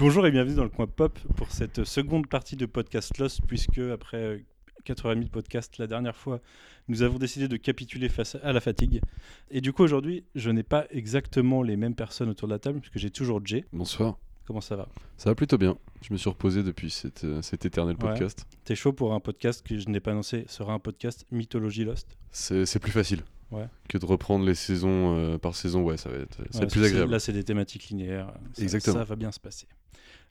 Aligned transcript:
Bonjour 0.00 0.26
et 0.26 0.30
bienvenue 0.30 0.54
dans 0.56 0.62
le 0.64 0.70
coin 0.70 0.86
pop 0.86 1.18
pour 1.36 1.50
cette 1.50 1.84
seconde 1.84 2.26
partie 2.26 2.56
de 2.56 2.66
Podcast 2.66 3.18
Lost, 3.18 3.40
puisque 3.46 3.78
après 3.78 4.44
4h30 4.86 5.24
de 5.24 5.28
podcast 5.28 5.76
la 5.78 5.86
dernière 5.86 6.16
fois, 6.16 6.40
nous 6.88 7.02
avons 7.02 7.18
décidé 7.18 7.48
de 7.48 7.56
capituler 7.58 8.08
face 8.08 8.36
à 8.42 8.52
la 8.52 8.60
fatigue. 8.60 9.02
Et 9.50 9.60
du 9.60 9.72
coup, 9.74 9.82
aujourd'hui, 9.82 10.24
je 10.34 10.50
n'ai 10.50 10.62
pas 10.62 10.86
exactement 10.90 11.62
les 11.62 11.76
mêmes 11.76 11.94
personnes 11.94 12.30
autour 12.30 12.48
de 12.48 12.54
la 12.54 12.58
table, 12.58 12.80
puisque 12.80 12.98
j'ai 12.98 13.10
toujours 13.10 13.40
Jay. 13.44 13.64
Bonsoir. 13.72 14.16
Comment 14.46 14.62
ça 14.62 14.74
va? 14.74 14.88
Ça 15.18 15.28
va 15.30 15.34
plutôt 15.34 15.58
bien. 15.58 15.76
Je 16.02 16.12
me 16.12 16.18
suis 16.18 16.30
reposé 16.30 16.62
depuis 16.62 16.90
cet, 16.90 17.22
euh, 17.24 17.42
cet 17.42 17.66
éternel 17.66 17.94
Ouais. 17.96 18.00
podcast. 18.08 18.46
T'es 18.64 18.74
chaud 18.74 18.92
pour 18.92 19.12
un 19.12 19.20
podcast 19.20 19.64
que 19.64 19.78
je 19.78 19.88
n'ai 19.90 20.00
pas 20.00 20.10
annoncé 20.12 20.44
sera 20.48 20.72
un 20.72 20.78
podcast 20.80 21.26
Mythologie 21.30 21.84
Lost? 21.84 22.16
C'est 22.32 22.78
plus 22.80 22.90
facile 22.90 23.20
Ouais. 23.52 23.66
que 23.88 23.98
de 23.98 24.06
reprendre 24.06 24.44
les 24.46 24.54
saisons 24.54 25.14
euh, 25.16 25.38
par 25.38 25.54
saison. 25.54 25.82
Ouais, 25.82 25.96
ça 25.98 26.08
va 26.08 26.16
être, 26.18 26.36
ça 26.36 26.42
va 26.42 26.58
Ouais, 26.60 26.64
être 26.64 26.72
plus 26.72 26.84
agréable. 26.84 27.12
Là, 27.12 27.18
c'est 27.20 27.32
des 27.32 27.44
thématiques 27.44 27.88
linéaires. 27.90 28.32
Ça, 28.54 28.62
Exactement. 28.62 28.96
Ça 28.98 29.04
va 29.04 29.16
bien 29.16 29.30
se 29.30 29.40
passer. 29.40 29.66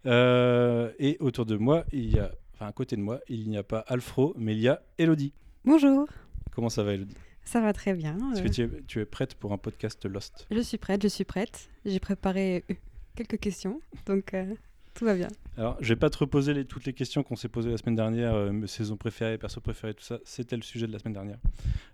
Euh, 0.06 0.92
et 1.00 1.18
autour 1.20 1.46
de 1.46 1.56
moi, 1.58 1.84
il 1.92 2.10
y 2.14 2.20
a, 2.20 2.32
enfin 2.54 2.68
à 2.68 2.72
côté 2.72 2.96
de 2.96 3.02
moi, 3.02 3.20
il 3.28 3.50
n'y 3.50 3.58
a 3.58 3.64
pas 3.64 3.80
Alfro, 3.88 4.34
mais 4.38 4.54
il 4.56 4.62
y 4.62 4.68
a 4.68 4.82
Elodie. 4.98 5.34
Bonjour, 5.66 6.08
Comment 6.52 6.70
ça 6.70 6.84
va, 6.84 6.94
Elodie? 6.94 7.16
Ça 7.44 7.62
va 7.62 7.74
très 7.74 7.94
bien. 7.94 8.18
Est-ce 8.34 8.42
euh, 8.42 8.44
que 8.44 8.50
tu 8.50 8.62
es, 8.64 8.70
tu 8.88 9.00
es 9.02 9.06
prête 9.06 9.36
pour 9.36 9.54
un 9.54 9.58
podcast 9.58 10.06
Lost? 10.06 10.48
Je 10.52 10.60
suis 10.60 10.78
prête, 10.78 11.02
je 11.02 11.08
suis 11.08 11.24
prête. 11.26 11.70
J'ai 11.86 12.00
préparé 12.00 12.64
euh, 12.70 12.76
quelques 13.16 13.40
questions, 13.40 13.82
donc 14.06 14.34
euh, 14.34 14.54
tout 14.94 15.06
va 15.06 15.16
bien. 15.16 15.30
Alors, 15.58 15.78
je 15.82 15.90
vais 15.90 15.96
pas 16.00 16.10
te 16.10 16.18
reposer 16.18 16.54
les- 16.54 16.66
toutes 16.66 16.86
les 16.86 16.94
questions 16.94 17.24
qu'on 17.24 17.36
s'est 17.36 17.50
posées 17.50 17.72
la 17.72 17.78
semaine 17.78 17.96
dernière, 17.96 18.34
euh, 18.36 18.52
mes 18.52 18.68
saisons 18.68 18.98
préférées, 18.98 19.38
perso 19.38 19.62
préférés, 19.62 19.94
tout 19.94 20.04
ça. 20.04 20.20
C'était 20.24 20.56
le 20.58 20.62
sujet 20.62 20.88
de 20.88 20.92
la 20.94 21.00
semaine 21.00 21.14
dernière. 21.14 21.40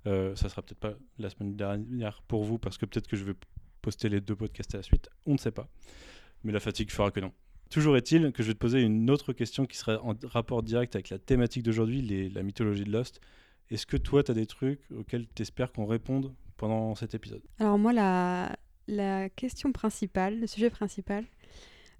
Euh, 0.07 0.35
ça 0.35 0.49
sera 0.49 0.61
peut-être 0.61 0.79
pas 0.79 0.93
la 1.19 1.29
semaine 1.29 1.55
dernière 1.55 2.21
pour 2.27 2.43
vous, 2.43 2.57
parce 2.59 2.77
que 2.77 2.85
peut-être 2.85 3.07
que 3.07 3.15
je 3.17 3.23
vais 3.23 3.33
poster 3.81 4.09
les 4.09 4.21
deux 4.21 4.35
podcasts 4.35 4.73
à 4.75 4.77
la 4.77 4.83
suite. 4.83 5.09
On 5.25 5.33
ne 5.33 5.37
sait 5.37 5.51
pas. 5.51 5.67
Mais 6.43 6.51
la 6.51 6.59
fatigue 6.59 6.91
fera 6.91 7.11
que 7.11 7.19
non. 7.19 7.31
Toujours 7.69 7.97
est-il 7.97 8.31
que 8.31 8.43
je 8.43 8.49
vais 8.49 8.53
te 8.53 8.59
poser 8.59 8.81
une 8.81 9.09
autre 9.09 9.33
question 9.33 9.65
qui 9.65 9.77
sera 9.77 10.01
en 10.03 10.13
rapport 10.23 10.63
direct 10.63 10.95
avec 10.95 11.09
la 11.09 11.17
thématique 11.17 11.63
d'aujourd'hui, 11.63 12.29
la 12.33 12.43
mythologie 12.43 12.83
de 12.83 12.91
Lost. 12.91 13.21
Est-ce 13.71 13.85
que 13.85 13.97
toi, 13.97 14.23
tu 14.23 14.31
as 14.31 14.33
des 14.35 14.45
trucs 14.45 14.79
auxquels 14.95 15.25
tu 15.33 15.41
espères 15.41 15.71
qu'on 15.71 15.85
réponde 15.85 16.33
pendant 16.57 16.93
cet 16.95 17.15
épisode? 17.15 17.41
Alors 17.59 17.77
moi, 17.77 17.93
la, 18.87 19.29
question 19.29 19.71
principale, 19.71 20.39
le 20.39 20.47
sujet 20.47 20.69
principal, 20.69 21.25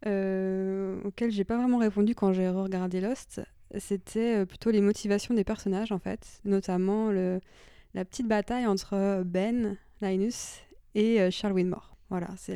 euh, 0.06 1.02
auquel 1.04 1.32
j'ai 1.32 1.44
pas 1.44 1.58
vraiment 1.58 1.80
répondu 1.80 2.14
quand 2.14 2.32
j'ai 2.34 2.48
regardé 2.50 3.02
Lost, 3.02 3.42
c'était 3.80 4.38
euh, 4.38 4.46
plutôt 4.46 4.70
les 4.70 4.82
motivations 4.82 5.34
des 5.34 5.44
personnages 5.44 5.92
en 5.92 5.98
fait, 5.98 6.42
notamment 6.46 7.12
la 7.12 8.06
petite 8.06 8.28
bataille 8.28 8.68
entre 8.68 9.24
Ben, 9.26 9.78
Linus 10.02 10.60
et 10.94 11.20
euh, 11.20 11.32
Charles 11.32 11.54
Winmore. 11.54 11.98
Voilà, 12.10 12.30
c'est 12.38 12.56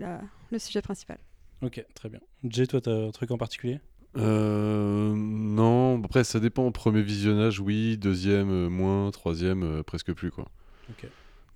le 0.52 0.60
sujet 0.60 0.82
principal. 0.84 1.18
Ok, 1.62 1.84
très 1.94 2.10
bien. 2.10 2.20
Jay, 2.44 2.68
toi, 2.68 2.80
tu 2.82 2.90
as 2.90 2.94
un 2.94 3.12
truc 3.12 3.32
en 3.32 3.38
particulier? 3.38 3.80
Euh, 4.18 5.14
non, 5.16 6.02
après 6.04 6.24
ça 6.24 6.40
dépend. 6.40 6.72
Premier 6.72 7.02
visionnage, 7.02 7.60
oui. 7.60 7.98
Deuxième, 7.98 8.50
euh, 8.50 8.70
moins. 8.70 9.12
Troisième, 9.12 9.64
euh, 9.64 9.84
presque 9.84 10.14
plus 10.14 10.32
quoi. 10.32 10.46
Ok. 10.90 11.08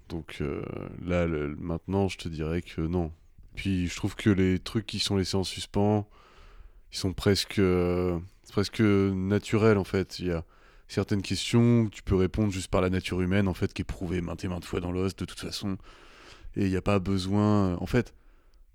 Donc 0.09 0.37
euh, 0.41 0.61
là, 1.03 1.25
le- 1.25 1.55
maintenant, 1.55 2.07
je 2.09 2.17
te 2.17 2.27
dirais 2.29 2.61
que 2.61 2.81
non. 2.81 3.11
Puis 3.55 3.87
je 3.87 3.95
trouve 3.95 4.15
que 4.15 4.29
les 4.29 4.59
trucs 4.59 4.85
qui 4.85 4.99
sont 4.99 5.17
laissés 5.17 5.37
en 5.37 5.43
suspens, 5.43 6.07
ils 6.91 6.97
sont 6.97 7.13
presque, 7.13 7.55
c'est 7.55 8.51
presque 8.51 8.81
naturels 8.81 9.77
en 9.77 9.83
fait. 9.83 10.19
Il 10.19 10.27
y 10.27 10.31
a 10.31 10.43
certaines 10.87 11.21
questions 11.21 11.85
que 11.85 11.89
tu 11.91 12.03
peux 12.03 12.15
répondre 12.15 12.51
juste 12.51 12.67
par 12.69 12.81
la 12.81 12.89
nature 12.89 13.21
humaine 13.21 13.47
en 13.47 13.53
fait, 13.53 13.73
qui 13.73 13.81
est 13.81 13.85
prouvée 13.85 14.21
maintes 14.21 14.43
et 14.43 14.47
maintes 14.47 14.65
fois 14.65 14.79
dans 14.79 14.91
l'os 14.91 15.15
de 15.15 15.25
toute 15.25 15.39
façon. 15.39 15.77
Et 16.55 16.65
il 16.65 16.69
n'y 16.69 16.75
a 16.75 16.81
pas 16.81 16.99
besoin. 16.99 17.75
En 17.77 17.85
fait, 17.87 18.13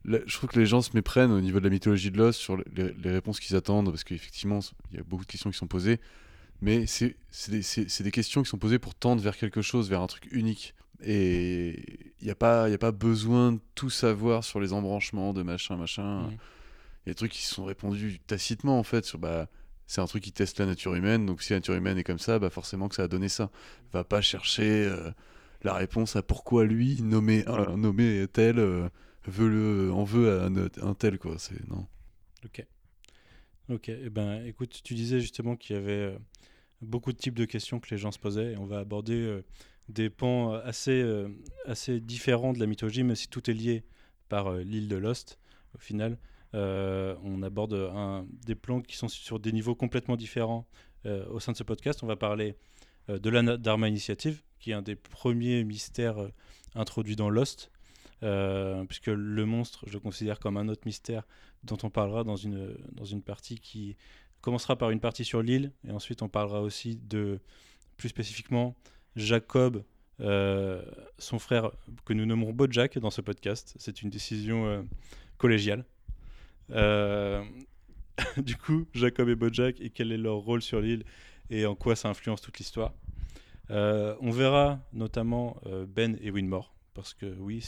là, 0.08 0.18
je 0.26 0.34
trouve 0.36 0.50
que 0.50 0.58
les 0.58 0.66
gens 0.66 0.82
se 0.82 0.90
méprennent 0.94 1.30
au 1.32 1.40
niveau 1.40 1.58
de 1.60 1.64
la 1.64 1.70
mythologie 1.70 2.10
de 2.10 2.18
l'os 2.18 2.36
sur 2.36 2.56
les, 2.56 2.64
les 3.02 3.10
réponses 3.10 3.40
qu'ils 3.40 3.56
attendent, 3.56 3.90
parce 3.90 4.04
qu'effectivement, 4.04 4.58
il 4.90 4.96
y 4.96 5.00
a 5.00 5.04
beaucoup 5.04 5.24
de 5.24 5.30
questions 5.30 5.50
qui 5.50 5.56
sont 5.58 5.66
posées. 5.68 6.00
Mais 6.60 6.86
c'est 6.86 7.14
des, 7.50 7.62
des 8.04 8.10
questions 8.10 8.42
qui 8.42 8.48
sont 8.48 8.58
posées 8.58 8.78
pour 8.80 8.94
tendre 8.94 9.22
vers 9.22 9.36
quelque 9.36 9.62
chose, 9.62 9.88
vers 9.88 10.00
un 10.02 10.06
truc 10.08 10.26
unique. 10.32 10.74
Et 11.00 12.10
il 12.20 12.24
n'y 12.24 12.30
a, 12.30 12.34
pas- 12.34 12.68
y 12.68 12.74
a 12.74 12.78
pas 12.78 12.90
besoin 12.90 13.52
de 13.52 13.60
tout 13.76 13.90
savoir 13.90 14.42
sur 14.42 14.58
les 14.58 14.72
embranchements 14.72 15.32
de 15.32 15.42
machin, 15.44 15.76
machin. 15.76 16.22
Il 16.22 16.26
Mhm. 16.26 16.30
y 16.32 17.10
a 17.10 17.12
des 17.12 17.14
trucs 17.14 17.30
qui 17.32 17.44
sont 17.46 17.64
répondus 17.64 18.18
tacitement, 18.26 18.78
en 18.78 18.82
fait, 18.82 19.04
sur 19.04 19.18
bah, 19.20 19.46
c'est 19.86 20.00
un 20.00 20.06
truc 20.06 20.24
qui 20.24 20.32
teste 20.32 20.58
la 20.58 20.66
nature 20.66 20.94
humaine, 20.96 21.24
donc 21.26 21.42
si 21.42 21.52
la 21.52 21.58
nature 21.58 21.74
humaine 21.74 21.96
est 21.96 22.04
comme 22.04 22.18
ça, 22.18 22.38
bah 22.40 22.50
forcément 22.50 22.88
que 22.88 22.96
ça 22.96 23.04
a 23.04 23.08
donné 23.08 23.28
ça. 23.28 23.50
Va 23.92 24.02
pas 24.04 24.20
chercher 24.20 24.84
euh, 24.86 25.10
la 25.62 25.74
réponse 25.74 26.16
à 26.16 26.22
pourquoi 26.22 26.64
lui, 26.64 27.00
nommé, 27.02 27.44
un, 27.46 27.76
nommé 27.76 28.26
tel, 28.32 28.58
euh, 28.58 28.88
veut 29.28 29.48
le, 29.48 30.04
veut 30.04 30.70
un, 30.82 30.94
tel, 30.94 31.18
quoi. 31.18 31.38
C'est, 31.38 31.68
non. 31.68 31.86
Ok. 32.44 32.64
Ok. 33.68 33.88
Eh 33.88 34.10
ben, 34.10 34.44
écoute, 34.44 34.80
tu 34.82 34.94
disais 34.94 35.20
justement 35.20 35.56
qu'il 35.56 35.76
y 35.76 35.78
avait 35.78 35.92
euh, 35.92 36.18
beaucoup 36.80 37.12
de 37.12 37.18
types 37.18 37.34
de 37.34 37.44
questions 37.44 37.80
que 37.80 37.90
les 37.90 37.98
gens 37.98 38.10
se 38.10 38.18
posaient 38.18 38.52
et 38.52 38.56
on 38.56 38.66
va 38.66 38.78
aborder 38.78 39.14
euh, 39.14 39.44
des 39.88 40.10
pans 40.10 40.54
euh, 40.54 40.60
assez, 40.64 41.04
assez 41.66 42.00
différents 42.00 42.52
de 42.52 42.60
la 42.60 42.66
mythologie, 42.66 43.02
même 43.02 43.16
si 43.16 43.28
tout 43.28 43.50
est 43.50 43.54
lié 43.54 43.84
par 44.28 44.52
l'île 44.52 44.88
de 44.88 44.96
Lost. 44.96 45.38
Au 45.74 45.78
final, 45.78 46.18
on 46.52 47.42
aborde 47.42 47.92
des 48.46 48.54
plans 48.54 48.80
qui 48.80 48.96
sont 48.96 49.08
sur 49.08 49.38
des 49.38 49.52
niveaux 49.52 49.74
complètement 49.74 50.16
différents 50.16 50.66
au 51.04 51.40
sein 51.40 51.52
de 51.52 51.56
ce 51.56 51.62
podcast. 51.62 52.02
On 52.02 52.06
va 52.06 52.16
parler 52.16 52.56
de 53.08 53.30
la 53.30 53.56
Dharma 53.56 53.88
Initiative, 53.88 54.42
qui 54.58 54.70
est 54.70 54.74
un 54.74 54.82
des 54.82 54.96
premiers 54.96 55.64
mystères 55.64 56.30
introduits 56.74 57.16
dans 57.16 57.30
Lost. 57.30 57.70
Euh, 58.24 58.84
puisque 58.84 59.06
le 59.06 59.44
monstre, 59.46 59.84
je 59.86 59.92
le 59.92 60.00
considère 60.00 60.40
comme 60.40 60.56
un 60.56 60.68
autre 60.68 60.82
mystère 60.86 61.22
dont 61.62 61.78
on 61.84 61.90
parlera 61.90 62.24
dans 62.24 62.36
une, 62.36 62.76
dans 62.92 63.04
une 63.04 63.22
partie 63.22 63.60
qui 63.60 63.96
commencera 64.40 64.76
par 64.76 64.90
une 64.90 65.00
partie 65.00 65.24
sur 65.24 65.42
l'île, 65.42 65.72
et 65.86 65.92
ensuite 65.92 66.22
on 66.22 66.28
parlera 66.28 66.62
aussi 66.62 66.96
de, 66.96 67.40
plus 67.96 68.08
spécifiquement, 68.08 68.76
Jacob, 69.14 69.84
euh, 70.20 70.82
son 71.18 71.38
frère, 71.38 71.70
que 72.04 72.12
nous 72.12 72.26
nommerons 72.26 72.52
Bojack 72.52 72.98
dans 72.98 73.10
ce 73.10 73.20
podcast. 73.20 73.74
C'est 73.78 74.02
une 74.02 74.10
décision 74.10 74.66
euh, 74.66 74.82
collégiale. 75.38 75.84
Du 78.36 78.56
coup, 78.56 78.88
Jacob 78.94 79.28
et 79.28 79.36
Bojack, 79.36 79.80
et 79.80 79.90
quel 79.90 80.10
est 80.10 80.16
leur 80.16 80.38
rôle 80.38 80.60
sur 80.60 80.80
l'île, 80.80 81.04
et 81.50 81.66
en 81.66 81.76
quoi 81.76 81.94
ça 81.94 82.08
influence 82.08 82.40
toute 82.40 82.58
l'histoire? 82.58 82.92
On 83.70 84.30
verra 84.32 84.80
notamment 84.92 85.56
Ben 85.86 86.18
et 86.20 86.32
Winmore, 86.32 86.74
parce 86.98 87.14
que 87.14 87.26
oui, 87.38 87.64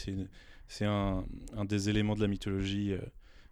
c'est 0.67 0.85
un, 0.85 1.25
des 1.65 1.89
éléments 1.89 2.17
de 2.17 2.21
la 2.21 2.27
mythologie 2.27 2.93
euh, 2.93 2.99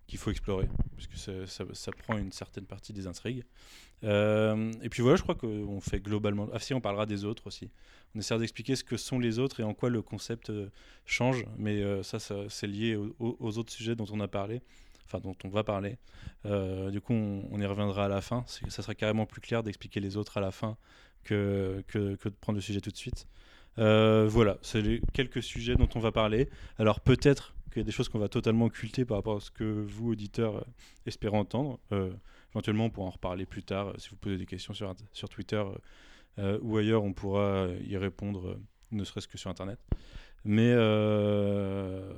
qu'il 0.08 0.18
faut 0.18 0.30
explorer, 0.32 0.68
puisque 0.96 1.16
ça, 1.16 1.46
ça- 1.72 1.92
prend 1.92 2.18
une 2.18 2.32
certaine 2.32 2.64
partie 2.66 2.92
des 2.92 3.06
intrigues. 3.06 3.44
Euh, 4.02 4.72
et 4.82 4.88
puis 4.88 5.02
voilà, 5.02 5.16
je 5.16 5.22
crois 5.22 5.34
qu'on 5.36 5.80
fait 5.80 6.00
globalement. 6.00 6.48
Ah 6.52 6.58
si, 6.58 6.74
on 6.74 6.80
parlera 6.80 7.06
des 7.06 7.24
autres 7.24 7.46
aussi. 7.46 7.70
On 8.14 8.18
essaiera 8.18 8.40
d'expliquer 8.40 8.74
ce 8.74 8.82
que 8.82 8.96
sont 8.96 9.18
les 9.20 9.38
autres 9.38 9.60
et 9.60 9.62
en 9.62 9.72
quoi 9.74 9.88
le 9.90 10.02
concept 10.02 10.50
euh, 10.50 10.68
change, 11.04 11.44
mais 11.56 12.02
ça, 12.02 12.18
c'est 12.48 12.66
lié 12.66 12.96
au- 12.96 13.14
au- 13.20 13.36
aux 13.38 13.58
autres 13.58 13.72
sujets 13.72 13.94
dont 13.94 14.06
on 14.10 14.18
a 14.20 14.28
parlé, 14.28 14.60
enfin 15.04 15.20
dont 15.20 15.36
on 15.44 15.48
va 15.48 15.62
parler. 15.62 15.96
Du 16.44 17.00
coup, 17.00 17.12
on, 17.14 17.60
y 17.60 17.66
reviendra 17.66 18.06
à 18.06 18.08
la 18.08 18.20
fin. 18.20 18.44
Que 18.64 18.70
ça 18.70 18.82
sera 18.82 18.94
carrément 18.96 19.26
plus 19.26 19.40
clair 19.40 19.62
d'expliquer 19.62 20.00
les 20.00 20.16
autres 20.16 20.38
à 20.38 20.40
la 20.40 20.50
fin 20.50 20.76
que, 21.24 21.84
que, 21.88 22.16
que 22.16 22.28
de 22.30 22.34
prendre 22.34 22.56
le 22.56 22.62
sujet 22.62 22.80
tout 22.80 22.90
de 22.90 22.96
suite. 22.96 23.26
Euh, 23.78 24.26
voilà, 24.28 24.58
c'est 24.62 24.82
les 24.82 25.00
quelques 25.12 25.42
sujets 25.42 25.76
dont 25.76 25.88
on 25.94 26.00
va 26.00 26.12
parler. 26.12 26.48
Alors 26.78 27.00
peut-être 27.00 27.54
qu'il 27.72 27.78
y 27.80 27.80
a 27.80 27.84
des 27.84 27.92
choses 27.92 28.08
qu'on 28.08 28.18
va 28.18 28.28
totalement 28.28 28.64
occulter 28.66 29.04
par 29.04 29.18
rapport 29.18 29.36
à 29.36 29.40
ce 29.40 29.50
que 29.50 29.64
vous, 29.64 30.10
auditeurs, 30.12 30.56
euh, 30.56 30.62
espérez 31.06 31.36
entendre. 31.36 31.78
Euh, 31.92 32.10
éventuellement, 32.52 32.86
on 32.86 32.90
pourra 32.90 33.06
en 33.08 33.10
reparler 33.10 33.46
plus 33.46 33.62
tard. 33.62 33.92
si 33.98 34.08
vous 34.10 34.16
posez 34.16 34.36
des 34.36 34.46
questions 34.46 34.74
sur, 34.74 34.92
sur 35.12 35.28
Twitter 35.28 35.62
ou 36.62 36.76
ailleurs, 36.76 37.02
on 37.02 37.12
pourra 37.12 37.66
y 37.84 37.96
répondre, 37.96 38.56
ne 38.92 39.02
serait-ce 39.02 39.26
que 39.26 39.36
sur 39.36 39.50
Internet. 39.50 39.78
Mais 40.44 40.72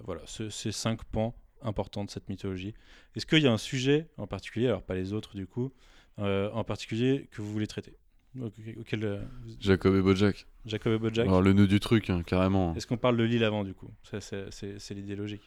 voilà, 0.04 0.20
ce- 0.26 0.50
ces 0.50 0.72
cinq 0.72 1.04
pans 1.04 1.34
importants 1.62 2.04
de 2.04 2.10
cette 2.10 2.28
mythologie. 2.28 2.74
Est-ce 3.16 3.24
qu'il 3.26 3.40
y 3.42 3.46
a 3.46 3.52
un 3.52 3.58
sujet 3.58 4.08
en 4.18 4.26
particulier, 4.26 4.66
alors 4.68 4.82
pas 4.82 4.94
les 4.94 5.12
autres 5.14 5.36
du 5.36 5.46
coup, 5.46 5.72
en 6.18 6.64
particulier 6.64 7.28
que 7.32 7.40
vous 7.42 7.50
voulez 7.50 7.66
traiter? 7.66 7.96
Auquel- 8.38 9.04
euh, 9.04 9.20
Jacob 9.58 9.94
et 9.96 10.00
Bojack. 10.02 10.46
Jacob 10.64 10.92
et 10.92 10.98
Bojack 10.98 11.26
Alors 11.26 11.42
le 11.42 11.52
nœud 11.52 11.66
du 11.66 11.80
truc, 11.80 12.10
hein, 12.10 12.22
carrément. 12.24 12.74
est-ce 12.76 12.86
qu'on 12.86 12.96
parle 12.96 13.16
de 13.16 13.24
l'île 13.24 13.42
avant 13.44 13.64
du 13.64 13.74
coup? 13.74 13.90
C'est 14.20 14.94
l'idée 14.94 15.16
logique. 15.16 15.42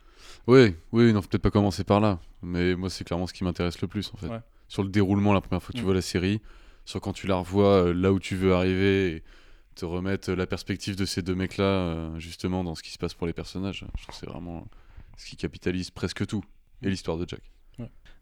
Oui, 0.48 0.76
oui, 0.92 1.14
non, 1.14 1.22
peut-être 1.22 1.42
pas 1.42 1.52
commencer 1.52 1.84
par 1.84 2.00
là. 2.02 2.20
Mais 2.42 2.76
moi, 2.76 2.90
c'est 2.90 3.04
clairement 3.06 3.28
ce 3.28 3.34
qui 3.34 3.44
m'intéresse 3.44 3.82
le 3.82 3.88
plus, 3.88 4.12
en 4.14 4.18
fait. 4.18 4.28
Ouais. 4.28 4.40
Sur 4.68 4.84
le 4.84 4.90
déroulement, 4.90 5.34
la 5.34 5.42
première 5.42 5.62
fois 5.64 5.72
que 5.72 5.78
tu 5.78 5.84
Mm. 5.84 5.86
vois 5.86 5.94
la 5.94 6.02
série, 6.02 6.42
sur 6.86 7.00
quand 7.00 7.14
tu 7.14 7.28
la 7.28 7.36
revois 7.36 7.86
euh, 7.88 7.94
là 7.94 8.12
où 8.12 8.20
tu 8.20 8.36
veux 8.36 8.54
arriver, 8.54 9.16
et 9.18 9.24
te 9.76 9.86
remettre 9.86 10.32
euh, 10.32 10.36
la 10.36 10.46
perspective 10.46 10.96
de 10.98 11.06
ces 11.06 11.22
deux 11.22 11.36
mecs-là, 11.36 12.12
justement, 12.20 12.64
dans 12.64 12.76
ce 12.76 12.84
qui 12.84 12.92
se 12.92 12.98
passe 12.98 13.14
pour 13.14 13.28
les 13.28 13.34
personnages. 13.34 13.86
Je 13.98 14.04
trouve 14.04 14.14
que 14.16 14.20
c'est 14.20 14.30
vraiment 14.30 14.68
ce 15.18 15.26
qui 15.30 15.36
capitalise 15.38 15.90
presque 15.92 16.26
tout. 16.28 16.44
Et 16.82 16.88
Mm. 16.88 16.90
l'histoire 16.90 17.18
de 17.18 17.28
Jack. 17.28 17.42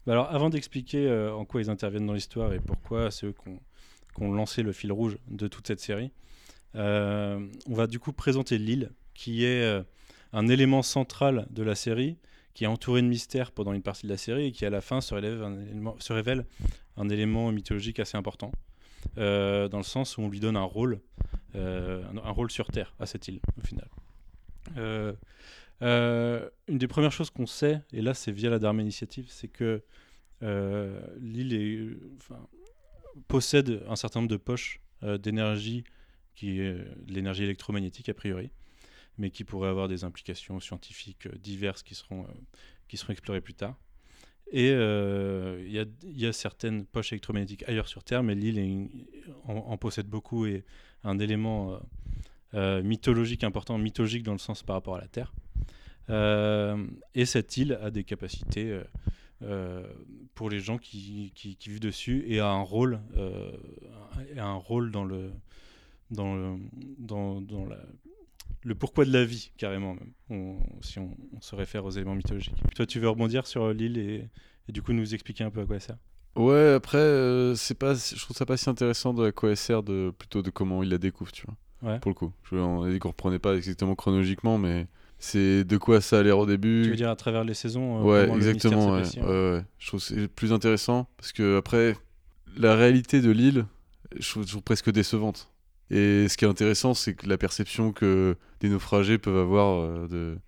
Bah 0.04 0.12
alors, 0.14 0.30
avant 0.34 0.50
d'expliquer 0.50 1.06
euh, 1.08 1.32
en 1.32 1.44
quoi 1.44 1.60
ils 1.60 1.70
interviennent 1.70 2.06
dans 2.06 2.12
l'histoire 2.12 2.52
et 2.52 2.58
pourquoi 2.60 3.10
c'est 3.12 3.26
eux 3.26 3.32
qui 3.40 3.48
ont, 3.50 3.60
qui 4.14 4.22
ont 4.22 4.32
lancé 4.32 4.62
le 4.62 4.72
fil 4.72 4.92
rouge 4.92 5.18
de 5.28 5.48
toute 5.48 5.66
cette 5.66 5.80
série, 5.80 6.12
euh, 6.74 7.46
on 7.68 7.74
va 7.74 7.86
du 7.86 7.98
coup 7.98 8.12
présenter 8.12 8.58
l'île, 8.58 8.90
qui 9.14 9.44
est 9.44 9.62
euh, 9.62 9.82
un 10.32 10.48
élément 10.48 10.82
central 10.82 11.46
de 11.50 11.62
la 11.62 11.74
série, 11.74 12.16
qui 12.54 12.64
est 12.64 12.68
entouré 12.68 13.02
de 13.02 13.06
mystères 13.06 13.52
pendant 13.52 13.72
une 13.72 13.82
partie 13.82 14.06
de 14.06 14.12
la 14.12 14.16
série 14.16 14.46
et 14.46 14.52
qui 14.52 14.64
à 14.64 14.70
la 14.70 14.80
fin 14.80 15.00
se, 15.00 15.14
révèle 15.14 16.46
un 16.96 17.08
élément 17.08 17.50
mythologique 17.50 17.98
assez 17.98 18.16
important, 18.16 18.52
euh, 19.18 19.68
dans 19.68 19.78
le 19.78 19.84
sens 19.84 20.16
où 20.16 20.22
on 20.22 20.28
lui 20.28 20.40
donne 20.40 20.56
un 20.56 20.62
rôle, 20.62 21.00
un, 21.54 22.30
rôle 22.30 22.50
sur 22.50 22.68
Terre 22.68 22.94
à 22.98 23.06
cette 23.06 23.28
île 23.28 23.40
au 23.58 23.66
final. 23.66 23.88
Une 26.68 26.78
des 26.78 26.88
premières 26.88 27.12
choses 27.12 27.30
qu'on 27.30 27.46
sait, 27.46 27.82
et 27.92 28.00
là 28.02 28.14
c'est 28.14 28.32
via 28.32 28.50
la 28.50 28.58
Dharma 28.58 28.82
Initiative, 28.82 29.26
c'est 29.28 29.48
que 29.48 29.82
l'île 30.40 31.54
est, 31.54 31.96
possède 33.28 33.82
un 33.88 33.96
certain 33.96 34.20
nombre 34.20 34.30
de 34.30 34.36
poches 34.36 34.80
euh, 35.02 35.18
d'énergie, 35.18 35.84
qui 36.34 36.60
euh, 36.60 36.84
l'énergie 37.08 37.44
électromagnétique 37.44 38.08
a 38.08 38.14
priori, 38.14 38.50
mais 39.18 39.30
qui 39.30 39.44
pourrait 39.44 39.68
avoir 39.68 39.88
des 39.88 40.04
implications 40.04 40.60
scientifiques 40.60 41.26
euh, 41.26 41.36
diverses 41.42 41.82
qui 41.82 41.94
seront, 41.94 42.26
qui 42.88 42.96
seront 42.96 43.12
explorées 43.12 43.40
plus 43.40 43.54
tard. 43.54 43.76
Et 44.54 44.68
il 44.68 45.72
y, 46.04 46.26
a, 46.26 46.32
certaines 46.34 46.84
poches 46.84 47.12
électromagnétiques 47.12 47.66
ailleurs 47.66 47.88
sur 47.88 48.04
Terre, 48.04 48.22
mais 48.22 48.34
l'île 48.34 48.90
en, 49.44 49.78
possède 49.78 50.06
beaucoup 50.06 50.44
et 50.44 50.62
un 51.04 51.18
élément 51.18 51.80
mythologique 52.52 53.44
important, 53.44 53.78
mythologique 53.78 54.24
dans 54.24 54.32
le 54.32 54.38
sens 54.38 54.62
par 54.62 54.76
rapport 54.76 54.96
à 54.96 55.00
la 55.00 55.08
Terre. 55.08 55.32
Et 57.14 57.24
cette 57.24 57.56
île 57.56 57.78
a 57.80 57.90
des 57.90 58.04
capacités 58.04 58.78
pour 60.34 60.50
les 60.50 60.60
gens 60.60 60.78
qui, 60.78 61.32
qui- 61.34 61.56
qui 61.56 61.70
vivent 61.70 61.80
dessus 61.80 62.24
et 62.26 62.40
a 62.40 62.48
un 62.48 62.62
rôle, 62.62 63.00
euh, 63.16 63.52
a 64.36 64.44
un 64.44 64.54
rôle 64.54 64.90
dans 64.90 65.04
le, 65.04 65.30
dans 66.10 66.34
le, 66.34 66.56
dans, 66.98 67.40
dans 67.40 67.66
la- 67.66 67.84
le 68.64 68.74
pourquoi 68.74 69.04
de 69.04 69.12
la 69.12 69.24
vie, 69.24 69.50
carrément, 69.56 69.94
même, 69.94 70.12
on- 70.30 70.58
si 70.82 70.98
on, 70.98 71.10
on 71.36 71.40
se 71.40 71.54
réfère 71.56 71.84
aux 71.84 71.90
éléments 71.90 72.14
mythologiques. 72.14 72.62
Toi, 72.74 72.86
tu 72.86 73.00
veux 73.00 73.08
rebondir 73.08 73.46
sur 73.46 73.64
euh, 73.64 73.72
l'île 73.72 73.98
et, 73.98 74.28
et 74.68 74.72
du 74.72 74.82
coup 74.82 74.92
nous 74.92 75.14
expliquer 75.14 75.44
un 75.44 75.50
peu 75.50 75.60
à 75.60 75.66
quoi 75.66 75.76
elle 75.76 75.82
sert? 75.82 75.98
Ouais, 76.36 76.72
après, 76.74 76.98
euh, 76.98 77.54
c'est 77.56 77.74
pas, 77.74 77.94
je 77.94 78.18
trouve 78.18 78.36
ça 78.36 78.46
pas 78.46 78.56
si 78.56 78.70
intéressant 78.70 79.12
de 79.12 79.26
à 79.26 79.32
quoi 79.32 79.50
elle 79.50 79.56
sert, 79.56 79.82
de, 79.82 80.12
plutôt 80.16 80.40
de 80.42 80.50
comment 80.50 80.82
il 80.82 80.88
la 80.88 80.98
découvre, 80.98 81.30
tu 81.32 81.44
vois. 81.46 81.90
Ouais. 81.92 81.98
Pour 81.98 82.10
le 82.10 82.14
coup. 82.14 82.32
Je, 82.44 82.56
on 82.56 82.82
a 82.84 82.90
dit 82.90 82.98
qu'on 83.00 83.08
reprenait 83.08 83.38
pas 83.40 83.54
exactement 83.56 83.94
chronologiquement, 83.96 84.56
mais 84.56 84.86
c'est 85.22 85.62
de 85.62 85.76
quoi 85.76 86.00
ça 86.00 86.18
a 86.18 86.22
l'air 86.24 86.36
au 86.36 86.46
début. 86.46 86.82
Tu 86.82 86.90
veux 86.90 86.96
dire 86.96 87.08
à 87.08 87.14
travers 87.14 87.44
les 87.44 87.54
saisons 87.54 88.00
euh, 88.00 88.28
Ouais, 88.28 88.36
exactement. 88.36 88.90
Ouais, 88.90 89.02
ouais, 89.18 89.52
ouais. 89.52 89.64
Je 89.78 89.86
trouve 89.86 90.00
que 90.00 90.06
c'est 90.06 90.26
plus 90.26 90.52
intéressant 90.52 91.06
parce 91.16 91.30
que 91.30 91.56
après, 91.56 91.96
la 92.56 92.74
réalité 92.74 93.20
de 93.20 93.30
l'île, 93.30 93.64
je 94.18 94.28
trouve, 94.28 94.42
je 94.44 94.48
trouve 94.48 94.62
presque 94.62 94.90
décevante. 94.90 95.48
Et 95.90 96.26
ce 96.28 96.36
qui 96.36 96.44
est 96.44 96.48
intéressant, 96.48 96.92
c'est 96.94 97.14
que 97.14 97.28
la 97.28 97.38
perception 97.38 97.92
que 97.92 98.36
des 98.58 98.68
naufragés 98.68 99.16
peuvent 99.16 99.36
avoir 99.36 99.78
euh, 99.78 100.08
de, 100.08 100.38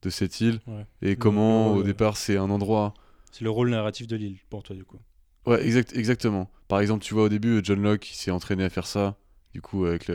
de 0.00 0.10
cette 0.10 0.40
île 0.40 0.60
et 1.02 1.16
comment 1.16 1.74
au 1.74 1.82
départ 1.82 2.16
c'est 2.16 2.38
un 2.38 2.48
endroit. 2.48 2.94
C'est 3.32 3.44
le 3.44 3.50
rôle 3.50 3.68
narratif 3.68 4.06
de 4.06 4.16
l'île 4.16 4.38
pour 4.48 4.62
toi, 4.62 4.74
du 4.74 4.84
coup. 4.84 4.98
Ouais, 5.44 5.62
exact, 5.62 5.94
exactement. 5.94 6.50
Par 6.68 6.80
exemple, 6.80 7.04
tu 7.04 7.12
vois 7.12 7.24
au 7.24 7.28
début, 7.28 7.60
John 7.62 7.82
Locke 7.82 8.08
s'est 8.14 8.30
entraîné 8.30 8.64
à 8.64 8.70
faire 8.70 8.86
ça. 8.86 9.18
Du 9.52 9.60
coup, 9.60 9.84
avec 9.84 10.10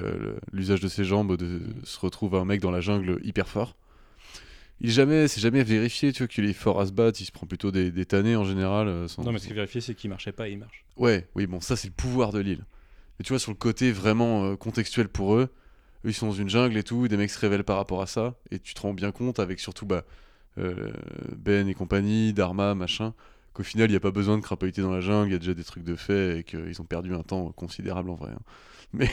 l'usage 0.51 0.79
de 0.79 0.87
ses 0.87 1.03
jambes, 1.03 1.37
de, 1.37 1.61
se 1.83 1.99
retrouve 1.99 2.33
un 2.33 2.45
mec 2.45 2.61
dans 2.61 2.71
la 2.71 2.81
jungle 2.81 3.19
hyper 3.23 3.47
fort. 3.47 3.75
Il 4.79 4.91
jamais, 4.91 5.27
c'est 5.27 5.41
jamais 5.41 5.63
vérifié, 5.63 6.13
tu 6.13 6.19
vois, 6.23 6.27
qu'il 6.27 6.45
est 6.45 6.53
fort 6.53 6.79
à 6.79 6.85
se 6.85 6.91
battre. 6.91 7.19
Il 7.21 7.25
se 7.25 7.31
prend 7.31 7.47
plutôt 7.47 7.71
des, 7.71 7.91
des 7.91 8.05
tannés 8.05 8.35
en 8.35 8.43
général. 8.43 8.87
euh, 8.87 9.07
sans- 9.07 9.23
Non, 9.23 9.31
mais 9.31 9.39
ce 9.39 9.45
qui 9.47 9.51
est 9.51 9.55
vérifié, 9.55 9.81
c'est 9.81 9.95
qu'il 9.95 10.09
marchait 10.09 10.31
pas 10.31 10.47
et 10.47 10.51
il 10.51 10.59
marche. 10.59 10.85
Ouais, 10.97 11.27
oui, 11.35 11.47
bon, 11.47 11.59
ça 11.61 11.75
c'est 11.75 11.87
le 11.87 11.93
pouvoir 11.93 12.31
de 12.31 12.39
l'île. 12.39 12.63
Mais 13.19 13.23
tu 13.23 13.29
vois, 13.33 13.39
sur 13.39 13.51
le 13.51 13.57
côté 13.57 13.91
vraiment 13.91 14.45
euh, 14.45 14.55
contextuel 14.55 15.07
pour 15.09 15.35
eux, 15.35 15.49
eux 16.05 16.09
ils 16.09 16.13
sont 16.13 16.27
dans 16.27 16.33
une 16.33 16.49
jungle 16.49 16.77
et 16.77 16.83
tout, 16.83 17.07
des 17.07 17.17
mecs 17.17 17.31
se 17.31 17.39
révèlent 17.39 17.63
par 17.63 17.77
rapport 17.77 18.01
à 18.03 18.07
ça, 18.07 18.35
et 18.51 18.59
tu 18.59 18.73
te 18.75 18.81
rends 18.81 18.93
bien 18.93 19.11
compte 19.11 19.39
avec 19.39 19.59
surtout 19.59 19.85
bah, 19.87 20.03
euh, 20.59 20.91
Ben 21.35 21.67
et 21.67 21.73
compagnie, 21.73 22.33
Dharma, 22.33 22.75
machin, 22.75 23.13
qu'au 23.57 23.63
final 23.63 23.87
il 23.89 23.91
n'y 23.93 23.97
a 23.97 23.99
pas 23.99 24.11
besoin 24.11 24.37
de 24.37 24.43
crapahuter 24.43 24.81
dans 24.81 24.91
la 24.91 25.01
jungle, 25.01 25.29
il 25.29 25.33
y 25.33 25.35
a 25.35 25.39
déjà 25.39 25.53
des 25.53 25.63
trucs 25.63 25.83
de 25.83 25.95
fait 25.95 26.39
et 26.39 26.43
qu'ils 26.43 26.79
ont 26.81 26.85
perdu 26.85 27.13
un 27.13 27.23
temps 27.23 27.51
considérable 27.51 28.09
en 28.11 28.15
vrai. 28.15 28.31
hein. 28.31 28.39
Mais, 28.93 29.09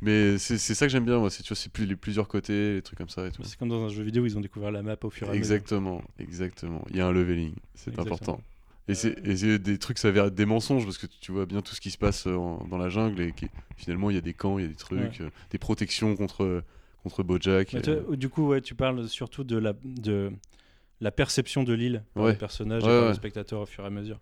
mais 0.00 0.38
c'est 0.38 0.56
ça 0.58 0.86
que 0.86 0.92
j'aime 0.92 1.04
bien, 1.04 1.18
moi, 1.18 1.30
c'est 1.30 1.42
tu 1.42 1.48
vois, 1.48 1.56
c'est 1.56 1.72
plus 1.72 1.84
les 1.84 1.96
plusieurs 1.96 2.28
côtés, 2.28 2.74
les 2.74 2.82
trucs 2.82 2.96
comme 2.96 3.08
ça 3.08 3.26
et 3.26 3.32
tout. 3.32 3.42
C'est 3.42 3.58
comme 3.58 3.68
dans 3.68 3.84
un 3.84 3.88
jeu 3.88 4.04
vidéo, 4.04 4.24
ils 4.24 4.38
ont 4.38 4.40
découvert 4.40 4.70
la 4.70 4.82
map 4.82 4.96
au 5.02 5.10
fur 5.10 5.26
et 5.26 5.30
à 5.30 5.32
mesure. 5.32 5.36
Exactement, 5.36 6.00
exactement. 6.20 6.84
Il 6.90 6.96
y 6.96 7.00
a 7.00 7.06
un 7.08 7.12
leveling, 7.12 7.54
c'est 7.74 7.98
important. 7.98 8.40
Et 8.88 8.94
c'est 8.94 9.18
et 9.26 9.36
c'est 9.36 9.58
des 9.58 9.78
trucs, 9.78 9.98
ça 9.98 10.08
être 10.10 10.34
des 10.34 10.46
mensonges 10.46 10.84
parce 10.84 10.96
que 10.96 11.06
tu 11.06 11.32
vois 11.32 11.44
bien 11.44 11.60
tout 11.60 11.74
ce 11.74 11.80
qui 11.80 11.90
se 11.90 11.98
passe 11.98 12.26
euh, 12.26 12.36
en- 12.36 12.64
dans 12.68 12.78
la 12.78 12.88
jungle 12.88 13.20
et 13.20 13.32
qui, 13.32 13.50
finalement 13.76 14.10
il 14.10 14.14
y 14.14 14.18
a 14.18 14.22
des 14.22 14.32
camps, 14.32 14.58
il 14.58 14.62
y 14.62 14.64
a 14.64 14.68
des 14.68 14.76
trucs, 14.76 15.20
euh, 15.20 15.28
des 15.50 15.58
protections 15.58 16.14
contre, 16.16 16.62
contre 17.02 17.22
Bojack. 17.22 17.74
Euh, 17.74 17.80
toi, 17.80 18.16
du 18.16 18.28
coup, 18.28 18.46
ouais, 18.46 18.60
tu 18.60 18.74
parles 18.74 19.08
surtout 19.08 19.44
de 19.44 19.58
la, 19.58 19.74
de 19.84 20.32
la 21.00 21.10
perception 21.10 21.62
de 21.64 21.72
l'île 21.72 22.04
par 22.14 22.24
Ouais. 22.24 22.32
le 22.32 22.38
personnage 22.38 22.82
Ouais, 22.82 22.88
et 22.90 22.92
par 22.92 23.02
ouais. 23.02 23.08
le 23.08 23.14
spectateur 23.14 23.60
au 23.60 23.66
fur 23.66 23.84
et 23.84 23.86
à 23.86 23.90
mesure. 23.90 24.20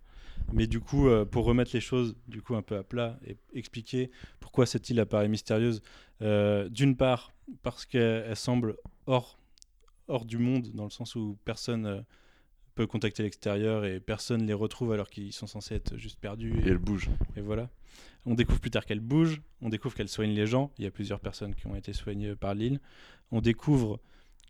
Mais 0.52 0.66
du 0.66 0.80
coup, 0.80 1.08
euh, 1.08 1.24
pour 1.24 1.44
remettre 1.46 1.70
les 1.74 1.80
choses 1.80 2.14
du 2.28 2.42
coup 2.42 2.54
un 2.56 2.62
peu 2.62 2.76
à 2.76 2.82
plat 2.84 3.18
et 3.26 3.36
expliquer 3.54 4.10
pourquoi 4.40 4.66
cette 4.66 4.88
île 4.90 5.00
apparaît 5.00 5.28
mystérieuse, 5.28 5.80
euh, 6.22 6.68
d'une 6.68 6.96
part 6.96 7.32
parce 7.62 7.86
qu'elle 7.86 8.24
elle 8.28 8.36
semble 8.36 8.76
hors, 9.06 9.38
hors 10.08 10.24
du 10.24 10.38
monde, 10.38 10.70
dans 10.74 10.84
le 10.84 10.90
sens 10.90 11.14
où 11.16 11.38
personne 11.44 11.86
euh, 11.86 12.00
peut 12.74 12.86
contacter 12.86 13.22
l'extérieur 13.22 13.86
et 13.86 13.98
personne 14.00 14.46
les 14.46 14.52
retrouve 14.52 14.92
alors 14.92 15.08
qu'ils 15.08 15.32
sont 15.32 15.46
censés 15.46 15.74
être 15.74 15.96
juste 15.96 16.20
perdus. 16.20 16.52
et 16.62 16.68
elle 16.68 16.78
bouge. 16.78 17.08
Et 17.36 17.40
voilà. 17.40 17.70
On 18.26 18.34
découvre 18.34 18.60
plus 18.60 18.70
tard 18.70 18.84
qu'elle 18.84 19.00
bouge, 19.00 19.40
on 19.62 19.70
découvre 19.70 19.94
qu'elle 19.94 20.08
soigne 20.10 20.32
les 20.32 20.46
gens. 20.46 20.70
Il 20.78 20.84
y 20.84 20.86
a 20.86 20.90
plusieurs 20.90 21.20
personnes 21.20 21.54
qui 21.54 21.66
ont 21.66 21.74
été 21.74 21.94
soignées 21.94 22.36
par 22.36 22.54
l'île. 22.54 22.80
On 23.32 23.40
découvre 23.40 23.98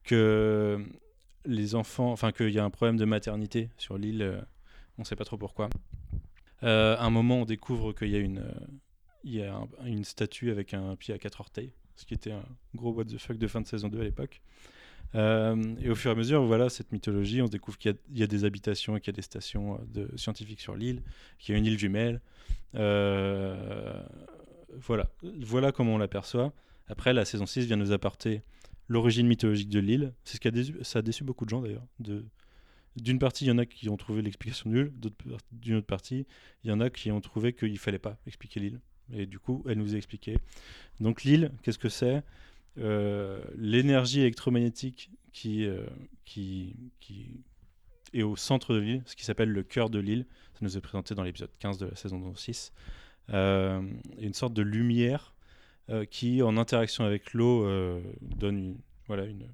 que 0.03 0.85
les 1.47 1.75
enfants, 1.75 2.11
enfin 2.13 2.33
qu'il 2.33 2.51
y 2.51 2.59
a 2.59 2.65
un 2.65 2.71
problème 2.71 2.97
de 2.97 3.05
maternité 3.05 3.71
sur 3.79 3.99
l'île. 3.99 4.23
euh, 4.23 4.41
on 4.99 5.03
ne 5.03 5.05
sait 5.07 5.17
pas 5.17 5.25
trop 5.25 5.37
pourquoi. 5.37 5.69
Euh, 6.63 6.97
à 6.97 7.05
un 7.05 7.11
moment, 7.11 7.43
on 7.43 7.45
découvre 7.45 7.93
qu'il 7.93 8.09
y 8.09 8.17
a 8.17 8.19
une, 8.19 8.43
euh, 9.27 9.61
une 9.85 10.05
statue 10.05 10.51
avec 10.51 10.73
un 10.75 10.97
pied 10.97 11.13
à 11.15 11.19
quatre 11.19 11.41
orteils, 11.41 11.73
ce 11.97 12.05
qui 12.07 12.15
était 12.15 12.33
un 12.33 12.45
gros 12.75 12.93
what 12.93 13.05
the 13.05 13.19
fuck 13.19 13.37
de 13.39 13.47
fin 13.47 13.61
de 13.61 13.67
saison 13.67 13.89
2 13.89 14.01
à 14.01 14.05
l'époque. 14.05 14.41
Euh, 15.15 15.75
et 15.81 15.89
au 15.91 15.95
fur 15.95 16.11
et 16.11 16.15
à 16.15 16.17
mesure, 16.17 16.43
voilà, 16.45 16.69
cette 16.69 16.91
mythologie, 16.93 17.41
on 17.43 17.47
découvre 17.47 17.79
qu'il 17.79 17.95
y 18.13 18.23
a- 18.23 18.27
des 18.27 18.45
habitations 18.45 18.97
et 18.97 19.01
qu'il 19.01 19.13
y 19.13 19.15
a 19.15 19.19
des 19.19 19.23
stations 19.23 19.79
euh, 19.97 20.09
scientifiques 20.17 20.61
sur 20.61 20.75
l'île, 20.75 21.03
qu'il 21.39 21.53
y 21.53 21.57
a 21.57 21.59
une 21.59 21.67
île 21.67 21.79
jumelle. 21.79 22.21
Euh, 22.75 24.03
voilà. 24.81 25.09
voilà 25.23 25.73
comment 25.73 25.95
on 25.95 25.99
l'aperçoit. 25.99 26.53
Après, 26.89 27.13
la 27.13 27.25
saison 27.25 27.47
6 27.47 27.67
vient 27.67 27.77
nous 27.77 27.93
apporter 27.93 28.43
l'origine 28.89 29.27
mythologique 29.27 29.69
de 29.69 29.81
l'île. 29.81 30.15
C'est 30.25 30.37
ce 30.37 30.41
qui 30.41 30.49
a 30.49 30.51
déçu, 30.51 30.75
ça 30.83 31.01
a 31.01 31.03
déçu 31.03 31.25
beaucoup 31.25 31.45
de 31.45 31.51
gens 31.51 31.63
d'ailleurs. 31.63 31.87
D'une 32.97 33.19
partie, 33.19 33.45
il 33.45 33.49
y 33.49 33.51
en 33.51 33.59
a 33.59 33.67
qui 33.67 33.89
ont 33.89 33.97
trouvé 33.97 34.23
l'explication 34.23 34.71
nulle. 34.71 34.93
D'une 35.53 35.77
autre 35.77 35.87
partie, 35.87 36.27
il 36.65 36.71
y 36.71 36.73
en 36.73 36.81
a 36.81 36.89
qui 36.89 37.11
ont 37.11 37.21
trouvé 37.21 37.53
qu'il 37.53 37.79
fallait 37.79 37.99
pas 37.99 38.19
expliquer 38.27 38.61
l'île. 38.61 38.81
Et 39.13 39.27
du 39.27 39.39
coup, 39.39 39.65
elle 39.69 39.79
nous 39.79 39.95
a 39.95 39.97
expliqué. 39.97 40.39
Donc 41.01 41.23
l'île, 41.23 41.53
qu'est-ce 41.63 41.79
que 41.79 41.89
c'est? 41.89 42.23
Euh, 42.79 43.43
L'énergie 43.57 44.21
électromagnétique 44.21 45.11
qui, 45.33 45.65
euh, 45.65 45.87
qui, 46.25 46.75
qui 47.01 47.45
est 48.15 48.23
au 48.23 48.37
centre 48.37 48.75
de 48.75 48.79
l'île, 48.79 49.03
ce 49.07 49.15
qui 49.15 49.25
s'appelle 49.25 49.51
le 49.51 49.63
cœur 49.63 49.91
de 49.91 49.99
l'île. 49.99 50.27
Ça 50.55 50.61
nous 50.63 50.77
est 50.77 50.81
présenté 50.81 51.15
dans 51.15 51.23
l'épisode 51.23 51.51
15 51.59 51.79
de 51.79 51.87
la 51.87 51.97
saison 51.97 52.35
6. 52.35 52.73
Euh, 53.31 53.83
une 54.19 54.35
sorte 54.35 54.55
de 54.55 54.63
lumière 54.63 55.35
qui, 56.11 56.43
en 56.43 56.57
interaction 56.57 57.05
avec 57.05 57.33
l'eau, 57.33 57.65
euh, 57.65 58.01
donne 58.21 58.59
une, 58.59 58.77
voilà, 59.07 59.25
une, 59.25 59.47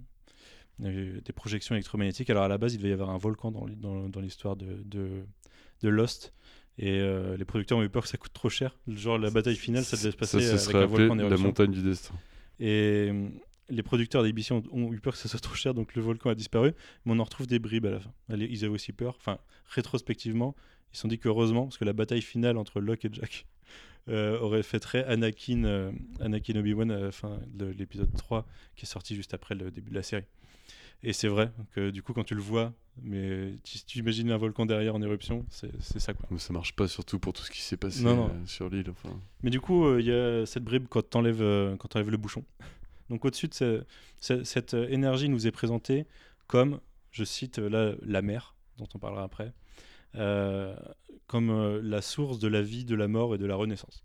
euh, 0.85 1.21
des 1.21 1.33
projections 1.33 1.75
électromagnétiques. 1.75 2.31
Alors 2.31 2.45
à 2.45 2.49
la 2.49 2.59
base, 2.59 2.75
il 2.75 2.79
devait 2.79 2.91
y 2.91 2.93
avoir 2.93 3.11
un 3.11 3.19
volcan 3.19 3.51
dans, 3.51 3.67
l'hi- 3.67 3.77
dans, 3.77 4.09
dans 4.09 4.21
l'histoire 4.21 4.57
de, 4.57 4.83
de, 4.85 5.25
de 5.83 5.89
Lost. 5.89 6.33
Et 6.79 7.01
euh, 7.01 7.37
les 7.37 7.45
producteurs 7.45 7.77
ont 7.77 7.83
eu 7.83 7.91
peur 7.91 8.03
que 8.05 8.09
ça 8.09 8.17
coûte 8.17 8.33
trop 8.33 8.49
cher. 8.49 8.75
Genre 8.89 9.19
la 9.19 9.31
bataille 9.31 9.57
finale, 9.57 9.85
ça 9.85 9.97
devait 9.99 10.11
se 10.11 10.17
passer 10.17 10.41
ça, 10.41 10.49
avec 10.49 10.61
serait 10.61 10.83
un 10.83 10.87
volcan 10.87 11.15
la 11.17 11.37
montagne 11.37 11.71
du 11.71 11.83
destin. 11.83 12.15
Et 12.59 13.11
euh, 13.11 13.29
les 13.69 13.83
producteurs 13.83 14.23
d'émission 14.23 14.63
ont 14.73 14.91
eu 14.93 15.01
peur 15.01 15.13
que 15.13 15.19
ça 15.19 15.29
soit 15.29 15.39
trop 15.39 15.55
cher, 15.55 15.75
donc 15.75 15.95
le 15.95 16.01
volcan 16.01 16.31
a 16.31 16.35
disparu. 16.35 16.73
Mais 17.05 17.13
on 17.13 17.19
en 17.19 17.25
retrouve 17.25 17.47
des 17.47 17.59
bribes 17.59 17.85
à 17.87 17.91
la 17.91 18.01
fin. 18.01 18.13
Ils 18.31 18.65
avaient 18.65 18.73
aussi 18.73 18.93
peur. 18.93 19.17
Enfin, 19.19 19.39
rétrospectivement, 19.67 20.57
ils 20.93 20.97
se 20.97 21.03
sont 21.03 21.09
dit 21.09 21.19
qu'heureusement, 21.19 21.65
parce 21.65 21.77
que 21.77 21.85
la 21.85 21.93
bataille 21.93 22.23
finale 22.23 22.57
entre 22.57 22.81
Locke 22.81 23.05
et 23.05 23.11
Jack 23.13 23.45
euh, 23.45 23.92
aurait 24.09 24.63
fait 24.63 24.81
très 24.81 25.05
Anakin, 25.05 25.65
euh, 25.65 25.93
Anakin 26.21 26.57
Obi-Wan 26.57 26.91
à 26.91 26.99
la 26.99 27.13
fin 27.13 27.39
de 27.53 27.67
l'épisode 27.67 28.13
3, 28.17 28.47
qui 28.77 28.85
est 28.85 28.89
sorti 28.89 29.15
juste 29.15 29.35
après 29.35 29.55
le 29.55 29.71
début 29.71 29.91
de 29.91 29.95
la 29.97 30.03
série. 30.03 30.25
Et 31.05 31.13
c'est 31.13 31.29
vrai 31.29 31.51
que 31.73 31.91
du 31.91 32.03
coup, 32.03 32.13
quand 32.13 32.23
tu 32.25 32.35
le 32.37 32.41
vois, 32.41 32.73
mais 33.03 33.55
tu, 33.65 33.79
tu 33.85 33.99
imagines 33.99 34.31
un 34.31 34.37
volcan 34.37 34.67
derrière 34.67 34.95
en 34.95 35.03
éruption, 35.03 35.45
c'est 35.51 35.99
ça 35.99 36.15
quoi. 36.15 36.29
Mais 36.31 36.39
ça 36.39 36.53
marche 36.53 36.75
pas 36.77 36.87
surtout 36.87 37.19
pour 37.19 37.33
tout 37.33 37.43
ce 37.43 37.51
qui 37.51 37.61
s'est 37.61 37.77
passé 37.77 38.05
Non, 38.05 38.15
non. 38.17 38.29
euh, 38.29 38.47
sur 38.47 38.69
l'île. 38.71 38.89
Enfin. 38.91 39.21
Mais 39.43 39.51
du 39.51 39.61
coup, 39.61 39.85
euh, 39.85 40.01
il 40.01 40.07
y 40.07 40.13
a 40.13 40.47
cette 40.47 40.63
bribe 40.63 40.87
quand 40.89 41.09
tu 41.11 41.17
enlèves, 41.17 41.41
le 41.43 42.17
bouchon. 42.17 42.45
Donc 43.11 43.25
au-dessus 43.25 43.49
de 43.49 43.55
ce- 43.55 43.85
ce- 44.21 44.45
cette 44.45 44.75
euh, 44.75 44.87
énergie 44.91 45.29
nous 45.29 45.47
est 45.47 45.51
présentée 45.51 46.07
comme, 46.47 46.81
je 47.11 47.25
cite 47.25 47.59
euh, 47.59 47.69
là, 47.69 47.95
la 48.03 48.23
mer, 48.23 48.55
dont 48.79 48.89
on 48.95 48.99
parlera 49.01 49.25
après, 49.25 49.47
euh, 49.49 49.53
comme 50.15 51.51
euh, 51.51 51.81
la 51.83 52.03
source 52.03 52.39
de 52.39 52.49
la 52.49 52.63
vie, 52.63 52.85
de 52.85 52.95
la 52.95 53.09
mort 53.09 53.35
et 53.35 53.39
de 53.39 53.47
la 53.47 53.57
renaissance. 53.57 54.05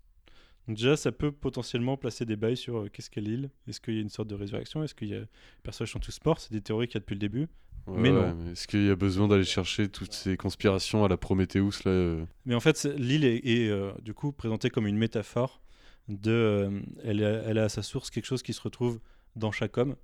Donc 0.66 0.76
déjà, 0.76 0.96
ça 0.96 1.12
peut 1.12 1.32
potentiellement 1.32 1.96
placer 1.96 2.24
des 2.24 2.36
bails 2.36 2.56
sur 2.56 2.78
euh, 2.78 2.88
qu'est-ce 2.88 3.10
qu'est 3.10 3.20
l'île? 3.20 3.50
Est-ce 3.66 3.80
qu'il 3.80 3.94
y 3.94 3.98
a 3.98 4.02
une 4.02 4.10
sorte 4.10 4.28
de 4.28 4.34
résurrection? 4.34 4.82
Est-ce 4.82 4.94
que 4.94 5.04
y 5.04 5.14
a... 5.14 5.20
les 5.20 5.26
personnages 5.62 5.92
sont 5.92 5.98
tous 5.98 6.18
morts? 6.24 6.40
C'est 6.40 6.52
des 6.52 6.60
théories 6.60 6.88
qu'il 6.88 6.94
y 6.94 6.98
a 6.98 7.00
depuis 7.00 7.14
le 7.14 7.20
début. 7.20 7.48
Mais 7.86 8.10
non. 8.10 8.36
Est-ce 8.52 8.66
qu'il 8.66 8.84
y 8.84 8.90
a 8.90 8.96
besoin 8.96 9.28
d'aller 9.28 9.44
chercher 9.44 9.88
toutes 9.88 10.12
ces 10.12 10.36
conspirations 10.36 11.04
à 11.04 11.08
la 11.08 11.16
Prometheus 11.16 11.84
là 11.86 11.90
euh, 11.90 12.24
Mais 12.44 12.54
en 12.54 12.60
fait, 12.60 12.84
l'île 12.84 13.24
est, 13.24 13.40
est, 13.46 13.70
euh, 13.70 13.92
du 14.02 14.12
coup 14.12 14.30
présentée 14.30 14.68
comme 14.68 14.86
une 14.86 14.98
métaphore 14.98 15.62
de. 16.08 16.30
euh, 16.30 16.80
elle, 17.02 17.24
a, 17.24 17.42
elle 17.44 17.58
a 17.58 17.64
à 17.64 17.68
sa 17.70 17.82
source 17.82 18.10
quelque 18.10 18.26
chose 18.26 18.42
qui 18.42 18.52
se 18.52 18.60
retrouve 18.60 19.00
dans 19.36 19.52
chaque 19.52 19.78
homme. 19.78 19.96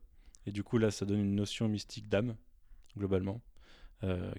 Et 0.47 0.51
du 0.51 0.63
coup, 0.63 0.79
là, 0.79 0.91
ça 0.91 1.05
donne 1.05 1.21
une 1.21 1.35
notion 1.35 1.69
mystique 1.69 2.09
d'âme, 2.09 2.37
globalement, 2.97 3.43
euh, 3.43 3.54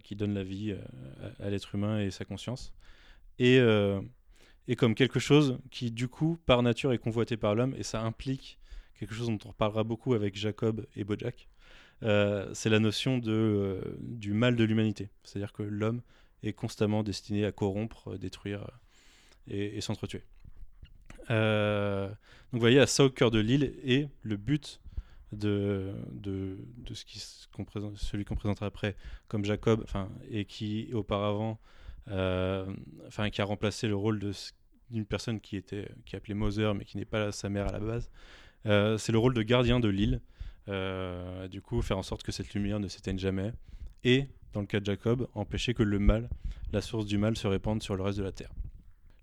qui 0.03 0.15
donne 0.15 0.34
la 0.34 0.43
vie 0.43 0.72
euh, 0.72 1.29
à, 1.39 1.50
l'être 1.50 1.74
humain 1.75 2.00
et 2.00 2.12
sa 2.12 2.25
conscience. 2.25 2.74
Et, 3.39 3.60
euh, 3.60 4.01
et 4.67 4.75
comme 4.75 4.95
quelque 4.95 5.19
chose 5.19 5.60
qui, 5.72 5.91
du 5.91 6.07
coup, 6.07 6.38
par 6.45 6.63
nature, 6.63 6.93
est 6.93 6.98
convoité 6.98 7.38
par 7.38 7.55
l'homme. 7.55 7.75
Et 7.77 7.84
ça 7.84 8.01
implique 8.01 8.60
quelque 9.00 9.13
chose 9.13 9.27
dont 9.27 9.39
on 9.45 9.50
reparlera 9.50 9.84
beaucoup 9.84 10.13
avec 10.13 10.36
Jacob 10.36 10.86
et 10.95 11.03
Bojack. 11.03 11.48
euh, 12.03 12.50
c'est 12.53 12.69
la 12.69 12.79
notion 12.79 13.17
de, 13.17 13.31
euh, 13.31 13.81
du 14.01 14.34
mal 14.34 14.55
de 14.55 14.63
l'humanité. 14.63 15.10
C'est-à-dire 15.24 15.53
que 15.53 15.63
l'homme 15.63 16.01
est 16.43 16.53
constamment 16.53 17.03
destiné 17.03 17.45
à 17.45 17.51
corrompre, 17.51 18.13
euh, 18.13 18.17
détruire 18.17 18.63
euh, 18.63 19.53
et, 19.53 19.77
et 19.77 19.81
s'entretuer. 19.81 20.24
Euh, 21.31 22.07
donc 22.07 22.15
vous 22.53 22.60
voyez, 22.60 22.79
à 22.79 22.88
ça 22.88 23.05
au 23.05 23.10
cœur 23.10 23.31
de 23.31 23.39
l'île 23.39 23.74
et 23.84 24.07
le 24.22 24.38
but 24.38 24.79
de, 25.32 25.94
de, 26.12 26.58
de 26.77 26.94
ce 26.94 27.05
qui, 27.05 27.20
celui 27.20 28.25
qu'on 28.25 28.36
présentera 28.36 28.65
après 28.65 28.96
comme 29.27 29.46
Jacob, 29.46 29.86
et 30.29 30.46
qui 30.46 30.89
auparavant, 30.94 31.60
euh, 32.10 32.65
qui 33.32 33.41
a 33.41 33.46
remplacé 33.46 33.88
le 33.88 33.96
rôle 33.96 34.20
d'une 34.91 35.05
personne 35.05 35.39
qui 35.39 35.58
était 35.58 35.89
qui 36.05 36.15
appelée 36.15 36.34
Moser, 36.34 36.72
mais 36.75 36.86
qui 36.86 36.98
n'est 36.98 37.05
pas 37.05 37.32
sa 37.32 37.50
mère 37.50 37.67
à 37.67 37.72
la 37.72 37.79
base. 37.79 38.10
Euh, 38.65 38.98
c'est 38.98 39.12
le 39.12 39.17
rôle 39.17 39.34
de 39.34 39.41
gardien 39.41 39.79
de 39.79 39.89
l'île. 39.89 40.22
Euh, 40.67 41.48
du 41.48 41.62
coup, 41.62 41.82
faire 41.82 41.98
en 41.98 42.03
sorte 42.03 42.24
que 42.24 42.32
cette 42.32 42.53
lumière 42.53 42.79
ne 42.79 42.88
s'éteigne 42.88 43.20
jamais. 43.20 43.53
Et, 44.03 44.27
dans 44.53 44.62
le 44.62 44.67
cas 44.67 44.79
de 44.79 44.86
Jacob, 44.86 45.27
empêcher 45.34 45.74
que 45.74 45.84
le 45.84 46.00
mal, 46.00 46.29
la 46.72 46.82
source 46.82 47.05
du 47.05 47.17
mal, 47.17 47.38
se 47.38 47.48
répande 47.48 47.84
sur 47.84 47.96
le 47.96 48.03
reste 48.03 48.17
de 48.17 48.24
la 48.24 48.32
terre. 48.32 48.51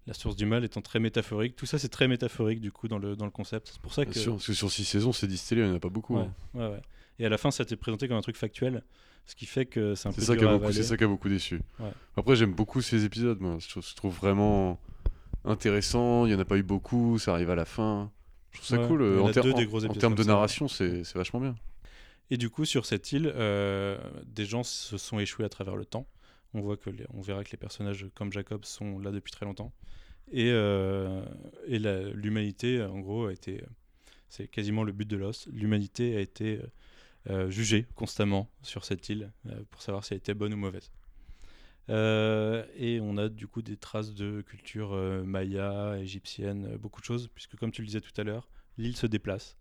La 0.08 0.14
source 0.14 0.34
du 0.34 0.46
mal 0.46 0.64
étant 0.64 0.80
très 0.80 0.98
métaphorique. 0.98 1.54
Tout 1.54 1.66
ça, 1.66 1.78
c'est 1.78 1.88
très 1.88 2.08
métaphorique, 2.08 2.60
du 2.60 2.72
coup, 2.72 2.88
dans 2.88 2.98
le, 2.98 3.14
dans 3.14 3.24
le 3.24 3.30
concept. 3.30 3.70
C'est 3.72 3.80
pour 3.80 3.94
ça 3.94 4.04
que. 4.04 4.18
sûr, 4.18 4.32
parce 4.34 4.46
que 4.48 4.52
sur 4.52 4.70
six 4.70 4.84
saisons, 4.84 5.12
c'est 5.12 5.28
distillé, 5.28 5.60
il 5.62 5.66
n'y 5.66 5.72
en 5.72 5.76
a 5.76 5.80
pas 5.80 5.88
beaucoup. 5.90 6.16
Ouais, 6.16 6.22
hein. 6.22 6.32
ouais, 6.54 6.66
ouais. 6.68 6.82
Et 7.20 7.26
à 7.26 7.28
la 7.28 7.38
fin, 7.38 7.50
ça 7.52 7.64
t'est 7.64 7.76
présenté 7.76 8.08
comme 8.08 8.16
un 8.16 8.20
truc 8.22 8.36
factuel, 8.36 8.82
ce 9.26 9.36
qui 9.36 9.46
fait 9.46 9.64
que 9.66 9.94
c'est 9.94 10.08
un 10.08 10.12
peu 10.12 10.20
C'est 10.20 10.26
ça, 10.26 10.36
qui 10.36 10.44
a 10.44 10.58
beaucoup- 10.58 10.72
c'est 10.72 10.82
ça 10.82 10.96
qui 10.96 11.04
a 11.04 11.06
beaucoup 11.06 11.28
déçu. 11.28 11.60
Après, 12.16 12.34
j'aime 12.34 12.52
beaucoup 12.52 12.80
ces 12.80 13.04
épisodes, 13.04 13.40
moi. 13.40 13.58
Je 13.60 13.68
trouve, 13.68 13.86
je 13.88 13.94
trouve 13.94 14.14
vraiment 14.16 14.80
intéressant. 15.44 16.26
Il 16.26 16.30
n'y 16.30 16.34
en 16.34 16.40
a 16.40 16.44
pas 16.44 16.56
eu 16.56 16.62
beaucoup, 16.62 17.18
ça 17.18 17.32
arrive 17.34 17.50
à 17.50 17.54
la 17.54 17.64
fin. 17.64 18.10
Je 18.52 18.58
trouve 18.58 18.68
ça 18.68 18.78
cool. 18.86 19.02
y 19.02 19.18
en 19.20 19.24
En, 19.24 19.28
a 19.28 19.32
ter- 19.32 19.42
deux 19.44 19.52
en- 19.52 19.56
des 19.56 19.66
gros 19.66 19.78
en 19.82 19.84
épisodes 19.84 20.00
termes 20.00 20.14
de 20.14 20.24
narration, 20.24 20.68
c'est 20.68 21.04
c'est 21.04 21.16
vachement 21.16 21.40
bien. 21.40 21.54
Et 22.30 22.36
du 22.36 22.50
coup, 22.50 22.64
sur 22.64 22.86
cette 22.86 23.12
île, 23.12 23.30
euh, 23.34 23.98
des 24.26 24.44
gens 24.46 24.62
se 24.62 24.96
sont 24.98 25.18
échoués 25.18 25.44
à 25.44 25.48
travers 25.48 25.76
le 25.76 25.84
temps. 25.84 26.06
On 26.54 26.60
voit 26.60 26.76
que 26.76 26.90
on 27.14 27.20
verra 27.20 27.44
que 27.44 27.50
les 27.52 27.58
personnages 27.58 28.06
comme 28.14 28.32
Jacob 28.32 28.64
sont 28.64 28.98
là 28.98 29.10
depuis 29.10 29.32
très 29.32 29.46
longtemps. 29.46 29.72
Et, 30.32 30.50
euh, 30.52 31.24
et 31.66 31.78
l'humanité, 31.78 32.82
en 32.82 33.00
gros, 33.00 33.26
a 33.26 33.32
été. 33.32 33.64
C'est 34.30 34.48
quasiment 34.48 34.84
le 34.84 34.92
but 34.92 35.08
de 35.08 35.16
Lost. 35.16 35.48
L'humanité 35.52 36.16
a 36.16 36.20
été 36.20 36.60
euh, 37.30 37.50
jugée 37.50 37.86
constamment 37.96 38.50
sur 38.62 38.84
cette 38.84 39.08
île 39.10 39.32
euh, 39.46 39.62
pour 39.70 39.82
savoir 39.82 40.04
si 40.04 40.14
elle 40.14 40.18
était 40.18 40.34
bonne 40.34 40.54
ou 40.54 40.58
mauvaise. 40.58 40.92
Euh, 41.90 42.64
et 42.76 43.00
on 43.00 43.16
a 43.16 43.28
du 43.28 43.46
coup 43.48 43.60
des 43.62 43.76
traces 43.76 44.14
de 44.14 44.40
culture 44.42 44.92
euh, 44.92 45.24
maya, 45.24 45.96
égyptienne, 45.98 46.66
euh, 46.74 46.78
beaucoup 46.78 47.00
de 47.00 47.06
choses, 47.06 47.28
puisque 47.34 47.56
comme 47.56 47.72
tu 47.72 47.82
le 47.82 47.86
disais 47.86 48.00
tout 48.00 48.12
à 48.20 48.24
l'heure, 48.24 48.48
l'île 48.78 48.96
se 48.96 49.06
déplace 49.06 49.56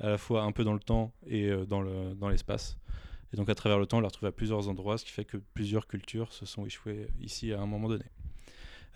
à 0.00 0.08
la 0.10 0.18
fois 0.18 0.42
un 0.42 0.52
peu 0.52 0.64
dans 0.64 0.72
le 0.74 0.80
temps 0.80 1.12
et 1.26 1.48
euh, 1.50 1.66
dans 1.66 1.80
le- 1.82 2.14
dans 2.14 2.28
l'espace. 2.28 2.78
Et 3.34 3.36
donc 3.36 3.48
à 3.50 3.54
travers 3.56 3.80
le 3.80 3.86
temps, 3.86 3.98
on 3.98 4.00
la 4.00 4.06
retrouve 4.06 4.28
à 4.28 4.32
plusieurs 4.32 4.68
endroits, 4.68 4.96
ce 4.96 5.04
qui 5.04 5.10
fait 5.10 5.24
que 5.24 5.36
plusieurs 5.36 5.88
cultures 5.88 6.32
se 6.32 6.46
sont 6.46 6.64
échouées 6.64 7.08
ici 7.20 7.52
à 7.52 7.60
un 7.60 7.66
moment 7.66 7.88
donné. 7.88 8.04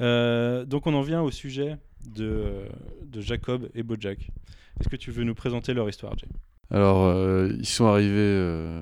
Euh, 0.01 0.65
donc 0.65 0.87
on 0.87 0.95
en 0.95 1.03
vient 1.03 1.23
au 1.23 1.31
sujet 1.33 1.77
de, 2.07 2.67
de 3.05 3.21
Jacob 3.21 3.69
et 3.75 3.83
Bojack. 3.83 4.31
Est-ce 4.79 4.89
que 4.89 4.95
tu 4.97 5.11
veux 5.11 5.25
nous 5.25 5.35
présenter 5.35 5.75
leur 5.75 5.89
histoire, 5.89 6.17
Jay? 6.17 6.29
Alors, 6.71 7.05
euh, 7.07 7.51
ils 7.59 7.67
sont 7.67 7.87
arrivés. 7.87 8.15
euh, 8.17 8.81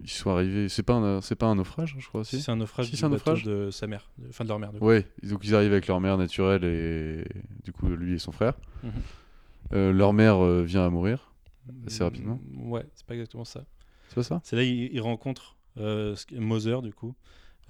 Ils 0.00 0.10
sont 0.10 0.30
arrivés. 0.30 0.68
C'est 0.68 0.82
pas, 0.82 0.94
un- 0.94 1.20
c'est 1.20 1.36
pas 1.36 1.46
un 1.46 1.54
naufrage, 1.54 1.94
je 1.96 2.08
crois. 2.08 2.24
Si? 2.24 2.42
C'est 2.42 2.50
un 2.50 2.56
naufrage 2.56 2.86
Si, 2.86 2.92
du 2.92 2.96
c'est 2.96 3.04
un 3.04 3.10
bateau 3.10 3.30
naufrage 3.34 3.44
de 3.44 3.70
sa 3.70 3.86
mère, 3.86 4.10
de- 4.18 4.30
enfin 4.30 4.42
de 4.42 4.48
leur 4.48 4.58
mère. 4.58 4.70
Ouais, 4.82 5.06
donc 5.22 5.44
ils 5.44 5.54
arrivent 5.54 5.70
avec 5.70 5.86
leur 5.86 6.00
mère 6.00 6.18
naturelle 6.18 6.64
et 6.64 7.24
du 7.62 7.72
coup 7.72 7.86
lui 7.86 8.14
et 8.14 8.18
son 8.18 8.32
frère. 8.32 8.54
Mhm. 8.82 8.90
Euh, 9.74 9.92
leur 9.92 10.12
mère 10.12 10.42
euh, 10.42 10.62
vient 10.64 10.84
à 10.84 10.90
mourir. 10.90 11.30
Assez 11.86 12.02
rapidement. 12.02 12.40
Mm, 12.50 12.70
Ouais, 12.72 12.84
c'est 12.94 13.06
pas 13.06 13.14
exactement 13.14 13.44
ça. 13.44 13.64
C'est 14.12 14.16
pas 14.16 14.22
ça 14.24 14.40
C'est 14.44 14.56
là 14.56 14.62
ils 14.62 15.00
rencontrent 15.00 15.56
euh, 15.78 16.14
Moser 16.32 16.82
du 16.82 16.92
coup. 16.92 17.14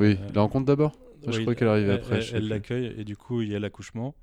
Oui, 0.00 0.18
Euh, 0.20 0.28
la 0.34 0.40
rencontre 0.40 0.66
d'abord 0.66 0.92
je 1.28 1.38
crois 1.42 1.54
qu'elle 1.54 1.68
arrivait 1.68 1.92
elle- 1.92 2.00
après, 2.00 2.18
Elle 2.32 2.49
l'accueille 2.49 2.94
et 2.99 3.04
du 3.04 3.16
coup 3.16 3.42
il 3.42 3.49
y 3.50 3.54
a 3.54 3.61
l'accouchement. 3.61 4.16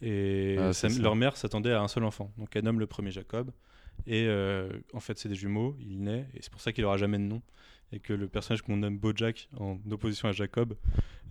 Et 0.00 0.56
Ah, 0.58 0.72
sa- 0.72 0.88
leur 0.88 1.16
mère 1.16 1.36
s'attendait 1.36 1.72
à 1.72 1.80
un 1.80 1.88
seul 1.88 2.04
enfant. 2.04 2.32
Donc 2.38 2.54
elle 2.54 2.62
nomme 2.64 2.78
le 2.78 2.86
premier 2.86 3.10
Jacob. 3.10 3.50
Et 4.06 4.26
euh, 4.28 4.68
en 4.94 5.00
fait 5.00 5.18
c'est 5.18 5.28
des 5.28 5.34
jumeaux, 5.34 5.76
il 5.80 6.00
naît. 6.02 6.28
Et 6.34 6.42
c'est 6.42 6.50
pour 6.52 6.60
ça 6.60 6.72
qu'il 6.72 6.84
aura 6.84 6.96
jamais 6.96 7.18
de 7.18 7.24
nom. 7.24 7.42
Et 7.92 7.98
que 7.98 8.12
le 8.12 8.28
personnage 8.28 8.62
qu'on 8.62 8.76
nomme 8.76 8.98
Bojack 8.98 9.48
en 9.58 9.78
opposition 9.90 10.28
à 10.28 10.32
Jacob, 10.32 10.74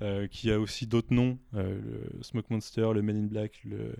euh, 0.01 0.27
qui 0.27 0.51
a 0.51 0.59
aussi 0.59 0.87
d'autres 0.87 1.13
noms, 1.13 1.39
euh, 1.55 1.79
le 2.17 2.23
Smoke 2.23 2.47
Monster, 2.49 2.89
le 2.93 3.01
Men 3.01 3.17
in 3.17 3.27
Black, 3.27 3.61
le 3.63 3.93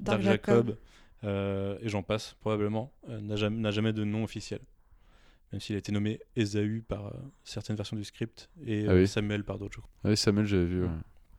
Dark, 0.00 0.18
Jacob, 0.22 0.76
euh, 1.24 1.78
et 1.82 1.88
j'en 1.88 2.02
passe 2.02 2.34
probablement, 2.40 2.90
euh, 3.08 3.20
n'a 3.20 3.36
jamais, 3.36 3.60
n'a 3.60 3.70
jamais 3.70 3.92
de 3.92 4.02
nom 4.04 4.24
officiel. 4.24 4.60
Même 5.52 5.60
s'il 5.60 5.74
a 5.76 5.78
été 5.78 5.92
nommé 5.92 6.20
Esaü 6.36 6.82
par 6.86 7.06
euh, 7.06 7.10
certaines 7.44 7.76
versions 7.76 7.96
du 7.96 8.04
script 8.04 8.50
et 8.66 8.84
Ah 8.86 8.92
euh, 8.92 9.00
oui. 9.00 9.08
Samuel 9.08 9.44
par 9.44 9.58
d'autres. 9.58 9.80
Ah 10.04 10.10
oui, 10.10 10.16
Samuel, 10.16 10.46
j'avais 10.46 10.66
vu. 10.66 10.82
ouais. 10.82 10.90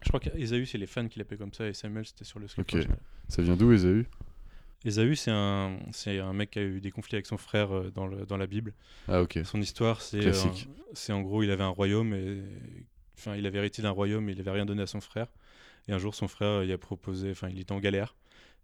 Je 0.02 0.08
crois 0.08 0.20
qu'Esaü, 0.20 0.66
c'est 0.66 0.78
les 0.78 0.88
fans 0.88 1.08
qui 1.08 1.20
l'appelaient 1.20 1.38
comme 1.38 1.54
ça, 1.54 1.68
et 1.68 1.74
Samuel, 1.74 2.06
c'était 2.06 2.24
sur 2.26 2.40
le 2.40 2.48
script. 2.48 2.70
Ok. 2.70 2.76
original. 2.76 2.98
Ça 3.28 3.42
vient 3.42 3.56
d'où, 3.58 3.72
Esaü? 3.74 4.06
Esaü, 4.86 5.16
c'est 5.18 5.30
un, 5.32 5.78
c'est 5.92 6.20
un 6.20 6.32
mec 6.34 6.52
qui 6.52 6.60
a 6.60 6.64
eu 6.64 6.80
des 6.80 6.90
conflits 6.90 7.16
avec 7.18 7.26
son 7.26 7.38
frère 7.38 7.72
euh, 7.76 7.92
dans, 7.92 8.08
le, 8.08 8.26
dans 8.26 8.38
la 8.38 8.48
Bible. 8.48 8.74
Ah, 9.10 9.22
ok. 9.22 9.40
Son 9.44 9.60
histoire, 9.62 10.00
euh, 10.14 10.34
c'est 10.94 11.12
en 11.14 11.22
gros, 11.22 11.44
il 11.44 11.52
avait 11.52 11.64
un 11.66 11.68
royaume, 11.68 12.14
et, 12.14 12.42
enfin, 13.18 13.36
il 13.36 13.46
avait 13.46 13.58
hérité 13.58 13.82
d'un 13.82 13.90
royaume, 13.92 14.30
et 14.30 14.32
il 14.32 14.38
n'avait 14.38 14.52
rien 14.52 14.66
donné 14.66 14.82
à 14.82 14.88
son 14.88 15.02
frère. 15.02 15.28
Et 15.88 15.92
un 15.92 15.98
jour, 15.98 16.16
son 16.16 16.28
frère, 16.30 16.64
il 16.64 16.72
a 16.72 16.78
proposé, 16.78 17.32
enfin, 17.32 17.50
il 17.50 17.60
était 17.60 17.74
en 17.74 17.80
galère, 17.80 18.16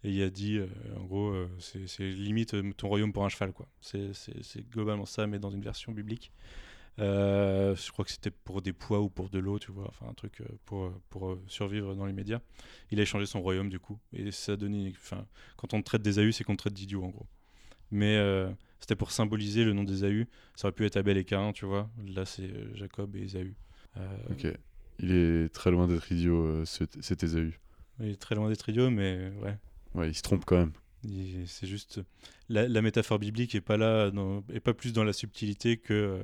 et 0.03 0.11
il 0.11 0.21
a 0.21 0.29
dit, 0.29 0.57
euh, 0.57 0.67
en 0.97 1.03
gros, 1.03 1.29
euh, 1.29 1.49
c'est, 1.59 2.03
limite 2.09 2.53
euh, 2.53 2.71
ton 2.77 2.87
royaume 2.87 3.11
pour 3.11 3.25
un 3.25 3.29
cheval, 3.29 3.53
quoi. 3.53 3.67
C'est, 3.81 4.11
globalement 4.69 5.05
ça, 5.05 5.25
mais 5.27 5.39
dans 5.39 5.51
une 5.51 5.61
version 5.61 5.91
biblique. 5.91 6.31
Euh, 6.99 7.75
je 7.75 7.91
crois 7.91 8.05
que 8.05 8.11
c'était 8.11 8.31
pour 8.31 8.61
des 8.61 8.71
poids 8.71 9.01
ou 9.01 9.09
pour 9.09 9.29
de 9.29 9.37
l'eau, 9.39 9.59
tu 9.59 9.71
vois, 9.71 9.87
enfin 9.89 10.07
un 10.09 10.13
truc 10.13 10.41
pour, 10.63 10.93
pour 11.09 11.37
survivre 11.47 11.93
dans 11.93 12.05
les 12.05 12.13
médias. 12.13 12.39
Il 12.91 12.99
a 12.99 13.03
échangé 13.03 13.25
son 13.25 13.41
royaume 13.41 13.69
du 13.69 13.79
coup, 13.79 13.99
et 14.13 14.31
ça 14.31 14.53
a 14.53 14.55
donné, 14.55 14.93
enfin, 14.95 15.25
quand 15.57 15.73
on 15.73 15.81
traite 15.81 16.01
d'Ésaü, 16.01 16.31
c'est 16.31 16.45
qu'on 16.45 16.55
traite 16.55 16.73
d'idiot 16.73 17.03
en 17.03 17.09
gros. 17.09 17.27
Mais 17.91 18.15
euh, 18.17 18.49
c'était 18.79 18.95
pour 18.95 19.11
symboliser 19.11 19.63
le 19.63 19.73
nom 19.73 19.83
d'Ésaü. 19.83 20.27
Ça 20.55 20.67
aurait 20.67 20.75
pu 20.75 20.85
être 20.85 20.97
Abel 20.97 21.17
et 21.17 21.25
Caïn, 21.25 21.51
tu 21.51 21.65
vois. 21.65 21.89
Là, 22.07 22.25
c'est 22.25 22.49
Jacob 22.75 23.15
et 23.15 23.23
Ésaü. 23.23 23.55
Euh, 23.97 24.17
Ok. 24.31 24.47
Il 24.99 25.11
est 25.11 25.53
très 25.53 25.71
loin 25.71 25.87
d'être 25.87 26.09
idiot, 26.11 26.63
cet 26.63 27.01
cet 27.03 27.23
Esaü. 27.23 27.59
Il 27.99 28.11
est 28.11 28.21
très 28.21 28.35
loin 28.35 28.47
d'être 28.47 28.69
idiot, 28.69 28.89
mais 28.89 29.31
ouais. 29.41 29.57
Ouais, 29.95 30.09
il 30.09 30.13
se 30.15 30.21
trompe 30.21 30.45
quand 30.45 30.57
même. 30.57 30.73
C'est 31.45 31.67
juste 31.67 32.01
la, 32.49 32.67
la 32.67 32.81
métaphore 32.81 33.19
biblique 33.19 33.53
est 33.55 33.61
pas 33.61 33.77
là, 33.77 34.09
dans- 34.11 34.43
est 34.51 34.59
pas 34.59 34.73
plus 34.73 34.91
dans 34.93 35.03
la 35.03 35.13
subtilité 35.13 35.77
que 35.77 36.23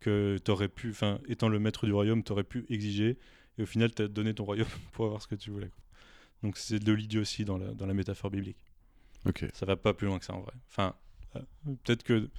que 0.00 0.38
t'aurais 0.42 0.68
pu, 0.68 0.90
enfin, 0.90 1.20
étant 1.28 1.48
le 1.50 1.58
maître 1.58 1.84
du 1.84 1.92
royaume, 1.92 2.22
t'aurais 2.22 2.44
pu 2.44 2.64
exiger, 2.70 3.18
et 3.58 3.62
au 3.62 3.66
final, 3.66 3.92
t'as 3.92 4.08
donné 4.08 4.32
ton 4.34 4.44
royaume 4.44 4.68
pour 4.92 5.04
avoir 5.06 5.20
ce 5.20 5.26
que 5.28 5.34
tu 5.34 5.50
voulais. 5.50 5.68
quoi. 5.68 5.82
Donc 6.42 6.56
c'est 6.56 6.78
de 6.78 6.92
l'idiotie 6.92 7.44
dans 7.44 7.58
la, 7.58 7.74
dans 7.74 7.84
la 7.86 7.92
métaphore 7.94 8.30
biblique. 8.30 8.56
Ok. 9.26 9.44
Ça 9.52 9.66
va 9.66 9.76
pas 9.76 9.92
plus 9.92 10.06
loin 10.06 10.18
que 10.18 10.24
ça 10.24 10.32
en 10.34 10.40
vrai. 10.40 10.52
Enfin, 10.70 10.94
euh, 11.36 11.40
peut-être 11.84 12.02
que 12.02 12.30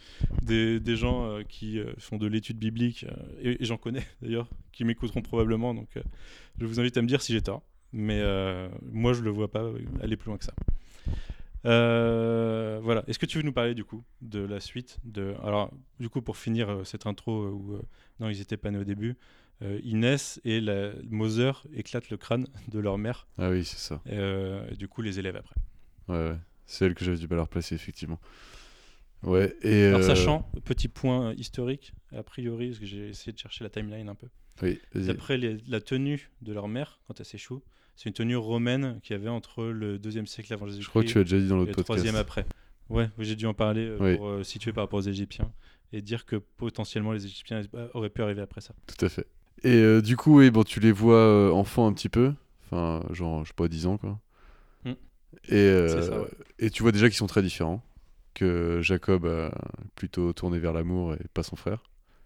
des, 0.42 0.80
des 0.80 0.96
gens 0.96 1.26
euh, 1.30 1.44
qui 1.44 1.78
euh, 1.80 1.94
font 2.00 2.18
de 2.18 2.26
l'étude 2.26 2.58
biblique, 2.58 3.04
euh, 3.04 3.16
et, 3.42 3.62
et 3.62 3.66
j'en 3.66 3.78
connais 3.78 4.06
d'ailleurs, 4.22 4.50
qui 4.72 4.84
m'écouteront 4.84 5.22
probablement, 5.22 5.74
donc 5.76 5.90
je 6.60 6.66
vous 6.66 6.80
invite 6.80 6.98
à 6.98 7.02
me 7.04 7.08
dire 7.08 7.22
si 7.22 7.32
j'ai 7.34 7.42
tort. 7.42 7.64
Mais 7.94 8.20
euh, 8.22 8.70
moi, 8.92 9.14
je 9.14 9.22
le 9.22 9.30
vois 9.30 9.52
pas 9.52 9.70
aller 10.02 10.16
plus 10.18 10.28
loin 10.30 10.38
que 10.38 10.46
ça. 10.46 10.54
Euh, 11.66 12.80
voilà. 12.82 13.04
Est-ce 13.08 13.20
que 13.20 13.26
tu 13.26 13.38
veux 13.38 13.44
nous 13.44 13.54
parler 13.54 13.76
du 13.76 13.84
coup 13.84 14.04
de 14.22 14.40
la 14.40 14.60
suite 14.60 14.98
de... 15.04 15.36
Alors, 15.44 15.72
du 16.00 16.10
coup, 16.10 16.22
pour 16.22 16.38
finir 16.38 16.70
euh, 16.70 16.84
cette 16.84 17.06
intro 17.06 17.44
euh, 17.44 17.50
où 17.52 17.80
non, 18.20 18.30
ils 18.30 18.42
étaient 18.42 18.58
pas 18.58 18.72
nés 18.72 18.80
au 18.80 18.84
début, 18.84 19.16
naissent 19.84 20.42
et 20.44 20.60
la 20.60 20.92
Moser 21.10 21.52
éclate 21.74 22.10
le 22.10 22.18
crâne 22.18 22.48
de 22.70 22.80
leur 22.80 22.98
mère. 22.98 23.28
Ah 23.38 23.50
oui, 23.50 23.64
c'est 23.64 23.78
ça. 23.78 24.02
et 24.08 24.76
du 24.76 24.88
coup, 24.88 25.02
les 25.02 25.20
élèves 25.20 25.36
après. 25.36 25.56
Ouais, 26.08 26.30
ouais. 26.32 26.38
C'est 26.66 26.86
elle 26.86 26.96
que 26.96 27.04
j'avais 27.04 27.18
du 27.18 27.28
mal 27.28 27.40
à 27.40 27.44
replacer, 27.44 27.76
effectivement. 27.76 28.20
Ouais, 29.24 29.56
et. 29.62 29.86
Alors, 29.86 30.04
sachant, 30.04 30.50
petit 30.66 30.88
point 30.88 31.34
historique, 31.34 31.94
a 32.16 32.24
priori, 32.24 32.70
parce 32.70 32.80
que 32.80 32.86
j'ai 32.86 33.10
essayé 33.10 33.34
de 33.34 33.38
chercher 33.38 33.64
la 33.64 33.70
timeline 33.70 34.10
un 34.10 34.16
peu. 34.16 34.28
Oui. 34.64 34.80
D'après 34.96 35.38
les- 35.38 35.58
la 35.68 35.80
tenue 35.80 36.32
de 36.42 36.54
leur 36.54 36.68
mère, 36.68 37.00
quand 37.08 37.20
elle 37.20 37.26
s'échoue, 37.26 37.62
c'est 37.96 38.10
une 38.10 38.14
tenue 38.14 38.36
romaine 38.36 39.00
qu'il 39.04 39.16
y 39.16 39.20
avait 39.20 39.30
entre 39.30 39.66
le 39.66 39.98
2e 39.98 40.26
siècle 40.26 40.54
avant 40.54 40.66
Jésus-Christ 40.68 40.86
Je 40.86 40.90
crois 40.90 41.04
que 41.04 41.08
tu 41.08 41.20
as 41.20 41.24
déjà 41.24 41.40
dit 41.40 41.48
dans 41.48 41.58
l'autre 41.58 41.72
le 41.78 41.84
podcast. 41.84 42.06
3e 42.06 42.16
après. 42.16 42.46
Ouais, 42.90 43.10
oui, 43.18 43.26
j'ai 43.26 43.36
dû 43.36 43.46
en 43.46 43.54
parler 43.54 43.86
euh, 43.86 43.98
Oui. 44.00 44.18
pour 44.18 44.28
euh, 44.28 44.44
situer 44.44 44.74
par 44.74 44.84
rapport 44.84 45.00
aux 45.00 45.04
Égyptiens 45.04 45.52
et 45.94 46.02
dire 46.02 46.26
que 46.26 46.36
potentiellement 46.36 47.12
les 47.12 47.26
Égyptiens 47.26 47.62
euh, 47.76 47.88
auraient 47.94 48.10
pu 48.10 48.22
arriver 48.22 48.42
après 48.42 48.62
ça. 48.62 48.74
Tout 48.88 49.06
à 49.06 49.10
fait. 49.10 49.28
Et 49.64 49.76
euh, 49.76 50.02
du 50.02 50.18
coup, 50.18 50.40
oui, 50.40 50.50
bon, 50.50 50.64
tu 50.64 50.80
les 50.80 50.92
vois 50.92 51.54
enfants 51.54 51.88
un 51.88 51.94
petit 51.94 52.10
peu. 52.10 52.34
Enfin, 52.66 53.06
genre, 53.12 53.44
je 53.44 53.50
sais 53.50 53.54
pas, 53.56 53.68
10 53.68 53.86
ans, 53.88 53.98
quoi. 53.98 54.20
Hmm. 54.86 54.94
Et, 55.50 55.88
C'est 55.88 56.02
ça, 56.04 56.22
ouais. 56.22 56.28
et 56.60 56.70
tu 56.70 56.84
vois 56.84 56.92
déjà 56.92 57.08
qu'ils 57.08 57.18
sont 57.18 57.28
très 57.28 57.44
différents. 57.44 57.84
Que 58.34 58.80
Jacob 58.82 59.26
a 59.26 59.52
plutôt 59.96 60.32
tourné 60.32 60.58
vers 60.58 60.72
l'amour 60.74 61.14
et 61.14 61.20
pas 61.34 61.44
son 61.44 61.58
frère. 61.58 61.84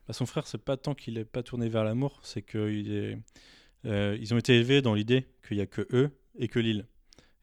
Bah, 0.07 0.13
son 0.13 0.25
frère, 0.25 0.45
c'est 0.45 0.63
pas 0.63 0.77
tant 0.77 0.93
qu'il 0.93 1.17
est 1.17 1.25
pas 1.25 1.41
tourné 1.43 1.67
vers 1.67 1.83
l'amour, 1.83 2.19
c'est 2.21 2.43
qu'ils 2.43 2.93
est... 2.93 3.17
euh, 3.85 4.17
ils 4.19 4.33
ont 4.33 4.37
été 4.37 4.55
élevés 4.55 4.81
dans 4.81 4.93
l'idée 4.93 5.27
qu'il 5.47 5.57
y 5.57 5.61
a 5.61 5.65
que 5.65 5.87
eux 5.93 6.11
et 6.37 6.47
que 6.47 6.59
l'île, 6.59 6.85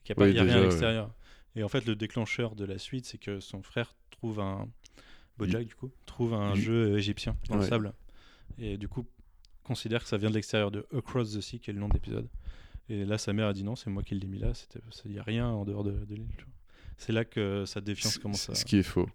qu'il 0.04 0.12
n'y 0.12 0.12
a, 0.12 0.14
pas- 0.16 0.24
Oui, 0.24 0.30
il 0.30 0.36
y 0.36 0.38
a 0.38 0.42
rien 0.42 0.54
à 0.54 0.56
ouais. 0.58 0.62
l'extérieur. 0.64 1.14
Et 1.56 1.62
en 1.62 1.68
fait, 1.68 1.84
le 1.86 1.94
déclencheur 1.96 2.54
de 2.56 2.64
la 2.64 2.78
suite, 2.78 3.04
c'est 3.06 3.18
que 3.18 3.40
son 3.40 3.62
frère 3.62 3.94
trouve 4.10 4.40
un 4.40 4.68
Bojack 5.38 5.66
du 5.66 5.74
coup 5.74 5.90
trouve 6.06 6.34
un 6.34 6.54
jeu 6.54 6.96
égyptien 6.98 7.36
dans 7.48 7.56
le 7.56 7.62
sable 7.62 7.94
et 8.58 8.76
du 8.76 8.86
coup 8.86 9.06
considère 9.64 10.02
que 10.02 10.08
ça 10.08 10.18
vient 10.18 10.28
de 10.28 10.34
l'extérieur 10.34 10.70
de 10.70 10.86
Across 10.94 11.32
the 11.36 11.40
Sea, 11.40 11.58
qui 11.58 11.70
est 11.70 11.72
le 11.72 11.80
nom 11.80 11.88
de 11.88 11.94
l'épisode. 11.94 12.28
Et 12.88 13.04
là, 13.04 13.16
sa 13.16 13.32
mère 13.32 13.46
a 13.46 13.52
dit 13.52 13.64
non, 13.64 13.74
c'est 13.76 13.88
moi 13.90 14.02
qui 14.02 14.14
l'ai 14.14 14.26
mis 14.26 14.38
là. 14.38 14.52
Il 15.06 15.12
y 15.12 15.18
a 15.18 15.22
rien 15.22 15.46
en 15.48 15.64
dehors 15.64 15.84
de, 15.84 15.92
de 15.92 16.14
l'île. 16.14 16.26
C'est 16.98 17.12
là 17.12 17.24
que 17.24 17.64
sa 17.64 17.80
défiance 17.80 18.14
Ce- 18.14 18.18
commence 18.18 18.50
à. 18.50 18.54
Ce 18.54 18.64
qui 18.64 18.76
est 18.76 18.82
faux. 18.82 19.08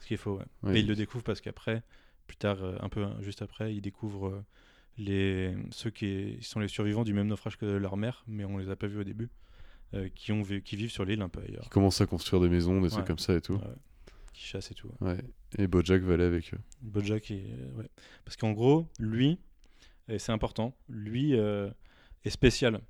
Ce 0.00 0.06
qui 0.06 0.14
est 0.14 0.18
faux, 0.18 0.36
ouais. 0.36 0.44
Ouais. 0.62 0.76
Et 0.76 0.80
il 0.80 0.86
le 0.86 0.94
découvre 0.94 1.24
parce 1.24 1.40
qu'après, 1.40 1.82
plus 2.26 2.36
tard, 2.36 2.62
euh, 2.62 2.76
un 2.80 2.88
peu 2.90 3.02
hein, 3.04 3.16
juste 3.20 3.40
après, 3.40 3.74
il 3.74 3.80
découvre 3.80 4.28
euh, 4.28 4.44
les, 4.98 5.54
ceux 5.70 5.90
qui 5.90 6.38
sont 6.42 6.60
les 6.60 6.68
survivants 6.68 7.04
du 7.04 7.12
même 7.14 7.26
naufrage 7.26 7.56
que 7.56 7.66
leur 7.66 7.96
mère, 7.96 8.22
mais 8.26 8.44
on 8.44 8.58
les 8.58 8.70
a 8.70 8.76
pas 8.76 8.86
vus 8.86 9.00
au 9.00 9.04
début, 9.04 9.28
euh, 9.94 10.08
qui, 10.14 10.32
ont, 10.32 10.42
qui 10.42 10.76
vivent 10.76 10.90
sur 10.90 11.04
l'île 11.04 11.22
un 11.22 11.28
peu 11.28 11.40
ailleurs, 11.40 11.62
Ils 11.66 11.70
commencent 11.70 12.00
à 12.00 12.06
construire 12.06 12.42
des 12.42 12.48
maisons, 12.48 12.80
des 12.80 12.88
trucs 12.88 13.00
Ouais. 13.02 13.06
comme 13.06 13.18
ça 13.18 13.34
et 13.34 13.40
tout. 13.40 13.54
Ouais. 13.54 14.12
qui 14.32 14.42
chassent 14.44 14.70
et 14.72 14.74
tout. 14.74 14.90
ouais. 15.00 15.18
Et 15.58 15.66
Bojack 15.68 16.02
va 16.02 16.14
aller 16.14 16.24
avec 16.24 16.52
eux. 16.54 16.58
Bojack, 16.82 17.30
est- 17.30 17.44
euh, 17.52 17.72
ouais. 17.78 17.88
Parce 18.24 18.36
qu'en 18.36 18.50
gros, 18.52 18.88
lui, 18.98 19.38
et 20.08 20.18
c'est 20.18 20.32
important, 20.32 20.74
lui 20.88 21.36
euh, 21.36 21.70
est 22.24 22.30
spécial. 22.30 22.80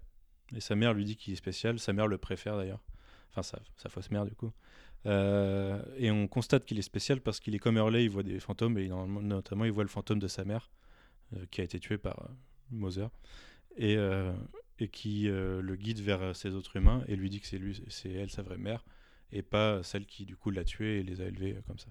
Et 0.56 0.60
sa 0.60 0.74
mère 0.74 0.94
lui 0.94 1.04
dit 1.04 1.16
qu'il 1.16 1.32
est 1.34 1.36
spécial. 1.36 1.78
Sa 1.78 1.92
mère 1.92 2.06
le 2.06 2.16
préfère 2.16 2.56
d'ailleurs. 2.56 2.82
Enfin, 3.30 3.42
sa, 3.42 3.58
sa 3.76 3.88
fausse 3.90 4.10
mère, 4.10 4.24
du 4.24 4.34
coup. 4.34 4.52
Euh, 5.06 5.82
et 5.98 6.10
on 6.10 6.26
constate 6.28 6.64
qu'il 6.64 6.78
est 6.78 6.82
spécial 6.82 7.20
parce 7.20 7.40
qu'il 7.40 7.54
est 7.54 7.58
comme 7.58 7.76
Hurley, 7.76 8.04
il 8.04 8.10
voit 8.10 8.22
des 8.22 8.40
fantômes, 8.40 8.78
et 8.78 8.88
notamment 8.88 9.64
il 9.66 9.72
voit 9.72 9.82
le 9.84 9.88
fantôme 9.90 10.18
de 10.18 10.28
sa 10.28 10.44
mère, 10.44 10.70
qui 11.50 11.60
a 11.60 11.64
été 11.64 11.78
tué 11.80 11.98
par 11.98 12.18
euh, 12.20 12.32
Moser, 12.70 13.06
et, 13.76 13.96
euh, 13.96 14.32
et 14.78 14.88
qui 14.88 15.28
euh, 15.28 15.60
le 15.62 15.76
guide 15.76 16.00
vers 16.00 16.22
euh, 16.22 16.32
ces 16.34 16.50
autres 16.54 16.76
humains 16.76 17.02
et 17.08 17.16
lui 17.16 17.30
dit 17.30 17.40
que 17.40 17.46
c'est 17.46 17.58
lui, 17.58 17.82
c'est 17.88 18.10
elle 18.10 18.30
sa 18.30 18.42
vraie 18.42 18.58
mère, 18.58 18.84
et 19.32 19.42
pas 19.42 19.82
celle 19.82 20.06
qui 20.06 20.24
du 20.24 20.36
coup 20.36 20.50
l'a 20.50 20.64
tué 20.64 21.00
et 21.00 21.02
les 21.02 21.20
a 21.20 21.24
élevés 21.26 21.54
euh, 21.56 21.60
comme 21.66 21.78
ça. 21.78 21.88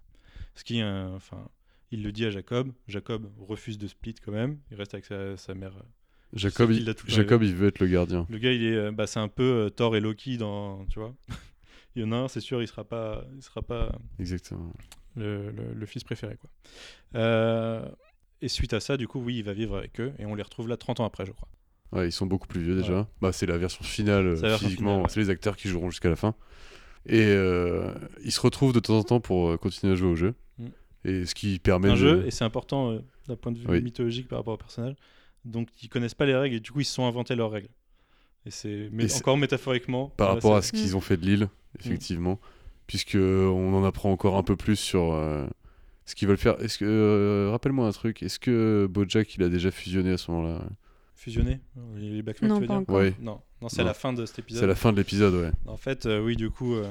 Ce 0.55 0.63
qui, 0.63 0.81
euh, 0.81 1.09
enfin, 1.15 1.47
il 1.91 2.03
le 2.03 2.11
dit 2.11 2.25
à 2.25 2.29
Jacob. 2.31 2.71
Jacob 2.87 3.29
refuse 3.39 3.77
de 3.77 3.87
split 3.87 4.15
quand 4.15 4.31
même. 4.31 4.59
Il 4.71 4.77
reste 4.77 4.93
avec 4.93 5.05
sa, 5.05 5.35
sa 5.37 5.53
mère. 5.53 5.75
euh. 5.77 5.81
Jacob, 6.33 6.71
il, 6.71 6.91
Jacob 7.07 7.43
veut 7.43 7.67
être 7.67 7.79
le 7.79 7.87
gardien. 7.87 8.25
Le 8.29 8.37
gars, 8.39 8.51
il 8.51 8.63
est, 8.63 8.75
euh, 8.75 8.91
bah, 8.91 9.05
c'est 9.05 9.19
un 9.19 9.27
peu 9.27 9.43
euh, 9.65 9.69
Thor 9.69 9.95
et 9.95 9.99
Loki 9.99 10.37
dans, 10.37 10.85
tu 10.87 10.97
vois. 10.99 11.13
il 11.95 12.01
y 12.01 12.05
en 12.05 12.11
a 12.11 12.15
un, 12.15 12.27
c'est 12.27 12.39
sûr, 12.39 12.61
il 12.63 12.67
sera 12.67 12.83
pas, 12.83 13.23
il 13.35 13.43
sera 13.43 13.61
pas 13.61 13.91
Exactement. 14.19 14.73
le, 15.15 15.51
le- 15.51 15.73
le 15.73 15.85
fils 15.85 16.03
préféré, 16.03 16.37
quoi. 16.37 16.49
Euh, 17.15 17.87
et 18.43 18.47
suite 18.49 18.73
à 18.73 18.79
ça, 18.79 18.97
du 18.97 19.07
coup, 19.07 19.19
oui, 19.19 19.37
il 19.37 19.43
va 19.43 19.53
vivre 19.53 19.77
avec 19.77 19.99
eux 19.99 20.13
et 20.19 20.25
on 20.25 20.35
les 20.35 20.43
retrouve 20.43 20.67
là 20.67 20.77
30 20.77 20.99
ans 20.99 21.05
après, 21.05 21.25
je 21.25 21.31
crois. 21.31 21.47
Ouais, 21.91 22.07
ils 22.07 22.11
sont 22.11 22.25
beaucoup 22.25 22.47
plus 22.47 22.61
vieux 22.61 22.75
déjà. 22.75 23.07
Bah, 23.21 23.31
c'est 23.31 23.45
la 23.45 23.57
version 23.57 23.83
finale 23.83 24.35
C'est 24.35 24.43
la 24.43 24.49
version 24.49 24.67
physiquement. 24.67 25.01
ouais. 25.03 25.07
C'est 25.09 25.19
les 25.19 25.29
acteurs 25.29 25.55
qui 25.55 25.67
joueront 25.69 25.89
jusqu'à 25.91 26.09
la 26.09 26.15
fin. 26.15 26.33
Et 27.05 27.21
euh, 27.21 27.91
ils 28.23 28.31
se 28.31 28.39
retrouvent 28.41 28.73
de 28.73 28.79
temps 28.79 28.97
en 28.97 29.03
temps 29.03 29.19
pour 29.19 29.49
euh, 29.49 29.57
continuer 29.57 29.93
à 29.93 29.95
jouer 29.95 30.07
au 30.09 30.15
jeu. 30.15 30.33
Mm. 30.57 30.65
Et 31.05 31.25
ce 31.25 31.35
qui 31.35 31.59
permet 31.59 31.89
un 31.89 31.93
de- 31.93 31.97
jeu 31.97 32.23
et 32.25 32.31
c'est 32.31 32.45
important 32.45 32.91
euh, 32.91 32.99
d'un 33.27 33.35
point 33.35 33.51
de 33.51 33.59
vue 33.59 33.65
Oui. 33.67 33.81
mythologique 33.81 34.27
par 34.27 34.39
rapport 34.39 34.53
au 34.55 34.57
personnage. 34.57 34.95
Donc 35.45 35.67
ils 35.83 35.89
connaissent 35.89 36.13
pas 36.15 36.25
les 36.25 36.35
règles 36.35 36.55
et 36.55 36.59
du 36.61 36.71
coup 36.71 36.79
ils 36.79 36.85
se 36.85 36.93
sont 36.93 37.05
inventés 37.05 37.35
leurs 37.35 37.51
règles. 37.51 37.69
Et 38.45 38.51
c'est 38.51 38.89
encore 39.17 39.37
métaphoriquement 39.37 40.09
par 40.17 40.29
rapport 40.29 40.55
à 40.55 40.61
ce 40.61 40.71
qu'ils 40.71 40.95
ont 40.97 41.01
fait 41.01 41.15
de 41.17 41.25
l'île, 41.25 41.49
effectivement, 41.79 42.39
puisque 42.87 43.15
on 43.15 43.73
en 43.73 43.83
apprend 43.85 44.11
encore 44.11 44.35
un 44.37 44.43
peu 44.43 44.55
plus 44.57 44.75
sur 44.77 45.13
euh, 45.13 45.45
ce 46.05 46.15
qu'ils 46.15 46.27
veulent 46.27 46.37
faire. 46.37 46.59
Est-ce 46.61 46.77
que 46.77 46.85
euh, 46.85 47.49
rappelle-moi 47.51 47.87
un 47.87 47.91
truc, 47.91 48.23
est-ce 48.23 48.39
que 48.39 48.87
BoJack 48.89 49.35
il 49.35 49.43
a 49.43 49.49
déjà 49.49 49.71
fusionné 49.71 50.11
à 50.11 50.17
ce 50.17 50.29
moment-là? 50.31 50.63
Fusionné? 51.15 51.59
Les 51.95 52.21
Knight, 52.21 52.41
Non, 52.41 52.55
tu 52.55 52.61
veux 52.61 52.67
pas 52.67 52.73
dire? 52.73 52.81
encore. 52.81 52.95
Ouais, 52.97 53.13
Non, 53.19 53.41
non 53.61 53.69
c'est 53.69 53.77
Non. 53.77 53.83
à 53.83 53.87
la 53.87 53.93
fin 53.93 54.11
de 54.13 54.25
cet 54.25 54.39
épisode. 54.39 54.61
c'est 54.61 54.67
la 54.67 54.75
fin 54.75 54.91
de 54.91 54.97
l'épisode, 54.97 55.33
ouais. 55.35 55.51
En 55.65 55.77
fait, 55.77 56.05
euh, 56.05 56.19
oui, 56.21 56.35
du 56.35 56.49
coup, 56.49 56.75
euh, 56.75 56.89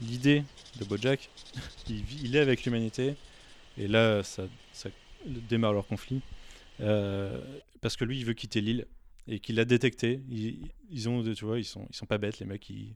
l'idée 0.00 0.42
de 0.80 0.84
Bojack, 0.84 1.30
il, 1.88 2.02
vit- 2.02 2.20
il 2.24 2.34
est 2.36 2.40
avec 2.40 2.64
l'humanité, 2.64 3.14
et 3.78 3.86
là, 3.86 4.22
ça, 4.24 4.44
ça 4.72 4.88
démarre 5.26 5.72
leur 5.72 5.86
conflit, 5.86 6.20
euh, 6.80 7.40
parce 7.80 7.96
que 7.96 8.04
lui, 8.04 8.18
il 8.18 8.24
veut 8.24 8.32
quitter 8.34 8.60
l'île, 8.60 8.86
et 9.28 9.38
qu'il 9.38 9.54
l'a 9.56 9.64
détecté. 9.64 10.20
Ils, 10.30 10.68
ils 10.90 11.08
ont, 11.08 11.22
tu 11.22 11.44
vois, 11.44 11.58
ils 11.58 11.64
sont, 11.64 11.86
ils 11.90 11.94
sont 11.96 12.06
pas 12.06 12.18
bêtes, 12.18 12.40
les 12.40 12.46
mecs, 12.46 12.68
ils, 12.70 12.94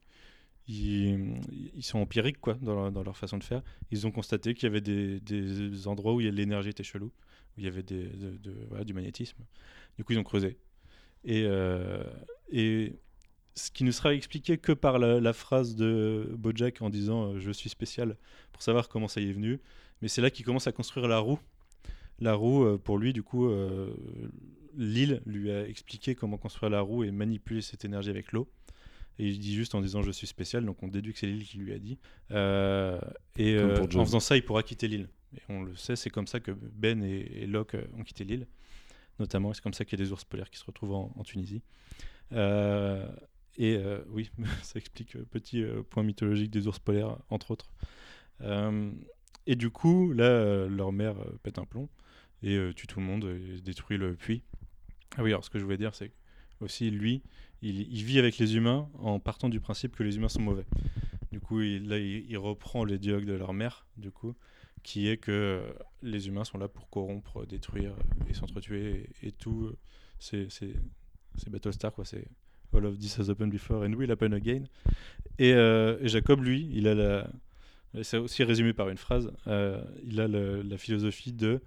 ils, 0.68 1.82
sont 1.82 1.98
empiriques, 1.98 2.40
quoi, 2.40 2.54
dans 2.60 2.90
leur, 2.90 3.16
façon 3.16 3.38
de 3.38 3.44
faire. 3.44 3.62
Ils 3.90 4.06
ont 4.06 4.10
constaté 4.10 4.54
qu'il 4.54 4.64
y 4.64 4.66
avait 4.66 4.80
des, 4.80 5.88
endroits 5.88 6.12
où 6.12 6.18
l'énergie 6.18 6.68
était 6.68 6.82
chelou, 6.82 7.06
où 7.06 7.12
il 7.58 7.64
y 7.64 7.66
avait 7.66 7.82
du 7.82 8.94
magnétisme. 8.94 9.38
Du 9.96 10.04
coup, 10.04 10.12
ils 10.12 10.18
ont 10.18 10.24
creusé. 10.24 10.58
Et, 11.24 11.44
euh, 11.46 12.04
et 12.50 12.96
ce 13.54 13.70
qui 13.70 13.84
ne 13.84 13.90
sera 13.90 14.14
expliqué 14.14 14.58
que 14.58 14.72
par 14.72 14.98
la, 14.98 15.32
phrase 15.32 15.74
de 15.74 16.34
Bojack 16.36 16.82
en 16.82 16.90
disant 16.90 17.32
euh, 17.32 17.38
je 17.40 17.50
suis 17.50 17.70
spécial 17.70 18.16
pour 18.52 18.62
savoir 18.62 18.88
comment 18.88 19.08
ça 19.08 19.20
y 19.20 19.30
est 19.30 19.32
venu. 19.32 19.60
Mais 20.02 20.08
c'est 20.08 20.20
là 20.20 20.30
qu'il 20.30 20.44
commence 20.44 20.66
à 20.66 20.72
construire 20.72 21.08
la 21.08 21.18
roue. 21.18 21.40
La 22.20 22.34
roue, 22.34 22.64
euh, 22.64 22.78
pour 22.78 22.98
lui, 22.98 23.12
du 23.14 23.22
coup, 23.22 23.50
Lille 24.76 25.22
lui 25.24 25.50
a 25.50 25.66
expliqué 25.66 26.14
comment 26.14 26.36
construire 26.36 26.70
la 26.70 26.82
roue 26.82 27.04
et 27.04 27.10
manipuler 27.10 27.62
cette 27.62 27.86
énergie 27.86 28.10
avec 28.10 28.32
l'eau. 28.32 28.48
Et 29.18 29.26
il 29.28 29.38
dit 29.38 29.54
juste 29.54 29.74
en 29.74 29.80
disant 29.80 30.02
je 30.02 30.10
suis 30.10 30.26
spécial, 30.26 30.64
donc 30.64 30.82
on 30.82 30.88
déduit 30.88 31.12
que 31.12 31.18
c'est 31.18 31.26
Lille 31.26 31.44
qui 31.44 31.58
lui 31.58 31.72
a 31.72 31.78
dit. 31.78 31.98
Euh, 32.30 33.00
et 33.36 33.54
euh, 33.54 33.82
en 33.82 34.04
faisant 34.04 34.20
ça, 34.20 34.36
il 34.36 34.44
pourra 34.44 34.62
quitter 34.62 34.86
l'île. 34.86 35.08
Et 35.36 35.40
on 35.48 35.62
le 35.62 35.74
sait, 35.76 35.96
c'est 35.96 36.10
comme 36.10 36.26
ça 36.26 36.40
que 36.40 36.52
Ben 36.52 37.02
et, 37.02 37.42
et 37.42 37.46
Locke 37.46 37.74
euh, 37.74 37.86
ont 37.96 38.04
quitté 38.04 38.24
l'île, 38.24 38.46
notamment. 39.18 39.52
C'est 39.52 39.62
comme 39.62 39.74
ça 39.74 39.84
qu'il 39.84 39.98
y 39.98 40.02
a 40.02 40.04
des 40.04 40.12
ours 40.12 40.24
polaires 40.24 40.50
qui 40.50 40.58
se 40.58 40.64
retrouvent 40.64 40.94
en, 40.94 41.12
en 41.16 41.24
Tunisie. 41.24 41.62
Euh, 42.32 43.10
et 43.56 43.82
oui, 44.10 44.30
ça 44.62 44.78
explique 44.78 45.18
petit 45.30 45.64
point 45.90 46.04
mythologique 46.04 46.50
des 46.50 46.68
ours 46.68 46.78
polaires, 46.78 47.18
entre 47.28 47.50
autres. 47.50 47.72
Et 49.46 49.56
du 49.56 49.70
coup, 49.70 50.12
là, 50.12 50.66
leur 50.68 50.92
mère 50.92 51.16
pète 51.42 51.58
un 51.58 51.64
plomb 51.64 51.88
et 52.44 52.56
tue 52.76 52.86
tout 52.86 53.00
le 53.00 53.06
monde 53.06 53.24
et 53.24 53.60
détruit 53.60 53.96
le 53.96 54.14
puits. 54.14 54.44
Ah 55.16 55.24
oui, 55.24 55.30
alors 55.30 55.44
ce 55.44 55.50
que 55.50 55.58
je 55.58 55.64
voulais 55.64 55.76
dire, 55.76 55.92
c'est 55.96 56.12
aussi 56.60 56.90
lui, 56.92 57.22
il, 57.62 58.04
vit 58.04 58.18
avec 58.18 58.38
les 58.38 58.56
humains 58.56 58.88
en 58.98 59.18
partant 59.18 59.48
du 59.48 59.60
principe 59.60 59.96
que 59.96 60.02
les 60.02 60.16
humains 60.16 60.28
sont 60.28 60.42
mauvais. 60.42 60.66
Du 61.32 61.40
coup, 61.40 61.60
il, 61.60 61.88
là, 61.88 61.98
il, 61.98 62.38
reprend 62.38 62.84
les 62.84 62.98
dialogues 62.98 63.26
de 63.26 63.34
leur 63.34 63.52
mère, 63.52 63.86
du 63.96 64.10
coup, 64.10 64.34
qui 64.82 65.08
est 65.08 65.16
que 65.16 65.62
les 66.02 66.28
humains 66.28 66.44
sont 66.44 66.58
là 66.58 66.68
pour 66.68 66.88
corrompre, 66.88 67.46
détruire 67.46 67.94
et 68.28 68.34
s'entretuer 68.34 69.10
et, 69.22 69.28
et 69.28 69.32
tout. 69.32 69.72
C'est 70.18 70.48
Battlestar, 71.48 71.92
quoi. 71.92 72.04
C'est 72.04 72.26
All 72.74 72.84
of 72.84 72.98
this 72.98 73.18
has 73.18 73.30
happened 73.30 73.50
before 73.50 73.82
and 73.82 73.94
will 73.94 74.10
happen 74.10 74.32
again. 74.34 74.64
Et, 75.38 75.54
euh, 75.54 75.96
et 76.00 76.08
Jacob, 76.08 76.42
lui, 76.42 76.68
il 76.72 76.86
a 76.86 76.94
la. 76.94 77.30
C'est 78.02 78.18
aussi 78.18 78.44
résumé 78.44 78.74
par 78.74 78.90
une 78.90 78.98
phrase. 78.98 79.32
euh, 79.46 79.82
il 80.04 80.20
a 80.20 80.28
la 80.28 80.76
philosophie 80.76 81.32
de 81.32 81.62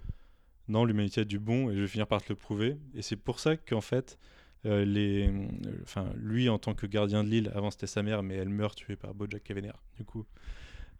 non, 0.68 0.84
l'humanité 0.84 1.22
a 1.22 1.24
du 1.24 1.38
bon 1.38 1.70
et 1.70 1.76
je 1.76 1.80
vais 1.80 1.86
finir 1.88 2.06
par 2.06 2.22
te 2.22 2.28
le 2.30 2.36
prouver. 2.36 2.76
Et 2.94 3.02
c'est 3.02 3.16
pour 3.16 3.40
ça 3.40 3.56
qu'en 3.56 3.80
fait, 3.80 4.18
euh, 4.64 4.84
les, 4.84 5.28
euh, 5.28 5.46
enfin, 5.82 6.12
lui 6.16 6.48
en 6.48 6.58
tant 6.58 6.74
que 6.74 6.86
gardien 6.86 7.24
de 7.24 7.28
l'île, 7.28 7.50
avant 7.54 7.70
c'était 7.70 7.86
sa 7.86 8.02
mère, 8.02 8.22
mais 8.22 8.36
elle 8.36 8.48
meurt 8.48 8.76
tuée 8.76 8.96
par 8.96 9.14
Bojack 9.14 9.42
Kavener, 9.42 9.72
du 9.96 10.04
coup. 10.04 10.24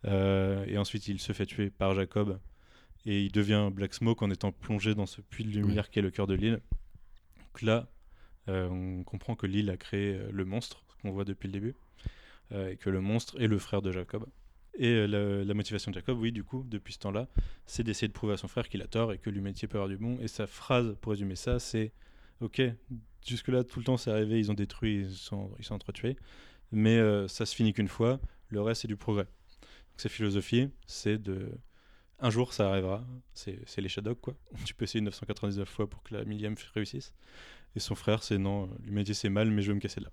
Euh, 0.04 0.64
et 0.66 0.78
ensuite, 0.78 1.06
il 1.08 1.20
se 1.20 1.32
fait 1.32 1.46
tuer 1.46 1.70
par 1.70 1.94
Jacob 1.94 2.40
et 3.06 3.22
il 3.22 3.32
devient 3.32 3.70
Black 3.72 3.94
Smoke 3.94 4.24
en 4.24 4.30
étant 4.30 4.52
plongé 4.52 4.94
dans 4.94 5.06
ce 5.06 5.20
puits 5.20 5.44
de 5.44 5.50
lumière 5.50 5.90
qui 5.90 5.98
est 6.00 6.02
le 6.02 6.10
cœur 6.10 6.26
de 6.26 6.34
l'île. 6.34 6.60
Donc 7.38 7.62
là, 7.62 7.88
on 8.48 9.04
comprend 9.04 9.36
que 9.36 9.46
l'île 9.46 9.70
a 9.70 9.76
créé 9.76 10.18
le 10.30 10.44
monstre 10.44 10.84
qu'on 11.00 11.10
voit 11.10 11.24
depuis 11.24 11.46
le 11.48 11.52
début, 11.52 11.74
et 12.54 12.76
que 12.76 12.90
le 12.90 13.00
monstre 13.00 13.40
est 13.40 13.46
le 13.46 13.58
frère 13.58 13.82
de 13.82 13.92
Jacob. 13.92 14.26
Et 14.74 15.06
la, 15.06 15.44
la 15.44 15.54
motivation 15.54 15.90
de 15.90 15.96
Jacob, 15.96 16.18
oui, 16.18 16.32
du 16.32 16.44
coup, 16.44 16.64
depuis 16.68 16.94
ce 16.94 17.00
temps-là, 17.00 17.28
c'est 17.66 17.82
d'essayer 17.82 18.08
de 18.08 18.12
prouver 18.12 18.34
à 18.34 18.36
son 18.36 18.48
frère 18.48 18.68
qu'il 18.68 18.82
a 18.82 18.86
tort 18.86 19.12
et 19.12 19.18
que 19.18 19.30
l'humanité 19.30 19.66
peut 19.66 19.78
avoir 19.78 19.88
du 19.88 19.96
bon. 19.96 20.18
Et 20.20 20.28
sa 20.28 20.46
phrase, 20.46 20.96
pour 21.00 21.10
résumer 21.10 21.36
ça, 21.36 21.58
c'est 21.58 21.92
Ok, 22.42 22.60
jusque-là, 23.26 23.64
tout 23.64 23.78
le 23.78 23.84
temps, 23.84 23.96
c'est 23.96 24.10
arrivé, 24.10 24.38
ils 24.38 24.50
ont 24.50 24.54
détruit, 24.54 25.00
ils 25.00 25.14
sont, 25.14 25.50
ils 25.58 25.64
sont 25.64 25.74
entretués, 25.74 26.16
mais 26.72 26.98
euh, 26.98 27.28
ça 27.28 27.46
se 27.46 27.54
finit 27.54 27.72
qu'une 27.72 27.88
fois, 27.88 28.20
le 28.48 28.60
reste, 28.60 28.82
c'est 28.82 28.88
du 28.88 28.96
progrès. 28.96 29.24
Donc, 29.24 30.00
sa 30.00 30.08
philosophie, 30.08 30.68
c'est 30.86 31.18
de. 31.18 31.50
Un 32.18 32.30
jour, 32.30 32.52
ça 32.52 32.68
arrivera, 32.68 33.04
c'est 33.34 33.64
les 33.78 33.88
Shadok, 33.88 34.20
quoi. 34.20 34.34
Tu 34.64 34.74
peux 34.74 34.84
essayer 34.84 35.00
999 35.00 35.68
fois 35.68 35.88
pour 35.88 36.02
que 36.02 36.14
la 36.14 36.24
millième 36.24 36.54
réussisse. 36.74 37.14
Et 37.74 37.80
son 37.80 37.94
frère, 37.94 38.22
c'est 38.22 38.38
non, 38.38 38.70
l'humanité 38.82 39.14
c'est 39.14 39.30
mal, 39.30 39.50
mais 39.50 39.62
je 39.62 39.68
veux 39.68 39.74
me 39.74 39.80
casser 39.80 40.00
de 40.00 40.06
là. 40.06 40.12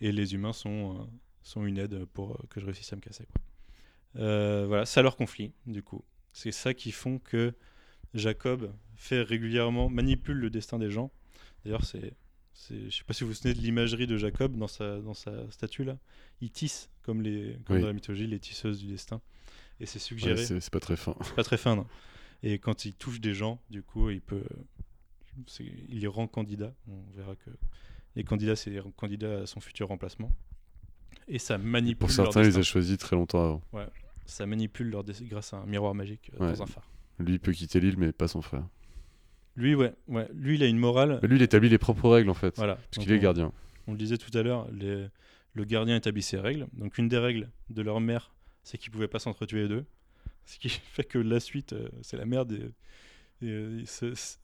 Et 0.00 0.12
les 0.12 0.34
humains 0.34 0.52
sont, 0.52 0.96
euh, 1.00 1.04
sont 1.42 1.64
une 1.64 1.78
aide 1.78 2.04
pour 2.06 2.32
euh, 2.32 2.44
que 2.50 2.60
je 2.60 2.66
réussisse 2.66 2.92
à 2.92 2.96
me 2.96 3.00
casser. 3.00 3.26
Euh, 4.16 4.66
voilà, 4.66 4.84
ça 4.84 5.02
leur 5.02 5.16
conflit, 5.16 5.52
du 5.66 5.82
coup. 5.82 6.04
C'est 6.32 6.52
ça 6.52 6.74
qui 6.74 6.92
font 6.92 7.18
que 7.18 7.54
Jacob 8.14 8.72
fait 8.96 9.22
régulièrement, 9.22 9.88
manipule 9.88 10.36
le 10.36 10.50
destin 10.50 10.78
des 10.78 10.90
gens. 10.90 11.10
D'ailleurs, 11.64 11.84
c'est. 11.84 12.14
Je 12.70 12.90
sais 12.90 13.04
pas 13.04 13.12
si 13.14 13.22
vous 13.22 13.30
vous 13.30 13.34
souvenez 13.36 13.54
de 13.54 13.60
l'imagerie 13.60 14.06
de 14.08 14.16
Jacob 14.16 14.56
dans 14.56 14.66
sa, 14.66 14.98
dans 15.00 15.14
sa 15.14 15.48
statue 15.50 15.84
là. 15.84 15.96
Il 16.40 16.50
tisse, 16.50 16.90
comme, 17.02 17.22
les, 17.22 17.56
comme 17.64 17.76
Oui. 17.76 17.82
dans 17.82 17.86
la 17.88 17.92
mythologie, 17.92 18.26
les 18.26 18.40
tisseuses 18.40 18.80
du 18.80 18.86
destin. 18.88 19.20
Et 19.78 19.86
c'est 19.86 19.98
Ouais, 19.98 20.04
suggéré. 20.04 20.44
c'est 20.44 20.60
c'est 20.60 20.72
pas 20.72 20.80
très 20.80 20.96
fin. 20.96 21.14
pas 21.36 21.44
très 21.44 21.56
fin, 21.56 21.76
non. 21.76 21.86
Et 22.42 22.58
quand 22.58 22.84
il 22.84 22.94
touche 22.94 23.20
des 23.20 23.32
gens, 23.34 23.60
du 23.70 23.82
coup, 23.82 24.10
il 24.10 24.20
peut. 24.20 24.42
Il 25.60 26.00
les 26.00 26.06
rend 26.08 26.26
candidats. 26.26 26.74
On 26.88 27.00
verra 27.16 27.36
que 27.36 27.50
les 28.16 28.24
candidats, 28.24 28.56
c'est 28.56 28.70
les 28.70 28.80
candidats 28.96 29.42
à 29.42 29.46
son 29.46 29.60
futur 29.60 29.86
remplacement. 29.88 30.32
Et 31.28 31.38
ça 31.38 31.58
manipule 31.58 31.98
Pour 31.98 32.08
leur 32.08 32.32
certains, 32.32 32.42
il 32.42 32.46
les 32.54 32.58
a 32.58 32.62
choisis 32.62 32.96
très 32.98 33.14
longtemps 33.14 33.44
avant. 33.72 33.88
Ça 34.26 34.46
manipule 34.46 34.90
leur 34.90 35.04
grâce 35.04 35.54
à 35.54 35.58
un 35.58 35.66
miroir 35.66 35.94
magique 35.94 36.30
euh, 36.34 36.44
Ouais. 36.46 36.52
dans 36.54 36.62
un 36.62 36.66
phare. 36.66 36.90
Lui, 37.18 37.34
il 37.34 37.40
peut 37.40 37.52
quitter 37.52 37.80
l'île, 37.80 37.96
mais 37.98 38.12
pas 38.12 38.28
son 38.28 38.42
frère. 38.42 38.66
Lui, 39.58 39.74
ouais, 39.74 39.92
ouais. 40.06 40.28
Lui, 40.34 40.54
il 40.54 40.62
a 40.62 40.66
une 40.66 40.78
morale. 40.78 41.18
Mais 41.20 41.28
lui, 41.28 41.36
il 41.36 41.42
établit 41.42 41.68
les 41.68 41.78
propres 41.78 42.08
règles, 42.08 42.30
en 42.30 42.34
fait. 42.34 42.54
Voilà. 42.56 42.76
Parce 42.76 43.04
qu'il 43.04 43.12
est 43.12 43.18
gardien. 43.18 43.52
On 43.88 43.92
le 43.92 43.98
disait 43.98 44.16
tout 44.16 44.30
à 44.38 44.42
l'heure, 44.42 44.68
les- 44.70 45.06
le 45.54 45.64
gardien 45.64 45.96
établit 45.96 46.22
ses 46.22 46.38
règles. 46.38 46.68
Donc 46.74 46.96
une 46.98 47.08
des 47.08 47.18
règles 47.18 47.50
de 47.70 47.82
leur 47.82 48.00
mère, 48.00 48.30
c'est 48.62 48.78
qu'ils 48.78 48.92
pouvaient 48.92 49.08
pas 49.08 49.18
s'entretuer 49.18 49.62
les 49.62 49.68
deux. 49.68 49.84
Ce 50.46 50.58
qui 50.58 50.68
fait 50.92 51.02
que 51.04 51.18
la 51.18 51.40
suite, 51.40 51.72
euh, 51.72 51.88
c'est 52.02 52.16
la 52.16 52.24
merde. 52.24 52.52
Et, 52.52 53.46
et, 53.46 53.50
euh, 53.50 53.82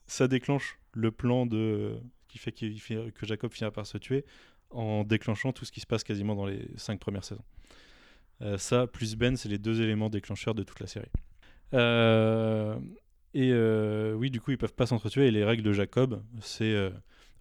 ça- 0.06 0.26
déclenche 0.26 0.78
le 0.92 1.10
plan 1.12 1.46
de 1.46 1.96
qui 2.26 2.38
fait, 2.38 2.50
finit- 2.58 3.12
que 3.12 3.24
Jacob 3.26 3.52
finira 3.52 3.70
par 3.70 3.86
se 3.86 3.96
tuer 3.98 4.24
en 4.70 5.04
déclenchant 5.04 5.52
tout 5.52 5.64
ce 5.64 5.70
qui 5.70 5.78
se 5.80 5.86
passe 5.86 6.02
quasiment 6.02 6.34
dans 6.34 6.46
les 6.46 6.66
cinq 6.76 6.98
premières 6.98 7.22
saisons. 7.24 7.44
Euh, 8.42 8.58
ça, 8.58 8.88
plus 8.88 9.14
Ben, 9.14 9.36
c'est 9.36 9.48
les 9.48 9.58
deux 9.58 9.80
éléments 9.80 10.10
déclencheurs 10.10 10.54
de 10.56 10.64
toute 10.64 10.80
la 10.80 10.88
série. 10.88 11.10
Euh, 11.74 12.76
et 13.34 13.50
euh, 13.52 14.14
oui, 14.14 14.30
du 14.30 14.40
coup, 14.40 14.52
ils 14.52 14.58
peuvent 14.58 14.74
pas 14.74 14.86
s'entretuer. 14.86 15.26
Et 15.26 15.30
les 15.30 15.44
règles 15.44 15.62
de 15.62 15.72
Jacob, 15.72 16.22
c'est 16.40 16.72
euh, 16.72 16.90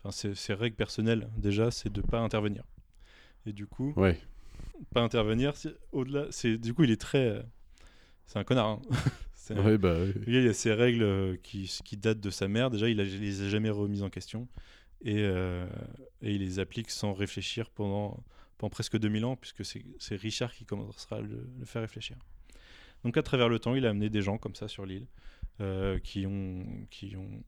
enfin, 0.04 0.12
ses, 0.34 0.54
règles 0.54 0.76
personnelles 0.76 1.30
déjà, 1.38 1.72
c'est 1.72 1.92
de 1.92 2.02
pas 2.02 2.20
intervenir. 2.20 2.64
Et 3.46 3.54
du 3.54 3.66
coup, 3.68 3.94
Ouais. 3.96 4.20
pas 4.94 5.02
intervenir, 5.02 5.54
au-delà. 5.92 6.26
C'est 6.32 6.58
du 6.58 6.74
coup, 6.74 6.84
il 6.84 6.92
est 6.92 7.00
très, 7.02 7.28
euh, 7.28 7.42
c'est 8.26 8.40
un 8.40 8.44
connard. 8.44 8.68
hein. 8.68 8.82
C'est 9.36 9.58
un- 9.58 9.66
Ouais, 9.66 9.78
bah, 9.78 9.94
ouais. 10.00 10.14
il 10.26 10.48
a 10.48 10.54
ses 10.54 10.72
règles 10.74 11.04
euh, 11.04 11.36
qui, 11.44 11.70
qui 11.84 11.98
datent 11.98 12.22
de 12.22 12.30
sa 12.30 12.48
mère. 12.48 12.70
Déjà, 12.70 12.88
il 12.90 13.00
a- 13.02 13.04
il 13.04 13.20
les 13.20 13.42
a 13.42 13.50
jamais 13.50 13.70
remises 13.70 14.02
en 14.02 14.10
question. 14.10 14.48
Et, 15.06 15.20
et 15.22 16.32
il 16.34 16.40
les 16.40 16.60
applique 16.60 16.90
sans 16.90 17.12
réfléchir 17.14 17.70
pendant, 17.70 18.24
pendant 18.58 18.70
presque 18.70 18.98
2000 18.98 19.26
ans, 19.26 19.36
puisque 19.36 19.66
c'est 19.66 19.84
c'est 20.00 20.16
Richard 20.16 20.54
qui 20.54 20.64
commencera 20.64 21.18
à 21.18 21.20
le, 21.22 21.46
le 21.60 21.66
faire 21.66 21.82
réfléchir. 21.82 22.16
Donc, 23.04 23.18
à 23.18 23.22
travers 23.22 23.50
le 23.50 23.60
temps, 23.60 23.76
il 23.76 23.86
a 23.86 23.90
amené 23.90 24.10
des 24.10 24.22
gens 24.22 24.38
comme 24.38 24.56
ça 24.56 24.70
sur 24.70 24.86
l'île, 24.86 25.08
euh, 25.62 26.00
qui, 26.00 26.26
ont, 26.26 26.66
qui 26.90 27.16
ont 27.16 27.44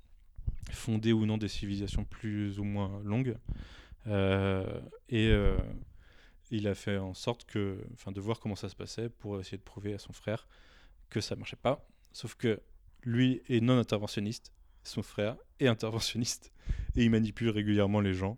fondé 0.71 1.13
ou 1.13 1.25
non 1.25 1.37
des 1.37 1.47
civilisations 1.47 2.03
plus 2.05 2.59
ou 2.59 2.63
moins 2.63 3.01
longues. 3.03 3.37
Euh, 4.07 4.79
et 5.09 5.27
euh, 5.29 5.57
il 6.51 6.67
a 6.67 6.75
fait 6.75 6.97
en 6.97 7.13
sorte 7.13 7.45
que, 7.45 7.83
enfin, 7.93 8.11
de 8.11 8.21
voir 8.21 8.39
comment 8.39 8.55
ça 8.55 8.69
se 8.69 8.75
passait 8.75 9.09
pour 9.09 9.39
essayer 9.39 9.57
de 9.57 9.63
prouver 9.63 9.93
à 9.93 9.99
son 9.99 10.13
frère 10.13 10.47
que 11.09 11.21
ça 11.21 11.35
marchait 11.35 11.55
pas. 11.55 11.85
Sauf 12.13 12.35
que 12.35 12.61
lui 13.03 13.41
est 13.49 13.61
non 13.61 13.77
interventionniste, 13.77 14.51
son 14.83 15.01
frère 15.03 15.35
est 15.59 15.67
interventionniste 15.67 16.51
et 16.95 17.03
il 17.03 17.09
manipule 17.09 17.49
régulièrement 17.49 17.99
les 18.01 18.13
gens 18.13 18.37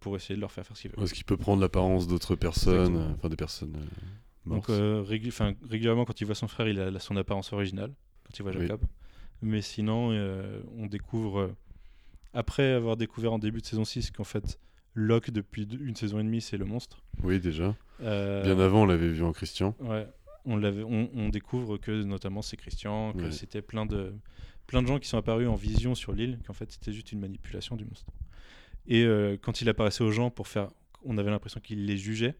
pour 0.00 0.16
essayer 0.16 0.34
de 0.34 0.40
leur 0.40 0.50
faire 0.50 0.66
faire 0.66 0.76
ce 0.76 0.82
qu'ils 0.82 0.90
veulent. 0.90 0.98
Parce 0.98 1.12
qu'il 1.12 1.24
peut 1.24 1.36
prendre 1.36 1.60
l'apparence 1.62 2.08
d'autres 2.08 2.34
personnes, 2.34 2.96
enfin 3.16 3.28
des 3.28 3.36
personnes 3.36 3.76
euh, 3.76 4.50
Donc 4.50 4.68
euh, 4.68 5.00
régul- 5.02 5.32
régulièrement 5.68 6.04
quand 6.04 6.20
il 6.20 6.24
voit 6.24 6.34
son 6.34 6.48
frère, 6.48 6.66
il 6.66 6.80
a, 6.80 6.98
son 6.98 7.16
apparence 7.16 7.52
originale 7.52 7.94
quand 8.24 8.38
il 8.38 8.42
voit 8.42 8.52
Oui. 8.52 8.62
Jacob. 8.62 8.80
Mais 9.42 9.60
sinon, 9.62 10.10
euh, 10.12 10.60
on 10.78 10.86
découvre 10.86 11.38
euh, 11.40 11.56
après 12.32 12.72
avoir 12.72 12.96
découvert 12.96 13.32
en 13.32 13.38
début 13.38 13.60
de 13.60 13.66
saison 13.66 13.84
6 13.84 14.10
qu'en 14.10 14.24
fait 14.24 14.58
Locke 14.94 15.30
depuis 15.30 15.64
une 15.80 15.96
saison 15.96 16.20
et 16.20 16.22
demie 16.24 16.40
c'est 16.40 16.56
le 16.56 16.64
monstre. 16.64 17.02
Oui, 17.22 17.40
déjà. 17.40 17.74
Euh, 18.00 18.42
Bien 18.42 18.58
avant, 18.58 18.82
on 18.82 18.86
l'avait 18.86 19.08
vu 19.08 19.22
en 19.22 19.32
Christian. 19.32 19.74
Ouais, 19.80 20.06
on, 20.44 20.62
on, 20.62 21.10
on 21.14 21.28
découvre 21.28 21.76
que 21.78 22.02
notamment 22.02 22.42
c'est 22.42 22.56
Christian, 22.56 23.12
que 23.12 23.24
Ouais. 23.24 23.32
c'était 23.32 23.62
plein 23.62 23.86
de, 23.86 24.14
plein 24.66 24.82
de 24.82 24.86
gens 24.86 24.98
qui 24.98 25.08
sont 25.08 25.18
apparus 25.18 25.48
en 25.48 25.54
vision 25.56 25.94
sur 25.94 26.12
l'île, 26.12 26.38
qu'en 26.46 26.52
fait 26.52 26.70
c'était 26.70 26.92
juste 26.92 27.12
une 27.12 27.20
manipulation 27.20 27.76
du 27.76 27.84
monstre. 27.84 28.12
Et 28.86 29.04
quand 29.42 29.60
il 29.62 29.68
apparaissait 29.68 30.04
aux 30.04 30.10
gens 30.12 30.30
pour 30.30 30.46
faire. 30.48 30.68
On 31.06 31.18
avait 31.18 31.30
l'impression 31.30 31.60
qu'il 31.60 31.84
les 31.84 31.98
jugeait. 31.98 32.34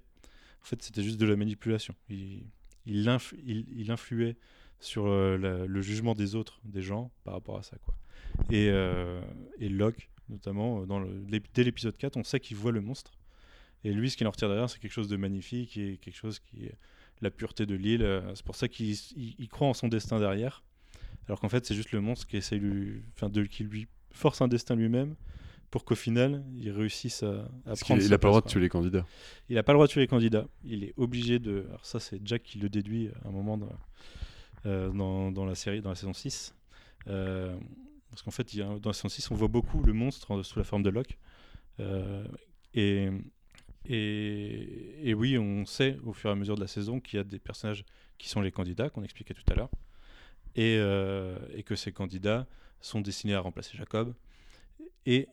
En 0.62 0.64
fait, 0.64 0.80
c'était 0.82 1.02
juste 1.02 1.20
de 1.20 1.26
la 1.26 1.36
manipulation. 1.36 1.94
Il, 2.08 2.46
il, 2.86 3.08
inf- 3.08 3.34
il, 3.44 3.66
il 3.76 3.90
influait 3.90 4.36
sur 4.84 5.06
euh, 5.06 5.36
la- 5.38 5.66
le 5.66 5.82
jugement 5.82 6.14
des 6.14 6.34
autres, 6.34 6.60
des 6.64 6.82
gens, 6.82 7.10
par 7.24 7.34
rapport 7.34 7.58
à 7.58 7.62
ça. 7.62 7.76
Quoi. 7.84 7.94
Et, 8.50 8.68
euh, 8.70 9.20
et 9.58 9.68
Locke, 9.68 10.08
notamment, 10.28 10.82
euh, 10.82 10.86
dans 10.86 10.98
le, 11.00 11.08
dès 11.54 11.64
l'épisode 11.64 11.96
4, 11.96 12.16
on 12.16 12.24
sait 12.24 12.40
qu'il 12.40 12.56
voit 12.56 12.72
le 12.72 12.80
monstre. 12.80 13.12
Et 13.84 13.92
lui, 13.92 14.10
ce 14.10 14.16
qu'il 14.16 14.26
en 14.26 14.30
retire 14.30 14.48
derrière, 14.48 14.70
c'est 14.70 14.78
quelque 14.78 14.92
chose 14.92 15.08
de 15.08 15.16
magnifique 15.16 15.76
et 15.76 15.98
quelque 15.98 16.16
chose 16.16 16.38
qui 16.38 16.64
est 16.64 16.74
la 17.20 17.30
pureté 17.30 17.66
de 17.66 17.74
l'île. 17.74 18.22
C'est 18.34 18.44
pour 18.44 18.56
ça 18.56 18.66
qu'il 18.68 18.90
il- 18.90 19.34
il 19.38 19.48
croit 19.48 19.68
en 19.68 19.74
son 19.74 19.88
destin 19.88 20.18
derrière. 20.18 20.62
Alors 21.28 21.40
qu'en 21.40 21.48
fait, 21.48 21.64
c'est 21.66 21.74
juste 21.74 21.92
le 21.92 22.00
monstre 22.00 22.26
qui 22.26 22.36
essaie 22.36 22.56
lui, 22.56 23.02
enfin, 23.14 23.28
de, 23.28 23.44
qui 23.44 23.62
lui 23.64 23.86
force 24.10 24.40
un 24.40 24.48
destin 24.48 24.74
lui-même 24.74 25.14
pour 25.70 25.84
qu'au 25.84 25.94
final, 25.94 26.44
il 26.56 26.70
réussisse 26.70 27.22
à, 27.22 27.48
à 27.66 27.74
prendre 27.84 28.00
sa 28.04 28.10
n'a 28.10 28.18
pas 28.18 28.28
le 28.28 28.32
droit 28.32 28.40
de 28.42 28.46
tuer 28.48 28.60
les 28.60 28.68
candidats. 28.68 29.04
Il 29.48 29.56
n'a 29.56 29.62
pas 29.62 29.72
le 29.72 29.76
droit 29.76 29.86
de 29.86 29.92
tuer 29.92 30.00
les 30.02 30.06
candidats. 30.06 30.46
Il 30.64 30.84
est 30.84 30.94
obligé 30.96 31.38
de. 31.38 31.64
Alors, 31.68 31.84
ça, 31.84 31.98
c'est 32.00 32.20
Jack 32.24 32.42
qui 32.42 32.58
le 32.58 32.68
déduit 32.68 33.08
à 33.24 33.28
un 33.28 33.32
moment 33.32 33.58
dans, 33.58 33.68
dans, 34.64 35.30
dans 35.30 35.44
la 35.44 35.54
série, 35.54 35.80
dans 35.80 35.90
la 35.90 35.94
saison 35.94 36.12
6. 36.12 36.54
Euh, 37.08 37.56
parce 38.10 38.22
qu'en 38.22 38.30
fait, 38.30 38.56
dans 38.56 38.80
la 38.84 38.92
saison 38.92 39.08
6, 39.08 39.30
on 39.30 39.34
voit 39.34 39.48
beaucoup 39.48 39.82
le 39.82 39.92
monstre 39.92 40.42
sous 40.42 40.58
la 40.58 40.64
forme 40.64 40.82
de 40.82 40.90
Locke. 40.90 41.18
Euh, 41.80 42.24
et, 42.74 43.10
oui, 45.14 45.36
on 45.38 45.66
sait 45.66 45.98
au 46.04 46.12
fur 46.12 46.30
et 46.30 46.32
à 46.32 46.36
mesure 46.36 46.54
de 46.54 46.60
la 46.60 46.66
saison 46.66 47.00
qu'il 47.00 47.16
y 47.16 47.20
a 47.20 47.24
des 47.24 47.38
personnages 47.38 47.84
qui 48.18 48.28
sont 48.28 48.40
les 48.40 48.52
candidats, 48.52 48.88
qu'on 48.88 49.02
expliquait 49.02 49.34
tout 49.34 49.44
à 49.50 49.54
l'heure, 49.54 49.70
et, 50.54 50.76
euh, 50.78 51.36
que 51.66 51.74
ces 51.74 51.92
candidats 51.92 52.46
sont 52.80 53.00
destinés 53.00 53.34
à 53.34 53.40
remplacer 53.40 53.76
Jacob. 53.76 54.14
Et 55.06 55.28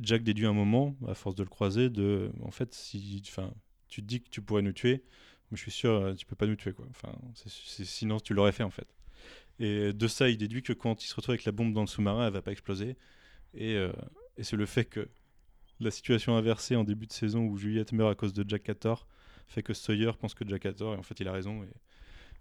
Jack 0.00 0.24
déduit 0.24 0.46
un 0.46 0.52
moment, 0.52 0.96
à 1.06 1.14
force 1.14 1.36
de 1.36 1.44
le 1.44 1.48
croiser, 1.48 1.88
de 1.88 2.32
en 2.42 2.50
fait, 2.50 2.74
si 2.74 3.22
tu 3.88 4.02
te 4.02 4.06
dis 4.06 4.20
que 4.20 4.28
tu 4.28 4.42
pourrais 4.42 4.62
nous 4.62 4.72
tuer, 4.72 5.04
mais 5.50 5.56
je 5.56 5.62
suis 5.62 5.70
sûr, 5.70 5.90
euh, 5.90 6.14
tu 6.14 6.26
peux 6.26 6.36
pas 6.36 6.46
nous 6.46 6.56
tuer. 6.56 6.72
Quoi. 6.72 6.86
Enfin, 6.90 7.12
sinon, 7.34 8.18
tu 8.18 8.34
l'aurais 8.34 8.52
fait 8.52 8.62
en 8.62 8.70
fait. 8.70 8.88
Et 9.58 9.92
de 9.92 10.08
ça, 10.08 10.28
il 10.28 10.36
déduit 10.36 10.62
que 10.62 10.72
quand 10.72 11.04
il 11.04 11.06
se 11.06 11.14
retrouve 11.14 11.34
avec 11.34 11.44
la 11.44 11.52
bombe 11.52 11.72
dans 11.72 11.82
le 11.82 11.86
sous-marin, 11.86 12.26
elle 12.26 12.32
va 12.32 12.42
pas 12.42 12.52
exploser. 12.52 12.96
Et, 13.54 13.74
euh, 13.76 13.92
et 14.36 14.42
c'est 14.42 14.56
le 14.56 14.66
fait 14.66 14.84
que 14.84 15.08
la 15.80 15.90
situation 15.90 16.36
inversée 16.36 16.76
en 16.76 16.84
début 16.84 17.06
de 17.06 17.12
saison 17.12 17.46
où 17.46 17.56
Juliette 17.56 17.92
meurt 17.92 18.10
à 18.10 18.14
cause 18.14 18.32
de 18.32 18.44
Jack 18.48 18.68
Hathor 18.68 19.06
fait 19.46 19.62
que 19.62 19.74
Sawyer 19.74 20.12
pense 20.18 20.34
que 20.34 20.46
Jack 20.48 20.66
Hathor, 20.66 20.94
et 20.94 20.96
en 20.96 21.02
fait, 21.02 21.20
il 21.20 21.28
a 21.28 21.32
raison. 21.32 21.62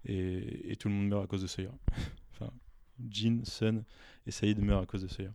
Et, 0.06 0.72
et, 0.72 0.76
tout 0.76 0.88
le 0.88 0.96
monde 0.96 1.08
meurt 1.08 1.24
à 1.24 1.28
cause 1.28 1.42
de 1.42 1.48
Sawyer. 1.48 1.70
enfin, 2.32 2.52
Jean, 3.10 3.44
Sun 3.46 3.84
et 4.26 4.32
Saïd 4.32 4.60
meurent 4.60 4.82
à 4.82 4.86
cause 4.86 5.04
de 5.04 5.08
Sawyer. 5.08 5.32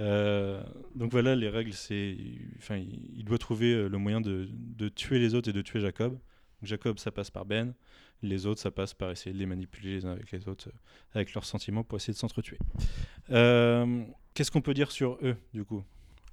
Euh, 0.00 0.62
donc 0.94 1.12
voilà, 1.12 1.36
les 1.36 1.48
règles, 1.48 1.72
c'est. 1.72 2.16
Enfin, 2.56 2.76
il, 2.76 3.24
doit 3.24 3.38
trouver 3.38 3.88
le 3.88 3.98
moyen 3.98 4.20
de, 4.20 4.48
de 4.50 4.88
tuer 4.88 5.18
les 5.18 5.34
autres 5.34 5.48
et 5.48 5.52
de 5.52 5.62
tuer 5.62 5.80
Jacob. 5.80 6.18
Jacob, 6.62 6.98
ça 6.98 7.10
passe 7.10 7.30
par 7.30 7.44
Ben. 7.44 7.74
Les 8.22 8.46
autres, 8.46 8.60
ça 8.60 8.70
passe 8.70 8.94
par 8.94 9.10
essayer 9.12 9.32
de 9.32 9.38
les 9.38 9.46
manipuler 9.46 9.94
les 9.94 10.04
uns 10.06 10.10
avec 10.12 10.30
les 10.32 10.48
autres, 10.48 10.68
euh, 10.68 10.78
avec 11.14 11.32
leurs 11.34 11.44
sentiments 11.44 11.84
pour 11.84 11.96
essayer 11.96 12.12
de 12.12 12.18
s'entretuer. 12.18 12.58
Euh, 13.30 14.02
Qu'est-ce 14.34 14.50
qu'on 14.50 14.60
peut 14.60 14.74
dire 14.74 14.90
sur 14.90 15.18
eux, 15.22 15.36
du 15.54 15.64
coup? 15.64 15.82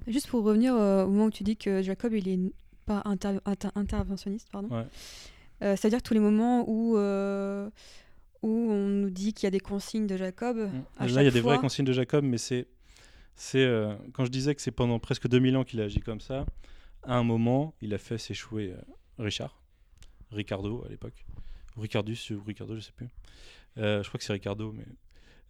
Juste 0.08 0.28
pour 0.28 0.44
revenir 0.44 0.76
euh, 0.76 1.06
au 1.06 1.10
moment 1.10 1.26
où 1.26 1.32
tu 1.32 1.44
dis 1.44 1.58
que 1.58 1.82
Jacob, 1.82 2.14
il 2.14 2.28
est 2.28 2.40
pas 2.86 3.02
inter- 3.06 3.40
inter- 3.46 3.70
interventionniste, 3.76 4.50
pardon. 4.52 4.70
Ouais. 4.76 4.86
Euh, 5.64 5.76
C'est-à-dire 5.76 6.02
tous 6.04 6.14
les 6.14 6.20
moments 6.20 6.68
où, 6.70 6.96
où 6.98 6.98
on 8.50 8.88
nous 8.88 9.10
dit 9.10 9.34
qu'il 9.34 9.46
y 9.46 9.48
a 9.48 9.52
des 9.52 9.60
consignes 9.60 10.08
de 10.08 10.18
Jacob, 10.18 10.70
à 10.98 11.08
Là, 11.08 11.22
il 11.22 11.26
y 11.26 11.28
a 11.28 11.32
des 11.32 11.42
vraies 11.42 11.58
consignes 11.60 11.86
de 11.86 11.94
Jacob, 11.94 12.24
mais 12.24 12.38
c'est. 12.38 12.68
c'est 13.36 13.66
quand 14.14 14.26
je 14.26 14.32
disais 14.32 14.54
que 14.56 14.62
c'est 14.62 14.72
pendant 14.72 15.00
presque 15.00 15.28
2000 15.28 15.56
ans 15.58 15.64
qu'il 15.64 15.82
a 15.82 15.86
agi 15.86 16.00
comme 16.00 16.20
ça, 16.22 16.46
à 17.04 17.16
un 17.16 17.24
moment, 17.24 17.74
il 17.82 17.94
a 17.94 17.98
fait 17.98 18.18
s'échouer 18.18 18.74
Richard, 19.18 19.56
Ricardo 20.36 20.84
à 20.86 20.90
l'époque, 20.90 21.26
ou 21.78 21.82
Ricardus, 21.82 22.32
ou 22.32 22.44
Ricardo, 22.46 22.76
je 22.76 22.82
sais 22.82 22.92
plus. 22.92 23.08
Euh, 23.78 24.04
je 24.04 24.08
crois 24.08 24.18
que 24.18 24.24
c'est 24.24 24.34
Ricardo, 24.34 24.72
mais. 24.72 24.86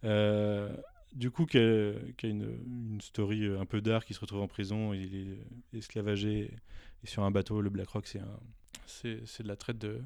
euh, 0.04 0.74
du 1.14 1.30
coup, 1.30 1.46
qui 1.46 1.56
a, 1.58 1.92
qui 2.18 2.26
a 2.26 2.28
une, 2.28 2.58
une 2.66 3.00
story 3.00 3.44
euh, 3.44 3.60
un 3.60 3.64
peu 3.66 3.80
d'art, 3.80 4.04
qui 4.04 4.12
se 4.14 4.20
retrouve 4.20 4.40
en 4.42 4.48
prison, 4.48 4.92
il 4.92 5.38
est 5.72 5.78
esclavagé, 5.78 6.50
et 7.02 7.06
sur 7.06 7.22
un 7.22 7.30
bateau, 7.30 7.60
le 7.62 7.70
Black 7.70 7.88
Rock, 7.88 8.06
c'est 8.06 8.20
un, 8.20 8.40
c'est, 8.86 9.20
c'est 9.26 9.42
de 9.42 9.48
la 9.48 9.56
traite 9.56 9.78
de, 9.78 10.00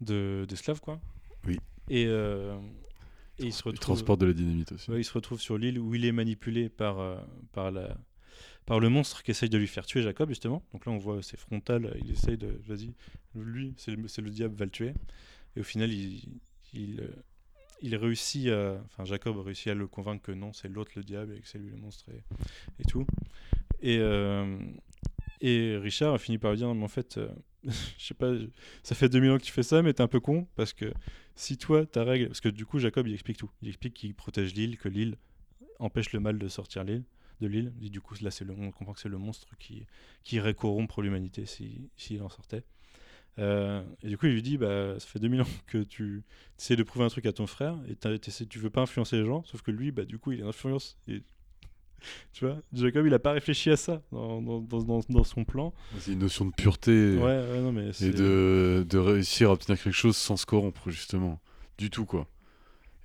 de, 0.00 0.46
d'esclaves, 0.48 0.80
quoi. 0.80 1.00
Oui. 1.46 1.58
Et, 1.90 2.06
euh, 2.06 2.56
et 3.38 3.46
il 3.46 3.52
se 3.52 3.60
Il 3.62 3.68
retrouve. 3.68 3.80
transporte 3.80 4.20
de 4.20 4.26
la 4.26 4.32
dynamite 4.32 4.72
aussi. 4.72 4.90
Ouais, 4.90 5.00
il 5.00 5.04
se 5.04 5.12
retrouve 5.12 5.40
sur 5.40 5.58
l'île 5.58 5.78
où 5.78 5.94
il 5.94 6.04
est 6.06 6.12
manipulé 6.12 6.68
par, 6.70 6.96
par, 7.52 7.70
la, 7.70 7.96
par 8.66 8.80
le 8.80 8.88
monstre 8.88 9.22
qui 9.22 9.30
essaye 9.30 9.50
de 9.50 9.58
lui 9.58 9.66
faire 9.66 9.86
tuer 9.86 10.02
Jacob, 10.02 10.28
justement. 10.28 10.64
Donc 10.72 10.86
là, 10.86 10.92
on 10.92 10.98
voit 10.98 11.22
c'est 11.22 11.36
frontal, 11.36 11.96
il 12.04 12.12
essaye 12.12 12.38
de. 12.38 12.60
Vas-y, 12.66 12.94
lui, 13.34 13.74
c'est 13.76 13.90
le, 13.90 14.30
diable, 14.30 14.54
va 14.54 14.64
le 14.64 14.70
tuer. 14.70 14.94
Et 15.56 15.60
au 15.60 15.64
final, 15.64 15.92
il, 15.92 16.22
il, 16.72 17.00
euh, 17.00 17.08
il 17.82 17.94
réussit 17.96 18.48
à. 18.48 18.80
Enfin, 18.86 19.04
Jacob 19.04 19.38
réussit 19.38 19.68
à 19.68 19.74
le 19.74 19.86
convaincre 19.86 20.22
que 20.22 20.32
non, 20.32 20.52
c'est 20.52 20.68
l'autre 20.68 20.92
le 20.96 21.02
diable 21.02 21.34
et 21.36 21.40
que 21.40 21.48
c'est 21.48 21.58
lui 21.58 21.70
le 21.70 21.76
monstre 21.76 22.06
et, 22.10 22.22
et 22.80 22.84
tout. 22.84 23.06
Et, 23.80 23.98
euh, 23.98 24.58
et 25.40 25.76
Richard 25.76 26.14
a 26.14 26.18
fini 26.18 26.38
par 26.38 26.52
lui 26.52 26.58
dire 26.58 26.74
Mais 26.74 26.84
en 26.84 26.88
fait, 26.88 27.18
euh, 27.18 27.28
je 27.64 27.72
sais 27.98 28.14
pas, 28.14 28.32
ça 28.82 28.94
fait 28.94 29.10
2000 29.10 29.30
ans 29.30 29.38
que 29.38 29.42
tu 29.42 29.52
fais 29.52 29.62
ça, 29.62 29.82
mais 29.82 29.92
t'es 29.92 30.02
un 30.02 30.08
peu 30.08 30.20
con 30.20 30.48
parce 30.56 30.72
que 30.72 30.92
si 31.36 31.58
toi, 31.58 31.84
ta 31.84 32.04
règle. 32.04 32.28
Parce 32.28 32.40
que 32.40 32.48
du 32.48 32.64
coup, 32.64 32.78
Jacob, 32.78 33.06
il 33.06 33.12
explique 33.12 33.36
tout. 33.36 33.50
Il 33.60 33.68
explique 33.68 33.94
qu'il 33.94 34.14
protège 34.14 34.54
l'île, 34.54 34.78
que 34.78 34.88
l'île 34.88 35.18
empêche 35.80 36.12
le 36.12 36.20
mal 36.20 36.38
de 36.38 36.48
sortir 36.48 36.84
l'île 36.84 37.04
de 37.40 37.46
l'île. 37.46 37.72
Et 37.82 37.90
du 37.90 38.00
coup, 38.00 38.14
là, 38.20 38.30
c'est 38.30 38.44
le, 38.44 38.54
on 38.58 38.70
comprend 38.70 38.92
que 38.94 39.00
c'est 39.00 39.08
le 39.08 39.18
monstre 39.18 39.48
qui, 39.58 39.86
qui 40.22 40.36
irait 40.36 40.54
corrompre 40.54 41.02
l'humanité 41.02 41.46
s'il 41.46 41.88
si, 41.96 42.20
en 42.20 42.28
sortait. 42.28 42.64
Euh, 43.38 43.82
et 44.02 44.08
du 44.08 44.16
coup, 44.16 44.26
il 44.26 44.32
lui 44.32 44.42
dit 44.42 44.58
bah, 44.58 44.94
Ça 44.98 45.06
fait 45.06 45.18
2000 45.18 45.42
ans 45.42 45.46
que 45.66 45.78
tu 45.78 46.22
essaies 46.58 46.76
de 46.76 46.82
prouver 46.82 47.04
un 47.04 47.08
truc 47.08 47.26
à 47.26 47.32
ton 47.32 47.46
frère 47.46 47.76
et 47.88 47.96
tu 48.48 48.58
veux 48.58 48.70
pas 48.70 48.82
influencer 48.82 49.16
les 49.16 49.24
gens, 49.24 49.42
sauf 49.44 49.62
que 49.62 49.70
lui, 49.70 49.90
bah, 49.90 50.04
du 50.04 50.18
coup, 50.18 50.32
il 50.32 50.42
influence. 50.42 50.96
Et, 51.08 51.22
tu 52.32 52.44
vois, 52.44 52.58
Jacob, 52.72 53.06
il 53.06 53.14
a 53.14 53.18
pas 53.18 53.32
réfléchi 53.32 53.70
à 53.70 53.76
ça 53.76 54.02
dans, 54.12 54.40
dans, 54.40 54.60
dans, 54.60 55.00
dans- 55.08 55.24
son 55.24 55.44
plan. 55.44 55.72
C'est 55.98 56.12
une 56.12 56.20
notion 56.20 56.44
de 56.44 56.52
pureté 56.52 57.16
Ouais, 57.16 57.22
ouais, 57.22 57.60
non, 57.60 57.72
mais 57.72 57.90
et 58.00 58.10
de, 58.10 58.86
de 58.88 58.98
réussir 58.98 59.50
à 59.50 59.54
obtenir 59.54 59.82
quelque 59.82 59.92
chose 59.92 60.16
sans 60.16 60.36
se 60.36 60.46
corrompre, 60.46 60.90
justement. 60.90 61.40
Du 61.76 61.90
tout, 61.90 62.04
quoi. 62.06 62.28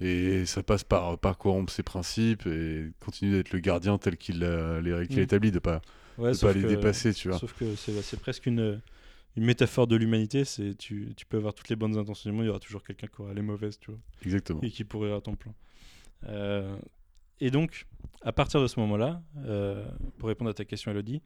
Et 0.02 0.46
ça 0.46 0.64
passe 0.64 0.84
par, 0.84 1.18
par 1.20 1.38
corrompre 1.38 1.72
ses 1.74 1.84
principes 1.84 2.46
et 2.48 2.92
continuer 3.00 3.38
d'être 3.38 3.52
le 3.52 3.60
gardien 3.60 3.98
tel 3.98 4.16
qu'il 4.18 4.44
a, 4.46 4.80
les 4.80 4.94
règles 4.94 5.08
qu'il 5.10 5.18
a 5.20 5.22
Mm. 5.22 5.24
établies, 5.24 5.52
de 5.52 5.60
pas, 5.60 5.82
ouais, 6.18 6.30
de 6.30 6.34
sauf 6.34 6.52
pas 6.54 6.58
les 6.58 6.64
que- 6.64 6.68
dépasser, 6.70 7.14
tu 7.14 7.28
vois. 7.30 7.38
Sauf 7.38 7.54
que 7.54 7.76
c'est 7.76 7.92
c'est 8.02 8.20
presque 8.20 8.46
une, 8.46 8.82
une 9.36 9.44
métaphore 9.46 9.88
de 9.88 9.96
l'humanité. 9.98 10.46
C'est 10.46 10.74
tu, 10.78 11.14
tu 11.18 11.26
peux 11.26 11.36
avoir 11.38 11.54
toutes 11.54 11.68
les 11.70 11.76
bonnes 11.76 11.98
intentions 11.98 12.30
du 12.30 12.36
monde, 12.36 12.46
il 12.46 12.48
y 12.48 12.50
aura 12.50 12.60
toujours 12.60 12.84
quelqu'un 12.84 13.08
qui 13.08 13.22
aura 13.22 13.34
les 13.34 13.42
mauvaises, 13.42 13.78
tu 13.78 13.92
vois. 13.92 14.00
Exactement. 14.26 14.62
et 14.62 14.70
qui 14.72 14.86
pourrira 14.86 15.20
ton 15.20 15.36
plan. 15.36 15.54
Euh, 16.28 16.78
et 17.42 17.52
donc, 17.52 17.86
à 18.22 18.32
partir 18.32 18.62
de 18.62 18.68
ce 18.68 18.80
moment-là, 18.80 19.22
euh, 19.46 19.86
pour 20.18 20.30
répondre 20.30 20.50
à 20.50 20.54
ta 20.54 20.64
question, 20.66 20.92
Elodie, 20.92 21.22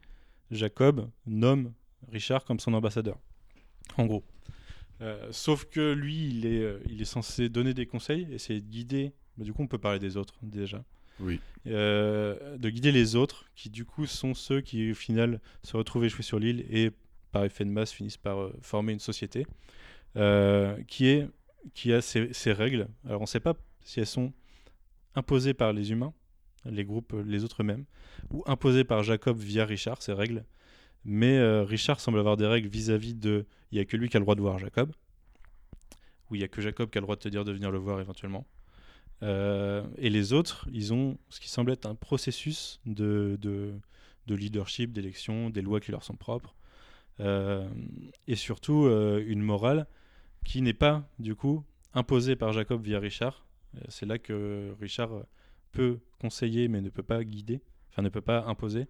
Jacob 0.50 1.08
nomme 1.26 1.72
Richard 2.12 2.44
comme 2.44 2.58
son 2.60 2.74
ambassadeur. 2.74 3.18
En 3.98 4.06
gros. 4.06 4.24
Euh, 5.00 5.28
sauf 5.32 5.64
que 5.66 5.92
lui, 5.92 6.28
il 6.28 6.46
est, 6.46 6.62
euh, 6.62 6.78
il 6.88 7.00
est 7.02 7.06
censé 7.06 7.48
donner 7.48 7.74
des 7.74 7.86
conseils, 7.86 8.26
essayer 8.32 8.60
de 8.60 8.66
guider. 8.66 9.12
bah, 9.36 9.44
du 9.44 9.52
coup, 9.52 9.62
on 9.62 9.66
peut 9.66 9.78
parler 9.78 9.98
des 9.98 10.16
autres 10.16 10.34
déjà. 10.42 10.84
Oui. 11.20 11.40
Euh, 11.66 12.56
de 12.58 12.70
guider 12.70 12.92
les 12.92 13.16
autres, 13.16 13.46
qui 13.54 13.70
du 13.70 13.84
coup 13.84 14.06
sont 14.06 14.34
ceux 14.34 14.60
qui 14.60 14.90
au 14.90 14.94
final 14.94 15.40
se 15.62 15.76
retrouvent 15.76 16.04
échoués 16.04 16.24
sur 16.24 16.38
l'île 16.38 16.66
et 16.70 16.90
par 17.32 17.44
effet 17.44 17.64
de 17.64 17.70
masse 17.70 17.92
finissent 17.92 18.16
par 18.16 18.40
euh, 18.40 18.52
former 18.60 18.92
une 18.92 19.00
société 19.00 19.46
qui, 20.86 21.06
est, 21.06 21.28
qui 21.74 21.92
a 21.92 22.00
ses, 22.00 22.32
ses 22.32 22.52
règles. 22.52 22.88
Alors 23.04 23.20
on 23.20 23.24
ne 23.24 23.28
sait 23.28 23.40
pas 23.40 23.54
si 23.82 23.98
elles 23.98 24.06
sont 24.06 24.32
imposées 25.16 25.54
par 25.54 25.72
les 25.72 25.90
humains, 25.90 26.12
les 26.64 26.84
groupes, 26.84 27.14
les 27.26 27.42
autres 27.42 27.62
eux-mêmes, 27.62 27.84
ou 28.30 28.44
imposées 28.46 28.84
par 28.84 29.02
Jacob 29.02 29.36
via 29.38 29.64
Richard, 29.64 30.02
ces 30.02 30.12
règles. 30.12 30.44
Mais 31.04 31.36
euh, 31.36 31.64
Richard 31.64 32.00
semble 32.00 32.18
avoir 32.18 32.36
des 32.36 32.46
règles 32.46 32.68
vis-à-vis 32.68 33.14
de... 33.14 33.46
Il 33.70 33.76
n'y 33.76 33.80
a 33.80 33.84
que 33.84 33.96
lui 33.96 34.08
qui 34.08 34.16
a 34.16 34.20
le 34.20 34.24
droit 34.24 34.34
de 34.34 34.40
voir 34.40 34.58
Jacob, 34.58 34.92
ou 36.30 36.34
il 36.34 36.38
n'y 36.38 36.44
a 36.44 36.48
que 36.48 36.60
Jacob 36.60 36.90
qui 36.90 36.98
a 36.98 37.00
le 37.00 37.04
droit 37.04 37.16
de 37.16 37.20
te 37.20 37.28
dire 37.28 37.44
de 37.44 37.52
venir 37.52 37.70
le 37.70 37.78
voir 37.78 38.00
éventuellement. 38.00 38.46
Euh, 39.22 39.84
et 39.98 40.10
les 40.10 40.32
autres, 40.32 40.68
ils 40.72 40.92
ont 40.92 41.18
ce 41.28 41.40
qui 41.40 41.48
semble 41.48 41.70
être 41.72 41.86
un 41.86 41.94
processus 41.94 42.80
de, 42.86 43.36
de, 43.40 43.74
de 44.26 44.34
leadership, 44.34 44.92
d'élection, 44.92 45.50
des 45.50 45.62
lois 45.62 45.80
qui 45.80 45.90
leur 45.90 46.02
sont 46.02 46.16
propres, 46.16 46.54
euh, 47.20 47.68
et 48.26 48.36
surtout 48.36 48.86
une 48.86 49.42
morale 49.42 49.86
qui 50.44 50.62
n'est 50.62 50.74
pas, 50.74 51.08
du 51.18 51.34
coup, 51.34 51.64
imposée 51.94 52.36
par 52.36 52.52
Jacob 52.52 52.82
via 52.82 52.98
Richard. 52.98 53.46
C'est 53.88 54.06
là 54.06 54.18
que 54.18 54.74
Richard 54.80 55.10
peut 55.72 55.98
conseiller, 56.20 56.68
mais 56.68 56.80
ne 56.80 56.90
peut 56.90 57.02
pas 57.02 57.24
guider, 57.24 57.60
enfin 57.90 58.02
ne 58.02 58.08
peut 58.08 58.20
pas 58.20 58.44
imposer. 58.44 58.86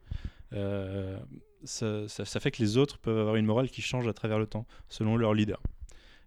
Ça, 1.65 2.41
fait 2.41 2.51
que 2.51 2.63
les 2.63 2.77
autres 2.77 2.99
peuvent 2.99 3.19
avoir 3.19 3.37
une 3.37 3.47
morale 3.47 3.69
qui 3.71 3.83
change 3.83 4.07
à 4.09 4.13
travers 4.13 4.39
le 4.39 4.47
temps, 4.47 4.67
selon 4.89 5.17
leur 5.17 5.35
leader. 5.35 5.63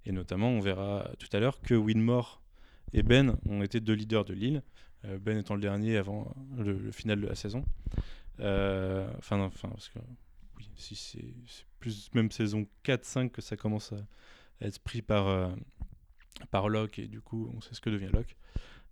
Et 0.05 0.11
notamment, 0.11 0.49
on 0.49 0.59
verra 0.59 1.09
tout 1.19 1.27
à 1.33 1.39
l'heure 1.39 1.61
que 1.61 1.73
Winmore 1.73 2.41
et 2.93 3.03
Ben 3.03 3.37
ont 3.47 3.61
été 3.61 3.79
deux 3.79 3.93
leaders 3.93 4.25
de 4.25 4.33
l'île. 4.33 4.63
Euh, 5.05 5.17
ben 5.19 5.37
étant 5.37 5.55
le 5.55 5.61
dernier 5.61 5.97
avant 5.97 6.33
le, 6.57 6.91
final 6.91 7.21
de 7.21 7.27
la 7.27 7.35
saison. 7.35 7.63
Euh, 8.39 9.07
Enfin, 9.17 9.39
enfin, 9.41 9.69
parce 9.69 9.89
que 9.89 9.99
oui, 10.57 10.69
si 10.75 10.95
c'est 10.95 11.65
plus 11.79 12.09
même 12.13 12.31
saison 12.31 12.65
4-5 12.83 13.29
que 13.29 13.41
ça 13.41 13.55
commence 13.55 13.93
à, 13.93 14.65
être 14.65 14.79
pris 14.79 15.03
par, 15.03 15.27
euh, 15.27 15.49
par 16.49 16.67
Locke 16.67 16.97
et 16.97 17.07
du 17.07 17.21
coup 17.21 17.51
on 17.55 17.61
sait 17.61 17.75
ce 17.75 17.81
que 17.81 17.91
devient 17.91 18.09
Locke. 18.11 18.35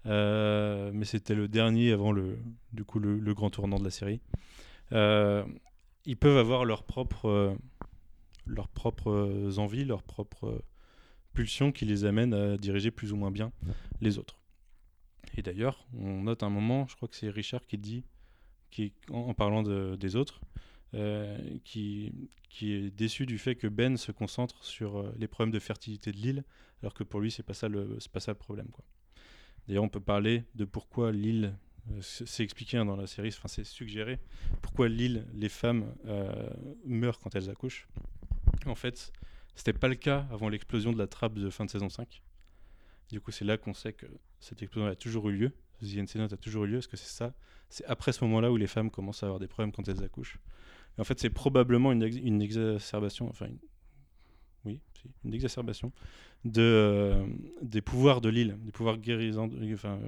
Mais 0.05 1.05
c'était 1.05 1.33
le 1.33 1.47
dernier 1.47 1.91
avant 1.91 2.11
le, 2.11 2.37
du 2.71 2.83
coup, 2.83 2.99
le, 2.99 3.33
grand 3.33 3.49
tournant 3.49 3.79
de 3.79 3.83
la 3.83 3.89
série. 3.89 4.21
Ils 6.05 6.17
peuvent 6.17 6.37
avoir 6.37 6.65
leurs 6.65 6.83
propres, 6.83 7.29
euh, 7.29 7.55
leurs 8.45 8.67
propres 8.69 9.57
envies, 9.57 9.85
leurs 9.85 10.03
propres 10.03 10.63
pulsions 11.33 11.71
qui 11.71 11.85
les 11.85 12.05
amènent 12.05 12.33
à 12.33 12.57
diriger 12.57 12.91
plus 12.91 13.11
ou 13.11 13.15
moins 13.15 13.31
bien 13.31 13.51
les 14.01 14.17
autres. 14.17 14.39
Et 15.37 15.41
d'ailleurs, 15.41 15.85
on 15.97 16.23
note 16.23 16.43
un 16.43 16.49
moment, 16.49 16.87
je 16.87 16.95
crois 16.95 17.07
que 17.09 17.15
c'est 17.15 17.29
Richard 17.29 17.65
qui 17.65 17.77
dit, 17.77 18.03
qui, 18.71 18.93
en, 19.09 19.19
en 19.19 19.33
parlant 19.33 19.63
de- 19.63 19.95
des 19.99 20.15
autres, 20.15 20.41
euh, 20.93 21.37
qui, 21.65 22.13
qui 22.49 22.71
est 22.71 22.89
déçu 22.91 23.25
du 23.25 23.37
fait 23.37 23.55
que 23.55 23.67
Ben 23.67 23.97
se 23.97 24.13
concentre 24.13 24.63
sur 24.63 24.97
euh, 24.99 25.13
les 25.17 25.27
problèmes 25.27 25.51
de 25.51 25.59
fertilité 25.59 26.11
de 26.11 26.17
l'île, 26.17 26.43
alors 26.81 26.93
que 26.93 27.03
pour 27.03 27.19
lui, 27.19 27.31
c'est 27.31 27.43
pas 27.43 27.53
ça 27.53 27.67
le, 27.67 27.97
c'est 27.99 28.11
pas 28.11 28.21
ça 28.21 28.31
le 28.31 28.37
problème. 28.37 28.67
D'ailleurs, 29.67 29.83
on 29.83 29.89
peut 29.89 29.99
parler 29.99 30.43
de 30.55 30.63
pourquoi 30.63 31.11
l'île, 31.11 31.45
euh, 31.45 31.64
c'est 32.01 32.43
expliqué 32.43 32.77
hein, 32.77 32.85
dans 32.85 32.95
la 32.95 33.07
série, 33.07 33.29
enfin 33.29 33.47
c'est 33.47 33.63
suggéré, 33.63 34.19
pourquoi 34.61 34.89
l'île, 34.89 35.25
les 35.33 35.49
femmes 35.49 35.93
euh, 36.05 36.49
meurent 36.85 37.19
quand 37.19 37.35
elles 37.35 37.49
accouchent. 37.49 37.87
En 38.65 38.75
fait, 38.75 39.11
c'était 39.55 39.73
pas 39.73 39.87
le 39.87 39.95
cas 39.95 40.27
avant 40.31 40.49
l'explosion 40.49 40.91
de 40.91 40.97
la 40.97 41.07
trappe 41.07 41.35
de 41.35 41.49
fin 41.49 41.65
de 41.65 41.69
saison 41.69 41.89
5. 41.89 42.21
Du 43.11 43.21
coup, 43.21 43.31
c'est 43.31 43.45
là 43.45 43.57
qu'on 43.57 43.73
sait 43.73 43.93
que 43.93 44.07
cette 44.39 44.61
explosion 44.63 44.89
a 44.89 44.95
toujours 44.95 45.29
eu 45.29 45.33
lieu. 45.37 45.51
The 45.81 45.97
NC 45.97 46.15
Note 46.15 46.33
a 46.33 46.37
toujours 46.37 46.65
eu 46.65 46.67
lieu. 46.69 46.77
Est-ce 46.79 46.87
que 46.87 46.97
c'est 46.97 47.11
ça 47.11 47.33
C'est 47.69 47.85
après 47.85 48.11
ce 48.13 48.23
moment-là 48.23 48.51
où 48.51 48.57
les 48.57 48.67
femmes 48.67 48.89
commencent 48.89 49.21
à 49.21 49.27
avoir 49.27 49.39
des 49.39 49.47
problèmes 49.47 49.71
quand 49.71 49.87
elles 49.87 50.03
accouchent. 50.03 50.39
En 50.97 51.03
fait, 51.03 51.19
c'est 51.19 51.29
probablement 51.29 51.91
une, 51.91 52.01
ex- 52.01 52.15
une 52.15 52.41
exacerbation, 52.41 53.29
enfin, 53.29 53.47
oui, 54.63 54.79
une 55.23 55.33
exacerbation 55.33 55.91
de, 56.45 56.61
euh, 56.61 57.27
des 57.61 57.81
pouvoirs 57.81 58.21
de 58.21 58.29
l'île, 58.29 58.57
des 58.63 58.71
pouvoirs 58.71 58.97
enfin, 59.73 59.99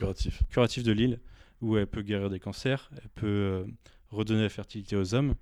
Curatif. 0.00 0.82
de 0.82 0.92
l'île, 0.92 1.20
où 1.60 1.76
elle 1.76 1.86
peut 1.86 2.02
guérir 2.02 2.30
des 2.30 2.40
cancers, 2.40 2.90
elle 2.96 3.08
peut 3.10 3.26
euh, 3.26 3.64
redonner 4.08 4.42
la 4.42 4.48
fertilité 4.48 4.96
aux 4.96 5.14
hommes. 5.14 5.34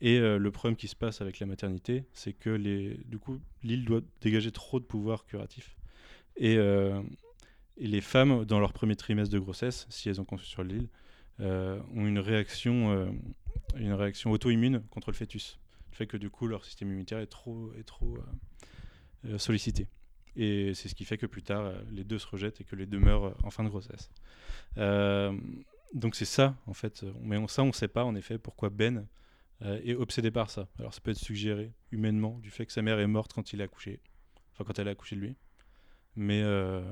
Et 0.00 0.18
euh, 0.18 0.38
le 0.38 0.50
problème 0.50 0.76
qui 0.76 0.88
se 0.88 0.96
passe 0.96 1.20
avec 1.20 1.40
la 1.40 1.46
maternité, 1.46 2.04
c'est 2.12 2.32
que 2.32 2.50
les, 2.50 2.94
du 3.06 3.18
coup, 3.18 3.40
l'île 3.62 3.84
doit 3.84 4.02
dégager 4.20 4.52
trop 4.52 4.78
de 4.78 4.84
pouvoirs 4.84 5.24
curatifs. 5.26 5.76
Et, 6.36 6.56
euh, 6.58 7.02
et 7.78 7.86
les 7.86 8.00
femmes, 8.00 8.44
dans 8.44 8.60
leur 8.60 8.72
premier 8.72 8.94
trimestre 8.94 9.32
de 9.32 9.38
grossesse, 9.38 9.86
si 9.88 10.08
elles 10.08 10.20
ont 10.20 10.24
conçu 10.24 10.46
sur 10.46 10.62
l'île, 10.62 10.88
ont 11.38 12.06
une 12.06 12.18
réaction, 12.18 13.14
une 13.76 13.92
réaction 13.92 14.30
auto-immune 14.30 14.82
contre 14.88 15.10
le 15.10 15.16
fœtus. 15.16 15.58
Le 15.90 15.96
fait 15.96 16.06
que 16.06 16.16
du 16.16 16.30
coup, 16.30 16.46
leur 16.46 16.64
système 16.64 16.88
immunitaire 16.88 17.18
est 17.18 17.26
trop, 17.26 17.72
est 17.78 17.82
trop 17.82 18.16
sollicité. 19.36 19.86
Et 20.36 20.74
c'est 20.74 20.88
ce 20.88 20.94
qui 20.94 21.04
fait 21.04 21.16
que 21.16 21.26
plus 21.26 21.42
tard, 21.42 21.64
euh, 21.64 21.80
les 21.90 22.04
deux 22.04 22.18
se 22.18 22.26
rejettent 22.26 22.60
et 22.60 22.64
que 22.64 22.76
les 22.76 22.86
deux 22.86 22.98
meurent 22.98 23.26
euh, 23.26 23.34
en 23.42 23.50
fin 23.50 23.64
de 23.64 23.68
grossesse. 23.68 24.10
Euh, 24.76 25.32
donc 25.94 26.14
c'est 26.14 26.26
ça, 26.26 26.54
en 26.66 26.74
fait. 26.74 27.04
Mais 27.22 27.36
on, 27.38 27.48
ça, 27.48 27.62
on 27.62 27.68
ne 27.68 27.72
sait 27.72 27.88
pas, 27.88 28.04
en 28.04 28.14
effet, 28.14 28.38
pourquoi 28.38 28.70
Ben 28.70 29.06
est 29.62 29.94
obsédé 29.94 30.30
par 30.30 30.50
ça. 30.50 30.68
Alors 30.78 30.92
ça 30.92 31.00
peut 31.00 31.12
être 31.12 31.16
suggéré 31.16 31.72
humainement 31.90 32.38
du 32.40 32.50
fait 32.50 32.66
que 32.66 32.72
sa 32.72 32.82
mère 32.82 32.98
est 32.98 33.06
morte 33.06 33.32
quand 33.32 33.54
il 33.54 33.62
a 33.62 33.64
accouché. 33.64 34.00
Enfin, 34.52 34.64
quand 34.64 34.78
elle 34.78 34.88
a 34.88 34.90
accouché 34.90 35.16
de 35.16 35.22
lui. 35.22 35.34
Mais 36.14 36.42
euh, 36.42 36.82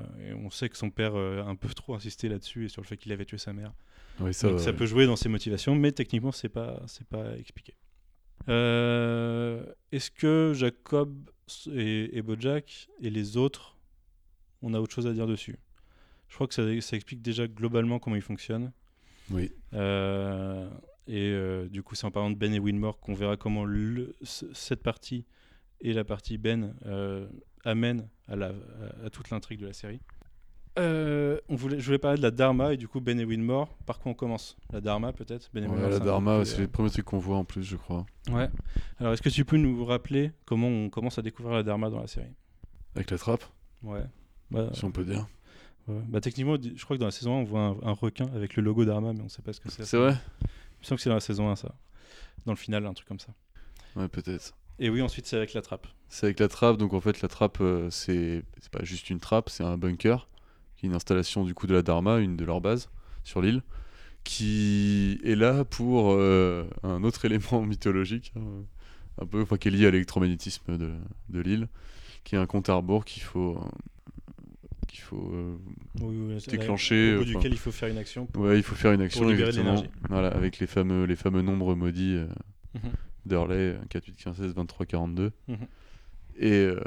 on 0.43 0.49
sait 0.49 0.67
que 0.69 0.75
son 0.77 0.89
père 0.89 1.15
a 1.15 1.43
un 1.43 1.55
peu 1.55 1.67
trop 1.69 1.93
insisté 1.93 2.27
là-dessus 2.27 2.65
et 2.65 2.69
sur 2.69 2.81
le 2.81 2.87
fait 2.87 2.97
qu'il 2.97 3.11
avait 3.11 3.25
tué 3.25 3.37
sa 3.37 3.53
mère. 3.53 3.71
Oui, 4.19 4.33
ça, 4.33 4.47
Donc 4.47 4.57
va, 4.57 4.63
ça 4.63 4.71
ouais. 4.71 4.77
peut 4.77 4.87
jouer 4.87 5.05
dans 5.05 5.15
ses 5.15 5.29
motivations, 5.29 5.75
mais 5.75 5.91
techniquement, 5.91 6.31
c'est 6.31 6.49
pas, 6.49 6.81
c'est 6.87 7.05
pas 7.07 7.37
expliqué. 7.37 7.75
Euh, 8.49 9.65
Est-ce 9.91 10.09
que 10.09 10.53
Jacob 10.55 11.29
et, 11.71 12.17
et 12.17 12.21
Bojack 12.21 12.87
et 13.01 13.09
les 13.09 13.37
autres, 13.37 13.77
on 14.61 14.73
a 14.73 14.79
autre 14.79 14.93
chose 14.93 15.07
à 15.07 15.13
dire 15.13 15.27
dessus 15.27 15.57
Je 16.29 16.35
crois 16.35 16.47
que 16.47 16.53
ça, 16.53 16.63
ça 16.81 16.95
explique 16.95 17.21
déjà 17.21 17.47
globalement 17.47 17.99
comment 17.99 18.15
ils 18.15 18.21
fonctionnent. 18.21 18.71
Oui. 19.31 19.51
Euh, 19.73 20.69
et 21.07 21.29
euh, 21.31 21.67
du 21.67 21.83
coup, 21.83 21.95
c'est 21.95 22.05
en 22.05 22.11
parlant 22.11 22.31
de 22.31 22.35
Ben 22.35 22.53
et 22.53 22.59
Winmore 22.59 22.99
qu'on 22.99 23.13
verra 23.13 23.37
comment 23.37 23.63
le- 23.65 24.15
cette 24.23 24.81
partie 24.83 25.25
et 25.81 25.93
la 25.93 26.03
partie 26.03 26.37
Ben 26.37 26.75
euh, 26.85 27.27
amènent 27.63 28.07
à, 28.27 28.35
la, 28.35 28.47
à, 28.47 29.05
à 29.05 29.09
toute 29.09 29.29
l'intrigue 29.29 29.59
de 29.59 29.67
la 29.67 29.73
série. 29.73 29.99
Euh, 30.77 31.39
on 31.47 31.55
voulait, 31.55 31.79
je 31.79 31.85
voulais 31.85 31.97
parler 31.97 32.17
de 32.17 32.21
la 32.23 32.31
Dharma 32.31 32.73
et 32.73 32.77
du 32.77 32.87
coup 32.87 32.99
Ben 32.99 33.17
et 33.19 33.23
Winmore. 33.25 33.69
Par 33.85 33.99
quoi 33.99 34.11
on 34.11 34.15
commence? 34.15 34.57
La 34.73 34.81
Dharma 34.81 35.13
peut-être? 35.13 35.49
Ben 35.53 35.67
Ouais, 35.69 35.89
la 35.89 35.99
Dharma, 35.99 36.43
c'est 36.43 36.55
plus, 36.55 36.61
les 36.63 36.67
premiers 36.67 36.89
trucs 36.89 37.05
qu'on 37.05 37.19
voit 37.19 37.37
en 37.37 37.45
plus, 37.45 37.63
je 37.63 37.77
crois. 37.77 38.05
euh, 38.29 38.33
Ouais. 38.33 38.49
Alors 38.99 39.13
est-ce 39.13 39.21
que 39.21 39.29
tu 39.29 39.45
peux 39.45 39.57
nous 39.57 39.85
rappeler 39.85 40.31
comment 40.45 40.67
on 40.67 40.89
commence 40.89 41.17
à 41.17 41.21
découvrir 41.21 41.55
la 41.55 41.63
Dharma 41.63 41.89
dans 41.89 42.01
la 42.01 42.07
série? 42.07 42.27
Avec 42.95 43.09
la 43.11 43.17
trappe, 43.17 43.43
Ouais. 43.83 44.03
Bah, 44.51 44.69
si 44.73 44.83
on 44.85 44.91
peut 44.91 45.05
dire. 45.05 45.25
ouais. 45.87 46.01
Bah, 46.09 46.19
techniquement, 46.21 46.55
je 46.61 46.83
crois 46.83 46.97
que 46.97 46.99
dans 46.99 47.07
la 47.07 47.11
saison 47.11 47.37
1, 47.37 47.41
on 47.41 47.43
voit 47.45 47.61
un, 47.61 47.77
un 47.83 47.93
requin 47.93 48.27
avec 48.35 48.55
le 48.57 48.63
logo 48.63 48.83
d'Arma, 48.85 49.13
mais 49.13 49.21
on 49.21 49.29
sait 49.29 49.41
pas 49.41 49.53
ce 49.53 49.59
que 49.61 49.69
c'est. 49.71 49.85
C'est 49.85 49.97
vrai? 49.97 50.15
Il 50.41 50.47
me 50.81 50.83
semble 50.83 50.97
que 50.97 51.03
c'est 51.03 51.09
dans 51.09 51.15
la 51.15 51.21
saison 51.21 51.49
1, 51.49 51.55
ça. 51.55 51.73
Dans 52.45 52.51
le 52.51 52.57
final, 52.57 52.85
un 52.85 52.93
truc 52.93 53.07
comme 53.07 53.19
ça. 53.19 53.33
Ouais, 53.95 54.07
peut-être. 54.09 54.53
Et 54.77 54.89
oui, 54.89 55.01
ensuite, 55.01 55.25
c'est 55.25 55.37
avec 55.37 55.53
la 55.53 55.61
trappe. 55.61 55.87
C'est 56.09 56.25
avec 56.27 56.39
la 56.39 56.47
trappe, 56.49 56.77
donc 56.77 56.93
en 56.93 56.99
fait 56.99 57.21
la 57.21 57.27
trappe 57.29 57.57
euh, 57.61 57.89
c'est 57.89 58.43
pas 58.71 58.83
juste 58.83 59.09
une 59.09 59.19
trappe, 59.19 59.49
c'est 59.49 59.63
un 59.63 59.77
bunker, 59.77 60.27
qui 60.75 60.85
est 60.85 60.89
une 60.89 60.95
installation 60.95 61.43
du 61.45 61.53
coup 61.53 61.67
de 61.67 61.73
la 61.73 61.81
Dharma, 61.81 62.19
une 62.19 62.35
de 62.37 62.45
leurs 62.45 62.61
bases 62.61 62.89
sur 63.23 63.41
l'île, 63.41 63.61
qui 64.23 65.19
est 65.23 65.35
là 65.35 65.63
pour 65.65 66.11
euh, 66.11 66.65
un 66.83 67.03
autre 67.03 67.25
élément 67.25 67.61
mythologique, 67.61 68.33
hein, 68.35 68.41
un 69.21 69.25
peu, 69.25 69.41
enfin 69.41 69.57
qui 69.57 69.67
est 69.67 69.71
lié 69.71 69.87
à 69.87 69.91
l'électromagnétisme 69.91 70.77
de, 70.77 70.91
de 71.29 71.39
l'île, 71.39 71.67
qui 72.23 72.35
est 72.35 72.37
un 72.37 72.45
compte 72.47 72.69
à 72.69 72.73
rebours 72.75 73.05
qu'il 73.05 73.23
faut 73.23 73.57
euh, 73.57 73.69
qu'il 74.87 75.01
faut 75.01 75.29
euh, 75.33 75.55
Oui, 76.01 76.15
oui, 76.17 76.41
c'est- 76.41 76.51
Déclencher, 76.51 77.15
Au 77.15 77.17
bout 77.19 77.23
enfin- 77.23 77.31
duquel 77.39 77.51
il 77.53 77.57
faut 77.59 77.71
faire 77.71 77.89
une 77.89 77.97
action. 77.97 78.25
pour- 78.25 78.43
ouais 78.43 78.57
il 78.57 78.63
faut 78.63 78.75
faire 78.75 78.91
une 78.93 79.01
action 79.01 79.21
libérer 79.27 79.43
de 79.43 79.47
exactement, 79.59 79.75
l'énergie. 79.75 79.89
voilà 80.09 80.27
avec 80.29 80.59
les 80.59 80.67
fameux 80.67 81.05
les 81.05 81.15
fameux 81.15 81.41
nombres 81.41 81.75
maudits 81.75 82.15
euh, 82.15 82.27
Mhm. 82.75 82.91
d'Hurley 83.25 83.77
4, 83.89 84.05
8, 84.07 84.15
15, 84.17 84.37
16, 84.37 84.53
23, 84.53 84.85
42. 84.85 85.31
Mhm. 85.47 85.57
Et, 86.37 86.51
euh, 86.51 86.79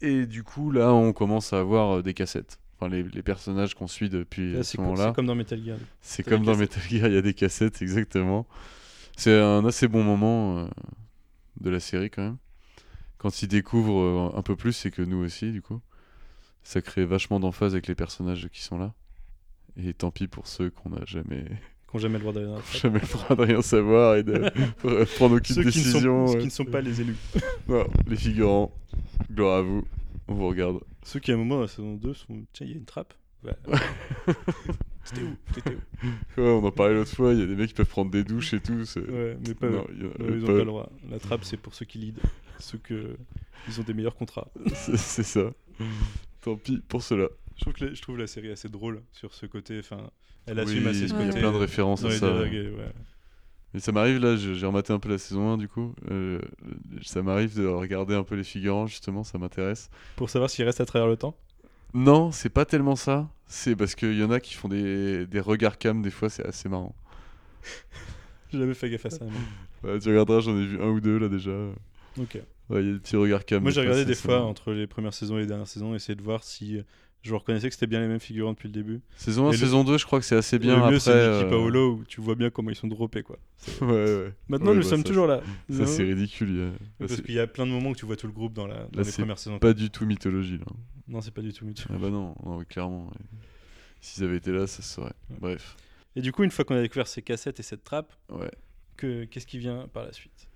et 0.00 0.26
du 0.26 0.42
coup, 0.42 0.70
là, 0.70 0.92
on 0.92 1.12
commence 1.12 1.52
à 1.52 1.60
avoir 1.60 1.98
euh, 1.98 2.02
des 2.02 2.14
cassettes. 2.14 2.58
Enfin, 2.78 2.90
les, 2.90 3.02
les 3.02 3.22
personnages 3.22 3.74
qu'on 3.74 3.86
suit 3.86 4.10
depuis 4.10 4.52
Là, 4.52 4.62
ce 4.62 4.78
moment-là. 4.80 5.06
c'est 5.08 5.14
comme 5.14 5.26
dans 5.26 5.34
Metal 5.34 5.62
Gear. 5.62 5.78
C'est 6.00 6.22
comme 6.22 6.44
dans. 6.44 6.56
Metal 6.56 6.82
Gear, 6.82 7.06
il 7.08 7.14
y 7.14 7.18
a 7.18 7.22
des 7.22 7.34
cassettes, 7.34 7.80
exactement. 7.80 8.46
C'est 9.16 9.38
un 9.40 9.64
assez 9.64 9.88
bon 9.88 10.02
moment 10.04 10.58
euh, 10.58 10.68
de 11.60 11.70
la 11.70 11.80
série, 11.80 12.10
quand 12.10 12.22
même. 12.22 12.36
Quand 13.18 13.42
ils 13.42 13.48
découvrent 13.48 14.32
euh, 14.34 14.38
un 14.38 14.42
peu 14.42 14.56
plus, 14.56 14.72
c'est 14.74 14.90
que 14.90 15.02
nous 15.02 15.24
aussi, 15.24 15.52
du 15.52 15.62
coup. 15.62 15.80
Ça 16.62 16.82
crée 16.82 17.06
vachement 17.06 17.40
d'emphase 17.40 17.72
avec 17.72 17.86
les 17.86 17.94
personnages 17.94 18.48
qui 18.52 18.62
sont 18.62 18.76
là. 18.76 18.92
Et 19.76 19.94
tant 19.94 20.10
pis 20.10 20.26
pour 20.26 20.46
ceux 20.48 20.68
qu'on 20.70 20.90
n'a 20.90 21.04
jamais, 21.06 21.44
n'ont 21.96 22.02
jamais 22.02 22.18
le 22.18 22.32
droit 22.32 22.62
jamais 22.72 23.00
le 23.00 23.36
de 23.36 23.42
rien 23.42 23.62
savoir 23.62 24.16
et 24.16 24.22
de 24.22 24.50
prendre 25.16 25.36
aucune 25.36 25.54
Ceux 25.56 25.62
qui 25.62 25.78
ne, 25.78 25.84
sont, 25.84 25.90
décision. 25.92 26.26
ceux 26.26 26.38
qui 26.38 26.44
ne 26.46 26.50
sont 26.50 26.64
pas 26.64 26.80
les 26.80 27.00
élus. 27.00 27.16
Non, 27.68 27.86
les 28.06 28.16
figurants, 28.16 28.72
gloire 29.32 29.58
à 29.58 29.62
vous, 29.62 29.84
on 30.28 30.34
vous 30.34 30.48
regarde. 30.48 30.80
Ceux 31.02 31.20
qui, 31.20 31.30
à 31.32 31.34
un 31.34 31.38
moment, 31.38 31.56
dans 31.56 31.62
la 31.62 31.68
saison 31.68 31.94
2, 31.94 32.14
sont. 32.14 32.44
Tiens, 32.52 32.66
il 32.66 32.72
y 32.72 32.74
a 32.74 32.78
une 32.78 32.84
trappe. 32.84 33.14
Ouais. 33.44 33.52
C'était 35.04 35.22
où? 35.22 35.36
Ouais, 36.40 36.48
on 36.50 36.64
en 36.64 36.70
parlait 36.72 36.94
l'autre 36.94 37.14
fois, 37.14 37.32
il 37.32 37.38
y 37.38 37.42
a 37.42 37.46
des 37.46 37.54
mecs 37.54 37.68
qui 37.68 37.74
peuvent 37.74 37.86
prendre 37.86 38.10
des 38.10 38.24
douches 38.24 38.54
et 38.54 38.60
tout. 38.60 38.82
Ouais, 38.96 39.36
mais 39.46 39.54
pas 39.54 39.66
eux. 39.66 39.70
Non, 39.70 39.86
Non, 40.18 40.26
ils 40.28 40.38
n'ont 40.38 40.46
pas. 40.46 40.52
le 40.52 40.64
droit. 40.64 40.90
La 41.10 41.18
trappe, 41.18 41.44
c'est 41.44 41.56
pour 41.56 41.74
ceux 41.74 41.84
qui 41.86 41.98
lead. 41.98 42.18
Ceux 42.58 42.78
que. 42.78 43.16
Ils 43.68 43.80
ont 43.80 43.84
des 43.84 43.94
meilleurs 43.94 44.16
contrats. 44.16 44.48
C'est 44.74 45.22
ça. 45.22 45.52
Tant 46.40 46.56
pis 46.56 46.82
pour 46.88 47.02
cela. 47.02 47.28
Je 47.56 47.60
trouve, 47.62 47.72
que 47.72 47.84
la, 47.86 47.94
je 47.94 48.02
trouve 48.02 48.18
la 48.18 48.26
série 48.26 48.50
assez 48.50 48.68
drôle 48.68 49.02
sur 49.12 49.34
ce 49.34 49.46
côté. 49.46 49.78
Enfin, 49.78 50.10
elle 50.46 50.56
Oui, 50.58 50.62
assume 50.64 50.86
assez 50.86 51.08
ce 51.08 51.14
il 51.14 51.20
y 51.20 51.22
a 51.22 51.26
côté. 51.28 51.40
plein 51.40 51.52
de 51.52 51.56
références 51.56 52.04
à 52.04 52.10
ça. 52.10 52.30
dialogues, 52.30 52.54
et 52.54 52.70
ouais. 52.70 52.92
Mais 53.74 53.80
ça 53.80 53.92
m'arrive 53.92 54.18
là, 54.18 54.36
j'ai 54.36 54.64
rematé 54.66 54.92
un 54.92 54.98
peu 54.98 55.08
la 55.08 55.18
saison 55.18 55.52
1 55.52 55.56
du 55.58 55.68
coup. 55.68 55.94
euh, 56.10 56.40
ça 57.02 57.22
m'arrive 57.22 57.56
de 57.58 57.66
regarder 57.66 58.14
un 58.14 58.22
peu 58.24 58.34
les 58.34 58.44
figurants 58.44 58.86
justement, 58.86 59.24
ça 59.24 59.38
m'intéresse. 59.38 59.90
Pour 60.16 60.30
savoir 60.30 60.48
s'il 60.50 60.64
reste 60.64 60.80
à 60.80 60.86
travers 60.86 61.08
le 61.08 61.16
temps? 61.16 61.36
Non, 61.94 62.30
c'est 62.32 62.48
pas 62.48 62.64
tellement 62.64 62.96
ça. 62.96 63.28
C'est 63.48 63.76
parce 63.76 63.94
qu'il 63.94 64.16
y 64.18 64.22
en 64.24 64.30
a 64.30 64.40
qui 64.40 64.54
font 64.54 64.68
des, 64.68 65.26
des 65.26 65.40
regards 65.40 65.78
cam, 65.78 66.00
des 66.02 66.10
fois 66.10 66.28
c'est 66.30 66.44
assez 66.46 66.68
marrant. 66.68 66.94
J'ai 68.52 68.58
jamais 68.58 68.74
fait 68.74 68.88
gaffe 68.90 69.06
à 69.06 69.10
ça. 69.10 69.24
Ouais, 69.82 69.98
tu 69.98 70.08
regarderas, 70.08 70.40
j'en 70.40 70.56
ai 70.56 70.64
vu 70.66 70.80
un 70.80 70.88
ou 70.88 71.00
deux 71.00 71.18
là 71.18 71.28
déjà. 71.28 71.50
Ok. 72.18 72.38
Ouais, 72.70 72.82
il 72.82 72.86
y 72.86 72.90
a 72.90 72.92
des 72.94 72.98
petits 73.00 73.16
regards 73.16 73.44
cam. 73.44 73.62
Moi, 73.62 73.70
j'ai 73.72 73.80
regardé 73.80 74.04
des 74.04 74.14
ça. 74.14 74.22
fois 74.22 74.42
entre 74.42 74.72
les 74.72 74.86
premières 74.86 75.14
saisons 75.14 75.36
et 75.36 75.42
les 75.42 75.46
dernières 75.46 75.66
saisons, 75.68 75.94
essayer 75.94 76.16
de 76.16 76.22
voir 76.22 76.42
si 76.44 76.78
euh, 76.78 76.82
je 77.26 77.34
reconnaissais 77.34 77.68
que 77.68 77.74
c'était 77.74 77.86
bien 77.86 78.00
les 78.00 78.06
mêmes 78.08 78.20
figurants 78.20 78.52
depuis 78.52 78.68
le 78.68 78.72
début. 78.74 79.00
Saison 79.16 79.46
1, 79.46 79.48
Et 79.48 79.52
le- 79.52 79.58
saison 79.58 79.84
2, 79.84 79.98
je 79.98 80.06
crois 80.06 80.18
que 80.20 80.24
c'est 80.24 80.36
assez 80.36 80.58
bien. 80.58 80.76
le 80.86 80.92
mieux, 80.92 80.98
c'est 80.98 81.10
Mickey 81.10 81.44
euh, 81.46 81.50
Paolo 81.50 81.92
où 81.96 82.04
tu 82.04 82.20
vois 82.20 82.34
bien 82.34 82.50
comment 82.50 82.70
ils 82.70 82.76
sont 82.76 82.86
droppés, 82.88 83.22
quoi. 83.22 83.38
ouais, 83.82 83.86
ouais. 83.86 84.32
Maintenant, 84.48 84.70
Ouais, 84.70 84.76
nous 84.76 84.82
bah, 84.82 84.88
sommes 84.88 84.98
ça, 85.02 85.08
toujours 85.08 85.26
là. 85.26 85.40
Ça, 85.70 85.86
c'est 85.86 86.02
ridicule. 86.04 86.72
a- 87.00 87.06
Parce 87.06 87.20
qu'il 87.20 87.34
y 87.34 87.38
a 87.40 87.46
plein 87.46 87.66
de 87.66 87.70
moments 87.72 87.90
où 87.90 87.94
tu 87.96 88.06
vois 88.06 88.16
tout 88.16 88.26
le 88.26 88.32
groupe 88.32 88.52
dans, 88.52 88.66
la, 88.66 88.86
dans 88.86 89.00
Là, 89.00 89.02
les 89.06 89.12
premières 89.12 89.38
saisons. 89.38 89.58
pas 89.58 89.72
du 89.74 89.90
tout 89.90 90.06
mythologie 90.06 90.58
là. 90.58 90.66
Non, 91.08 91.20
c'est 91.20 91.30
pas 91.34 91.42
du 91.42 91.52
tout 91.52 91.64
mutuel. 91.64 91.88
Ah 91.94 91.98
bah 92.00 92.10
non, 92.10 92.34
non, 92.44 92.64
clairement. 92.64 93.06
ouais. 93.06 93.38
S'ils 94.00 94.24
avaient 94.24 94.36
été 94.36 94.52
là, 94.52 94.66
ça 94.66 94.82
se 94.82 94.94
saurait. 94.94 95.12
Ouais. 95.30 95.36
Bref. 95.40 95.76
Et 96.16 96.20
du 96.20 96.32
coup, 96.32 96.42
une 96.44 96.50
fois 96.50 96.64
qu'on 96.64 96.76
a 96.76 96.80
découvert 96.82 97.06
ces 97.06 97.22
cassettes 97.22 97.60
et 97.60 97.62
cette 97.62 97.84
trappe, 97.84 98.12
que, 98.96 99.24
qu'est-ce 99.24 99.46
qui 99.46 99.58
vient 99.58 99.86
par 99.92 100.04
la 100.04 100.12
suite? 100.12 100.48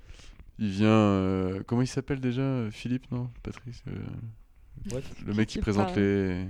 Il 0.59 0.69
vient. 0.69 0.89
euh, 0.89 1.63
Comment 1.67 1.83
il 1.83 1.87
s'appelle 1.87 2.21
déjà 2.21 2.43
euh, 2.43 2.71
Philippe, 2.71 3.11
non? 3.11 3.31
Patrice 3.43 3.83
euh, 3.89 3.93
What? 4.93 5.01
Le 5.27 5.35
mec 5.35 5.49
qui 5.49 5.59
présente 5.59 5.95
les. 5.97 6.47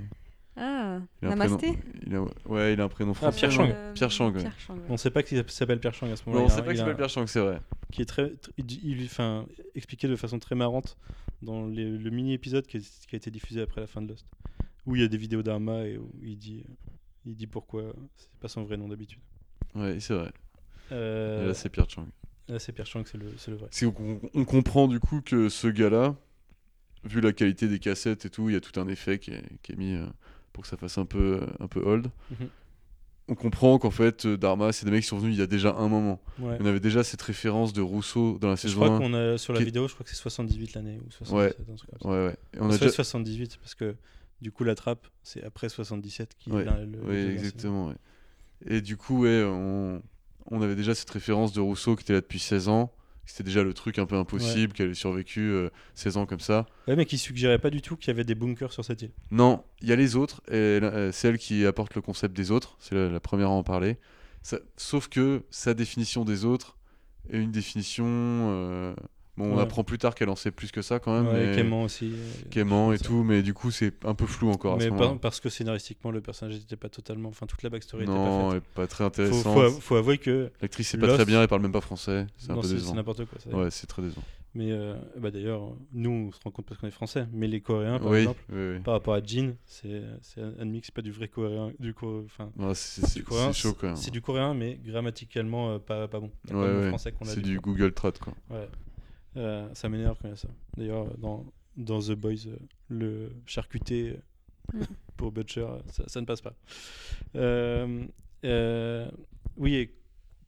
Ah, 0.57 0.99
Il 1.23 1.29
a 1.29 1.33
un 1.33 1.37
prénom- 1.37 1.51
Namasté 1.57 1.79
il 2.07 2.15
a... 2.15 2.23
Ouais, 2.47 2.75
il 2.75 2.81
a 2.81 2.85
un 2.85 2.89
prénom 2.89 3.15
français. 3.15 3.39
Pierre 3.39 3.51
non 3.51 3.57
Chang. 3.57 3.73
Euh, 3.75 3.93
Pierre 3.95 4.11
Chang, 4.11 4.33
ouais. 4.33 4.41
Pierre 4.41 4.59
Chang, 4.61 4.75
ouais. 4.75 4.83
On 4.91 4.97
sait 4.97 5.11
pas 5.11 5.23
qu'il 5.23 5.43
s'appelle 5.49 5.81
Pierre 5.81 5.95
Chang 5.95 6.11
à 6.11 6.17
ce 6.17 6.23
Non, 6.27 6.33
moment-là. 6.35 6.45
on 6.45 6.49
Il 6.49 6.53
a 6.53 6.55
sait 6.57 6.63
pas 6.63 6.67
il 6.67 6.71
qu'il 6.71 6.79
s'appelle 6.79 6.97
Pierre 6.97 7.09
Chang, 7.09 7.27
c'est 7.27 7.41
vrai. 7.41 7.61
qui 7.93 8.03
est 8.03 8.07
très, 8.07 8.27
tr- 8.27 8.51
il 8.59 8.85
il, 9.01 9.05
enfin, 9.07 9.47
expliqué 9.75 10.07
de 10.09 10.17
façon 10.17 10.39
très 10.39 10.55
marrante 10.55 10.97
dans 11.41 11.67
les- 11.67 11.97
le 11.97 12.11
mini 12.11 12.35
épisode 12.35 12.67
qui, 12.67 12.77
est- 12.79 13.07
qui 13.07 13.15
a 13.15 13.17
été 13.17 13.31
diffusé 13.31 13.63
après 13.63 13.81
la 13.81 13.87
fin 13.87 14.03
de 14.03 14.09
Lost, 14.09 14.27
où 14.87 14.97
il 14.97 15.03
y 15.03 15.05
a 15.05 15.09
des 15.09 15.17
vidéos 15.17 15.43
d'Arma 15.43 15.85
et 15.87 15.97
où 15.97 16.11
il 16.23 16.37
dit, 16.37 16.65
il 17.25 17.37
dit 17.37 17.47
pourquoi 17.47 17.95
c'est 18.17 18.29
pas 18.41 18.49
son 18.49 18.65
vrai 18.65 18.77
nom 18.77 18.89
d'habitude. 18.89 19.21
Ouais, 19.75 19.99
c'est 20.01 20.15
vrai. 20.15 20.31
Euh, 20.93 21.47
là, 21.47 21.55
c'est 21.55 21.69
Pierre 21.71 21.89
Chang. 21.89 22.07
là, 22.49 22.59
c'est 22.59 22.73
Pierre 22.73 22.87
Chang, 22.87 23.05
c'est 23.07 23.19
le, 23.19 23.33
c'est 23.39 23.51
le 23.53 23.57
vrai. 23.57 23.69
On 24.35 24.45
comprend 24.45 24.89
du 24.89 24.99
coup 25.01 25.21
que 25.23 25.49
ce 25.49 25.69
gars-là, 25.69 26.17
vu 27.05 27.21
la 27.21 27.33
qualité 27.33 27.69
des 27.69 27.79
cassettes 27.79 28.25
et 28.27 28.31
tout, 28.31 28.49
il 28.49 28.53
y 28.53 28.57
a 28.57 28.61
tout 28.61 28.79
un 28.81 28.89
effet 28.89 29.19
qui 29.19 29.31
est, 29.33 29.43
qui 29.63 29.73
est 29.73 29.77
mis 29.77 29.95
euh, 29.95 30.07
pour 30.53 30.63
que 30.63 30.69
ça 30.69 30.77
fasse 30.77 30.99
un 30.99 31.07
peu, 31.07 31.41
euh, 31.43 31.47
un 31.61 31.67
peu 31.69 31.81
old. 31.81 32.09
Mhm. 32.31 32.49
On 33.29 33.35
comprend 33.37 33.79
qu'en 33.79 33.93
fait, 33.93 34.27
euh, 34.27 34.37
Dharma, 34.37 34.73
c'est 34.73 34.85
des 34.85 34.91
mecs 34.91 35.03
qui 35.03 35.09
sont 35.09 35.19
venus 35.19 35.37
il 35.37 35.39
y 35.39 35.43
a 35.43 35.47
déjà 35.47 35.73
un 35.77 35.89
moment. 35.89 36.21
Ouais. 36.41 36.57
On 36.61 36.67
avait 36.67 36.81
déjà 36.81 37.05
cette 37.05 37.23
référence 37.23 37.73
de 37.73 37.81
Rousseau 37.81 38.39
dans 38.41 38.49
la 38.49 38.57
Je 38.57 38.63
saison 38.63 38.81
crois 38.81 38.97
1. 38.97 38.99
qu'on 38.99 39.15
a 39.15 39.39
sur 39.39 39.53
la 39.53 39.61
vidéo, 39.61 39.87
je 39.87 39.95
crois 39.95 40.03
que 40.05 40.11
c'est 40.11 40.17
78 40.17 40.75
l'année 40.75 40.99
ou 41.07 41.11
77, 41.13 41.51
un 41.51 41.55
truc 41.55 41.67
comme 41.67 42.01
ça. 42.03 42.09
Ouais, 42.09 42.27
ouais. 42.27 42.37
Et 42.55 42.61
on 42.61 42.65
On 42.67 42.71
a 42.71 42.73
déjà... 42.79 42.91
78 42.91 43.57
parce 43.59 43.75
que 43.77 43.95
du 44.43 44.51
coup 44.51 44.65
la 44.65 44.75
trappe 44.75 45.07
c'est 45.23 45.45
après 45.45 45.69
77 45.69 46.35
qui 46.39 46.51
Ouais, 46.51 46.65
le- 46.65 46.99
Oui, 47.05 47.17
exactement. 47.33 47.89
ouais. 47.89 47.95
Et 48.67 48.81
du 48.81 48.97
coup, 48.97 49.23
ouais, 49.23 49.43
on... 49.47 50.03
on 50.51 50.61
avait 50.63 50.75
déjà 50.75 50.95
cette 50.95 51.11
référence 51.11 51.53
de 51.53 51.61
Rousseau 51.61 51.95
qui 51.97 52.03
était 52.03 52.13
là 52.15 52.21
depuis 52.21 52.41
16 52.41 52.69
ans. 52.69 52.93
C'était 53.31 53.45
déjà 53.45 53.63
le 53.63 53.73
truc 53.75 53.99
un 54.01 54.07
peu 54.07 54.17
impossible, 54.17 54.73
qu'elle 54.73 54.91
ait 54.91 54.95
survécu 54.95 55.41
euh, 55.41 55.71
16 55.95 56.17
ans 56.17 56.27
comme 56.27 56.41
ça. 56.41 56.67
Ouais, 56.89 56.97
mais 56.97 57.07
qui 57.07 57.17
suggérait 57.17 57.61
pas 57.61 57.71
du 57.71 57.81
tout 57.81 57.97
qu'il 57.97 58.09
y 58.09 58.11
avait 58.11 58.25
des 58.25 58.35
bunkers 58.35 58.73
sur 58.73 58.85
cette 58.85 59.03
île. 59.03 59.13
Non, 59.31 59.63
il 59.81 59.89
y 59.89 59.93
a 59.93 59.97
les 59.97 60.17
autres, 60.17 60.43
et 60.49 60.55
euh, 60.55 61.13
c'est 61.13 61.29
elle 61.29 61.39
qui 61.39 61.65
apporte 61.65 61.95
le 61.95 62.01
concept 62.03 62.37
des 62.37 62.51
autres, 62.51 62.77
c'est 62.81 62.95
la, 62.97 63.09
la 63.09 63.21
première 63.21 63.47
à 63.49 63.53
en 63.53 63.63
parler. 63.63 63.99
Ça- 64.43 64.59
sauf 64.77 65.09
que 65.09 65.45
sa 65.51 65.75
définition 65.75 66.25
des 66.25 66.45
autres 66.45 66.77
est 67.31 67.39
une 67.39 67.53
définition. 67.53 68.05
Bon, 69.41 69.53
on 69.53 69.57
Ouais. 69.57 69.63
apprend 69.63 69.83
plus 69.85 69.99
tard 69.99 70.15
qu'elle 70.15 70.29
en 70.29 70.37
sait 70.37 70.51
plus 70.51 70.71
que 70.71 70.83
ça 70.83 70.99
quand 70.99 71.13
même. 71.23 71.33
Ouais. 71.33 71.53
Clément 71.55 71.83
aussi. 71.85 72.13
euh, 72.15 72.49
Clément 72.51 72.93
et 72.93 72.99
ça. 72.99 73.05
tout, 73.05 73.23
mais 73.25 73.43
du 73.43 73.55
coup, 73.55 73.71
c'est 73.71 73.93
un 74.05 74.15
peu 74.15 74.27
flou 74.27 74.51
encore 74.51 74.75
à 74.75 74.77
Mais 74.77 74.85
ce 74.85 74.91
par- 74.91 75.19
parce 75.19 75.41
que 75.41 75.49
scénaristiquement 75.49 76.11
le 76.11 76.21
personnage 76.21 76.57
n'était 76.57 76.77
pas 76.77 76.89
totalement. 76.89 77.29
Enfin, 77.31 77.47
toute 77.47 77.63
la 77.63 77.71
backstory 77.71 78.03
n'était 78.05 78.13
Non, 78.13 78.51
pas 78.51 78.57
est 78.57 78.61
pas 78.61 78.87
très 78.87 79.05
faite. 79.05 79.17
Faut, 79.17 79.23
intéressante. 79.25 79.55
faut, 79.55 79.61
av- 79.61 79.81
faut 79.81 79.97
avouer 79.97 80.19
que. 80.19 80.51
L'actrice, 80.63 80.89
c'est 80.89 80.99
pas 80.99 81.09
très 81.15 81.25
bien, 81.25 81.43
elle 81.43 81.49
parle 81.49 81.63
même 81.63 81.73
pas 81.73 81.81
français. 81.81 82.27
C'est 82.37 82.51
un 82.51 82.55
peu 82.55 82.63
c'est 82.63 82.69
c'est 82.69 82.75
décevant. 82.75 82.95
n'importe 82.95 83.25
quoi. 83.25 83.39
ça. 83.41 83.51
Ouais, 83.51 83.71
c'est 83.71 83.87
très 83.87 84.03
décevant. 84.03 84.23
Mais 84.53 84.73
euh, 84.73 84.97
bah, 85.17 85.31
d'ailleurs, 85.31 85.63
nous 85.93 86.11
on 86.11 86.33
se 86.33 86.41
rend 86.43 86.51
compte 86.51 86.67
parce 86.67 86.81
qu'on 86.81 86.89
est 86.89 86.91
français. 86.91 87.25
Mais 87.33 87.47
les 87.47 87.61
Coréens, 87.61 88.01
par 88.01 88.09
oui, 88.11 88.19
exemple, 88.19 88.41
oui, 88.51 88.59
oui. 88.75 88.81
par 88.81 88.95
rapport 88.95 89.15
à 89.15 89.23
Jin, 89.23 89.53
c'est 89.65 90.03
admis 90.61 90.81
que 90.81 90.87
c'est 90.87 90.95
pas 90.95 91.03
du 91.03 91.13
vrai 91.13 91.29
coréen. 91.29 91.71
Du 91.79 91.95
enfin, 92.03 92.51
Ouais, 92.59 92.75
c'est 92.75 93.07
chaud 93.55 93.75
quand 93.79 93.87
même. 93.87 93.97
C'est 93.97 94.11
du 94.11 94.21
coréen, 94.21 94.55
mais 94.55 94.81
grammaticalement 94.85 95.71
euh, 95.75 95.79
pas, 95.79 96.09
pas 96.09 96.19
bon. 96.19 96.33
Ouais, 96.51 96.91
ouais. 96.91 96.93
C'est 97.25 97.41
du. 97.43 97.61
Google 97.61 97.93
Trad 97.93 98.19
quoi. 98.19 98.33
Euh, 99.37 99.69
ça 99.75 99.89
m'énerve 99.89 100.19
quand 100.21 100.29
il 100.29 100.33
y 100.33 100.35
a 100.35 100.37
ça. 100.37 100.49
D'ailleurs, 100.77 101.17
dans, 101.19 101.47
dans 101.77 102.01
The 102.01 102.13
Boys, 102.13 102.47
euh, 102.47 102.57
le 102.89 103.33
charcuté 103.47 104.11
euh, 104.11 104.21
Mm. 104.73 104.83
pour 105.17 105.33
Butcher, 105.33 105.67
ça, 105.89 106.05
ça 106.07 106.21
ne 106.21 106.27
passe 106.27 106.41
pas. 106.41 106.55
Oui, 109.57 109.75
et 109.75 109.95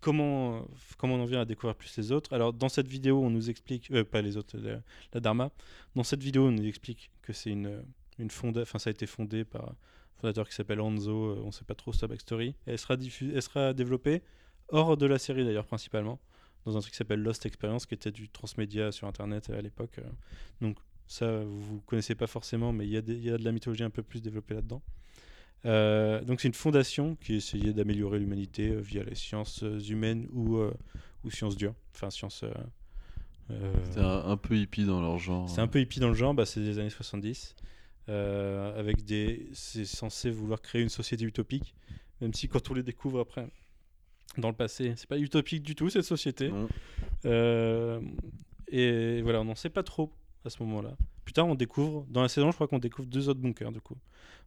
comment, 0.01 0.67
comment 0.97 1.17
on 1.17 1.23
en 1.23 1.27
vient 1.27 1.41
à 1.41 1.45
découvrir 1.45 1.75
plus 1.75 1.97
les 1.97 2.13
autres? 2.13 2.33
Alors, 2.33 2.53
dans 2.53 2.69
cette 2.69 2.89
vidéo, 2.89 3.23
on 3.23 3.31
nous 3.31 3.51
explique, 3.51 3.91
euh, 3.91 4.05
pas 4.05 4.23
les 4.23 4.37
autres, 4.37 4.57
la, 4.57 4.81
la 5.13 5.21
Dharma, 5.21 5.51
dans 5.95 6.05
cette 6.05 6.23
vidéo, 6.23 6.47
on 6.47 6.53
nous 6.53 6.67
explique 6.67 7.11
que 7.21 7.33
c'est 7.33 7.51
une, 7.51 7.83
une 8.19 8.31
fonda, 8.31 8.63
enfin, 8.63 8.79
ça 8.79 8.89
a 8.89 8.93
été 8.93 9.07
fondé 9.07 9.45
par 9.45 9.69
un 9.69 9.77
fondateur 10.17 10.49
qui 10.49 10.55
s'appelle 10.55 10.81
Hanzo, 10.81 11.11
euh, 11.13 11.41
on 11.43 11.47
ne 11.47 11.53
sait 11.53 11.65
pas 11.65 11.75
trop 11.75 11.93
sa 11.93 12.07
backstory. 12.07 12.55
Sera, 12.77 12.95
elle 12.95 13.43
sera 13.43 13.75
développée 13.75 14.23
hors 14.69 14.97
de 14.97 15.07
la 15.07 15.19
série 15.19 15.45
d'ailleurs, 15.45 15.67
principalement 15.67 16.19
dans 16.65 16.77
un 16.77 16.81
truc 16.81 16.93
qui 16.93 16.97
s'appelle 16.99 17.23
Lost 17.23 17.45
Experience, 17.47 17.87
qui 17.87 17.95
était 17.95 18.11
du 18.13 18.29
transmédia 18.29 18.93
sur 18.93 19.07
Internet 19.09 19.51
à 19.51 19.61
l'époque. 19.61 19.99
euh. 19.99 20.09
Donc 20.61 20.77
ça, 21.07 21.43
vous 21.45 21.81
connaissez 21.87 22.15
pas 22.15 22.27
forcément, 22.27 22.73
mais 22.73 22.87
il 22.87 22.93
y, 22.93 22.97
a 22.97 23.01
y 23.01 23.39
de 23.39 23.45
la 23.45 23.53
mythologie 23.53 23.83
un 23.85 23.91
peu 23.91 24.03
plus 24.03 24.23
développée 24.23 24.55
là-dedans. 24.55 24.83
Euh, 25.65 26.23
donc 26.23 26.41
c'est 26.41 26.49
une 26.49 26.55
fondation 26.55 27.17
qui 27.17 27.35
essayait 27.35 27.73
d'améliorer 27.73 28.19
l'humanité 28.19 28.71
euh, 28.71 28.81
via 28.81 29.05
les 29.05 29.15
sciences 29.15 29.63
humaines 29.89 30.27
ou, 30.33 30.57
euh, 30.57 30.73
ou 31.23 31.31
sciences 31.31 31.57
dures, 31.57 31.75
enfin 31.95 32.11
sciences 32.11 32.45
euh, 33.51 33.73
C'était 33.85 34.01
un, 34.01 34.25
un 34.27 34.37
peu 34.37 34.57
hippie 34.57 34.85
dans 34.85 35.01
leur 35.01 35.19
genre. 35.19 35.49
c'est 35.49 35.61
un 35.61 35.69
peu 35.69 35.81
hippie 35.81 36.01
dans 36.01 36.09
le 36.09 36.15
genre, 36.15 36.35
bah, 36.35 36.47
c'est 36.47 36.61
des 36.61 36.79
années 36.79 36.91
70. 36.91 37.55
euh, 38.09 38.77
avec 38.79 39.05
des, 39.05 39.49
c'est 39.53 39.85
censé 39.85 40.31
vouloir 40.31 40.61
créer 40.61 40.83
une 40.83 40.89
société 40.89 41.25
utopique, 41.25 41.75
même 42.21 42.35
si 42.35 42.49
quand 42.49 42.71
on 42.71 42.75
les 42.75 42.83
découvre 42.83 43.21
après, 43.21 43.47
dans 44.39 44.49
le 44.49 44.55
passé, 44.55 44.95
c'est 44.97 45.09
pas 45.09 45.19
utopique 45.19 45.63
du 45.63 45.75
tout 45.75 45.91
cette 45.91 46.05
société. 46.05 46.51
Euh, 47.25 48.01
et 48.69 49.23
voilà, 49.23 49.41
on 49.41 49.45
n'en 49.45 49.55
sait 49.55 49.71
pas 49.71 49.83
trop 49.83 50.13
à 50.45 50.51
ce 50.51 50.63
moment-là. 50.63 50.97
Plus 51.25 51.33
tard, 51.33 51.47
on 51.47 51.55
découvre, 51.55 52.07
dans 52.09 52.23
la 52.23 52.29
saison, 52.29 52.51
je 52.51 52.57
crois 52.57 52.67
qu'on 52.67 52.79
découvre 52.79 53.09
deux 53.09 53.29
autres 53.29 53.41
bunkers 53.41 53.73
du 53.73 53.81
coup. 53.81 53.97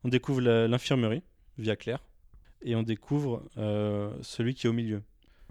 On 0.04 0.10
découvre 0.10 0.42
l'infirmerie 0.42 1.24
via 1.58 1.76
Claire, 1.76 2.04
et 2.64 2.76
on 2.76 2.84
découvre 2.84 3.44
euh, 3.58 4.12
celui 4.22 4.54
qui 4.56 4.68
est 4.68 4.70
au 4.70 4.74
milieu. 4.74 5.02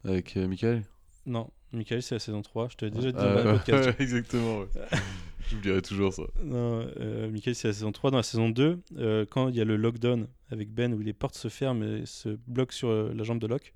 Avec 0.05 0.37
euh, 0.37 0.47
Michael? 0.47 0.83
Non, 1.27 1.51
Michael, 1.73 2.03
c'est 2.03 2.15
la 2.15 2.19
saison 2.19 2.43
3, 2.43 2.69
je 2.71 2.77
te 2.77 2.85
l'ai 2.85 2.91
déjà 2.91 3.11
dit 3.11 3.19
Ah, 3.19 3.35
dans 3.35 3.45
le 3.45 3.59
podcast. 3.59 3.97
exactement. 4.01 4.61
ouais. 4.61 4.67
J'oublierai 5.51 5.83
toujours 5.83 6.13
ça. 6.13 6.23
Non, 6.43 6.87
euh, 7.01 7.31
Michael, 7.31 7.55
c'est 7.55 7.69
la 7.69 7.75
saison 7.75 7.93
3. 7.93 8.11
Dans 8.11 8.17
la 8.17 8.23
saison 8.23 8.49
2, 8.49 8.81
euh, 8.97 9.27
quand 9.29 9.49
il 9.49 9.57
y 9.57 9.61
a 9.61 9.65
le 9.65 9.77
lockdown 9.77 10.27
avec 10.51 10.73
Ben 10.73 10.95
où 10.95 11.01
les 11.01 11.13
portes 11.13 11.35
se 11.35 11.49
ferment 11.49 11.83
et 11.85 12.07
se 12.07 12.39
bloquent 12.47 12.73
sur 12.73 12.89
euh, 12.89 13.13
la 13.15 13.25
jambe 13.25 13.39
de 13.39 13.47
Locke, 13.47 13.75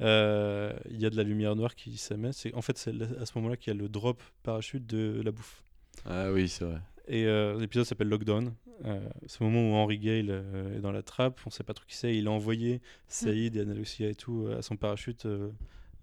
euh, 0.00 0.72
il 0.90 1.00
y 1.00 1.06
a 1.06 1.10
de 1.10 1.16
la 1.16 1.22
lumière 1.22 1.54
noire 1.56 1.74
qui 1.74 1.96
s'émet. 1.96 2.32
C'est- 2.32 2.54
En 2.54 2.62
fait, 2.62 2.78
c'est 2.78 2.92
à 3.20 3.26
ce 3.26 3.32
moment-là 3.38 3.56
qu'il 3.56 3.72
y 3.72 3.76
a 3.76 3.80
le 3.80 3.88
drop 3.88 4.22
parachute 4.42 4.86
de 4.86 5.20
la 5.24 5.30
bouffe. 5.30 5.62
Ah 6.06 6.32
oui, 6.32 6.48
c'est 6.48 6.64
vrai. 6.64 6.80
Et 7.08 7.26
euh, 7.26 7.58
l'épisode 7.58 7.84
s'appelle 7.84 8.08
Lockdown. 8.08 8.54
Euh, 8.84 9.08
c'est 9.26 9.40
le 9.40 9.46
moment 9.50 9.70
où 9.72 9.74
Henry 9.74 9.98
Gale 9.98 10.26
euh, 10.30 10.76
est 10.76 10.80
dans 10.80 10.92
la 10.92 11.02
trappe. 11.02 11.40
On 11.46 11.50
sait 11.50 11.64
pas 11.64 11.74
trop 11.74 11.84
qui 11.86 11.96
c'est. 11.96 12.16
Il 12.16 12.26
a 12.26 12.30
envoyé 12.30 12.80
Saïd 13.08 13.56
et 13.56 13.60
Anna 13.60 13.74
Lucia 13.74 14.08
et 14.08 14.14
tout 14.14 14.48
à 14.56 14.62
son 14.62 14.76
parachute 14.76 15.26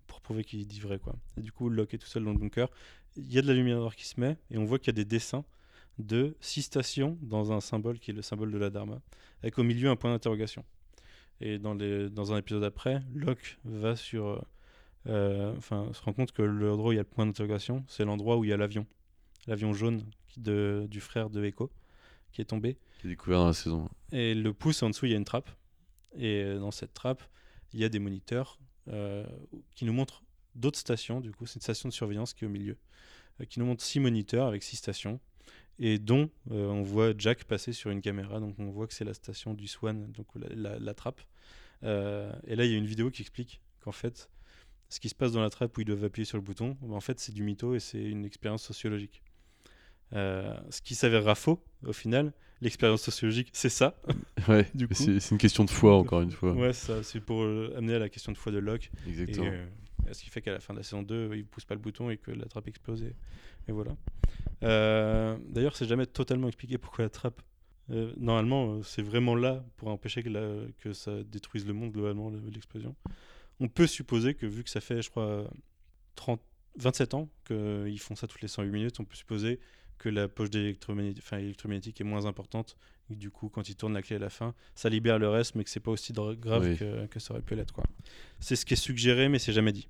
pour 0.08 0.22
prouver 0.22 0.44
qu'il 0.44 0.66
dit 0.68 0.80
vrai. 0.80 1.00
Quoi. 1.00 1.16
Et 1.38 1.42
du 1.42 1.52
coup, 1.52 1.70
Locke 1.70 1.94
est 1.94 1.98
tout 1.98 2.08
seul 2.08 2.24
dans 2.24 2.32
le 2.34 2.38
bunker. 2.40 2.70
Il 3.18 3.32
y 3.34 3.38
a 3.38 3.42
de 3.42 3.48
la 3.48 3.54
lumière 3.54 3.78
noire 3.80 3.96
qui 3.96 4.06
se 4.06 4.20
met 4.20 4.38
et 4.52 4.58
on 4.58 4.66
voit 4.66 4.78
qu'il 4.80 4.88
y 4.88 4.96
a 4.96 5.02
des 5.02 5.06
dessins 5.06 5.44
de 5.98 6.36
six 6.40 6.62
stations 6.62 7.18
dans 7.22 7.52
un 7.52 7.60
symbole 7.60 8.00
qui 8.00 8.12
est 8.12 8.14
le 8.14 8.22
symbole 8.22 8.52
de 8.52 8.58
la 8.58 8.70
Dharma, 8.70 9.02
avec 9.42 9.58
au 9.60 9.64
milieu 9.64 9.90
un 9.90 9.98
point 9.98 10.12
d'interrogation. 10.12 10.64
Et 11.42 11.58
dans, 11.60 11.74
les, 11.74 12.10
dans 12.10 12.34
un 12.34 12.38
épisode 12.38 12.64
après, 12.64 13.02
Locke 13.14 13.58
va 13.64 13.96
sur. 13.96 14.28
euh, 14.28 14.42
euh, 15.08 15.54
Enfin, 15.58 15.90
se 15.94 16.02
rend 16.02 16.14
compte 16.14 16.32
que 16.32 16.42
l'endroit 16.42 16.90
où 16.90 16.94
il 16.94 16.96
y 16.96 17.00
a 17.00 17.04
le 17.04 17.08
point 17.08 17.26
d'interrogation, 17.26 17.84
c'est 17.88 18.04
l'endroit 18.06 18.38
où 18.38 18.44
il 18.44 18.50
y 18.50 18.54
a 18.54 18.58
l'avion. 18.58 18.86
L'avion 19.48 19.74
jaune 19.74 20.04
qui- 20.28 20.42
de, 20.42 20.86
du 20.90 21.00
frère 21.00 21.30
de 21.30 21.44
Echo 21.44 21.72
qui 22.32 22.42
est 22.42 22.46
tombé. 22.46 22.78
J'ai 23.02 23.08
découvert 23.10 23.40
dans 23.40 23.48
la 23.48 23.54
saison. 23.54 23.90
Et 24.12 24.36
le 24.36 24.54
pouce 24.54 24.84
en 24.84 24.90
dessous, 24.90 25.06
il 25.06 25.12
y 25.12 25.16
a 25.16 25.18
une 25.18 25.24
trappe. 25.26 25.50
Et 26.16 26.44
euh, 26.44 26.60
dans 26.60 26.72
cette 26.72 26.94
trappe, 26.94 27.24
il 27.74 27.80
y 27.80 27.84
a 27.86 27.90
des 27.90 28.00
moniteurs 28.00 28.60
euh, 28.90 29.26
qui 29.76 29.86
nous 29.86 29.94
montrent 29.94 30.24
d'autres 30.56 30.78
stations. 30.80 31.22
Du 31.22 31.32
coup, 31.32 31.46
c'est 31.46 31.56
une 31.56 31.62
station 31.62 31.88
de 31.90 31.94
surveillance 31.94 32.34
qui 32.34 32.44
est 32.44 32.48
au 32.48 32.52
milieu, 32.52 32.78
euh, 33.40 33.46
qui 33.46 33.60
nous 33.60 33.66
montre 33.66 33.84
six 33.84 34.00
moniteurs 34.00 34.48
avec 34.48 34.62
six 34.64 34.76
stations, 34.76 35.20
et 35.80 35.98
dont 36.00 36.30
euh, 36.52 36.68
on 36.68 36.82
voit 36.84 37.14
Jack 37.18 37.46
passer 37.46 37.72
sur 37.74 37.90
une 37.92 38.02
caméra. 38.02 38.40
Donc 38.40 38.56
on 38.60 38.70
voit 38.70 38.86
que 38.88 38.94
c'est 38.94 39.06
la 39.06 39.14
station 39.14 39.54
du 39.54 39.68
Swan, 39.68 40.12
donc 40.12 40.28
la, 40.36 40.48
la- 40.50 40.80
la 40.80 40.94
trappe. 40.94 41.22
Euh, 41.84 42.32
et 42.46 42.56
là, 42.56 42.66
il 42.66 42.72
y 42.72 42.76
a 42.76 42.78
une 42.78 42.86
vidéo 42.86 43.10
qui 43.12 43.22
explique 43.22 43.62
qu'en 43.80 43.92
fait, 43.92 44.30
ce 44.90 45.00
qui 45.00 45.10
se 45.10 45.16
passe 45.16 45.32
dans 45.32 45.42
la 45.42 45.50
trappe 45.50 45.78
où 45.78 45.82
ils 45.82 45.86
doivent 45.86 46.04
appuyer 46.04 46.26
sur 46.26 46.38
le 46.38 46.44
bouton, 46.44 46.78
ben, 46.82 46.94
en 46.94 47.00
fait, 47.02 47.20
c'est 47.20 47.32
du 47.32 47.44
mytho 47.44 47.76
et 47.76 47.80
c'est 47.80 48.02
une 48.04 48.26
expérience 48.26 48.64
sociologique. 48.64 49.22
Euh, 50.14 50.58
ce 50.72 50.82
qui 50.82 50.96
s'avérera 50.96 51.36
faux 51.36 51.64
au 51.86 51.94
final, 51.94 52.34
l'expérience 52.62 53.02
sociologique, 53.04 53.50
c'est 53.54 53.70
ça. 53.70 53.96
Ouais, 54.48 54.68
Du 54.74 54.88
coup- 54.88 54.94
c'est 54.96 55.30
une 55.32 55.38
question 55.38 55.64
de 55.66 55.70
foi, 55.70 55.96
encore 55.96 56.22
une 56.22 56.32
fois. 56.32 56.54
Ouais, 56.54 56.74
ça, 56.74 57.04
c'est 57.04 57.20
pour 57.20 57.44
euh, 57.44 57.74
amener 57.78 57.94
à 57.96 58.00
la 58.00 58.10
question 58.10 58.32
de 58.32 58.38
foi 58.38 58.52
de 58.52 58.58
Locke. 58.58 58.90
Et, 59.06 59.10
Exactement. 59.12 59.46
euh, 59.52 59.68
ce 60.12 60.24
qui 60.24 60.30
fait 60.30 60.42
qu'à 60.42 60.54
la 60.54 60.60
fin 60.60 60.74
de 60.74 60.80
la 60.80 60.84
saison 60.84 61.04
2, 61.04 61.32
il 61.36 61.46
pousse 61.46 61.66
pas 61.66 61.76
le 61.76 61.80
bouton 61.82 62.10
et 62.10 62.18
que 62.18 62.32
la 62.32 62.46
trappe 62.46 62.68
explose. 62.68 63.04
Et, 63.04 63.14
et 63.68 63.72
voilà. 63.72 63.96
Euh, 64.64 65.38
D'ailleurs, 65.50 65.76
c'est 65.76 65.86
jamais 65.88 66.06
totalement 66.08 66.48
expliqué 66.48 66.78
pourquoi 66.80 67.04
la 67.06 67.10
trappe. 67.10 67.42
Euh, 67.92 68.14
normalement, 68.18 68.76
euh, 68.76 68.84
c'est 68.84 69.02
vraiment 69.02 69.36
là 69.36 69.64
pour 69.78 69.88
empêcher 69.90 70.22
que, 70.24 70.30
la- 70.30 70.66
que 70.80 70.94
ça 70.94 71.24
détruise 71.24 71.66
le 71.66 71.74
monde 71.74 71.92
globalement, 71.92 72.30
le- 72.30 72.40
l'explosion. 72.50 72.96
On 73.60 73.68
peut 73.68 73.88
supposer 73.88 74.36
que, 74.36 74.46
vu 74.46 74.64
que 74.64 74.70
ça 74.70 74.82
fait, 74.82 75.02
je 75.02 75.10
crois, 75.10 75.50
30, 76.16 76.42
27 76.78 77.14
ans 77.14 77.30
qu'ils 77.46 78.00
font 78.00 78.16
ça 78.16 78.28
toutes 78.28 78.42
les 78.42 78.48
108 78.48 78.70
minutes, 78.72 79.00
on 79.00 79.06
peut 79.06 79.16
supposer 79.16 79.60
que 79.98 80.08
la 80.08 80.30
poche 80.30 80.48
enfin, 81.20 81.38
électromagnétique 81.40 82.00
est 82.00 82.06
moins 82.06 82.26
importante. 82.26 82.78
Et 83.12 83.16
du 83.16 83.32
coup, 83.32 83.50
quand 83.50 83.68
ils 83.68 83.76
tournent 83.76 83.94
la 83.96 84.02
clé 84.02 84.16
à 84.16 84.20
la 84.20 84.30
fin, 84.30 84.54
ça 84.76 84.88
libère 84.88 85.20
le 85.20 85.28
reste, 85.28 85.56
mais 85.56 85.64
que 85.66 85.70
c'est 85.70 85.82
pas 85.82 85.92
aussi 85.92 86.14
grave 86.14 86.64
Oui. 86.70 86.78
que, 86.78 87.06
que 87.08 87.20
ça 87.20 87.34
aurait 87.34 87.42
pu 87.42 87.56
l'être. 87.56 87.74
C'est 88.40 88.56
ce 88.56 88.66
qui 88.66 88.76
est 88.76 88.78
suggéré, 88.78 89.28
mais 89.28 89.40
c'est 89.40 89.52
jamais 89.52 89.74
dit. 89.74 89.90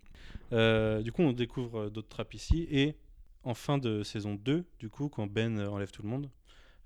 Euh, 0.52 1.02
du 1.04 1.12
coup, 1.12 1.22
on 1.22 1.32
découvre 1.34 1.90
d'autres 1.90 2.08
trappes 2.08 2.34
ici. 2.34 2.66
Et 2.72 2.96
en 3.44 3.54
fin 3.54 3.78
de 3.78 4.02
saison 4.02 4.34
2, 4.34 4.66
du 4.80 4.90
coup, 4.90 5.10
quand 5.10 5.28
Ben 5.28 5.60
enlève 5.68 5.92
tout 5.92 6.02
le 6.02 6.10
monde, 6.10 6.30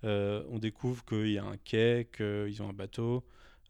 on 0.03 0.59
découvre 0.59 1.03
qu'il 1.05 1.31
y 1.31 1.37
a 1.37 1.43
un 1.45 1.57
quai, 1.57 2.07
qu'ils 2.15 2.61
ont 2.61 2.69
un 2.69 2.73
bateau, 2.73 3.23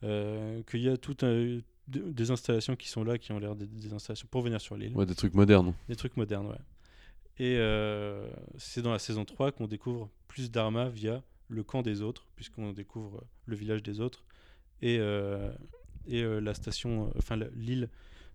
euh, 0.03 0.61
qu'il 0.63 0.81
y 0.81 0.89
a 0.89 0.97
toutes 0.97 1.23
euh, 1.23 1.61
de- 1.87 2.11
des 2.11 2.31
installations 2.31 2.75
qui 2.75 2.89
sont 2.89 3.03
là, 3.03 3.17
qui 3.17 3.31
ont 3.31 3.39
l'air 3.39 3.55
des, 3.55 3.67
des 3.67 3.93
installations 3.93 4.27
pour 4.29 4.41
venir 4.41 4.59
sur 4.61 4.75
l'île. 4.77 4.95
Ouais, 4.95 5.05
des 5.05 5.15
trucs 5.15 5.33
modernes. 5.33 5.73
Des 5.89 5.95
trucs 5.95 6.17
modernes, 6.17 6.47
ouais. 6.47 6.59
Et 7.39 7.57
euh, 7.57 8.27
c'est 8.57 8.81
dans 8.81 8.91
la 8.91 8.99
saison 8.99 9.25
3 9.25 9.51
qu'on 9.51 9.67
découvre 9.67 10.09
plus 10.27 10.51
d'Arma 10.51 10.89
via 10.89 11.23
le 11.49 11.63
camp 11.63 11.81
des 11.81 12.01
autres, 12.01 12.27
puisqu'on 12.35 12.71
découvre 12.73 13.17
euh, 13.17 13.25
le 13.47 13.55
village 13.55 13.83
des 13.83 13.99
autres 13.99 14.23
et, 14.81 14.97
euh, 14.99 15.51
et 16.07 16.21
euh, 16.23 16.39
la 16.39 16.53
station, 16.53 17.07
euh, 17.07 17.11
enfin 17.17 17.37
l'île 17.55 17.89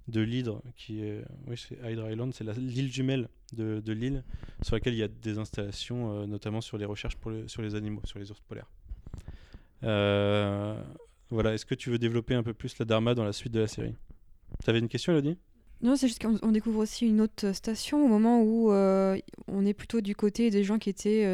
de 0.08 0.20
l'Hydre, 0.20 0.62
qui 0.76 1.02
est, 1.02 1.22
oui, 1.46 1.56
c'est 1.56 1.76
Hydra 1.90 2.10
Island, 2.10 2.32
c'est 2.34 2.44
l'île 2.56 2.90
jumelle 2.92 3.28
de, 3.52 3.80
de 3.84 3.92
l'île, 3.92 4.24
sur 4.62 4.74
laquelle 4.76 4.94
il 4.94 4.98
y 4.98 5.02
a 5.02 5.08
des 5.08 5.38
installations, 5.38 6.22
euh, 6.22 6.26
notamment 6.26 6.60
sur 6.60 6.78
les 6.78 6.84
recherches 6.86 7.16
pour 7.16 7.30
le- 7.30 7.46
sur 7.46 7.62
les 7.62 7.74
animaux, 7.74 8.00
sur 8.04 8.18
les 8.18 8.30
ours 8.30 8.40
polaires. 8.40 8.70
Euh, 9.84 10.80
voilà, 11.30 11.54
est-ce 11.54 11.66
que 11.66 11.74
tu 11.74 11.90
veux 11.90 11.98
développer 11.98 12.34
un 12.34 12.42
peu 12.42 12.54
plus 12.54 12.78
la 12.78 12.84
Dharma 12.84 13.14
dans 13.14 13.24
la 13.24 13.32
suite 13.32 13.52
de 13.52 13.60
la 13.60 13.68
série? 13.68 13.94
T'avais 14.64 14.78
une 14.78 14.88
question, 14.88 15.12
Elodie? 15.12 15.36
Non, 15.82 15.94
c'est 15.94 16.08
juste 16.08 16.20
qu'on 16.20 16.36
on 16.42 16.50
découvre 16.50 16.80
aussi 16.80 17.06
une 17.06 17.20
autre 17.20 17.52
station 17.52 18.04
au 18.04 18.08
moment 18.08 18.42
où 18.42 18.72
euh, 18.72 19.16
on 19.46 19.64
est 19.64 19.74
plutôt 19.74 20.00
du 20.00 20.16
côté 20.16 20.50
des 20.50 20.64
gens 20.64 20.78
qui 20.78 20.90
étaient 20.90 21.24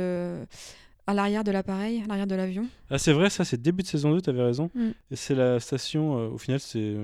à 1.07 1.15
l'arrière 1.15 1.45
de 1.45 1.51
l'appareil, 1.51 2.03
à 2.03 2.07
l'arrière 2.07 2.27
de 2.27 2.35
l'avion. 2.35 2.67
Ah, 2.91 2.99
c'est 2.99 3.13
vrai, 3.13 3.31
ça, 3.31 3.45
c'est 3.45 3.61
début 3.61 3.83
de 3.83 3.89
saison 3.89 4.13
2, 4.13 4.21
t'avais 4.21 4.43
raison. 4.43 4.71
Mm. 4.75 4.91
Et 5.11 5.17
c'est 5.17 5.35
la 5.35 5.61
station, 5.61 6.19
euh, 6.19 6.29
au 6.29 6.39
final, 6.39 6.61
c'est. 6.61 6.97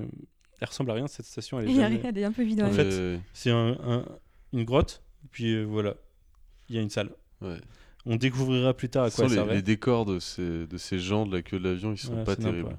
Elle 0.61 0.69
ressemble 0.69 0.91
à 0.91 0.95
rien, 0.95 1.07
cette 1.07 1.27
station. 1.27 1.59
Elle 1.61 1.71
est 1.71 1.75
jamais- 1.75 2.01
elle 2.05 2.19
est 2.19 2.25
un 2.25 2.33
peu 2.33 2.43
vide. 2.43 2.63
En 2.63 2.67
ouais. 2.67 2.73
fait, 2.73 2.85
Euh, 2.93 3.19
C'est 3.33 3.51
un- 3.51 3.77
un- 3.83 4.05
une 4.53 4.65
grotte, 4.65 5.03
puis 5.31 5.55
euh, 5.55 5.65
voilà. 5.65 5.95
Il 6.69 6.77
y 6.77 6.79
a 6.79 6.83
une 6.83 6.91
salle. 6.91 7.11
ouais. 7.41 7.59
On 8.07 8.17
découvrira 8.17 8.73
plus 8.73 8.89
tard 8.89 9.05
à 9.05 9.11
quoi 9.11 9.27
les, 9.27 9.35
servait. 9.35 9.55
les 9.57 9.63
décors 9.63 10.07
de 10.07 10.19
ces, 10.21 10.67
de 10.67 10.77
ces 10.79 10.99
gens 10.99 11.27
de 11.27 11.37
la 11.37 11.43
queue 11.43 11.59
de 11.59 11.69
l'avion, 11.69 11.93
ils 11.93 11.99
sont 11.99 12.15
Ouais, 12.17 12.25
pas 12.25 12.35
terribles. 12.37 12.79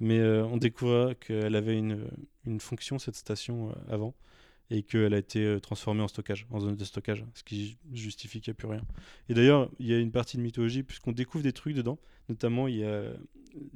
Mais 0.00 0.18
euh, 0.20 0.44
on 0.46 0.56
découvrira 0.56 1.14
qu'elle 1.16 1.54
avait 1.54 1.76
une, 1.76 2.08
une 2.46 2.58
fonction, 2.60 2.98
cette 2.98 3.16
station, 3.16 3.68
euh, 3.70 3.94
avant, 3.94 4.14
et 4.70 4.82
qu'elle 4.82 5.12
a 5.12 5.18
été 5.18 5.58
transformée 5.60 6.02
en 6.02 6.08
stockage, 6.08 6.46
en 6.50 6.60
zone 6.60 6.76
de 6.76 6.84
stockage, 6.84 7.24
ce 7.34 7.42
qui 7.42 7.76
justifie 7.92 8.40
qu'il 8.40 8.50
n'y 8.52 8.54
a 8.54 8.58
plus 8.58 8.68
rien. 8.68 8.82
Et 9.28 9.34
d'ailleurs, 9.34 9.70
il 9.78 9.86
y 9.86 9.92
a 9.92 9.98
une 9.98 10.12
partie 10.12 10.38
de 10.38 10.42
mythologie, 10.42 10.82
puisqu'on 10.82 11.12
découvre 11.12 11.44
des 11.44 11.52
trucs 11.52 11.74
dedans, 11.74 11.98
notamment, 12.30 12.68
il 12.68 12.76
y 12.76 12.84
a 12.84 13.02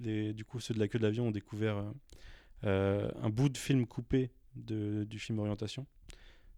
les, 0.01 0.33
du 0.33 0.45
coup, 0.47 0.59
ceux 0.61 0.73
de 0.75 0.79
la 0.79 0.89
queue 0.89 0.99
de 0.99 1.05
l'avion 1.05 1.27
ont 1.29 1.31
découvert 1.33 1.83
un 2.65 3.31
bout 3.31 3.49
de 3.49 3.59
film 3.59 3.87
coupé 3.87 4.31
de, 4.57 5.05
du 5.05 5.19
film 5.19 5.39
Orientation. 5.39 5.87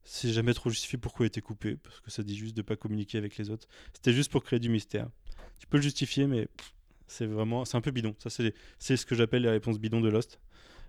C'est 0.06 0.32
jamais 0.32 0.52
trop 0.52 0.68
justifié 0.68 0.98
pourquoi 0.98 1.24
il 1.24 1.26
a 1.26 1.28
été 1.28 1.40
coupé, 1.40 1.76
parce 1.76 2.00
que 2.00 2.10
ça 2.10 2.22
dit 2.22 2.36
juste 2.36 2.54
de 2.56 2.60
pas 2.62 2.76
communiquer 2.76 3.16
avec 3.18 3.36
les 3.38 3.48
autres. 3.50 3.66
C'était 3.94 4.12
juste 4.12 4.30
pour 4.30 4.44
créer 4.44 4.58
du 4.58 4.68
mystère. 4.68 5.08
Tu 5.58 5.66
peux 5.66 5.78
le 5.78 5.82
justifier, 5.82 6.26
mais 6.26 6.48
c'est 7.06 7.24
vraiment, 7.26 7.64
c'est 7.64 7.76
un 7.76 7.80
peu 7.80 7.90
bidon. 7.90 8.14
Ça, 8.18 8.28
c'est 8.28 8.54
c'est 8.78 8.96
ce 8.98 9.06
que 9.06 9.14
j'appelle 9.14 9.42
les 9.42 9.48
réponses 9.50 9.78
bidons 9.78 10.00
de 10.02 10.10
Lost. 10.10 10.40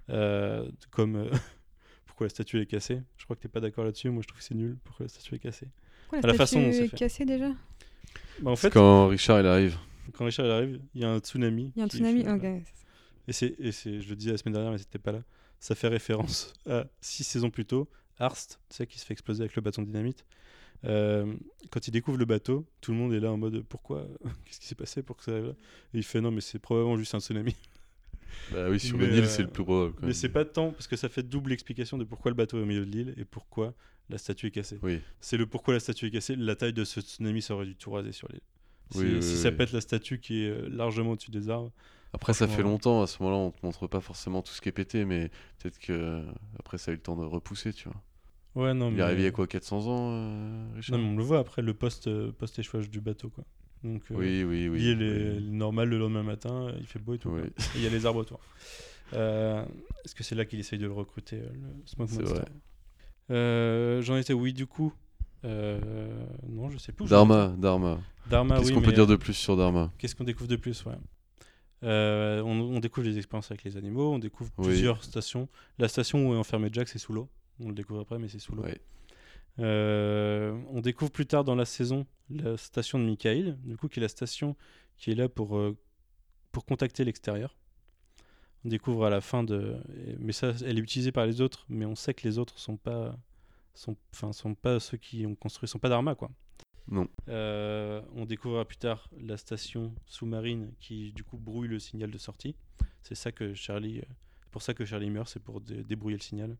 Euh, 0.09 0.69
comme 0.91 1.15
euh, 1.15 1.29
pourquoi 2.05 2.25
la 2.25 2.29
statue 2.29 2.59
est 2.61 2.65
cassée. 2.65 3.01
Je 3.17 3.23
crois 3.23 3.35
que 3.37 3.41
t'es 3.41 3.47
pas 3.47 3.61
d'accord 3.61 3.85
là-dessus. 3.85 4.09
Moi, 4.09 4.21
je 4.21 4.27
trouve 4.27 4.39
que 4.39 4.45
c'est 4.45 4.53
nul. 4.55 4.77
Pourquoi 4.83 5.05
la 5.05 5.09
statue 5.09 5.35
est 5.35 5.39
cassée 5.39 5.69
Pourquoi 6.09 6.19
à 6.19 6.27
la 6.27 6.33
façon 6.33 6.59
statue 6.59 6.73
c'est 6.77 6.83
est 6.85 6.87
fait. 6.89 6.97
cassée 6.97 7.25
déjà? 7.25 7.49
Bah, 8.41 8.51
En 8.51 8.55
fait, 8.57 8.69
Quand 8.71 9.07
Richard 9.07 9.39
il 9.39 9.45
arrive, 9.47 9.77
quand 10.13 10.25
Richard 10.25 10.45
il 10.47 10.51
arrive, 10.51 10.81
il 10.93 11.01
y 11.01 11.05
a 11.05 11.09
un 11.09 11.19
tsunami. 11.19 11.71
Il 11.75 11.79
y 11.79 11.81
a 11.81 11.85
un 11.85 11.87
tsunami 11.87 12.23
fait- 12.23 12.31
Ok. 12.31 12.63
Et 13.27 13.33
c'est, 13.33 13.55
je 13.59 14.09
le 14.09 14.15
disais 14.15 14.31
la 14.31 14.37
semaine 14.37 14.53
dernière, 14.53 14.71
mais 14.71 14.77
c'était 14.77 14.99
pas 14.99 15.11
là. 15.11 15.23
Ça 15.59 15.73
fait 15.75 15.87
référence 15.87 16.53
à 16.69 16.85
six 17.01 17.23
saisons 17.23 17.49
plus 17.49 17.65
tôt, 17.65 17.89
Arst, 18.19 18.59
tu 18.69 18.75
sais, 18.75 18.87
qui 18.87 18.99
se 18.99 19.05
fait 19.05 19.13
exploser 19.13 19.41
avec 19.41 19.55
le 19.55 19.61
bâton 19.61 19.81
de 19.81 19.87
dynamite. 19.87 20.25
Euh, 20.83 21.33
quand 21.71 21.87
il 21.87 21.91
découvre 21.91 22.17
le 22.17 22.25
bateau, 22.25 22.65
tout 22.81 22.91
le 22.91 22.97
monde 22.97 23.13
est 23.13 23.19
là 23.19 23.31
en 23.31 23.37
mode 23.37 23.63
pourquoi? 23.63 24.07
Qu'est-ce 24.45 24.59
qui 24.59 24.67
s'est 24.67 24.75
passé 24.75 25.01
pour 25.01 25.17
que 25.17 25.23
ça 25.23 25.31
arrive 25.31 25.45
là? 25.45 25.53
Et 25.93 25.97
il 25.97 26.03
fait 26.03 26.21
non, 26.21 26.31
mais 26.31 26.41
c'est 26.41 26.59
probablement 26.59 26.97
juste 26.97 27.15
un 27.15 27.19
tsunami. 27.19 27.55
bah 28.51 28.69
oui, 28.69 28.79
sur 28.79 28.97
Mais, 28.97 29.07
une 29.07 29.13
île, 29.15 29.23
euh, 29.23 29.27
c'est 29.27 29.41
le 29.43 29.47
plus 29.47 29.63
probable. 29.63 29.93
quand 29.95 30.05
Mais 30.05 30.13
c'est 30.13 30.29
pas 30.29 30.45
tant 30.45 30.71
parce 30.71 30.87
que 30.87 30.95
ça 30.95 31.09
fait 31.09 31.23
double 31.23 31.53
explication 31.53 31.97
de 31.97 32.03
pourquoi 32.03 32.29
le 32.29 32.35
bateau 32.35 32.59
est 32.59 32.61
au 32.61 32.65
milieu 32.65 32.85
de 32.85 32.91
l'île 32.91 33.13
et 33.17 33.25
pourquoi 33.25 33.73
la 34.09 34.17
statue 34.17 34.47
est 34.47 34.51
cassée. 34.51 34.77
Oui, 34.83 35.01
C'est 35.19 35.37
le 35.37 35.47
pourquoi 35.47 35.73
la 35.73 35.79
statue 35.79 36.07
est 36.07 36.11
cassée. 36.11 36.35
La 36.35 36.55
taille 36.55 36.73
de 36.73 36.83
ce 36.83 37.01
tsunami, 37.01 37.41
ça 37.41 37.55
aurait 37.55 37.65
dû 37.65 37.75
tout 37.75 37.91
raser 37.91 38.11
sur 38.11 38.27
l'île. 38.31 38.41
Si, 38.91 38.99
Oui, 38.99 39.23
ça 39.23 39.51
pète 39.51 39.71
la 39.71 39.81
statue 39.81 40.19
qui 40.19 40.43
est 40.43 40.49
euh, 40.49 40.69
largement 40.69 41.11
au-dessus 41.11 41.31
des 41.31 41.49
arbres, 41.49 41.71
Après, 42.15 42.33
ça 42.33 42.47
fait 42.47 42.63
longtemps, 42.63 43.01
à 43.01 43.07
ce 43.07 43.21
moment-là, 43.21 43.37
on 43.43 43.51
te 43.51 43.65
montre 43.65 43.87
pas 43.87 43.99
forcément 43.99 44.41
tout 44.41 44.53
ce 44.53 44.61
qui 44.61 44.69
est 44.69 44.71
pété, 44.71 45.03
mais 45.03 45.29
peut-être 45.59 45.77
que 45.79 46.23
après 46.57 46.77
ça 46.77 46.91
a 46.91 46.93
eu 46.93 46.97
le 46.97 47.01
temps 47.01 47.17
de 47.17 47.25
repousser, 47.25 47.73
tu 47.73 47.89
vois. 47.89 48.01
Ouais, 48.55 48.73
non, 48.73 48.87
Il 48.87 48.93
mais... 48.93 48.99
est 48.99 49.03
arrivé 49.03 49.21
il 49.23 49.25
y 49.25 49.27
a 49.27 49.31
quoi, 49.31 49.47
400 49.47 49.87
ans, 49.87 50.11
euh, 50.13 50.65
Richard? 50.75 50.97
Non, 50.97 51.03
mais 51.03 51.11
on 51.11 51.17
le 51.17 51.23
voit 51.23 51.39
après 51.39 51.61
le 51.61 51.75
euh, 52.07 52.31
post-échouage 52.31 52.89
du 52.89 53.01
bateau, 53.01 53.29
quoi. 53.29 53.43
Donc, 53.83 54.01
euh, 54.11 54.15
Oui, 54.15 54.45
oui, 54.45 54.69
oui. 54.69 54.79
l'île 54.79 55.01
est 55.01 55.37
oui. 55.39 55.49
normale 55.51 55.89
le 55.89 55.97
lendemain 55.99 56.23
matin, 56.23 56.71
il 56.79 56.87
fait 56.87 56.99
beau 56.99 57.15
et 57.15 57.17
tout. 57.19 57.29
Oui. 57.31 57.41
Et 57.75 57.79
Il 57.79 57.81
y 57.83 57.87
a 57.87 57.89
les 57.89 58.05
arbres 58.05 58.19
autour. 58.21 58.39
Euh, 59.11 59.65
Est-ce 60.05 60.15
que 60.15 60.23
c'est 60.23 60.35
là 60.35 60.45
qu'il 60.45 60.57
essaye 60.59 60.79
de 60.79 60.85
le 60.87 60.93
recruter, 60.93 61.35
le 61.35 61.49
Smoke 61.85 62.09
C'est 62.09 62.21
Monster? 62.21 62.41
vrai. 63.29 64.01
J'en 64.03 64.15
étais, 64.15 64.33
oui, 64.33 64.53
du 64.53 64.67
coup? 64.67 64.93
Non, 65.43 66.69
je 66.69 66.77
sais 66.77 66.93
plus. 66.93 67.07
Dharma, 67.09 67.53
Dharma. 67.57 67.99
Dharma, 68.29 68.57
Qu'est-ce 68.57 68.71
qu'on 68.71 68.81
peut 68.81 68.93
dire 68.93 69.05
de 69.05 69.17
plus 69.17 69.33
sur 69.33 69.57
Dharma? 69.57 69.91
Qu'est-ce 69.97 70.15
qu'on 70.15 70.23
découvre 70.23 70.49
de 70.49 70.55
plus 70.55 70.83
ouais. 70.85 70.95
Euh, 71.85 72.41
on, 72.41 72.59
on 72.59 72.79
découvre 72.79 73.07
les 73.07 73.17
expériences 73.17 73.51
avec 73.51 73.63
les 73.63 73.77
animaux, 73.77 74.13
on 74.13 74.19
découvre 74.19 74.51
Oui. 74.57 74.65
plusieurs 74.67 75.03
stations. 75.03 75.47
La 75.77 75.87
station 75.87 76.27
où 76.29 76.33
est 76.33 76.37
enfermé 76.37 76.69
Jack, 76.71 76.87
c'est 76.89 76.99
sous 76.99 77.13
l'eau. 77.13 77.29
On 77.59 77.69
le 77.69 77.75
découvre 77.75 78.01
après, 78.01 78.19
mais 78.19 78.27
c'est 78.27 78.39
sous 78.39 78.55
l'eau. 78.55 78.63
Ouais. 78.63 78.79
Euh, 79.59 80.57
on 80.71 80.81
découvre 80.81 81.11
plus 81.11 81.25
tard 81.25 81.43
dans 81.45 81.55
la 81.55 81.63
saison 81.65 82.05
la 82.29 82.57
station 82.57 82.99
de 82.99 83.05
Michael, 83.05 83.57
du 83.63 83.77
coup, 83.77 83.87
qui 83.87 83.99
est 83.99 84.01
la 84.01 84.09
station 84.09 84.55
qui 84.97 85.11
est 85.11 85.15
là 85.15 85.29
pour, 85.29 85.57
euh, 85.57 85.77
pour 86.51 86.65
contacter 86.65 87.05
l'extérieur. 87.05 87.55
On 88.65 88.69
découvre 88.69 89.05
à 89.05 89.09
la 89.11 89.21
fin 89.21 89.43
de. 89.43 89.77
Mais 90.19 90.33
ça, 90.33 90.53
elle 90.65 90.79
est 90.79 90.81
utilisée 90.81 91.11
par 91.11 91.25
les 91.27 91.39
autres, 91.39 91.65
mais 91.69 91.85
on 91.85 91.95
sait 91.95 92.13
que 92.15 92.27
les 92.27 92.39
autres 92.39 92.57
sont 92.59 92.77
pas. 92.77 93.15
Sont, 93.75 93.95
enfin, 94.13 94.31
sont 94.33 94.55
pas 94.55 94.79
ceux 94.79 94.97
qui 94.97 95.25
ont 95.25 95.35
construit, 95.35 95.67
sont 95.67 95.79
pas 95.79 95.89
d'Arma, 95.89 96.15
quoi. 96.15 96.31
Non. 96.87 97.07
Euh, 97.29 98.01
on 98.15 98.25
découvrira 98.25 98.63
plus 98.65 98.77
tard 98.77 99.09
la 99.19 99.37
station 99.37 99.93
sous-marine 100.05 100.71
qui 100.79 101.11
du 101.13 101.23
coup 101.23 101.37
brouille 101.37 101.67
le 101.67 101.79
signal 101.79 102.11
de 102.11 102.17
sortie. 102.17 102.55
C'est 103.01 103.15
ça 103.15 103.31
que 103.31 103.53
Charlie, 103.55 103.99
euh, 103.99 104.03
pour 104.51 104.61
ça 104.61 104.73
que 104.73 104.85
Charlie 104.85 105.09
meurt, 105.09 105.27
c'est 105.27 105.41
pour 105.41 105.61
dé- 105.61 105.83
débrouiller 105.83 106.17
le 106.17 106.21
signal. 106.21 106.57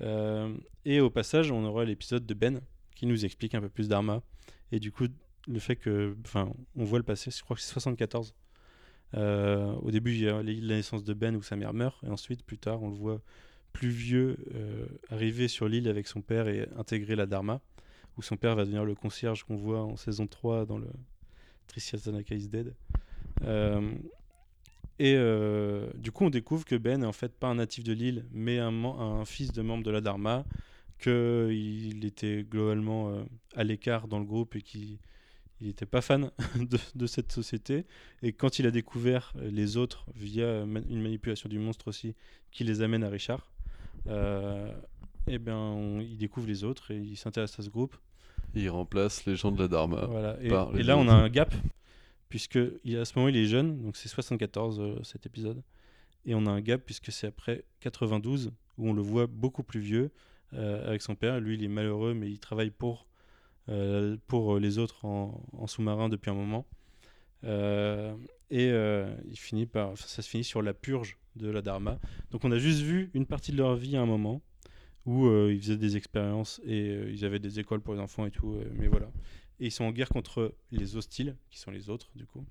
Euh, 0.00 0.56
et 0.84 1.00
au 1.00 1.10
passage, 1.10 1.50
on 1.50 1.64
aura 1.64 1.84
l'épisode 1.84 2.24
de 2.24 2.34
Ben 2.34 2.60
qui 2.94 3.06
nous 3.06 3.24
explique 3.24 3.54
un 3.54 3.60
peu 3.60 3.68
plus 3.68 3.88
d'Arma 3.88 4.22
et 4.70 4.78
du 4.78 4.92
coup 4.92 5.06
le 5.48 5.58
fait 5.58 5.76
que, 5.76 6.16
enfin, 6.24 6.52
on 6.76 6.84
voit 6.84 6.98
le 6.98 7.04
passé. 7.04 7.30
Je 7.32 7.42
crois 7.42 7.56
que 7.56 7.62
c'est 7.62 7.72
74. 7.72 8.34
Euh, 9.14 9.72
au 9.82 9.90
début, 9.90 10.12
il 10.12 10.20
y 10.20 10.28
a 10.28 10.42
la 10.42 10.76
naissance 10.76 11.02
de 11.02 11.14
Ben 11.14 11.34
où 11.34 11.42
sa 11.42 11.56
mère 11.56 11.72
meurt 11.74 12.02
et 12.04 12.08
ensuite 12.08 12.44
plus 12.44 12.58
tard, 12.58 12.82
on 12.82 12.90
le 12.90 12.94
voit 12.96 13.20
plus 13.72 13.88
vieux 13.88 14.36
arriver 15.10 15.48
sur 15.48 15.68
l'île 15.68 15.88
avec 15.88 16.06
son 16.06 16.20
père 16.20 16.48
et 16.48 16.68
intégrer 16.76 17.16
la 17.16 17.26
Dharma 17.26 17.60
où 18.18 18.22
son 18.22 18.36
père 18.36 18.56
va 18.56 18.64
devenir 18.64 18.84
le 18.84 18.96
concierge 18.96 19.44
qu'on 19.44 19.56
voit 19.56 19.80
en 19.80 19.96
saison 19.96 20.26
3 20.26 20.66
dans 20.66 20.76
le 20.76 20.88
Tricia 21.68 21.98
Tanaka 21.98 22.34
is 22.34 22.48
Dead. 22.48 22.74
Euh, 23.44 23.92
et 24.98 25.14
euh, 25.16 25.88
du 25.94 26.10
coup, 26.10 26.24
on 26.24 26.30
découvre 26.30 26.64
que 26.64 26.74
Ben 26.74 27.04
est 27.04 27.06
en 27.06 27.12
fait 27.12 27.32
pas 27.32 27.46
un 27.46 27.54
natif 27.54 27.84
de 27.84 27.92
l'île, 27.92 28.26
mais 28.32 28.58
un, 28.58 29.24
fils 29.24 29.52
de 29.52 29.62
membre 29.62 29.84
de 29.84 29.92
la 29.92 30.00
Dharma, 30.00 30.44
qu'il 30.98 32.04
était 32.04 32.42
globalement 32.42 33.10
euh, 33.10 33.22
à 33.54 33.62
l'écart 33.62 34.08
dans 34.08 34.18
le 34.18 34.24
groupe 34.24 34.56
et 34.56 34.62
qu'il 34.62 34.98
n'était 35.60 35.86
pas 35.86 36.00
fan 36.00 36.32
de, 36.96 37.06
cette 37.06 37.30
société. 37.30 37.86
Et 38.22 38.32
quand 38.32 38.58
il 38.58 38.66
a 38.66 38.72
découvert 38.72 39.32
les 39.40 39.76
autres 39.76 40.06
via 40.16 40.62
une 40.62 41.02
manipulation 41.02 41.48
du 41.48 41.60
monstre 41.60 41.86
aussi, 41.86 42.16
qui 42.50 42.64
les 42.64 42.82
amène 42.82 43.04
à 43.04 43.08
Richard, 43.08 43.52
eh 44.06 45.38
on- 45.50 46.00
il 46.00 46.16
découvre 46.16 46.48
les 46.48 46.64
autres 46.64 46.90
et 46.90 46.96
il 46.96 47.16
s'intéresse 47.16 47.56
à 47.60 47.62
ce 47.62 47.70
groupe. 47.70 47.96
Il 48.54 48.68
remplace 48.70 49.26
les 49.26 49.36
gens 49.36 49.52
de 49.52 49.62
la 49.62 49.68
Dharma. 49.68 50.06
Voilà. 50.06 50.36
Et, 50.40 50.48
par 50.48 50.74
et 50.74 50.78
les 50.78 50.82
là, 50.84 50.96
on 50.96 51.08
a 51.08 51.12
un 51.12 51.28
gap, 51.28 51.54
puisque 52.28 52.58
il, 52.84 52.96
à 52.96 53.04
ce 53.04 53.16
moment, 53.16 53.28
il 53.28 53.36
est 53.36 53.46
jeune, 53.46 53.82
donc 53.82 53.96
c'est 53.96 54.08
74 54.08 54.80
euh, 54.80 55.02
cet 55.02 55.26
épisode. 55.26 55.62
Et 56.24 56.34
on 56.34 56.46
a 56.46 56.50
un 56.50 56.60
gap, 56.60 56.82
puisque 56.84 57.12
c'est 57.12 57.26
après 57.26 57.64
92, 57.80 58.52
où 58.78 58.88
on 58.88 58.92
le 58.92 59.02
voit 59.02 59.26
beaucoup 59.26 59.62
plus 59.62 59.80
vieux, 59.80 60.10
euh, 60.54 60.86
avec 60.86 61.02
son 61.02 61.14
père. 61.14 61.40
Lui, 61.40 61.54
il 61.54 61.64
est 61.64 61.68
malheureux, 61.68 62.14
mais 62.14 62.30
il 62.30 62.38
travaille 62.38 62.70
pour, 62.70 63.06
euh, 63.68 64.16
pour 64.26 64.58
les 64.58 64.78
autres 64.78 65.04
en, 65.04 65.42
en 65.52 65.66
sous-marin 65.66 66.08
depuis 66.08 66.30
un 66.30 66.34
moment. 66.34 66.66
Et 68.50 68.68
il 68.70 69.38
finit 69.38 69.66
par, 69.66 69.96
ça 69.96 70.22
se 70.22 70.28
finit 70.28 70.44
sur 70.44 70.62
la 70.62 70.74
purge 70.74 71.18
de 71.36 71.50
la 71.50 71.62
Dharma. 71.62 71.98
Donc 72.30 72.44
on 72.44 72.50
a 72.50 72.58
juste 72.58 72.80
vu 72.80 73.10
une 73.14 73.26
partie 73.26 73.52
de 73.52 73.58
leur 73.58 73.76
vie 73.76 73.96
à 73.96 74.00
un 74.00 74.06
moment 74.06 74.42
où 75.06 75.26
euh, 75.26 75.52
ils 75.52 75.60
faisaient 75.60 75.76
des 75.76 75.96
expériences 75.96 76.60
et 76.64 76.90
euh, 76.90 77.10
ils 77.10 77.24
avaient 77.24 77.38
des 77.38 77.60
écoles 77.60 77.80
pour 77.80 77.94
les 77.94 78.00
enfants 78.00 78.26
et 78.26 78.30
tout. 78.30 78.54
euh, 78.54 78.64
mais 78.74 78.88
voilà. 78.88 79.06
Et 79.60 79.66
ils 79.66 79.72
sont 79.72 79.84
en 79.84 79.90
guerre 79.90 80.08
contre 80.08 80.54
les 80.70 80.96
hostiles, 80.96 81.36
qui 81.50 81.58
sont 81.58 81.70
les 81.70 81.90
autres 81.90 82.10
du 82.14 82.26
coup. 82.26 82.44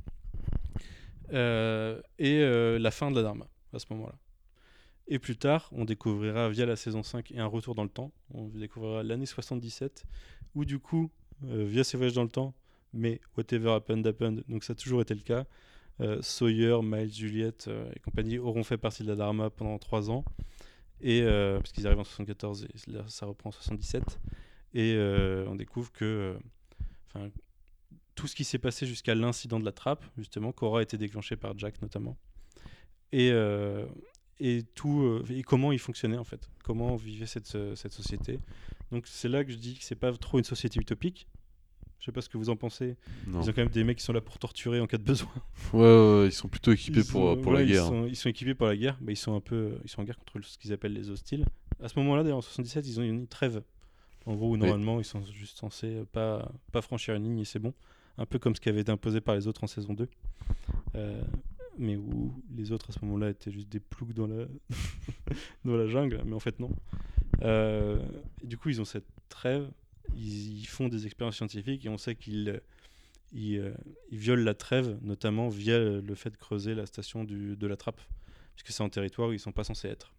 Et 1.32 2.40
la 2.80 2.92
fin 2.92 3.12
de 3.12 3.16
la 3.16 3.24
Dharma 3.24 3.48
à 3.74 3.80
ce 3.80 3.86
moment-là. 3.92 4.16
Et 5.08 5.20
plus 5.20 5.38
tard, 5.38 5.70
on 5.72 5.86
découvrira 5.86 6.50
via 6.50 6.66
la 6.66 6.76
saison 6.76 7.04
5 7.04 7.32
et 7.32 7.40
un 7.40 7.46
retour 7.46 7.76
dans 7.76 7.84
le 7.84 7.90
temps, 7.90 8.12
on 8.34 8.48
découvrira 8.50 9.04
l'année 9.04 9.26
77, 9.26 10.04
où 10.56 10.66
du 10.66 10.80
coup, 10.80 11.10
via 11.42 11.86
ces 11.86 11.96
voyages 11.96 12.16
dans 12.16 12.24
le 12.24 12.30
temps, 12.30 12.54
mais 12.92 13.22
whatever 13.38 13.72
happened 13.72 14.06
happened, 14.06 14.44
donc 14.50 14.66
ça 14.66 14.74
a 14.74 14.76
toujours 14.76 15.02
été 15.02 15.16
le 15.16 15.22
cas, 15.22 15.46
Sawyer, 16.22 16.80
Miles, 16.84 17.14
Juliet 17.14 17.68
euh, 17.68 17.90
et 17.96 18.00
compagnie 18.00 18.38
auront 18.38 18.64
fait 18.64 18.78
partie 18.78 19.04
de 19.04 19.08
la 19.08 19.16
Dharma 19.16 19.50
pendant 19.50 19.78
3 19.80 20.12
ans, 20.12 20.24
et, 21.02 21.22
euh, 21.22 21.58
parce 21.60 21.72
qu'ils 21.72 21.86
arrivent 21.88 22.00
en 22.00 22.04
74 22.04 22.66
et 22.66 22.92
là, 22.92 23.04
ça 23.08 23.26
reprend 23.26 23.50
en 23.50 23.52
77, 23.52 24.20
et 24.74 24.94
euh, 24.96 25.46
on 25.48 25.56
découvre 25.56 25.92
que 25.92 26.38
euh, 27.16 27.30
tout 28.16 28.28
ce 28.28 28.36
qui 28.36 28.44
s'est 28.44 28.58
passé 28.58 28.86
jusqu'à 28.86 29.16
l'incident 29.16 29.60
de 29.60 29.66
la 29.66 29.72
trappe, 29.72 30.06
justement, 30.18 30.52
qui 30.52 30.64
aura 30.64 30.82
été 30.82 30.98
déclenché 30.98 31.36
par 31.36 31.58
Jack 31.58 31.82
notamment, 31.82 32.18
et, 33.12 33.32
et 34.40 34.64
tout 34.76 35.24
et 35.30 35.42
comment 35.44 35.72
il 35.72 35.80
fonctionnait 35.80 36.18
en 36.18 36.24
fait, 36.24 36.50
comment 36.64 36.96
vivait 36.96 37.26
cette, 37.26 37.58
cette 37.76 37.94
société. 37.94 38.40
Donc 38.92 39.08
c'est 39.08 39.30
là 39.30 39.44
que 39.46 39.52
je 39.52 39.58
dis 39.58 39.78
que 39.78 39.84
c'est 39.84 39.96
pas 39.96 40.12
trop 40.14 40.40
une 40.40 40.44
société 40.44 40.80
utopique. 40.80 41.28
Je 42.00 42.06
sais 42.06 42.12
pas 42.12 42.22
ce 42.22 42.30
que 42.30 42.38
vous 42.38 42.50
en 42.50 42.56
pensez. 42.56 42.96
Non. 43.26 43.42
Ils 43.42 43.50
ont 43.50 43.54
quand 43.54 43.62
même 43.64 43.70
des 43.70 43.84
mecs 43.84 43.98
qui 43.98 44.04
sont 44.04 44.14
là 44.14 44.22
pour 44.22 44.38
torturer 44.40 44.80
en 44.80 44.88
cas 44.88 44.98
de 44.98 45.04
besoin. 45.04 45.30
Ouais, 45.74 45.80
ouais, 45.82 46.20
ouais, 46.22 46.28
ils 46.28 46.32
sont 46.32 46.48
plutôt 46.48 46.72
équipés 46.72 47.04
pour, 47.04 47.40
pour 47.42 47.52
ouais, 47.52 47.60
la 47.60 47.64
ils 47.64 47.72
guerre. 47.72 47.86
sont- 47.86 48.06
Ils 48.06 48.16
sont, 48.16 48.30
équipés 48.30 48.54
pour 48.54 48.68
la 48.68 48.78
guerre, 48.78 48.98
mais 49.02 49.14
ils 49.14 49.18
sont 49.18 49.36
un 49.36 49.42
peu, 49.42 49.78
ils 49.84 49.90
sont 49.90 50.02
en 50.02 50.04
guerre 50.04 50.18
contre 50.18 50.46
ce 50.48 50.58
qu'ils 50.58 50.72
appellent 50.74 50.94
les 50.94 51.10
hostiles. 51.10 51.46
À 51.82 51.88
ce 51.90 51.98
moment-là, 52.00 52.24
d'ailleurs, 52.24 52.38
en 52.38 52.42
77, 52.42 52.88
ils 52.88 53.00
ont 53.00 53.04
une 53.04 53.28
trêve. 53.28 53.62
En 54.26 54.36
gros, 54.36 54.52
où 54.52 54.58
normalement, 54.58 55.00
ils 55.00 55.06
sont 55.06 55.24
juste 55.26 55.58
censés 55.58 55.96
euh, 55.98 56.06
pas, 56.12 56.52
pas 56.72 56.82
franchir 56.82 57.16
une 57.16 57.24
ligne 57.24 57.40
et 57.40 57.46
c'est 57.46 57.60
bon. 57.60 57.74
Un 58.18 58.26
peu 58.26 58.40
comme 58.40 58.56
ce 58.56 58.62
qui 58.62 58.70
avait 58.70 58.82
été 58.82 58.92
imposé 58.92 59.22
par 59.22 59.36
les 59.36 59.48
autres 59.48 59.64
en 59.64 59.68
saison 59.68 59.94
2. 59.94 60.08
Euh, 60.96 61.22
mais 61.78 61.96
où 61.96 62.34
les 62.56 62.72
autres 62.72 62.90
à 62.90 62.94
ce 62.94 63.04
moment-là 63.06 63.30
étaient 63.30 63.52
juste 63.52 63.70
des 63.70 63.80
ploucs 63.80 64.14
dans 64.14 64.28
la, 64.28 64.46
dans 65.66 65.76
la 65.78 65.88
jungle, 65.88 66.22
mais 66.26 66.34
en 66.34 66.40
fait 66.40 66.60
non. 66.60 66.72
Euh, 67.44 68.00
du 68.44 68.58
coup, 68.58 68.70
ils 68.70 68.82
ont 68.82 68.86
cette 68.86 69.06
trêve, 69.30 69.70
ils, 70.18 70.66
font 70.66 70.88
des 70.88 71.06
expériences 71.06 71.38
scientifiques 71.38 71.86
et 71.86 71.90
on 71.90 71.98
sait 71.98 72.16
qu'ils 72.16 72.62
ils, 73.34 73.58
euh, 73.58 73.74
ils 74.10 74.18
violent 74.18 74.44
la 74.44 74.54
trêve, 74.54 74.98
notamment 75.02 75.50
via 75.50 75.78
le 75.80 76.16
fait 76.16 76.30
de 76.30 76.38
creuser 76.38 76.76
la 76.76 76.86
station 76.86 77.24
de 77.24 77.68
la 77.68 77.78
trappe, 77.78 78.02
puisque 78.56 78.72
c'est 78.72 78.84
un 78.84 78.90
territoire 78.90 79.30
où 79.30 79.34
ils 79.34 79.40
sont 79.40 79.52
pas 79.52 79.64
censés 79.64 79.90
être. 79.90 80.14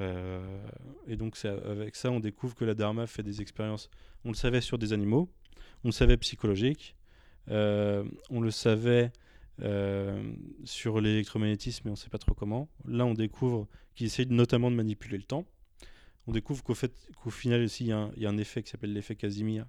Euh, 0.00 0.66
et 1.06 1.16
donc 1.16 1.36
avec 1.44 1.96
ça, 1.96 2.10
on 2.10 2.20
découvre 2.20 2.54
que 2.54 2.64
la 2.64 2.74
Dharma 2.74 3.06
fait 3.06 3.22
des 3.22 3.40
expériences. 3.40 3.90
On 4.24 4.28
le 4.28 4.36
savait 4.36 4.60
sur 4.60 4.78
des 4.78 4.92
animaux, 4.92 5.28
on 5.84 5.88
le 5.88 5.92
savait 5.92 6.16
psychologique, 6.18 6.96
euh, 7.50 8.04
on 8.30 8.40
le 8.40 8.50
savait 8.50 9.12
euh, 9.62 10.32
sur 10.64 11.00
l'électromagnétisme, 11.00 11.82
mais 11.84 11.90
on 11.90 11.94
ne 11.94 11.98
sait 11.98 12.10
pas 12.10 12.18
trop 12.18 12.34
comment. 12.34 12.68
Là, 12.86 13.04
on 13.06 13.14
découvre 13.14 13.66
qu'il 13.94 14.06
essaye 14.06 14.26
notamment 14.26 14.70
de 14.70 14.76
manipuler 14.76 15.16
le 15.16 15.24
temps. 15.24 15.44
On 16.28 16.32
découvre 16.32 16.62
qu'au 16.62 16.74
fait, 16.74 16.92
qu'au 17.22 17.30
final 17.30 17.62
aussi, 17.62 17.84
il 17.84 17.88
y, 17.88 17.92
a 17.92 17.98
un- 17.98 18.10
il 18.16 18.22
y 18.22 18.26
a 18.26 18.28
un 18.28 18.36
effet 18.36 18.62
qui 18.62 18.70
s'appelle 18.70 18.92
l'effet 18.92 19.16
Casimir 19.16 19.66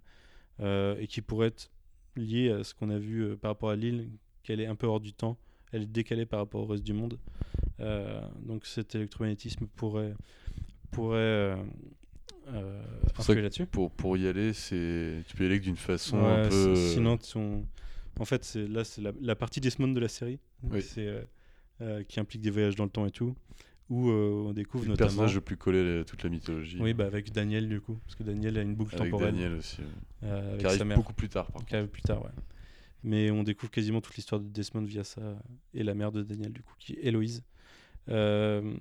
euh, 0.59 0.97
et 0.99 1.07
qui 1.07 1.21
pourrait 1.21 1.47
être 1.47 1.71
lié 2.17 2.51
à 2.51 2.63
ce 2.65 2.73
qu'on 2.73 2.89
a 2.89 2.97
vu 2.99 3.21
euh, 3.23 3.35
par 3.37 3.51
rapport 3.51 3.69
à 3.69 3.77
l'île, 3.77 4.09
qu'elle 4.43 4.59
est 4.59 4.65
un 4.67 4.75
peu 4.75 4.85
hors 4.85 4.99
du 4.99 5.13
temps, 5.13 5.37
elle 5.71 5.83
est 5.83 5.91
décalée 5.91 6.25
par 6.25 6.39
rapport 6.41 6.61
au 6.61 6.65
reste 6.65 6.83
du 6.83 6.91
monde. 6.93 7.17
Euh, 7.79 8.21
donc 8.45 8.65
cet 8.65 8.93
électromagnétisme 8.95 9.67
pourrait, 9.67 10.13
pourrait 10.91 11.55
pour 13.13 13.23
ça 13.23 13.31
influer 13.31 13.35
que 13.35 13.39
là-dessus. 13.41 13.65
Pour, 13.67 13.89
pour 13.91 14.17
y 14.17 14.27
aller, 14.27 14.51
c'est 14.53 15.23
tu 15.27 15.35
peux 15.37 15.43
y 15.43 15.47
aller 15.47 15.59
d'une 15.59 15.77
façon 15.77 16.17
Ouais, 16.19 16.25
un 16.25 16.49
peu. 16.49 16.75
si- 16.75 16.93
Sinon, 16.95 17.17
en 18.19 18.25
fait, 18.25 18.43
c'est 18.43 18.67
là, 18.67 18.83
c'est 18.83 19.01
la, 19.01 19.13
la 19.21 19.35
partie 19.35 19.61
Desmond 19.61 19.89
de 19.93 19.99
la 19.99 20.09
série, 20.09 20.39
Oui. 20.63 20.81
c'est 20.81 21.25
qui 22.09 22.19
implique 22.19 22.41
des 22.41 22.49
voyages 22.49 22.75
dans 22.75 22.83
le 22.83 22.89
temps 22.89 23.05
et 23.05 23.11
tout, 23.11 23.33
où 23.89 24.09
euh, 24.09 24.45
on 24.47 24.53
découvre 24.53 24.83
le 24.85 24.91
notamment. 24.91 25.07
personnage 25.07 25.35
le 25.35 25.41
plus 25.41 25.57
collé 25.57 25.99
à 25.99 26.03
toute 26.03 26.23
la 26.23 26.29
mythologie. 26.29 26.77
Oui, 26.79 26.93
bah 26.93 27.05
avec 27.05 27.31
Daniel 27.31 27.67
du 27.67 27.81
coup, 27.81 27.95
parce 28.05 28.15
que 28.15 28.23
Daniel 28.23 28.57
a 28.57 28.61
une 28.61 28.75
boucle 28.75 28.95
avec 28.95 29.11
temporelle 29.11 29.33
Daniel 29.33 29.53
aussi. 29.53 29.81
euh, 30.23 30.47
avec 30.49 30.59
Qui 30.59 30.65
arrive 30.67 30.77
sa 30.79 30.85
mère. 30.85 30.97
beaucoup 30.97 31.13
plus 31.13 31.29
tard, 31.29 31.51
par 31.51 31.65
Qui 31.65 31.75
arrive 31.75 31.87
plus 31.87 32.01
tard, 32.03 32.23
ouais. 32.23 32.31
Mais 33.03 33.31
on 33.31 33.43
découvre 33.43 33.71
quasiment 33.71 34.01
toute 34.01 34.15
l'histoire 34.15 34.41
de 34.41 34.47
Desmond 34.47 34.83
via 34.83 35.03
ça 35.03 35.21
et 35.73 35.83
la 35.83 35.93
mère 35.95 36.11
de 36.11 36.21
Daniel 36.21 36.51
du 36.53 36.61
coup, 36.61 36.73
qui 36.79 36.93
est 36.93 36.99
Héloïse. 37.07 37.43
Euh, 38.09 38.75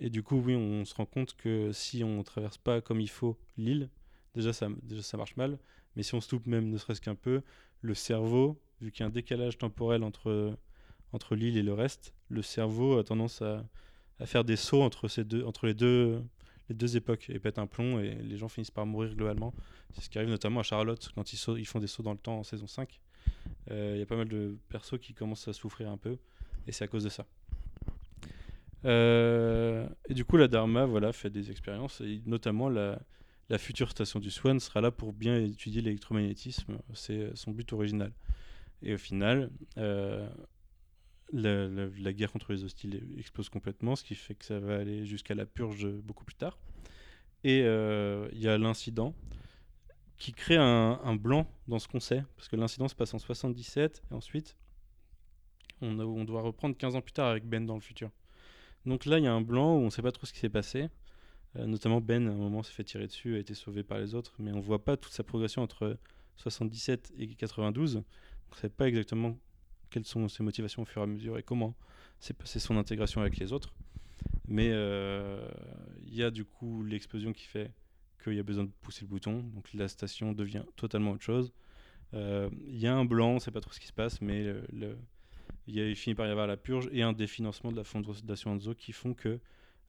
et 0.00 0.10
du 0.10 0.22
coup, 0.22 0.36
oui, 0.36 0.54
on 0.54 0.84
se 0.84 0.94
rend 0.94 1.06
compte 1.06 1.34
que 1.36 1.72
si 1.72 2.04
on 2.04 2.22
traverse 2.22 2.58
pas 2.58 2.80
comme 2.80 3.00
il 3.00 3.08
faut 3.08 3.38
l'île, 3.56 3.88
déjà 4.34 4.52
ça, 4.52 4.68
déjà 4.82 5.02
ça 5.02 5.16
marche 5.16 5.36
mal. 5.36 5.58
Mais 5.96 6.02
si 6.02 6.14
on 6.14 6.20
se 6.20 6.34
loupe 6.34 6.46
même 6.46 6.68
ne 6.70 6.76
serait-ce 6.76 7.00
qu'un 7.00 7.14
peu, 7.14 7.42
le 7.80 7.94
cerveau, 7.94 8.60
vu 8.80 8.90
qu'il 8.90 9.00
y 9.00 9.02
a 9.04 9.06
un 9.06 9.10
décalage 9.10 9.56
temporel 9.58 10.02
entre, 10.02 10.56
entre 11.12 11.34
l'île 11.36 11.56
et 11.56 11.62
le 11.62 11.72
reste, 11.72 12.12
le 12.28 12.42
cerveau 12.42 12.98
a 12.98 13.04
tendance 13.04 13.40
à, 13.42 13.64
à 14.20 14.26
faire 14.26 14.44
des 14.44 14.56
sauts 14.56 14.82
entre, 14.82 15.08
ces 15.08 15.24
deux, 15.24 15.44
entre 15.44 15.66
les, 15.66 15.74
deux, 15.74 16.22
les 16.68 16.74
deux 16.74 16.96
époques 16.96 17.30
et 17.30 17.38
pètent 17.38 17.58
un 17.58 17.66
plomb 17.66 18.00
et 18.00 18.14
les 18.14 18.36
gens 18.36 18.48
finissent 18.48 18.70
par 18.70 18.86
mourir 18.86 19.14
globalement. 19.14 19.52
C'est 19.92 20.02
ce 20.02 20.10
qui 20.10 20.18
arrive 20.18 20.30
notamment 20.30 20.60
à 20.60 20.62
Charlotte 20.62 21.10
quand 21.14 21.32
ils, 21.32 21.66
font 21.66 21.78
des 21.78 21.86
sauts 21.86 22.02
dans 22.02 22.12
le 22.12 22.18
temps 22.18 22.38
en 22.38 22.44
saison 22.44 22.66
5. 22.66 23.00
Euh, 23.70 23.92
Il 23.96 23.98
y 23.98 24.02
a 24.02 24.06
pas 24.06 24.16
mal 24.16 24.28
de 24.28 24.56
persos 24.68 24.98
qui 25.00 25.14
commencent 25.14 25.48
à 25.48 25.52
souffrir 25.52 25.90
un 25.90 25.96
peu 25.96 26.18
et 26.66 26.72
c'est 26.72 26.84
à 26.84 26.88
cause 26.88 27.04
de 27.04 27.08
ça. 27.08 27.26
Euh, 28.84 29.88
et 30.08 30.14
du 30.14 30.24
coup, 30.24 30.36
la 30.36 30.48
Dharma 30.48 30.84
voilà, 30.84 31.12
fait 31.12 31.30
des 31.30 31.50
expériences 31.50 32.00
et 32.00 32.20
notamment 32.26 32.68
la, 32.68 32.98
future 33.58 33.90
station 33.90 34.18
du 34.18 34.30
Swan 34.30 34.58
sera 34.58 34.80
là 34.80 34.90
pour 34.90 35.12
bien 35.12 35.36
étudier 35.36 35.80
l'électromagnétisme. 35.80 36.78
C'est 36.92 37.34
son 37.34 37.52
but 37.52 37.72
original. 37.72 38.12
Et 38.82 38.94
au 38.94 38.98
final, 38.98 39.50
euh, 39.78 40.28
la, 41.32 42.12
guerre 42.12 42.32
contre 42.32 42.52
les 42.52 42.64
hostiles 42.64 43.02
explose 43.18 43.48
complètement, 43.48 43.96
ce 43.96 44.04
qui 44.04 44.14
fait 44.14 44.34
que 44.34 44.44
ça 44.44 44.58
va 44.58 44.76
aller 44.76 45.06
jusqu'à 45.06 45.34
la 45.34 45.46
purge 45.46 45.88
beaucoup 45.88 46.24
plus 46.24 46.36
tard. 46.36 46.58
Et 47.42 47.62
euh, 47.62 48.28
il 48.32 48.40
y 48.40 48.48
a 48.48 48.56
l'incident 48.58 49.14
qui 50.16 50.32
crée 50.32 50.56
un, 50.56 51.16
blanc 51.16 51.46
dans 51.68 51.78
ce 51.78 51.88
qu'on 51.88 52.00
sait, 52.00 52.24
parce 52.36 52.48
que 52.48 52.56
l'incident 52.56 52.88
se 52.88 52.94
passe 52.94 53.12
en 53.14 53.18
77, 53.18 54.02
et 54.10 54.14
ensuite 54.14 54.56
on, 55.80 56.24
doit 56.24 56.40
reprendre 56.40 56.76
15 56.76 56.96
ans 56.96 57.00
plus 57.02 57.12
tard 57.12 57.28
avec 57.28 57.44
Ben 57.44 57.66
dans 57.66 57.74
le 57.74 57.80
futur. 57.80 58.10
Donc 58.86 59.04
là, 59.06 59.18
il 59.18 59.24
y 59.24 59.26
a 59.26 59.32
un 59.32 59.40
blanc 59.40 59.74
où 59.74 59.80
on 59.80 59.86
ne 59.86 59.90
sait 59.90 60.02
pas 60.02 60.12
trop 60.12 60.24
ce 60.24 60.32
qui 60.32 60.38
s'est 60.38 60.48
passé. 60.48 60.88
Euh, 61.56 61.66
notamment 61.66 62.00
Ben, 62.00 62.26
à 62.26 62.30
un 62.30 62.36
moment, 62.36 62.62
s'est 62.62 62.72
fait 62.72 62.84
tirer 62.84 63.06
dessus, 63.06 63.34
a 63.34 63.38
été 63.38 63.54
sauvé 63.54 63.82
par 63.82 63.98
les 63.98 64.14
autres, 64.14 64.34
mais 64.38 64.52
on 64.52 64.60
voit 64.60 64.84
pas 64.84 64.96
toute 64.96 65.12
sa 65.12 65.24
progression 65.24 65.62
entre 65.62 65.98
77 66.36 67.12
et 67.18 67.28
92. 67.28 67.96
On 67.96 67.98
ne 67.98 68.60
sait 68.60 68.68
pas 68.70 68.88
exactement 68.88 69.36
quelles 69.94 70.04
sont 70.04 70.28
ses 70.28 70.42
motivations 70.42 70.82
au 70.82 70.84
fur 70.84 71.02
et 71.02 71.04
à 71.04 71.06
mesure 71.06 71.38
et 71.38 71.44
comment 71.44 71.76
s'est 72.18 72.34
passée 72.34 72.58
son 72.58 72.76
intégration 72.76 73.20
avec 73.20 73.36
les 73.36 73.52
autres. 73.52 73.72
Mais 74.48 74.70
euh, 74.72 75.48
il 76.08 76.14
y 76.16 76.24
a 76.24 76.32
du 76.32 76.44
coup 76.44 76.82
l'explosion 76.82 77.32
qui 77.32 77.44
fait 77.44 77.70
qu'il 78.20 78.34
y 78.34 78.40
a 78.40 78.42
besoin 78.42 78.64
de 78.64 78.70
pousser 78.82 79.02
le 79.02 79.06
bouton, 79.08 79.44
donc 79.54 79.72
la 79.72 79.86
station 79.86 80.32
devient 80.32 80.64
totalement 80.74 81.12
autre 81.12 81.22
chose. 81.22 81.52
Euh, 82.12 82.50
Il 82.66 82.78
y 82.80 82.88
a 82.88 82.94
un 82.94 83.04
blanc, 83.04 83.30
on 83.30 83.34
ne 83.34 83.38
sait 83.38 83.52
pas 83.52 83.60
trop 83.60 83.72
ce 83.72 83.78
qui 83.78 83.86
se 83.86 83.92
passe, 83.92 84.20
mais 84.20 84.42
le- 84.42 84.66
le- 84.72 84.98
il, 85.68 85.78
il 85.78 85.94
finit 85.94 86.16
par 86.16 86.26
y 86.26 86.30
avoir 86.30 86.48
la 86.48 86.56
purge 86.56 86.88
et 86.90 87.02
un 87.02 87.12
définancement 87.12 87.70
de 87.70 87.76
la 87.76 87.84
fondation 87.84 88.50
Anzo 88.50 88.74
qui 88.74 88.90
font 88.92 89.14
que 89.14 89.28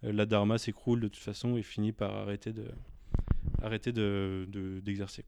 euh, 0.03 0.11
la 0.13 0.27
Dharma 0.27 0.59
s'écroule 0.59 0.99
de 1.01 1.07
toute 1.07 1.23
façon 1.23 1.57
et 1.57 1.63
finit 1.63 1.93
par 1.93 2.13
arrêter 2.15 2.53
de 2.53 2.65
arrêter 3.63 3.91
de- 3.91 4.45
de- 4.49 4.79
d'exercer. 4.81 5.23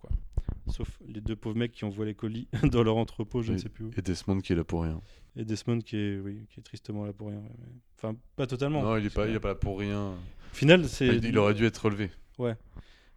Sauf 0.70 1.00
les 1.08 1.22
deux 1.22 1.36
pauvres 1.36 1.56
mecs 1.58 1.72
qui 1.72 1.86
envoient 1.86 2.06
les 2.06 2.14
colis 2.16 2.48
dans 2.72 2.84
leur 2.84 2.98
entrepôt, 2.98 3.42
je 3.42 3.54
ne 3.54 3.58
sais 3.58 3.70
plus 3.70 3.86
où. 3.86 3.92
Et 3.98 4.02
Desmond 4.02 4.40
qui 4.42 4.54
est 4.54 4.56
là 4.56 4.64
pour 4.64 4.84
rien. 4.84 5.02
Et 5.36 5.46
Desmond 5.46 5.80
qui 5.80 5.96
est, 5.98 6.18
oui, 6.20 6.46
qui 6.50 6.60
est 6.60 6.64
tristement 6.64 7.06
là 7.06 7.14
pour 7.14 7.28
rien. 7.30 7.38
ouais, 7.40 7.56
Enfin, 7.96 8.16
pas 8.36 8.48
totalement. 8.48 8.82
non, 8.84 8.98
il 8.98 9.06
est 9.06 9.10
parce 9.10 9.14
pas, 9.16 9.26
que- 9.26 9.30
il 9.32 9.36
est 9.36 9.40
pas 9.40 9.48
là 9.50 9.56
pour 9.56 9.80
rien. 9.80 10.12
Au 10.52 10.56
final, 10.56 10.88
c'est. 10.88 11.08
Il, 11.08 11.26
il 11.26 11.38
aurait 11.38 11.54
dû 11.54 11.66
être 11.66 11.78
relevé. 11.86 12.12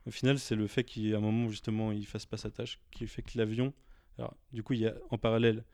Au 0.06 0.10
final, 0.10 0.38
c'est 0.38 0.56
le 0.56 0.66
fait 0.66 0.82
qu'à 0.84 1.16
un 1.16 1.20
moment, 1.20 1.48
justement, 1.48 1.92
il 1.92 2.06
fasse 2.06 2.24
pas 2.26 2.36
sa 2.38 2.50
tâche 2.50 2.80
qui 2.90 3.06
fait 3.06 3.22
que 3.22 3.36
l'avion. 3.36 3.72
Alors, 4.18 4.34
du 4.52 4.62
coup, 4.62 4.72
il 4.72 4.80
y 4.80 4.86
a 4.86 4.94
en 5.10 5.18
parallèle 5.18 5.64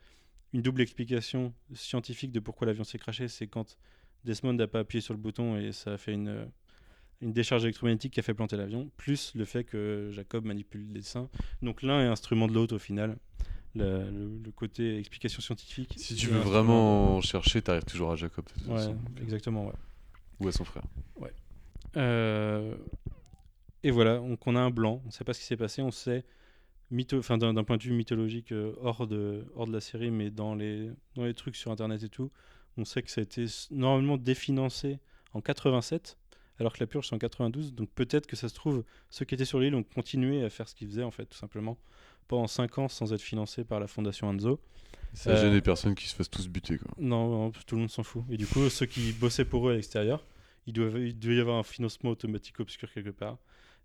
une 0.53 0.61
double 0.61 0.81
explication 0.81 1.53
scientifique 1.73 2.31
de 2.31 2.39
pourquoi 2.39 2.67
l'avion 2.67 2.83
s'est 2.83 2.99
craché. 2.99 3.27
C'est 3.29 3.47
quand 3.47 3.77
Desmond 4.25 4.53
n'a 4.53 4.67
pas 4.67 4.79
appuyé 4.79 5.01
sur 5.01 5.13
le 5.13 5.19
bouton 5.19 5.57
et 5.57 5.71
ça 5.71 5.93
a 5.93 5.97
fait 5.97 6.13
une, 6.13 6.27
euh, 6.27 6.45
une 7.21 7.33
décharge 7.33 7.63
électromagnétique 7.63 8.13
qui 8.13 8.19
a 8.19 8.23
fait 8.23 8.33
planter 8.33 8.57
l'avion, 8.57 8.89
plus 8.97 9.33
le 9.35 9.45
fait 9.45 9.63
que 9.63 10.09
Jacob 10.13 10.45
manipule 10.45 10.81
les 10.87 10.99
dessins. 10.99 11.29
Donc, 11.61 11.81
l'un 11.81 12.01
est 12.01 12.07
instrument 12.07 12.47
de 12.47 12.53
l'autre 12.53 12.75
au 12.75 12.79
final. 12.79 13.17
Le, 13.75 14.09
le- 14.09 14.39
le 14.43 14.51
côté 14.51 14.97
explication 14.97 15.41
scientifique. 15.41 15.93
Si 15.97 16.15
tu 16.15 16.27
veux 16.27 16.39
vraiment 16.39 17.21
chercher, 17.21 17.61
t'arrives 17.61 17.85
toujours 17.85 18.11
à 18.11 18.15
Jacob. 18.15 18.45
de 18.65 18.71
Ouais, 18.71 18.77
façon. 18.77 18.97
exactement, 19.21 19.67
ouais. 19.67 19.73
Ou 20.39 20.47
à 20.47 20.51
son 20.51 20.63
frère. 20.63 20.83
Euh, 21.95 22.75
et 23.83 23.91
voilà, 23.91 24.17
donc 24.17 24.45
on 24.45 24.55
a 24.55 24.59
un 24.59 24.69
blanc, 24.69 25.01
on 25.03 25.07
ne 25.07 25.11
sait 25.11 25.23
pas 25.23 25.33
ce 25.33 25.39
qui 25.39 25.45
s'est 25.45 25.57
passé, 25.57 25.81
on 25.81 25.91
sait, 25.91 26.25
d'un 26.91 27.63
point 27.63 27.77
de 27.77 27.83
vue 27.83 27.93
mythologique 27.93 28.51
euh, 28.51 28.73
hors, 28.81 29.07
de, 29.07 29.45
hors 29.55 29.67
de 29.67 29.71
la 29.73 29.79
série, 29.81 30.11
mais 30.11 30.29
dans 30.29 30.53
les, 30.55 30.91
dans 31.15 31.25
les 31.25 31.33
trucs 31.33 31.55
sur 31.55 31.71
Internet 31.71 32.03
et 32.03 32.09
tout, 32.09 32.31
on 32.77 32.85
sait 32.85 33.01
que 33.01 33.09
ça 33.09 33.21
a 33.21 33.23
été 33.23 33.45
normalement 33.71 34.17
définancé 34.17 34.99
en 35.33 35.41
87, 35.41 36.17
alors 36.59 36.73
que 36.73 36.79
la 36.79 36.87
purge 36.87 37.07
c'est 37.09 37.15
en 37.15 37.19
92, 37.19 37.73
donc 37.73 37.89
peut-être 37.91 38.27
que 38.27 38.35
ça 38.35 38.49
se 38.49 38.53
trouve, 38.55 38.83
ceux 39.09 39.25
qui 39.25 39.35
étaient 39.35 39.45
sur 39.45 39.59
l'île 39.59 39.75
ont 39.75 39.83
continué 39.83 40.43
à 40.43 40.49
faire 40.49 40.67
ce 40.67 40.75
qu'ils 40.75 40.87
faisaient 40.87 41.03
en 41.03 41.11
fait, 41.11 41.25
tout 41.25 41.37
simplement, 41.37 41.77
pendant 42.27 42.47
5 42.47 42.77
ans 42.79 42.87
sans 42.89 43.13
être 43.13 43.21
financés 43.21 43.63
par 43.63 43.79
la 43.79 43.87
fondation 43.87 44.27
Anzo. 44.29 44.59
Ça 45.13 45.31
Euh, 45.31 45.41
gêne 45.41 45.53
les 45.53 45.61
personnes 45.61 45.95
qui 45.95 46.07
se 46.07 46.15
fassent 46.15 46.29
tous 46.29 46.47
buter. 46.47 46.77
Quoi. 46.77 46.91
Non, 46.99 47.29
non, 47.29 47.51
tout 47.51 47.75
le 47.75 47.81
monde 47.81 47.89
s'en 47.89 48.03
fout. 48.03 48.23
Et 48.29 48.37
du 48.37 48.45
coup, 48.45 48.69
ceux 48.69 48.85
qui 48.85 49.13
bossaient 49.13 49.45
pour 49.45 49.67
eux 49.67 49.71
à 49.71 49.75
l'extérieur, 49.75 50.25
il 50.67 50.73
doit 50.73 51.33
y 51.33 51.39
avoir 51.39 51.57
un 51.57 51.63
financement 51.63 52.09
automatique 52.11 52.59
obscur 52.59 52.91
quelque 52.91 53.09
part. 53.11 53.37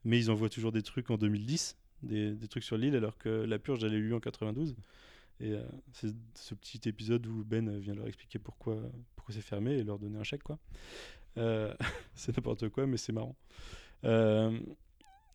Mais 0.05 0.19
ils 0.19 0.31
envoient 0.31 0.49
toujours 0.49 0.73
des 0.73 0.83
trucs 0.83 1.11
en 1.11 1.17
2010, 1.17 1.77
des, 2.03 2.33
des 2.33 2.49
trucs 2.49 2.65
sur 2.65 2.77
l'île, 2.77 2.97
alors 2.97 3.17
que 3.19 3.29
la 3.29 3.59
purge, 3.61 3.85
elle 3.85 3.93
a 3.95 3.97
eu 3.97 4.13
en 4.15 4.21
92. 4.21 4.75
Et 5.41 5.53
euh, 5.53 5.63
c'est 5.93 6.09
ce 6.35 6.55
petit 6.55 6.81
épisode 6.89 7.25
où 7.27 7.45
Ben 7.45 7.79
vient 7.79 7.95
leur 7.95 8.07
expliquer 8.09 8.39
pourquoi, 8.41 8.77
pourquoi 9.17 9.35
c'est 9.35 9.41
fermé 9.43 9.73
et 9.75 9.85
leur 9.85 9.99
donner 9.99 10.19
un 10.19 10.25
chèque, 10.25 10.43
quoi. 10.43 10.59
Euh, 11.39 11.73
c'est 12.15 12.37
n'importe 12.37 12.69
quoi, 12.69 12.87
mais 12.87 12.97
c'est 12.97 13.13
marrant. 13.13 13.37
Euh, 14.05 14.59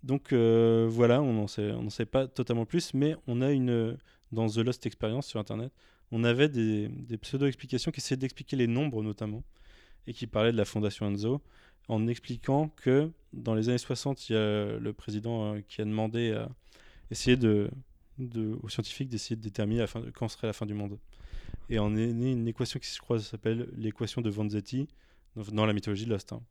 donc 0.04 0.32
euh, 0.34 0.88
voilà, 0.90 1.22
on 1.22 1.34
n'en 1.34 1.48
sait, 1.48 2.06
pas 2.06 2.28
totalement 2.28 2.66
plus, 2.66 2.94
mais 2.94 3.16
on 3.28 3.42
a 3.42 3.52
une 3.52 3.98
dans 4.32 4.48
The 4.48 4.58
Lost 4.58 4.86
Experience 4.86 5.28
sur 5.28 5.40
Internet, 5.40 5.72
on 6.12 6.24
avait 6.24 6.50
des, 6.50 6.90
pseudo-explications 7.22 7.92
qui 7.92 8.00
essayaient 8.00 8.18
d'expliquer 8.18 8.56
les 8.56 8.68
nombres 8.68 9.02
notamment, 9.04 9.44
et 10.06 10.14
qui 10.14 10.28
parlaient 10.28 10.52
de 10.52 10.58
la 10.58 10.66
fondation 10.66 11.08
Enzo, 11.08 11.42
en 11.88 12.08
expliquant 12.08 12.70
que 12.70 13.12
dans 13.34 13.56
les 13.56 13.70
années 13.70 13.78
60, 13.78 14.30
il 14.30 14.34
y 14.34 14.36
a 14.36 14.78
le 14.78 14.94
président 14.94 15.58
qui 15.68 15.82
a 15.82 15.86
demandé 15.86 16.34
à 16.34 16.50
aux 18.64 18.70
scientifiques 18.70 19.10
d'essayer 19.10 19.36
de 19.36 19.42
déterminer 19.42 19.82
la 19.82 19.88
quand 20.14 20.28
serait 20.28 20.48
la 20.48 20.54
fin 20.54 20.66
du 20.66 20.74
monde. 20.74 20.98
Et 21.70 21.80
on 21.80 21.96
est 21.96 22.10
une 22.10 22.48
équation 22.48 22.80
qui, 22.80 22.90
je 22.94 23.00
crois, 23.00 23.20
s'appelle 23.20 23.70
l'équation 23.78 24.22
de 24.22 24.30
Vanzetti, 24.30 24.88
dans, 25.52 25.66
la 25.66 25.74
mythologie 25.74 26.06
de 26.06 26.10
Lost. 26.10 26.34
hein 26.34 26.42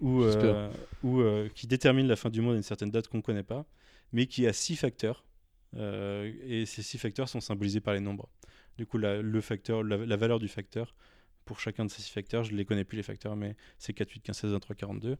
ou, 0.00 0.22
euh, 0.22 0.70
ou, 1.02 1.20
euh, 1.20 1.48
qui 1.54 1.66
détermine 1.66 2.06
la 2.06 2.16
fin 2.16 2.30
du 2.30 2.40
monde 2.40 2.54
à 2.54 2.56
une 2.56 2.62
certaine 2.62 2.90
date 2.90 3.08
qu'on 3.08 3.18
ne 3.18 3.22
connaît 3.22 3.42
pas, 3.42 3.66
mais 4.12 4.26
qui 4.26 4.46
a 4.46 4.52
six 4.52 4.76
facteurs. 4.76 5.24
euh, 5.76 6.32
et 6.46 6.66
ces 6.66 6.82
six 6.82 6.98
facteurs 6.98 7.28
sont 7.28 7.40
symbolisés 7.40 7.80
par 7.80 7.94
les 7.94 8.00
nombres. 8.00 8.28
Du 8.78 8.86
coup, 8.86 8.96
la, 8.98 9.20
le 9.20 9.40
facteur, 9.40 9.82
la, 9.82 9.96
la 9.96 10.16
valeur 10.16 10.38
du 10.38 10.48
facteur, 10.48 10.94
pour 11.44 11.60
chacun 11.60 11.84
de 11.84 11.90
ces 11.90 12.00
six 12.00 12.10
facteurs, 12.10 12.44
je 12.44 12.52
ne 12.52 12.56
les 12.56 12.64
connais 12.64 12.84
plus 12.84 12.96
les 12.96 13.02
facteurs, 13.02 13.36
mais 13.36 13.56
c'est 13.78 13.92
4, 13.92 14.10
8, 14.10 14.20
15, 14.20 14.36
16, 14.36 14.52
23, 14.52 14.76
42. 14.76 15.16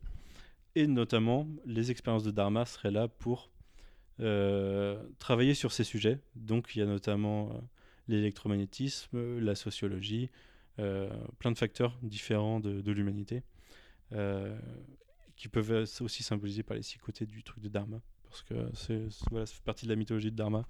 Et 0.76 0.86
notamment, 0.86 1.46
les 1.66 1.90
expériences 1.90 2.24
de 2.24 2.30
Dharma 2.30 2.66
seraient 2.66 2.90
là 2.90 3.08
pour 3.08 3.50
travailler 5.18 5.54
sur 5.54 5.72
ces 5.72 5.84
sujets. 5.84 6.20
Donc, 6.36 6.74
il 6.74 6.78
y 6.78 6.82
a 6.82 6.86
notamment 6.86 7.60
l'électromagnétisme, 8.06 9.40
la 9.40 9.54
sociologie, 9.54 10.30
plein 10.76 11.52
de 11.52 11.58
facteurs 11.58 11.96
différents 12.02 12.60
de, 12.60 12.80
de 12.80 12.92
l'humanité 12.92 13.42
euh, 14.12 14.58
qui 15.36 15.48
peuvent 15.48 15.72
être 15.72 16.00
aussi 16.02 16.22
symbolisés 16.22 16.62
par 16.62 16.76
les 16.76 16.82
six 16.82 16.98
côtés 16.98 17.26
du 17.26 17.42
truc 17.42 17.62
de 17.62 17.68
Dharma, 17.68 18.00
parce 18.28 18.42
que 18.42 18.54
c'est, 18.74 19.02
voilà, 19.30 19.46
ça 19.46 19.54
fait 19.54 19.64
partie 19.64 19.86
de 19.86 19.90
la 19.90 19.96
mythologie 19.96 20.30
de 20.30 20.36
Dharma. 20.36 20.66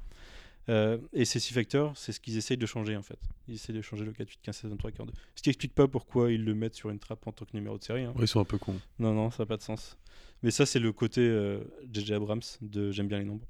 Euh, 0.70 0.96
et 1.12 1.26
ces 1.26 1.40
six 1.40 1.52
facteurs, 1.52 1.94
c'est 1.94 2.12
ce 2.12 2.20
qu'ils 2.20 2.38
essayent 2.38 2.56
de 2.56 2.64
changer 2.64 2.96
en 2.96 3.02
fait. 3.02 3.18
Ils 3.48 3.54
essayent 3.56 3.74
de 3.74 3.82
changer 3.82 4.04
le 4.06 4.12
4, 4.12 4.26
8, 4.26 4.38
15, 4.42 4.56
16, 4.56 4.70
23, 4.70 4.92
42. 4.92 5.12
Ce 5.34 5.42
qui 5.42 5.50
explique 5.50 5.74
pas 5.74 5.86
pourquoi 5.88 6.32
ils 6.32 6.42
le 6.42 6.54
mettent 6.54 6.74
sur 6.74 6.88
une 6.88 6.98
trappe 6.98 7.26
en 7.26 7.32
tant 7.32 7.44
que 7.44 7.50
numéro 7.54 7.76
de 7.76 7.84
série. 7.84 8.04
hein. 8.04 8.14
Ouais, 8.16 8.24
ils 8.24 8.28
sont 8.28 8.40
un 8.40 8.44
peu 8.46 8.56
cons. 8.56 8.80
Non, 8.98 9.12
non, 9.12 9.30
ça 9.30 9.42
n'a 9.42 9.46
pas 9.46 9.58
de 9.58 9.62
sens. 9.62 9.98
Mais 10.42 10.50
ça, 10.50 10.64
c'est 10.64 10.78
le 10.78 10.90
côté 10.92 11.20
euh, 11.20 11.60
J.J. 11.92 12.14
Abrams 12.14 12.40
de 12.62 12.90
J'aime 12.92 13.08
bien 13.08 13.18
les 13.18 13.26
nombres. 13.26 13.46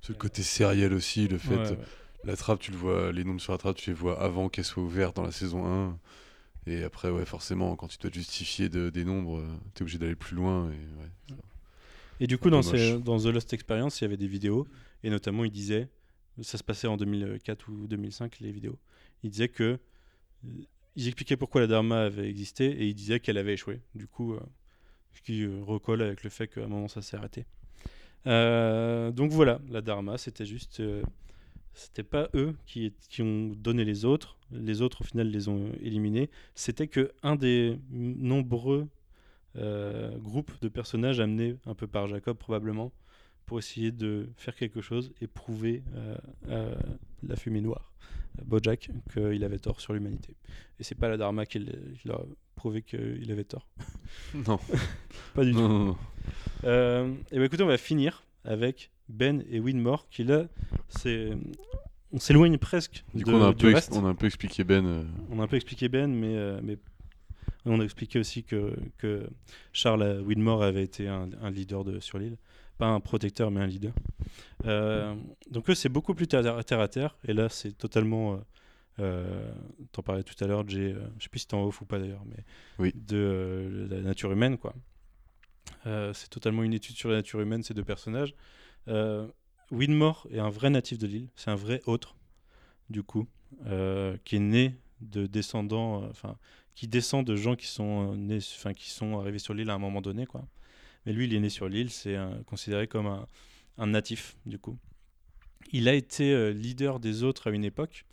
C'est 0.00 0.12
le 0.12 0.18
côté 0.18 0.42
sériel 0.42 0.94
aussi, 0.94 1.28
le 1.28 1.36
fait. 1.36 1.54
Ouais, 1.54 1.70
ouais. 1.70 1.78
La 2.24 2.36
trappe, 2.36 2.60
tu 2.60 2.70
le 2.72 2.76
vois, 2.76 3.12
les 3.12 3.24
nombres 3.24 3.40
sur 3.40 3.52
la 3.52 3.58
trappe, 3.58 3.76
tu 3.76 3.90
les 3.90 3.94
vois 3.96 4.20
avant 4.20 4.48
qu'elle 4.48 4.64
soit 4.64 4.82
ouverte 4.82 5.16
dans 5.16 5.22
la 5.22 5.32
saison 5.32 5.66
1. 5.66 5.98
Et 6.66 6.82
après, 6.82 7.10
ouais, 7.10 7.24
forcément, 7.24 7.76
quand 7.76 7.88
tu 7.88 7.96
dois 7.98 8.10
te 8.10 8.16
justifier 8.16 8.68
de- 8.68 8.90
des 8.90 9.04
nombres, 9.04 9.38
euh, 9.38 9.48
t'es 9.74 9.82
obligé 9.82 9.98
d'aller 9.98 10.16
plus 10.16 10.36
loin. 10.36 10.66
Et, 10.70 10.74
ouais, 10.74 11.08
ça- 11.30 11.34
Et 12.20 12.26
du 12.26 12.36
coup, 12.36 12.50
dans, 12.50 12.62
ces- 12.62 12.92
moche. 12.94 13.02
dans 13.04 13.18
The 13.18 13.26
Lost 13.26 13.52
Experience, 13.52 14.00
il 14.00 14.04
y 14.04 14.06
avait 14.06 14.16
des 14.16 14.26
vidéos, 14.26 14.66
et 15.02 15.10
notamment, 15.10 15.44
il 15.44 15.50
disait, 15.50 15.88
ça 16.42 16.58
se 16.58 16.64
passait 16.64 16.88
en 16.88 16.96
2004 16.96 17.70
ou 17.70 17.86
2005, 17.86 18.40
les 18.40 18.52
vidéos, 18.52 18.78
il 19.22 19.30
disait 19.30 19.48
que, 19.48 19.78
ils 20.96 21.06
expliquaient 21.06 21.36
pourquoi 21.36 21.60
la 21.60 21.66
Dharma 21.68 22.02
avait 22.02 22.28
existé, 22.28 22.66
et 22.66 22.86
il 22.88 22.94
disait 22.94 23.20
qu'elle 23.20 23.38
avait 23.38 23.54
échoué. 23.54 23.80
Du 23.94 24.06
coup, 24.08 24.34
euh, 24.34 24.40
ce 25.14 25.22
qui 25.22 25.44
euh, 25.44 25.62
recolle 25.62 26.02
avec 26.02 26.24
le 26.24 26.30
fait 26.30 26.48
qu'à 26.48 26.64
un 26.64 26.68
moment, 26.68 26.88
ça 26.88 27.00
s'est 27.00 27.16
arrêté. 27.16 27.46
Euh, 28.26 29.10
donc 29.12 29.30
voilà, 29.30 29.60
la 29.70 29.80
Dharma, 29.80 30.18
c'était 30.18 30.44
juste... 30.44 30.80
euh, 30.80 31.02
c'était 31.78 32.02
pas 32.02 32.28
eux 32.34 32.56
qui, 32.66 32.92
qui 33.08 33.22
ont 33.22 33.48
donné 33.56 33.84
les 33.84 34.04
autres, 34.04 34.36
les 34.50 34.82
autres 34.82 35.02
au 35.02 35.04
final 35.04 35.28
les 35.28 35.48
ont 35.48 35.70
éliminés, 35.80 36.30
c'était 36.54 36.88
que 36.88 37.12
un 37.22 37.36
des 37.36 37.78
nombreux 37.90 38.88
euh, 39.56 40.16
groupes 40.18 40.52
de 40.60 40.68
personnages 40.68 41.20
amenés 41.20 41.56
un 41.66 41.74
peu 41.74 41.86
par 41.86 42.06
Jacob 42.06 42.36
probablement 42.36 42.92
pour 43.46 43.58
essayer 43.58 43.92
de 43.92 44.28
faire 44.36 44.54
quelque 44.54 44.80
chose 44.80 45.12
et 45.20 45.26
prouver 45.26 45.82
euh, 45.94 46.16
euh, 46.48 46.74
la 47.22 47.36
fumée 47.36 47.62
noire 47.62 47.92
Bojack, 48.44 48.90
qu'il 49.12 49.42
avait 49.42 49.58
tort 49.58 49.80
sur 49.80 49.92
l'humanité. 49.92 50.36
Et 50.78 50.84
c'est 50.84 50.94
pas 50.94 51.08
la 51.08 51.16
Dharma 51.16 51.46
qui 51.46 51.58
l'a 52.04 52.20
prouvé 52.54 52.82
qu'il 52.82 53.30
avait 53.32 53.44
tort. 53.44 53.66
Non. 54.34 54.58
Pas 55.34 55.44
du 55.44 55.52
tout. 55.52 55.58
non, 55.58 55.68
non, 55.68 55.84
non. 55.86 55.96
Euh, 56.64 57.12
et 57.30 57.36
ben 57.36 57.44
écoutez, 57.44 57.62
on 57.62 57.68
va 57.68 57.78
finir 57.78 58.22
avec 58.44 58.90
Ben 59.08 59.42
et 59.50 59.60
Winmore, 59.60 60.08
qui 60.08 60.24
là, 60.24 60.46
c'est, 60.88 61.30
on 62.12 62.18
s'éloigne 62.18 62.58
presque 62.58 63.04
Du 63.14 63.22
de- 63.24 63.30
coup, 63.30 63.36
on 63.36 63.42
a, 63.42 63.46
un 63.48 63.52
peu 63.52 63.68
ex- 63.70 63.74
reste. 63.88 63.92
on 63.96 64.04
a 64.06 64.08
un 64.08 64.14
peu 64.14 64.26
expliqué 64.26 64.64
Ben. 64.64 64.84
euh, 64.86 65.04
On 65.30 65.40
a 65.40 65.44
un 65.44 65.46
peu 65.48 65.56
expliqué 65.56 65.88
Ben, 65.88 66.12
mais, 66.12 66.36
euh, 66.36 66.60
mais 66.62 66.78
on 67.66 67.80
a 67.80 67.84
expliqué 67.84 68.18
aussi 68.18 68.44
que, 68.44 68.74
que 68.98 69.28
Charles 69.72 70.22
Widmore 70.24 70.62
avait 70.62 70.84
été 70.84 71.08
un, 71.08 71.28
un 71.42 71.50
leader 71.50 71.84
de, 71.84 72.00
sur 72.00 72.18
l'île. 72.18 72.36
Pas 72.78 72.86
un 72.86 73.00
protecteur, 73.00 73.50
mais 73.50 73.60
un 73.60 73.66
leader. 73.66 73.92
Euh, 74.66 75.14
donc 75.50 75.68
eux, 75.68 75.74
c'est 75.74 75.88
beaucoup 75.88 76.14
plus 76.14 76.28
terre, 76.28 76.64
terre 76.64 76.80
à 76.80 76.88
terre. 76.88 77.16
Et 77.26 77.32
là, 77.32 77.48
c'est 77.48 77.72
totalement... 77.76 78.40
T'en 79.92 80.02
parlais 80.02 80.24
tout 80.24 80.34
à 80.42 80.46
l'heure, 80.48 80.64
je 80.68 80.92
sais 81.20 81.28
plus 81.28 81.38
si 81.40 81.46
t'es 81.46 81.54
en 81.54 81.64
off 81.64 81.80
ou 81.80 81.84
pas 81.84 81.98
d'ailleurs, 82.00 82.24
mais 82.26 82.42
Oui. 82.80 82.92
de 82.96 83.86
la 83.90 84.00
nature 84.00 84.32
humaine, 84.32 84.58
quoi. 84.58 84.74
Euh, 85.86 86.12
c'est 86.12 86.28
totalement 86.28 86.62
une 86.62 86.74
étude 86.74 86.96
sur 86.96 87.08
la 87.08 87.16
nature 87.16 87.40
humaine, 87.40 87.62
ces 87.62 87.74
deux 87.74 87.84
personnages. 87.84 88.34
Euh, 88.88 89.26
Widmore 89.70 90.26
est 90.30 90.38
un 90.38 90.50
vrai 90.50 90.70
natif 90.70 90.98
de 90.98 91.06
l'île, 91.06 91.28
c'est 91.36 91.50
un 91.50 91.56
vrai 91.56 91.80
autre, 91.86 92.16
du 92.90 93.02
coup, 93.02 93.26
euh, 93.66 94.16
qui 94.24 94.36
est 94.36 94.40
né 94.40 94.74
de 95.00 95.26
descendants, 95.26 96.04
enfin, 96.08 96.36
qui 96.74 96.88
descend 96.88 97.26
de 97.26 97.36
gens 97.36 97.54
qui 97.54 97.66
sont 97.66 98.14
nés, 98.16 98.38
qui 98.76 98.90
sont 98.90 99.18
arrivés 99.18 99.38
sur 99.38 99.54
l'île 99.54 99.70
à 99.70 99.74
un 99.74 99.78
moment 99.78 100.00
donné, 100.00 100.26
quoi. 100.26 100.46
Mais 101.06 101.12
lui, 101.12 101.26
il 101.26 101.34
est 101.34 101.40
né 101.40 101.48
sur 101.48 101.68
l'île, 101.68 101.90
c'est 101.90 102.16
considéré 102.46 102.86
comme 102.86 103.24
un, 103.78 103.86
natif, 103.86 104.36
du 104.46 104.58
coup. 104.58 104.76
Il 105.72 105.88
a 105.88 105.94
été 105.94 106.52
leader 106.52 106.98
des 106.98 107.22
autres 107.22 107.48
à 107.48 107.50
une 107.50 107.64
époque, 107.64 108.04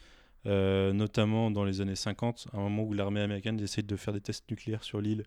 notamment 0.46 1.52
dans 1.52 1.64
les 1.64 1.82
années 1.82 1.96
50, 1.96 2.48
à 2.54 2.58
un 2.58 2.62
moment 2.62 2.84
où 2.84 2.94
l'armée 2.94 3.22
américaine 3.22 3.60
essaie 3.60 3.82
de 3.82 3.96
faire 3.96 4.14
des 4.14 4.22
tests 4.22 4.50
nucléaires 4.50 4.84
sur 4.84 5.02
l'île 5.02 5.26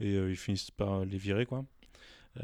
et 0.00 0.14
euh, 0.14 0.30
ils 0.30 0.36
finissent 0.36 0.70
par 0.70 1.04
les 1.04 1.18
virer, 1.18 1.46
quoi. 1.46 1.64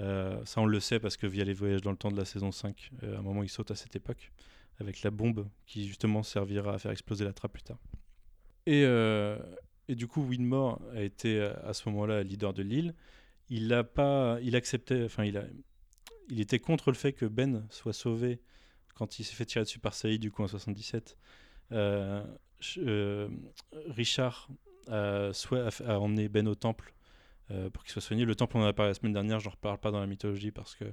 Euh, 0.00 0.44
ça, 0.44 0.60
on 0.60 0.66
le 0.66 0.80
sait 0.80 0.98
parce 0.98 1.16
que 1.16 1.26
via 1.26 1.44
les 1.44 1.52
voyages 1.52 1.82
dans 1.82 1.90
le 1.90 1.96
temps 1.96 2.10
de 2.10 2.16
la 2.16 2.24
saison 2.24 2.50
5, 2.50 2.90
euh, 3.02 3.16
à 3.16 3.18
un 3.18 3.22
moment, 3.22 3.42
il 3.42 3.48
saute 3.48 3.70
à 3.70 3.76
cette 3.76 3.94
époque 3.94 4.32
avec 4.80 5.02
la 5.02 5.10
bombe 5.10 5.48
qui 5.66 5.86
justement 5.86 6.22
servira 6.22 6.74
à 6.74 6.78
faire 6.78 6.90
exploser 6.90 7.24
la 7.24 7.32
trappe 7.32 7.52
plus 7.52 7.62
tard. 7.62 7.78
Et, 8.66 8.84
du 9.94 10.06
coup, 10.06 10.22
Winmore 10.22 10.80
a 10.94 11.02
été 11.02 11.40
à 11.40 11.74
ce 11.74 11.88
moment-là 11.90 12.22
leader 12.22 12.54
de 12.54 12.62
l'île. 12.62 12.94
Il 13.50 13.72
a 13.74 13.84
pas, 13.84 14.38
il 14.42 14.56
acceptait, 14.56 15.04
enfin, 15.04 15.24
il 15.24 15.36
a, 15.36 15.44
il 16.28 16.40
était 16.40 16.58
contre 16.58 16.90
le 16.90 16.96
fait 16.96 17.12
que 17.12 17.26
Ben 17.26 17.66
soit 17.70 17.92
sauvé 17.92 18.40
quand 18.94 19.18
il 19.18 19.24
s'est 19.24 19.34
fait 19.34 19.44
tirer 19.44 19.64
dessus 19.64 19.78
par 19.78 19.94
Saïd 19.94 20.20
du 20.20 20.30
coup 20.30 20.42
en 20.42 20.48
77. 20.48 21.16
Euh, 21.72 22.24
euh, 22.78 23.28
Richard 23.88 24.48
a, 24.88 25.32
emmené 25.86 26.28
Ben 26.28 26.46
au 26.48 26.54
temple 26.54 26.94
pour 27.72 27.84
qu'il 27.84 27.92
soit 27.92 28.02
soigné. 28.02 28.24
Le 28.24 28.34
temple, 28.34 28.56
on 28.56 28.62
en 28.62 28.66
a 28.66 28.72
parlé 28.72 28.90
la 28.90 28.94
semaine 28.94 29.12
dernière, 29.12 29.40
je 29.40 29.48
ne 29.48 29.52
reparle 29.52 29.78
pas 29.78 29.90
dans 29.90 30.00
la 30.00 30.06
mythologie 30.06 30.50
parce 30.50 30.74
que 30.74 30.84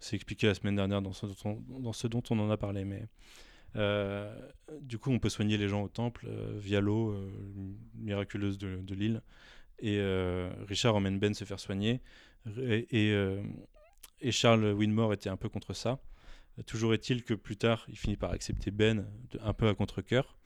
c'est 0.00 0.16
expliqué 0.16 0.46
la 0.46 0.54
semaine 0.54 0.76
dernière 0.76 1.02
dans 1.02 1.12
ce 1.12 1.26
dont 2.06 2.22
on, 2.30 2.38
en 2.38 2.50
a 2.50 2.56
parlé. 2.56 2.84
Mais 2.84 3.08
euh, 3.76 4.34
du 4.80 4.98
coup, 4.98 5.10
on 5.10 5.18
peut 5.18 5.28
soigner 5.28 5.56
les 5.56 5.68
gens 5.68 5.82
au 5.82 5.88
temple 5.88 6.26
euh, 6.28 6.52
via 6.56 6.80
l'eau 6.80 7.10
euh, 7.10 7.30
miraculeuse 7.94 8.58
de, 8.58 8.94
l'île. 8.94 9.22
Et 9.78 9.98
euh, 9.98 10.50
Richard 10.66 10.96
emmène 10.96 11.18
Ben 11.18 11.34
se 11.34 11.44
faire 11.44 11.60
soigner. 11.60 12.00
Et, 12.58 13.12
euh, 13.12 13.42
Charles 14.30 14.72
Winmore 14.72 15.12
était 15.12 15.28
un 15.28 15.36
peu 15.36 15.48
contre 15.48 15.74
ça. 15.74 16.00
Toujours 16.66 16.94
est-il 16.94 17.22
que 17.22 17.34
plus 17.34 17.56
tard, 17.58 17.84
il 17.88 17.98
finit 17.98 18.16
par 18.16 18.30
accepter 18.32 18.70
Ben 18.70 19.06
un 19.42 19.52
peu 19.52 19.68
à 19.68 19.74
contre-coeur. 19.74 20.38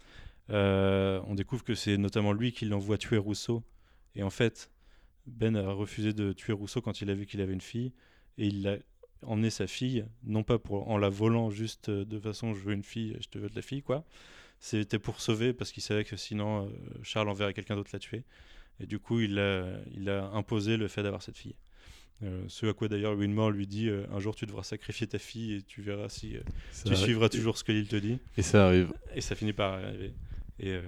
Euh, 0.51 1.21
on 1.27 1.35
découvre 1.35 1.63
que 1.63 1.77
c'est 1.77 1.97
notamment 1.97 2.33
lui 2.33 2.53
qui 2.53 2.65
l'envoie 2.65 2.99
tuer 2.99 3.19
Rousseau. 3.19 3.63
Et 4.17 4.25
en 4.25 4.31
fait, 4.31 4.73
Ben 5.27 5.57
a 5.57 5.71
refusé 5.71 6.13
de 6.13 6.33
tuer 6.33 6.53
Rousseau 6.53 6.81
quand 6.81 7.01
il 7.01 7.11
a 7.11 7.15
vu 7.15 7.27
qu'il 7.27 7.41
avait 7.41 7.53
une 7.53 7.61
fille. 7.61 7.93
Et 8.39 8.47
il 8.47 8.67
a 8.69 8.77
emmené 9.23 9.51
sa 9.51 9.67
fille, 9.67 10.07
non 10.23 10.43
pas 10.43 10.59
pour, 10.59 10.89
en 10.89 10.97
la 10.97 11.11
volant 11.11 11.51
juste 11.51 11.91
euh, 11.91 12.05
de 12.05 12.19
façon 12.19 12.55
je 12.55 12.61
veux 12.61 12.73
une 12.73 12.83
fille, 12.83 13.17
je 13.21 13.29
te 13.29 13.39
veux 13.39 13.51
de 13.51 13.55
la 13.55 13.63
fille, 13.63 13.83
quoi. 13.83 14.05
C'était 14.61 14.99
pour 14.99 15.21
sauver 15.21 15.53
parce 15.53 15.73
qu'il 15.73 15.83
savait 15.83 16.05
que 16.05 16.17
sinon 16.17 16.67
euh, 16.67 16.71
Charles 17.03 17.29
enverrait 17.29 17.55
quelqu'un 17.55 17.77
d'autre 17.77 17.91
la 17.93 17.99
tuer. 17.99 18.25
Et 18.79 18.87
du 18.87 18.99
coup, 18.99 19.21
il 19.21 19.39
a, 19.39 19.79
il 19.95 20.09
a 20.09 20.27
imposé 20.33 20.77
le 20.77 20.89
fait 20.89 21.03
d'avoir 21.03 21.23
cette 21.23 21.37
fille. 21.37 21.55
Euh, 22.23 22.45
ce 22.49 22.67
à 22.67 22.75
quoi 22.75 22.89
d'ailleurs 22.89 23.17
Winmore 23.17 23.51
lui 23.51 23.67
dit 23.67 23.89
euh, 23.89 24.05
un 24.13 24.21
jour 24.21 24.35
tu 24.35 24.45
devras 24.45 24.63
sacrifier 24.63 25.07
ta 25.07 25.19
fille 25.19 25.55
et 25.55 25.63
tu 25.63 25.81
verras 25.81 26.11
si 26.11 26.37
tu 26.83 26.89
arrive. 26.89 26.99
suivras 26.99 27.31
toujours 27.31 27.57
ce 27.57 27.65
que 27.65 27.73
l'île 27.73 27.89
te 27.89 27.97
dit. 27.97 28.19
Et 28.37 28.43
ça 28.43 28.67
arrive. 28.67 28.93
Et 29.15 29.23
ça 29.23 29.35
finit 29.35 29.55
par 29.55 29.75
arriver. 29.75 30.13
Et 30.63 30.73
euh, 30.75 30.83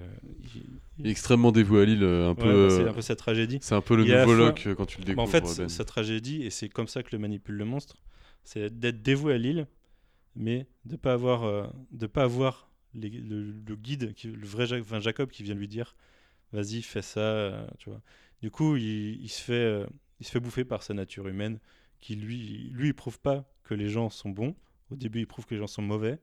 il- 0.99 1.07
extrêmement 1.09 1.51
dévoué 1.51 1.81
à 1.81 1.85
Lille, 1.85 2.03
euh, 2.03 2.25
un 2.27 2.29
ouais, 2.29 2.35
peu. 2.35 2.67
bah, 2.67 2.75
c'est 2.75 2.87
un 2.87 2.93
peu 2.93 3.01
sa 3.01 3.15
tragédie. 3.15 3.57
C'est 3.61 3.73
un 3.75 3.81
peu 3.81 3.95
le 3.95 4.05
Il 4.05 4.11
nouveau 4.11 4.25
fois- 4.25 4.35
Locke 4.35 4.67
quand 4.75 4.85
tu 4.85 4.99
le 4.99 5.03
Bah, 5.03 5.07
découvres. 5.11 5.23
en 5.23 5.27
fait, 5.27 5.61
Ben. 5.63 5.67
sa 5.69 5.83
tragédie, 5.83 6.43
et 6.43 6.49
c'est 6.51 6.69
comme 6.69 6.87
ça 6.87 7.01
que 7.01 7.09
le 7.11 7.17
manipule 7.17 7.55
le 7.55 7.65
monstre, 7.65 7.95
c'est 8.43 8.69
d'être 8.79 9.01
dévoué 9.01 9.33
à 9.33 9.37
l'île, 9.37 9.67
mais 10.35 10.67
de 10.85 10.95
pas 10.95 11.13
avoir, 11.13 11.43
euh, 11.43 11.65
de 11.91 12.05
pas 12.05 12.23
avoir 12.23 12.69
les- 12.93 13.09
le, 13.09 13.51
le 13.67 13.75
guide, 13.75 14.13
qui, 14.13 14.27
le 14.27 14.45
vrai 14.45 14.67
enfin, 14.79 14.99
Jacob 14.99 15.29
qui 15.31 15.41
vient 15.41 15.55
lui 15.55 15.67
dire, 15.67 15.95
vas-y, 16.51 16.83
fais 16.83 17.01
ça, 17.01 17.19
euh, 17.21 17.65
tu 17.79 17.89
vois. 17.89 18.01
Du 18.43 18.51
coup, 18.51 18.75
il, 18.75 19.21
il 19.23 19.29
se 19.29 19.41
fait, 19.41 19.85
il 20.19 20.25
se 20.25 20.31
fait 20.31 20.39
bouffer 20.39 20.65
par 20.65 20.83
sa 20.83 20.93
nature 20.93 21.27
humaine, 21.27 21.59
qui 21.99 22.15
lui, 22.15 22.69
lui, 22.71 22.89
il 22.89 22.93
prouve 22.93 23.19
pas 23.19 23.49
que 23.63 23.73
les 23.73 23.89
gens 23.89 24.09
sont 24.11 24.29
bons. 24.29 24.55
Au 24.91 24.95
début, 24.95 25.21
il 25.21 25.25
prouve 25.27 25.45
que 25.47 25.55
les 25.55 25.59
gens 25.59 25.67
sont 25.67 25.81
mauvais, 25.81 26.19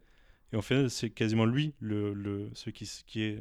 et 0.53 0.57
en 0.57 0.63
fait, 0.63 0.89
c'est 0.89 1.11
quasiment 1.11 1.45
lui, 1.45 1.75
le, 1.81 2.13
le, 2.13 2.51
ce 2.55 2.71
qui, 2.71 3.23
est, 3.23 3.39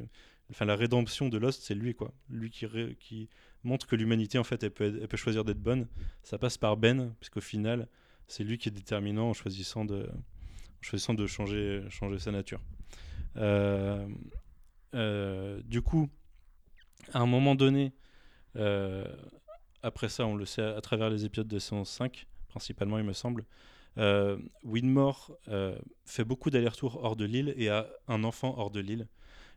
enfin, 0.50 0.64
la 0.64 0.76
rédemption 0.76 1.28
de 1.28 1.38
Lost, 1.38 1.62
c'est 1.62 1.74
lui, 1.74 1.94
quoi. 1.94 2.12
Lui 2.28 2.50
qui, 2.50 2.66
qui 2.98 3.28
montre 3.64 3.86
que 3.86 3.96
l'humanité, 3.96 4.38
en 4.38 4.44
fait, 4.44 4.62
elle 4.62 4.70
peut, 4.70 4.98
elle 5.00 5.08
peut 5.08 5.16
choisir 5.16 5.44
d'être 5.44 5.60
bonne. 5.60 5.88
Ça 6.22 6.38
passe 6.38 6.56
par 6.56 6.76
Ben, 6.76 7.14
puisqu'au 7.20 7.40
final, 7.40 7.88
c'est 8.28 8.44
lui 8.44 8.58
qui 8.58 8.68
est 8.68 8.72
déterminant 8.72 9.30
en 9.30 9.32
choisissant 9.32 9.84
de, 9.84 10.08
choisissant 10.80 11.14
de 11.14 11.26
changer, 11.26 11.82
changer 11.90 12.18
sa 12.18 12.30
nature. 12.30 12.60
Euh, 13.36 14.06
euh, 14.94 15.60
du 15.64 15.82
coup, 15.82 16.08
à 17.12 17.20
un 17.20 17.26
moment 17.26 17.54
donné, 17.54 17.92
euh, 18.56 19.04
après 19.82 20.08
ça, 20.08 20.26
on 20.26 20.34
le 20.34 20.44
sait 20.44 20.62
à, 20.62 20.80
travers 20.80 21.10
les 21.10 21.24
épisodes 21.24 21.48
de 21.48 21.58
saison 21.58 21.84
5, 21.84 22.26
principalement, 22.48 22.98
il 22.98 23.04
me 23.04 23.12
semble, 23.12 23.44
euh, 23.98 24.38
Winmore 24.64 25.36
euh, 25.48 25.76
fait 26.04 26.24
beaucoup 26.24 26.50
d'allers-retours 26.50 27.02
hors 27.02 27.16
de 27.16 27.24
l'île 27.24 27.54
et 27.56 27.68
a 27.68 27.88
un 28.08 28.24
enfant 28.24 28.54
hors 28.58 28.70
de 28.70 28.80
l'île. 28.80 29.06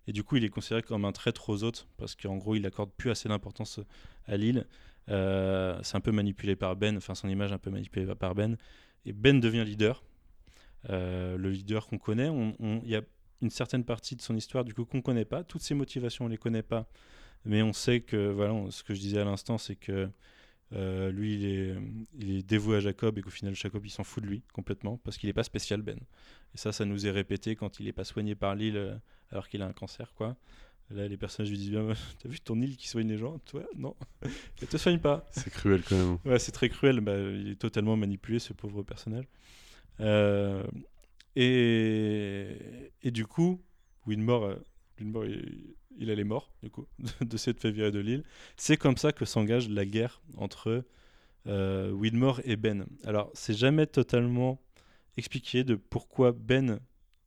Et 0.07 0.11
du 0.11 0.23
coup, 0.23 0.35
il 0.35 0.43
est 0.43 0.49
considéré 0.49 0.81
comme 0.83 1.05
un 1.05 1.11
traître 1.13 1.49
aux 1.49 1.63
autres, 1.63 1.87
parce 1.97 2.15
qu'en 2.15 2.35
gros, 2.37 2.55
il 2.55 2.65
accorde 2.65 2.91
plus 2.91 3.09
assez 3.09 3.29
d'importance 3.29 3.79
à 4.25 4.35
l'île. 4.37 4.65
Euh, 5.09 5.79
c'est 5.83 5.95
un 5.95 6.01
peu 6.01 6.11
manipulé 6.11 6.55
par 6.55 6.75
Ben, 6.75 6.97
enfin 6.97 7.15
son 7.15 7.29
image 7.29 7.51
un 7.53 7.57
peu 7.57 7.69
manipulée 7.69 8.13
par 8.15 8.35
Ben. 8.35 8.57
Et 9.05 9.13
Ben 9.13 9.39
devient 9.39 9.63
leader, 9.65 10.03
Euh, 10.89 11.37
le 11.37 11.49
leader 11.49 11.87
qu'on 11.87 11.97
connaît. 11.97 12.27
On- 12.27 12.55
on- 12.59 12.81
Il 12.83 12.89
y 12.89 12.95
a 12.97 13.01
une 13.41 13.49
certaine 13.49 13.85
partie 13.85 14.17
de 14.17 14.21
son 14.21 14.35
histoire 14.35 14.65
du 14.65 14.73
coup 14.73 14.83
qu'on 14.83 15.01
connaît 15.01 15.23
pas. 15.23 15.43
Toutes 15.45 15.61
ses 15.61 15.75
motivations, 15.75 16.25
on 16.25 16.27
les 16.27 16.37
connaît 16.37 16.61
pas, 16.63 16.87
mais 17.45 17.61
on 17.61 17.71
sait 17.71 18.01
que 18.01 18.31
voilà, 18.31 18.53
ce 18.69 18.83
que 18.83 18.93
je 18.93 18.99
disais 18.99 19.19
à 19.19 19.23
l'instant, 19.23 19.57
c'est 19.57 19.77
que 19.77 20.09
euh, 20.71 21.11
lui, 21.11 21.35
il 21.35 21.45
est, 21.45 21.75
il 22.17 22.37
est 22.37 22.43
dévoué 22.43 22.77
à 22.77 22.79
Jacob 22.79 23.17
et 23.17 23.21
qu'au 23.21 23.29
final, 23.29 23.55
Jacob, 23.55 23.85
il 23.85 23.89
s'en 23.89 24.03
fout 24.03 24.23
de 24.23 24.29
lui 24.29 24.43
complètement 24.53 24.97
parce 24.97 25.17
qu'il 25.17 25.27
n'est 25.27 25.33
pas 25.33 25.43
spécial, 25.43 25.81
Ben. 25.81 25.97
Et 26.55 26.57
ça, 26.57 26.71
ça 26.71 26.85
nous 26.85 27.05
est 27.05 27.11
répété 27.11 27.55
quand 27.55 27.79
il 27.79 27.85
n'est 27.85 27.93
pas 27.93 28.03
soigné 28.03 28.35
par 28.35 28.55
l'île 28.55 28.77
euh, 28.77 28.95
alors 29.31 29.47
qu'il 29.47 29.61
a 29.61 29.67
un 29.67 29.73
cancer, 29.73 30.13
quoi. 30.15 30.35
Là, 30.89 31.07
les 31.07 31.17
personnages 31.17 31.49
lui 31.49 31.57
disent 31.57 31.71
bien, 31.71 31.87
t'as 32.19 32.29
vu 32.29 32.39
ton 32.39 32.59
île 32.61 32.77
qui 32.77 32.87
soigne 32.87 33.07
les 33.07 33.17
gens 33.17 33.39
Toi, 33.45 33.63
non, 33.75 33.95
elle 34.61 34.67
te 34.67 34.77
soigne 34.77 34.99
pas. 34.99 35.27
C'est 35.31 35.51
cruel 35.51 35.81
quand 35.87 35.97
même. 35.97 36.17
Ouais, 36.25 36.39
c'est 36.39 36.51
très 36.51 36.69
cruel. 36.69 36.99
Bah, 37.01 37.17
il 37.17 37.51
est 37.51 37.59
totalement 37.59 37.95
manipulé, 37.95 38.39
ce 38.39 38.53
pauvre 38.53 38.83
personnage. 38.83 39.25
Euh, 39.99 40.63
et, 41.35 42.91
et 43.01 43.11
du 43.11 43.25
coup, 43.25 43.61
Winmore, 44.05 44.55
Winmore 44.99 45.25
il, 45.25 46.09
allait 46.09 46.23
mort, 46.23 46.51
du 46.61 46.69
coup, 46.69 46.87
de 47.21 47.37
s'être 47.37 47.59
fait 47.59 47.71
virer 47.71 47.91
de 47.91 47.99
l'île. 47.99 48.23
C'est 48.57 48.77
comme 48.77 48.97
ça 48.97 49.11
que 49.11 49.25
s'engage 49.25 49.69
la 49.69 49.85
guerre 49.85 50.21
entre 50.37 50.85
euh, 51.47 51.91
Winmore 51.91 52.41
et 52.45 52.55
Ben. 52.55 52.85
Alors, 53.03 53.31
c'est 53.33 53.53
jamais 53.53 53.87
totalement 53.87 54.61
expliqué 55.17 55.63
de 55.63 55.75
pourquoi 55.75 56.31
Ben. 56.31 56.79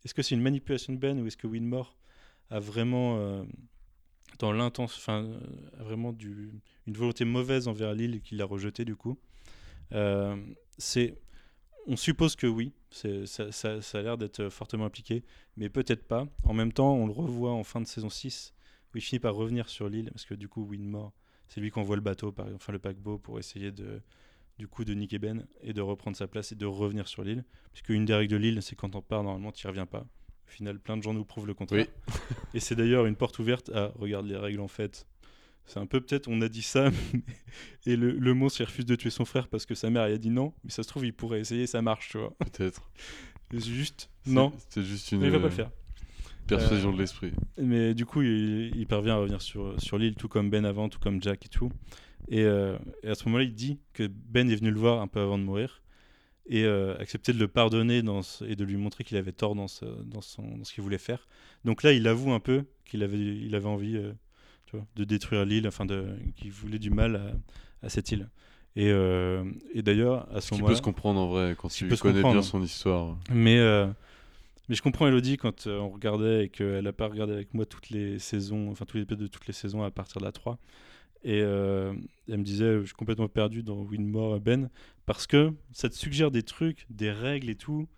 Est-ce 0.04 0.14
que 0.14 0.22
c'est 0.22 0.34
une 0.34 0.42
manipulation 0.42 0.92
de 0.92 0.98
Ben 0.98 1.20
ou 1.20 1.26
est-ce 1.26 1.36
que 1.36 1.46
Winmore 1.46 1.98
a 2.50 2.60
vraiment. 2.60 3.18
euh, 3.18 3.44
dans 4.38 4.52
l'intense, 4.52 4.96
enfin, 4.96 5.24
euh, 5.24 5.38
a 5.80 5.82
vraiment 5.82 6.12
du, 6.12 6.52
une 6.86 6.94
volonté 6.94 7.24
mauvaise 7.24 7.68
envers 7.68 7.94
l'île 7.94 8.20
qu'il 8.20 8.38
l'a 8.38 8.44
rejetée 8.44 8.84
du 8.84 8.96
coup. 8.96 9.18
Euh, 9.92 10.36
c'est, 10.78 11.18
on 11.86 11.96
suppose 11.96 12.36
que 12.36 12.46
oui, 12.46 12.72
ça, 12.90 13.26
ça- 13.52 13.80
ça 13.82 13.98
a 13.98 14.02
l'air 14.02 14.18
d'être 14.18 14.48
fortement 14.48 14.84
impliqué, 14.86 15.22
mais 15.56 15.68
peut-être 15.68 16.06
pas. 16.06 16.26
En 16.44 16.54
même 16.54 16.72
temps, 16.72 16.94
on 16.94 17.06
le 17.06 17.12
revoit 17.12 17.52
en 17.52 17.64
fin 17.64 17.80
de 17.80 17.86
saison 17.86 18.10
6, 18.10 18.54
où 18.94 18.98
il 18.98 19.00
finit 19.00 19.20
par 19.20 19.34
revenir 19.34 19.68
sur 19.68 19.88
l'île, 19.88 20.10
parce 20.10 20.24
que 20.24 20.34
du 20.34 20.48
coup, 20.48 20.64
Winmore, 20.64 21.12
c'est 21.48 21.60
lui 21.60 21.70
qui 21.70 21.78
envoie 21.78 21.96
le 21.96 22.02
bateau, 22.02 22.32
par, 22.32 22.46
enfin 22.54 22.72
le 22.72 22.78
paquebot, 22.78 23.18
pour 23.18 23.38
essayer 23.38 23.70
de, 23.70 24.00
du 24.58 24.66
coup, 24.68 24.84
de 24.84 24.94
niquer 24.94 25.18
Ben 25.18 25.46
et 25.62 25.72
de 25.72 25.80
reprendre 25.80 26.16
sa 26.16 26.26
place 26.26 26.52
et 26.52 26.56
de 26.56 26.66
revenir 26.66 27.06
sur 27.08 27.22
l'île. 27.24 27.44
Puisque 27.72 27.90
une 27.90 28.04
des 28.04 28.14
règles 28.14 28.32
de 28.32 28.36
l'île, 28.38 28.62
c'est 28.62 28.74
quand 28.76 28.94
on 28.96 29.02
part, 29.02 29.22
normalement, 29.22 29.52
tu 29.52 29.66
n'y 29.66 29.70
reviens 29.70 29.86
pas. 29.86 30.00
Au 30.46 30.48
final, 30.50 30.78
plein 30.78 30.96
de 30.96 31.02
gens 31.02 31.12
nous 31.14 31.24
prouvent 31.24 31.46
le 31.46 31.54
contraire. 31.54 31.86
Et 32.54 32.60
c'est 32.60 32.74
d'ailleurs 32.76 33.06
une 33.06 33.16
porte 33.16 33.38
ouverte 33.38 33.68
à 33.70 33.92
regarde 33.96 34.26
les 34.26 34.36
règles 34.36 34.60
en 34.60 34.68
fait. 34.68 35.06
C'est 35.66 35.80
un 35.80 35.86
peu 35.86 36.00
peut-être, 36.00 36.28
on 36.28 36.40
a 36.40 36.48
dit 36.48 36.62
ça, 36.62 36.90
et 37.86 37.96
le, 37.96 38.12
le, 38.12 38.34
monstre 38.34 38.60
il 38.60 38.64
refuse 38.64 38.86
de 38.86 38.94
tuer 38.94 39.10
son 39.10 39.24
frère 39.24 39.48
parce 39.48 39.66
que 39.66 39.74
sa 39.74 39.90
mère 39.90 40.04
elle 40.04 40.14
a 40.14 40.18
dit 40.18 40.30
non, 40.30 40.54
mais 40.62 40.70
ça 40.70 40.82
se 40.82 40.88
trouve 40.88 41.04
il 41.04 41.12
pourrait 41.12 41.40
essayer, 41.40 41.66
ça 41.66 41.82
marche, 41.82 42.10
tu 42.10 42.18
vois. 42.18 42.32
Peut-être. 42.38 42.90
Juste, 43.52 44.10
non. 44.26 44.52
C'est 44.70 44.82
juste 44.82 45.12
une. 45.12 45.20
Mais 45.20 45.26
il 45.26 45.32
va 45.32 45.38
pas 45.38 45.44
le 45.44 45.50
faire. 45.50 45.70
Persuasion 46.46 46.92
de 46.92 46.98
l'esprit. 46.98 47.32
Mais 47.58 47.94
du 47.94 48.06
coup, 48.06 48.22
il, 48.22 48.76
il, 48.76 48.86
parvient 48.86 49.14
à 49.14 49.18
revenir 49.18 49.42
sur, 49.42 49.80
sur 49.80 49.98
l'île, 49.98 50.14
tout 50.14 50.28
comme 50.28 50.48
Ben 50.50 50.64
avant, 50.64 50.88
tout 50.88 51.00
comme 51.00 51.20
Jack 51.20 51.46
et 51.46 51.48
tout. 51.48 51.72
Et, 52.28 52.44
euh, 52.44 52.78
et 53.02 53.08
à 53.08 53.14
ce 53.14 53.24
moment-là, 53.26 53.44
il 53.44 53.54
dit 53.54 53.80
que 53.92 54.06
Ben 54.06 54.48
est 54.50 54.56
venu 54.56 54.70
le 54.70 54.78
voir 54.78 55.00
un 55.00 55.08
peu 55.08 55.20
avant 55.20 55.38
de 55.38 55.42
mourir 55.44 55.82
et 56.48 56.64
euh, 56.64 56.96
accepter 56.98 57.32
de 57.32 57.38
le 57.38 57.48
pardonner 57.48 58.02
dans 58.02 58.20
et 58.46 58.54
de 58.54 58.64
lui 58.64 58.76
montrer 58.76 59.02
qu'il 59.02 59.16
avait 59.16 59.32
tort 59.32 59.54
dans 59.56 59.68
ce, 59.68 59.84
dans, 59.84 60.20
son, 60.20 60.56
dans 60.56 60.64
ce 60.64 60.72
qu'il 60.72 60.82
voulait 60.84 60.98
faire. 60.98 61.26
Donc 61.64 61.82
là, 61.82 61.92
il 61.92 62.06
avoue 62.06 62.32
un 62.32 62.40
peu 62.40 62.64
qu'il 62.84 63.02
avait, 63.02 63.18
il 63.18 63.54
avait 63.54 63.66
envie 63.66 63.96
euh, 63.96 64.12
tu 64.66 64.76
vois, 64.76 64.86
de 64.96 65.04
détruire 65.04 65.44
l'île, 65.44 65.66
enfin 65.66 65.86
qu'il 66.36 66.52
voulait 66.52 66.78
du 66.78 66.90
mal 66.90 67.16
à, 67.16 67.86
à 67.86 67.88
cette 67.88 68.10
île. 68.12 68.28
Et, 68.76 68.90
euh, 68.90 69.44
et 69.72 69.82
d'ailleurs, 69.82 70.28
à 70.34 70.42
ce 70.42 70.52
moment-là. 70.54 70.72
peut 70.72 70.76
se 70.76 70.82
comprendre 70.82 71.18
en 71.18 71.28
vrai 71.28 71.56
quand 71.58 71.68
tu 71.68 71.88
connais 71.96 72.22
bien 72.22 72.42
son 72.42 72.62
histoire. 72.62 73.16
Mais, 73.30 73.58
euh, 73.58 73.86
mais 74.68 74.74
je 74.74 74.82
comprends 74.82 75.06
Elodie 75.06 75.38
quand 75.38 75.66
euh, 75.66 75.78
on 75.78 75.88
regardait 75.88 76.44
et 76.44 76.48
qu'elle 76.50 76.84
n'a 76.84 76.92
pas 76.92 77.08
regardé 77.08 77.32
avec 77.32 77.54
moi 77.54 77.64
toutes 77.64 77.88
les 77.88 78.18
saisons, 78.18 78.70
enfin 78.70 78.84
tous 78.84 78.98
les 78.98 79.04
épisodes 79.04 79.22
de 79.22 79.28
toutes 79.28 79.46
les 79.46 79.54
saisons 79.54 79.82
à 79.82 79.90
partir 79.90 80.20
de 80.20 80.26
la 80.26 80.32
3. 80.32 80.58
Et 81.24 81.40
euh, 81.40 81.94
elle 82.28 82.38
me 82.38 82.44
disait, 82.44 82.80
je 82.80 82.84
suis 82.84 82.94
complètement 82.94 83.28
perdu 83.28 83.62
dans 83.62 83.80
Winmore 83.80 84.40
Ben, 84.40 84.68
parce 85.06 85.26
que 85.26 85.52
ça 85.72 85.88
te 85.88 85.94
suggère 85.94 86.30
des 86.30 86.42
trucs, 86.42 86.86
des 86.90 87.10
règles 87.10 87.48
et 87.48 87.56
tout, 87.56 87.88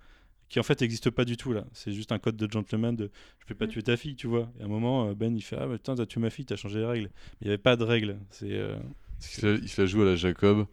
qui 0.49 0.59
en 0.59 0.63
fait 0.63 0.81
n'existent 0.81 1.11
pas 1.11 1.25
du 1.25 1.37
tout 1.37 1.53
là. 1.53 1.65
C'est 1.73 1.93
juste 1.93 2.13
un 2.13 2.19
code 2.19 2.37
de 2.37 2.51
gentleman 2.51 2.97
de 2.97 3.11
je 3.39 3.47
peux 3.47 3.55
pas 3.55 3.67
tuer 3.67 3.83
ta 3.83 3.97
fille, 3.97 4.17
tu 4.17 4.27
vois. 4.27 4.51
Et 4.59 4.63
à 4.63 4.65
un 4.65 4.69
moment, 4.69 5.13
Ben 5.13 5.35
il 5.35 5.43
fait, 5.43 5.57
ah 5.59 5.67
putain, 5.67 5.95
t'as 5.95 6.07
tué 6.07 6.21
ma 6.21 6.31
fille, 6.31 6.45
t'as 6.45 6.57
changé 6.57 6.81
les 6.81 6.87
règles. 6.87 7.11
Mais 7.15 7.37
il 7.43 7.45
n'y 7.47 7.51
avait 7.51 7.59
pas 7.59 7.77
de 7.77 7.85
règles. 7.85 8.19
C'est. 8.31 8.53
Euh, 8.53 8.77
il, 9.21 9.27
se 9.27 9.47
la, 9.47 9.55
il 9.55 9.69
se 9.69 9.81
la 9.81 9.87
joue 9.87 10.03
à 10.03 10.07
la 10.07 10.17
Jacob. 10.17 10.67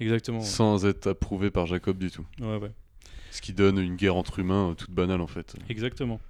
Exactement. 0.00 0.38
Ouais. 0.38 0.44
Sans 0.44 0.86
être 0.86 1.08
approuvé 1.08 1.50
par 1.50 1.66
Jacob 1.66 1.98
du 1.98 2.10
tout. 2.10 2.24
Ouais, 2.40 2.56
ouais. 2.56 2.72
Ce 3.30 3.42
qui 3.42 3.52
donne 3.52 3.78
une 3.78 3.96
guerre 3.96 4.16
entre 4.16 4.38
humains 4.38 4.70
euh, 4.70 4.74
toute 4.74 4.90
banale 4.90 5.20
en 5.20 5.26
fait. 5.26 5.56
Exactement. 5.68 6.20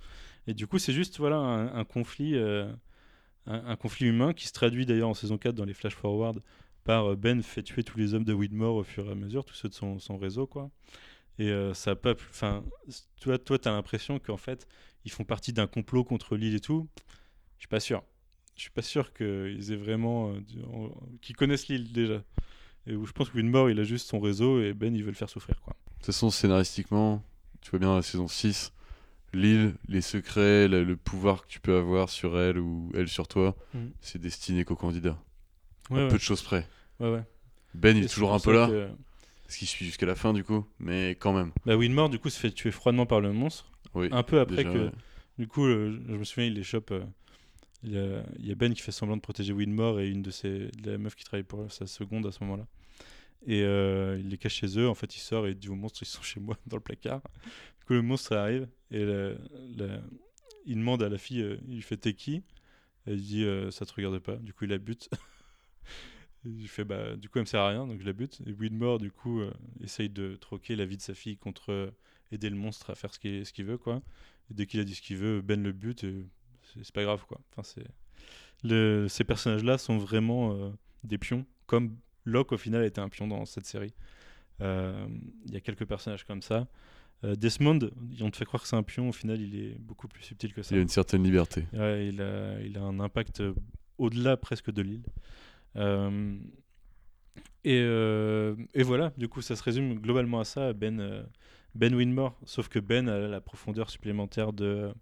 Et 0.46 0.54
du 0.54 0.66
coup, 0.66 0.78
c'est 0.78 0.92
juste 0.92 1.18
voilà 1.18 1.36
un, 1.36 1.74
un 1.74 1.84
conflit. 1.84 2.34
Euh, 2.34 2.70
un, 3.46 3.64
un, 3.66 3.76
conflit 3.76 4.06
humain 4.06 4.32
qui 4.32 4.46
se 4.46 4.52
traduit 4.52 4.84
d'ailleurs 4.84 5.08
en 5.08 5.14
saison 5.14 5.38
4 5.38 5.54
dans 5.54 5.64
les 5.64 5.72
flash 5.72 5.94
forward 5.94 6.42
par 6.84 7.16
Ben 7.16 7.42
fait 7.42 7.62
tuer 7.62 7.82
tous 7.82 7.98
les 7.98 8.14
hommes 8.14 8.24
de 8.24 8.32
Widmore 8.32 8.76
au 8.76 8.82
fur 8.82 9.06
et 9.06 9.12
à 9.12 9.14
mesure, 9.14 9.44
tous 9.44 9.54
ceux 9.54 9.68
de 9.68 9.74
son, 9.74 9.98
son 9.98 10.16
réseau, 10.16 10.46
quoi. 10.46 10.70
Et 11.38 11.50
euh, 11.50 11.74
ça 11.74 11.92
a 11.92 11.94
pas. 11.94 12.12
Enfin, 12.30 12.64
toi, 13.20 13.38
toi, 13.38 13.58
t'as 13.58 13.72
l'impression 13.72 14.18
qu'en 14.18 14.36
fait, 14.36 14.66
ils 15.04 15.10
font 15.10 15.24
partie 15.24 15.52
d'un 15.52 15.66
complot 15.66 16.04
contre 16.04 16.36
l'île 16.36 16.54
et 16.54 16.60
tout. 16.60 16.88
Je 17.56 17.62
suis 17.62 17.68
pas 17.68 17.80
sûr. 17.80 18.02
Je 18.56 18.62
suis 18.62 18.70
pas 18.70 18.82
sûr 18.82 19.12
qu'ils 19.12 19.72
aient 19.72 19.76
vraiment. 19.76 20.32
Euh, 20.32 20.88
qu'ils 21.22 21.36
connaissent 21.36 21.68
l'île 21.68 21.92
déjà. 21.92 22.22
Et 22.86 22.94
où 22.96 23.06
je 23.06 23.12
pense 23.12 23.28
que 23.28 23.36
Widmore, 23.36 23.70
il 23.70 23.78
a 23.78 23.84
juste 23.84 24.08
son 24.08 24.18
réseau 24.18 24.60
et 24.60 24.72
Ben, 24.72 24.94
il 24.94 25.02
veut 25.02 25.10
le 25.10 25.16
faire 25.16 25.28
souffrir, 25.28 25.60
quoi. 25.60 25.74
De 25.74 25.94
toute 25.96 26.06
façon, 26.06 26.30
scénaristiquement, 26.30 27.22
tu 27.60 27.70
vois 27.70 27.78
bien 27.78 27.88
dans 27.88 27.96
la 27.96 28.02
saison 28.02 28.28
6, 28.28 28.72
l'île, 29.34 29.74
les 29.88 30.00
secrets, 30.00 30.68
le, 30.68 30.84
le, 30.84 30.96
pouvoir 30.96 31.42
que 31.42 31.48
tu 31.48 31.60
peux 31.60 31.76
avoir 31.76 32.08
sur 32.08 32.38
elle 32.38 32.58
ou 32.58 32.90
elle 32.94 33.08
sur 33.08 33.28
toi, 33.28 33.56
mm. 33.74 33.78
c'est 34.00 34.18
destiné 34.18 34.64
qu'aux 34.64 34.76
candidats. 34.76 35.18
Ouais, 35.90 36.00
à 36.00 36.02
ouais. 36.04 36.08
peu 36.08 36.16
de 36.16 36.22
choses 36.22 36.42
près. 36.42 36.66
Ouais. 36.98 37.22
Ben, 37.74 37.96
il 37.96 38.02
est, 38.02 38.06
est 38.06 38.08
toujours 38.08 38.32
un 38.32 38.40
peu 38.40 38.52
là. 38.54 38.68
Que... 38.68 38.88
Parce 39.48 39.56
qu'il 39.56 39.66
suit 39.66 39.84
jusqu'à 39.86 40.06
la 40.06 40.14
fin, 40.14 40.32
du 40.32 40.44
coup, 40.44 40.64
mais 40.78 41.12
quand 41.18 41.32
même. 41.32 41.50
Bah, 41.66 41.74
Winmore, 41.76 42.10
du 42.10 42.18
coup, 42.20 42.28
se 42.30 42.38
fait 42.38 42.50
tuer 42.52 42.70
froidement 42.70 43.06
par 43.06 43.20
le 43.20 43.32
monstre. 43.32 43.72
Oui, 43.94 44.08
un 44.12 44.22
peu 44.22 44.38
après 44.40 44.56
déjà, 44.58 44.70
que. 44.72 44.78
ouais. 44.84 44.90
Du 45.38 45.48
coup, 45.48 45.64
euh, 45.64 45.98
je 46.06 46.12
me 46.14 46.22
souviens, 46.24 46.46
il 46.48 46.54
les 46.54 46.62
chope. 46.62 46.90
euh, 46.92 47.02
il, 47.82 47.92
y 47.92 47.98
a, 47.98 48.22
il 48.38 48.46
y 48.46 48.52
a 48.52 48.54
Ben 48.54 48.72
qui 48.74 48.82
fait 48.82 48.92
semblant 48.92 49.16
de 49.16 49.22
protéger 49.22 49.52
Winmore 49.52 50.00
et 50.00 50.08
une 50.10 50.20
de 50.22 50.30
ses 50.30 50.68
de 50.82 50.90
la 50.90 50.98
meuf 50.98 51.14
qui 51.16 51.24
travaille 51.24 51.44
pour 51.44 51.72
sa 51.72 51.86
seconde 51.86 52.26
à 52.26 52.32
ce 52.32 52.44
moment-là. 52.44 52.66
Et 53.46 53.62
euh, 53.62 54.18
il 54.20 54.28
les 54.28 54.36
cache 54.36 54.54
chez 54.56 54.78
eux. 54.78 54.88
En 54.88 54.94
fait, 54.94 55.16
il 55.16 55.20
sort 55.20 55.46
et 55.46 55.50
il 55.50 55.58
dit 55.58 55.68
aux 55.70 55.74
monstres 55.76 56.02
ils 56.02 56.06
sont 56.06 56.22
chez 56.22 56.40
moi 56.40 56.56
dans 56.66 56.76
le 56.76 56.82
placard. 56.82 57.22
Du 57.80 57.84
coup, 57.86 57.94
le 57.94 58.02
monstre 58.02 58.36
arrive 58.36 58.68
et 58.90 59.04
la- 59.04 59.32
la- 59.76 60.00
il 60.66 60.76
demande 60.76 61.02
à 61.02 61.08
la 61.08 61.16
fille 61.18 61.58
il 61.68 61.82
fait 61.82 61.96
T'es 61.96 62.12
qui? 62.12 62.42
Elle 63.06 63.20
dit 63.22 63.46
Ça 63.70 63.86
te 63.86 63.94
regarde 63.94 64.18
pas. 64.18 64.36
Du 64.36 64.52
coup, 64.52 64.64
il 64.64 64.70
la 64.70 64.78
bute. 64.78 65.08
Et 66.44 66.50
il 66.50 66.68
fait 66.68 66.84
bah, 66.84 67.16
Du 67.16 67.28
coup, 67.28 67.38
elle 67.38 67.42
me 67.42 67.46
sert 67.46 67.60
à 67.60 67.70
rien, 67.70 67.86
donc 67.86 68.00
je 68.00 68.06
la 68.06 68.12
bute. 68.12 68.40
Et 68.46 68.52
Winmore, 68.52 68.98
du 68.98 69.10
coup, 69.10 69.40
euh, 69.40 69.52
essaye 69.82 70.08
de 70.08 70.36
troquer 70.36 70.76
la 70.76 70.84
vie 70.84 70.96
de 70.96 71.02
sa 71.02 71.14
fille 71.14 71.36
contre 71.36 71.72
euh, 71.72 71.90
aider 72.32 72.48
le 72.50 72.56
monstre 72.56 72.90
à 72.90 72.94
faire 72.94 73.12
ce 73.12 73.18
qu'il 73.18 73.44
ce 73.44 73.52
qu'il 73.52 73.64
veut, 73.64 73.78
quoi. 73.78 74.02
Et 74.50 74.54
dès 74.54 74.66
qu'il 74.66 74.80
a 74.80 74.84
dit 74.84 74.94
ce 74.94 75.02
qu'il 75.02 75.16
veut, 75.16 75.40
Ben 75.42 75.62
le 75.62 75.72
bute 75.72 76.06
c'est 76.62 76.92
pas 76.92 77.02
grave, 77.02 77.24
quoi. 77.26 77.40
Enfin, 77.50 77.62
c'est. 77.62 77.86
Le, 78.64 79.06
ces 79.08 79.24
personnages-là 79.24 79.78
sont 79.78 79.98
vraiment 79.98 80.52
euh, 80.52 80.70
des 81.04 81.18
pions, 81.18 81.46
comme 81.66 81.96
Locke 82.24 82.52
au 82.52 82.58
final 82.58 82.84
était 82.84 83.00
un 83.00 83.08
pion 83.08 83.26
dans 83.26 83.44
cette 83.46 83.66
série. 83.66 83.94
Il 84.60 85.52
y 85.52 85.56
a 85.56 85.60
quelques 85.60 85.84
personnages 85.86 86.24
comme 86.24 86.42
ça. 86.42 86.66
Desmond, 87.22 87.78
on 88.20 88.30
te 88.30 88.36
fait 88.36 88.44
croire 88.44 88.62
que 88.62 88.68
c'est 88.68 88.76
un 88.76 88.82
pion, 88.82 89.08
au 89.08 89.12
final 89.12 89.40
il 89.40 89.54
est 89.54 89.78
beaucoup 89.78 90.08
plus 90.08 90.24
subtil 90.24 90.52
que 90.52 90.62
ça. 90.62 90.74
Il 90.74 90.78
a 90.78 90.82
une 90.82 90.88
certaine 90.88 91.22
liberté. 91.22 91.64
Ouais, 91.72 92.08
il, 92.08 92.20
a, 92.20 92.60
il 92.60 92.76
a 92.76 92.82
un 92.82 92.98
impact 92.98 93.40
au-delà 93.98 94.36
presque 94.36 94.72
de 94.72 94.82
l'île. 94.82 95.04
Euh, 95.76 96.38
et, 97.64 97.80
euh, 97.82 98.54
et 98.74 98.82
voilà, 98.82 99.12
du 99.16 99.28
coup 99.28 99.42
ça 99.42 99.56
se 99.56 99.62
résume 99.62 99.98
globalement 100.00 100.40
à 100.40 100.44
ça, 100.44 100.72
Ben, 100.72 101.00
euh, 101.00 101.22
ben 101.74 101.94
Winmore, 101.94 102.38
sauf 102.44 102.68
que 102.68 102.78
Ben 102.78 103.08
a 103.08 103.18
la 103.28 103.40
profondeur 103.40 103.90
supplémentaire 103.90 104.52
de 104.52 104.92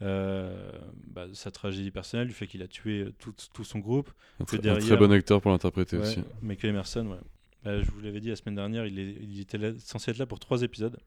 euh, 0.00 0.70
bah, 1.08 1.26
sa 1.34 1.50
tragédie 1.50 1.90
personnelle, 1.90 2.28
du 2.28 2.34
fait 2.34 2.46
qu'il 2.46 2.62
a 2.62 2.68
tué 2.68 3.08
tout, 3.18 3.34
tout 3.52 3.64
son 3.64 3.80
groupe. 3.80 4.10
Un, 4.40 4.44
Que 4.44 4.56
un 4.68 4.78
très 4.78 4.96
bon 4.96 5.10
acteur 5.12 5.40
pour 5.40 5.50
l'interpréter 5.50 5.96
Ouais, 5.96 6.02
aussi. 6.02 6.20
Michael 6.40 6.70
Emerson, 6.70 7.06
ouais. 7.06 7.18
Bah, 7.64 7.82
je 7.82 7.90
vous 7.90 8.00
l'avais 8.00 8.20
dit 8.20 8.28
la 8.28 8.36
semaine 8.36 8.54
dernière, 8.54 8.86
il, 8.86 8.98
est- 8.98 9.16
il 9.20 9.40
était 9.40 9.58
là- 9.58 9.72
censé 9.78 10.12
être 10.12 10.18
là 10.18 10.26
pour 10.26 10.38
trois 10.38 10.62
épisodes. 10.62 10.98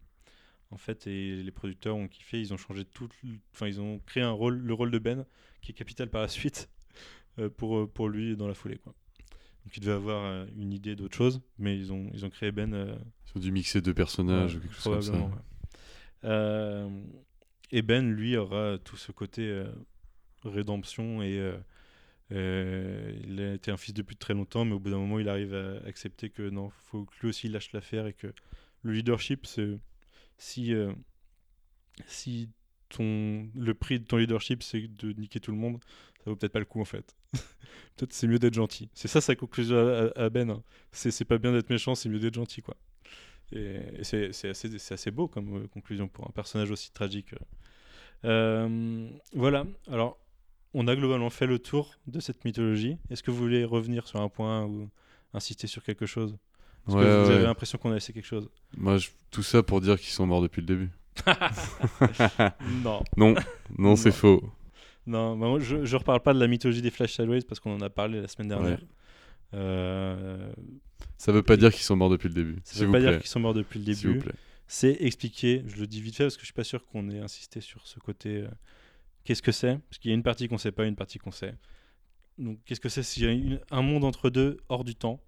En 0.71 0.77
fait, 0.77 1.07
et 1.07 1.35
les 1.43 1.51
producteurs 1.51 1.95
ont 1.97 2.07
kiffé, 2.07 2.39
ils 2.39 2.53
ont 2.53 2.57
changé 2.57 2.85
tout, 2.85 3.09
enfin 3.53 3.67
ils 3.67 3.81
ont 3.81 3.99
créé 4.05 4.23
un 4.23 4.31
rôle, 4.31 4.57
le 4.57 4.73
rôle 4.73 4.89
de 4.91 4.99
Ben, 4.99 5.25
qui 5.61 5.71
est 5.71 5.75
capital 5.75 6.09
par 6.09 6.21
la 6.21 6.27
suite 6.29 6.69
pour 7.57 7.77
euh, 7.79 7.87
pour 7.87 8.09
lui 8.09 8.35
dans 8.35 8.47
la 8.47 8.53
foulée, 8.53 8.77
quoi. 8.77 8.93
Donc 9.65 9.77
il 9.77 9.79
devait 9.81 9.93
avoir 9.93 10.25
euh, 10.25 10.45
une 10.57 10.73
idée 10.73 10.95
d'autre 10.95 11.15
chose, 11.15 11.41
mais 11.59 11.77
ils 11.77 11.91
ont 11.93 12.09
ils 12.13 12.25
ont 12.25 12.29
créé 12.29 12.51
Ben. 12.51 12.73
euh, 12.73 12.95
Ils 13.27 13.37
ont 13.37 13.41
dû 13.41 13.51
mixer 13.51 13.81
deux 13.81 13.93
personnages 13.93 14.55
ou 14.55 14.59
quelque 14.59 14.73
chose 14.75 14.83
comme 14.83 15.01
ça. 15.01 15.13
ouais. 15.13 15.29
Euh, 16.23 16.89
et 17.71 17.81
Ben, 17.81 18.11
lui, 18.11 18.35
aura 18.37 18.77
tout 18.79 18.97
ce 18.97 19.11
côté 19.11 19.47
euh, 19.47 19.71
rédemption 20.43 21.21
et 21.23 21.37
euh, 21.39 21.57
euh, 22.31 23.13
il 23.23 23.39
a 23.41 23.53
été 23.53 23.71
un 23.71 23.77
fils 23.77 23.93
depuis 23.93 24.15
très 24.15 24.33
longtemps, 24.33 24.65
mais 24.65 24.73
au 24.73 24.79
bout 24.79 24.89
d'un 24.91 24.97
moment, 24.97 25.19
il 25.19 25.29
arrive 25.29 25.53
à 25.53 25.77
accepter 25.87 26.29
que 26.29 26.49
non, 26.49 26.69
faut 26.69 27.05
que 27.05 27.13
lui 27.21 27.29
aussi 27.29 27.47
il 27.47 27.53
lâche 27.53 27.71
l'affaire 27.73 28.07
et 28.07 28.13
que 28.13 28.33
le 28.83 28.91
leadership, 28.93 29.45
c'est 29.45 29.77
si 30.37 30.73
euh, 30.73 30.91
si 32.07 32.49
ton 32.89 33.47
le 33.55 33.73
prix 33.73 33.99
de 33.99 34.05
ton 34.05 34.17
leadership, 34.17 34.63
c'est 34.63 34.87
de 34.87 35.13
niquer 35.13 35.39
tout 35.39 35.51
le 35.51 35.57
monde, 35.57 35.79
ça 36.23 36.29
vaut 36.29 36.35
peut-être 36.35 36.53
pas 36.53 36.59
le 36.59 36.65
coup 36.65 36.81
en 36.81 36.85
fait. 36.85 37.15
peut-être 37.97 38.13
c'est 38.13 38.27
mieux 38.27 38.39
d'être 38.39 38.53
gentil. 38.53 38.89
C'est 38.93 39.07
ça 39.07 39.21
sa 39.21 39.35
conclusion 39.35 39.77
à, 40.15 40.19
à 40.25 40.29
Ben. 40.29 40.49
hein. 40.49 40.63
C'est 40.91 41.25
pas 41.25 41.37
bien 41.37 41.51
d'être 41.51 41.69
méchant, 41.69 41.95
c'est 41.95 42.09
mieux 42.09 42.19
d'être 42.19 42.35
gentil 42.35 42.61
quoi. 42.61 42.75
Et, 43.53 43.79
et 43.99 44.03
c'est 44.03 44.29
assez, 44.49 44.77
c'est 44.79 44.93
assez 44.93 45.11
beau 45.11 45.27
comme 45.27 45.57
euh, 45.63 45.67
conclusion 45.67 46.07
pour 46.07 46.25
un 46.27 46.31
personnage 46.31 46.71
aussi 46.71 46.91
tragique. 46.91 47.33
Euh, 48.23 49.09
voilà, 49.33 49.65
alors 49.89 50.17
on 50.73 50.87
a 50.87 50.95
globalement 50.95 51.29
fait 51.29 51.47
le 51.47 51.59
tour 51.59 51.95
de 52.07 52.19
cette 52.19 52.45
mythologie. 52.45 52.97
Est-ce 53.09 53.23
que 53.23 53.31
vous 53.31 53.37
voulez 53.37 53.65
revenir 53.65 54.07
sur 54.07 54.21
un 54.21 54.29
point 54.29 54.63
ou 54.65 54.89
insister 55.33 55.67
sur 55.67 55.83
quelque 55.83 56.05
chose? 56.05 56.37
Ouais, 56.87 56.95
que 56.95 57.23
vous 57.23 57.29
ouais. 57.29 57.35
avez 57.35 57.43
l'impression 57.43 57.77
qu'on 57.77 57.91
a 57.91 57.95
laissé 57.95 58.13
quelque 58.13 58.25
chose? 58.25 58.49
Moi, 58.77 58.97
je- 58.97 59.09
tout 59.31 59.43
ça 59.43 59.61
pour 59.63 59.81
dire 59.81 59.99
qu'ils 59.99 60.13
sont 60.13 60.25
morts 60.25 60.41
depuis 60.41 60.61
le 60.61 60.67
début. 60.67 60.89
Non. 62.83 63.03
Non, 63.17 63.35
non, 63.77 63.95
c'est 63.95 64.11
faux. 64.11 64.41
Non, 65.07 65.35
bah 65.37 65.47
moi, 65.47 65.59
je, 65.59 65.83
je 65.85 65.95
reparle 65.97 66.21
pas 66.21 66.33
de 66.33 66.39
la 66.39 66.47
mythologie 66.47 66.81
des 66.81 66.91
Flash 66.91 67.13
Sideways 67.15 67.41
parce 67.41 67.59
qu'on 67.59 67.73
en 67.75 67.81
a 67.81 67.89
parlé 67.89 68.21
la 68.21 68.27
semaine 68.27 68.49
dernière. 68.49 68.79
Ouais. 68.79 68.87
Euh, 69.53 70.51
Ça 71.17 71.31
veut 71.31 71.43
pas 71.43 71.57
dire 71.57 71.71
qu'ils 71.71 71.83
sont 71.83 71.95
morts 71.95 72.09
depuis 72.09 72.27
le 72.29 72.33
début. 72.35 72.55
ça 72.63 72.73
S'il 72.73 72.81
veut 72.81 72.85
vous 72.87 72.91
pas 72.93 72.99
plaît. 72.99 73.09
dire 73.11 73.19
qu'ils 73.19 73.29
sont 73.29 73.39
morts 73.39 73.53
depuis 73.53 73.79
le 73.79 73.93
S'il 73.93 74.13
début. 74.13 74.25
C'est 74.67 74.97
expliqué, 75.01 75.63
je 75.67 75.77
le 75.77 75.87
dis 75.87 76.01
vite 76.01 76.15
fait 76.15 76.23
parce 76.23 76.35
que 76.37 76.41
je 76.41 76.45
suis 76.45 76.53
pas 76.53 76.63
sûr 76.63 76.85
qu'on 76.85 77.09
ait 77.09 77.19
insisté 77.19 77.59
sur 77.61 77.85
ce 77.87 77.99
côté. 77.99 78.37
euh, 78.37 78.47
qu'est-ce 79.25 79.41
que 79.41 79.51
c'est? 79.51 79.77
Parce 79.89 79.97
qu'il 79.97 80.09
y 80.09 80.13
a 80.13 80.15
une 80.15 80.23
partie 80.23 80.47
qu'on 80.47 80.57
sait 80.57 80.71
pas, 80.71 80.85
une 80.85 80.95
partie 80.95 81.19
qu'on 81.19 81.31
sait. 81.31 81.55
Donc 82.37 82.59
qu'est-ce 82.65 82.79
que 82.79 82.87
c'est? 82.89 83.03
C'est 83.03 83.21
une- 83.21 83.59
un 83.71 83.81
monde 83.81 84.05
entre 84.05 84.29
deux, 84.29 84.57
hors 84.69 84.83
du 84.85 84.95
temps, 84.95 85.19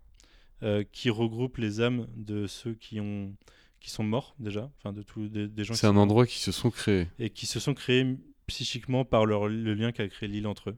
euh, 0.64 0.84
qui 0.94 1.10
regroupe 1.10 1.58
les 1.58 1.82
âmes 1.82 2.08
de 2.16 2.48
ceux 2.48 2.74
qui 2.76 3.00
ont 3.02 3.36
qui 3.82 3.90
sont 3.90 4.04
morts 4.06 4.34
déjà, 4.40 4.72
enfin 4.78 4.94
de 4.94 5.02
tous 5.02 5.28
des, 5.28 5.50
des 5.50 5.66
gens 5.66 5.74
C'est 5.74 5.88
un 5.88 5.92
sont- 5.92 5.98
endroit 5.98 6.26
qui 6.26 6.40
se 6.40 6.54
sont 6.54 6.72
créés. 6.72 7.10
et 7.20 7.30
qui 7.30 7.46
se 7.46 7.60
sont 7.60 7.74
créés 7.74 8.18
psychiquement 8.48 9.06
par 9.06 9.26
leur, 9.26 9.48
le 9.48 9.74
lien 9.74 9.92
qu'a 9.92 10.08
créé 10.08 10.30
l'île 10.30 10.48
entre 10.48 10.72
eux. 10.72 10.78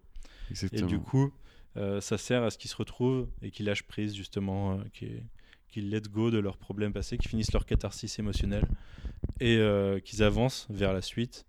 Et 0.71 0.81
du 0.81 0.99
coup, 0.99 1.33
euh, 1.77 1.99
ça 2.01 2.17
sert 2.17 2.43
à 2.43 2.49
ce 2.51 2.57
qu'ils 2.57 2.69
se 2.69 2.75
retrouvent 2.75 3.27
et 3.41 3.51
qu'ils 3.51 3.65
lâchent 3.65 3.83
prise, 3.83 4.15
justement, 4.15 4.73
euh, 4.73 4.83
qu'ils 4.93 5.23
qu'ils 5.67 5.89
let 5.89 6.01
go 6.01 6.31
de 6.31 6.37
leurs 6.39 6.57
problèmes 6.57 6.93
passés, 6.93 7.17
qu'ils 7.17 7.29
finissent 7.29 7.51
leur 7.51 7.65
catharsis 7.65 8.17
émotionnelle 8.17 8.65
et 9.41 9.57
euh, 9.57 9.99
qu'ils 9.99 10.23
avancent 10.23 10.67
vers 10.69 10.93
la 10.93 11.01
suite 11.01 11.45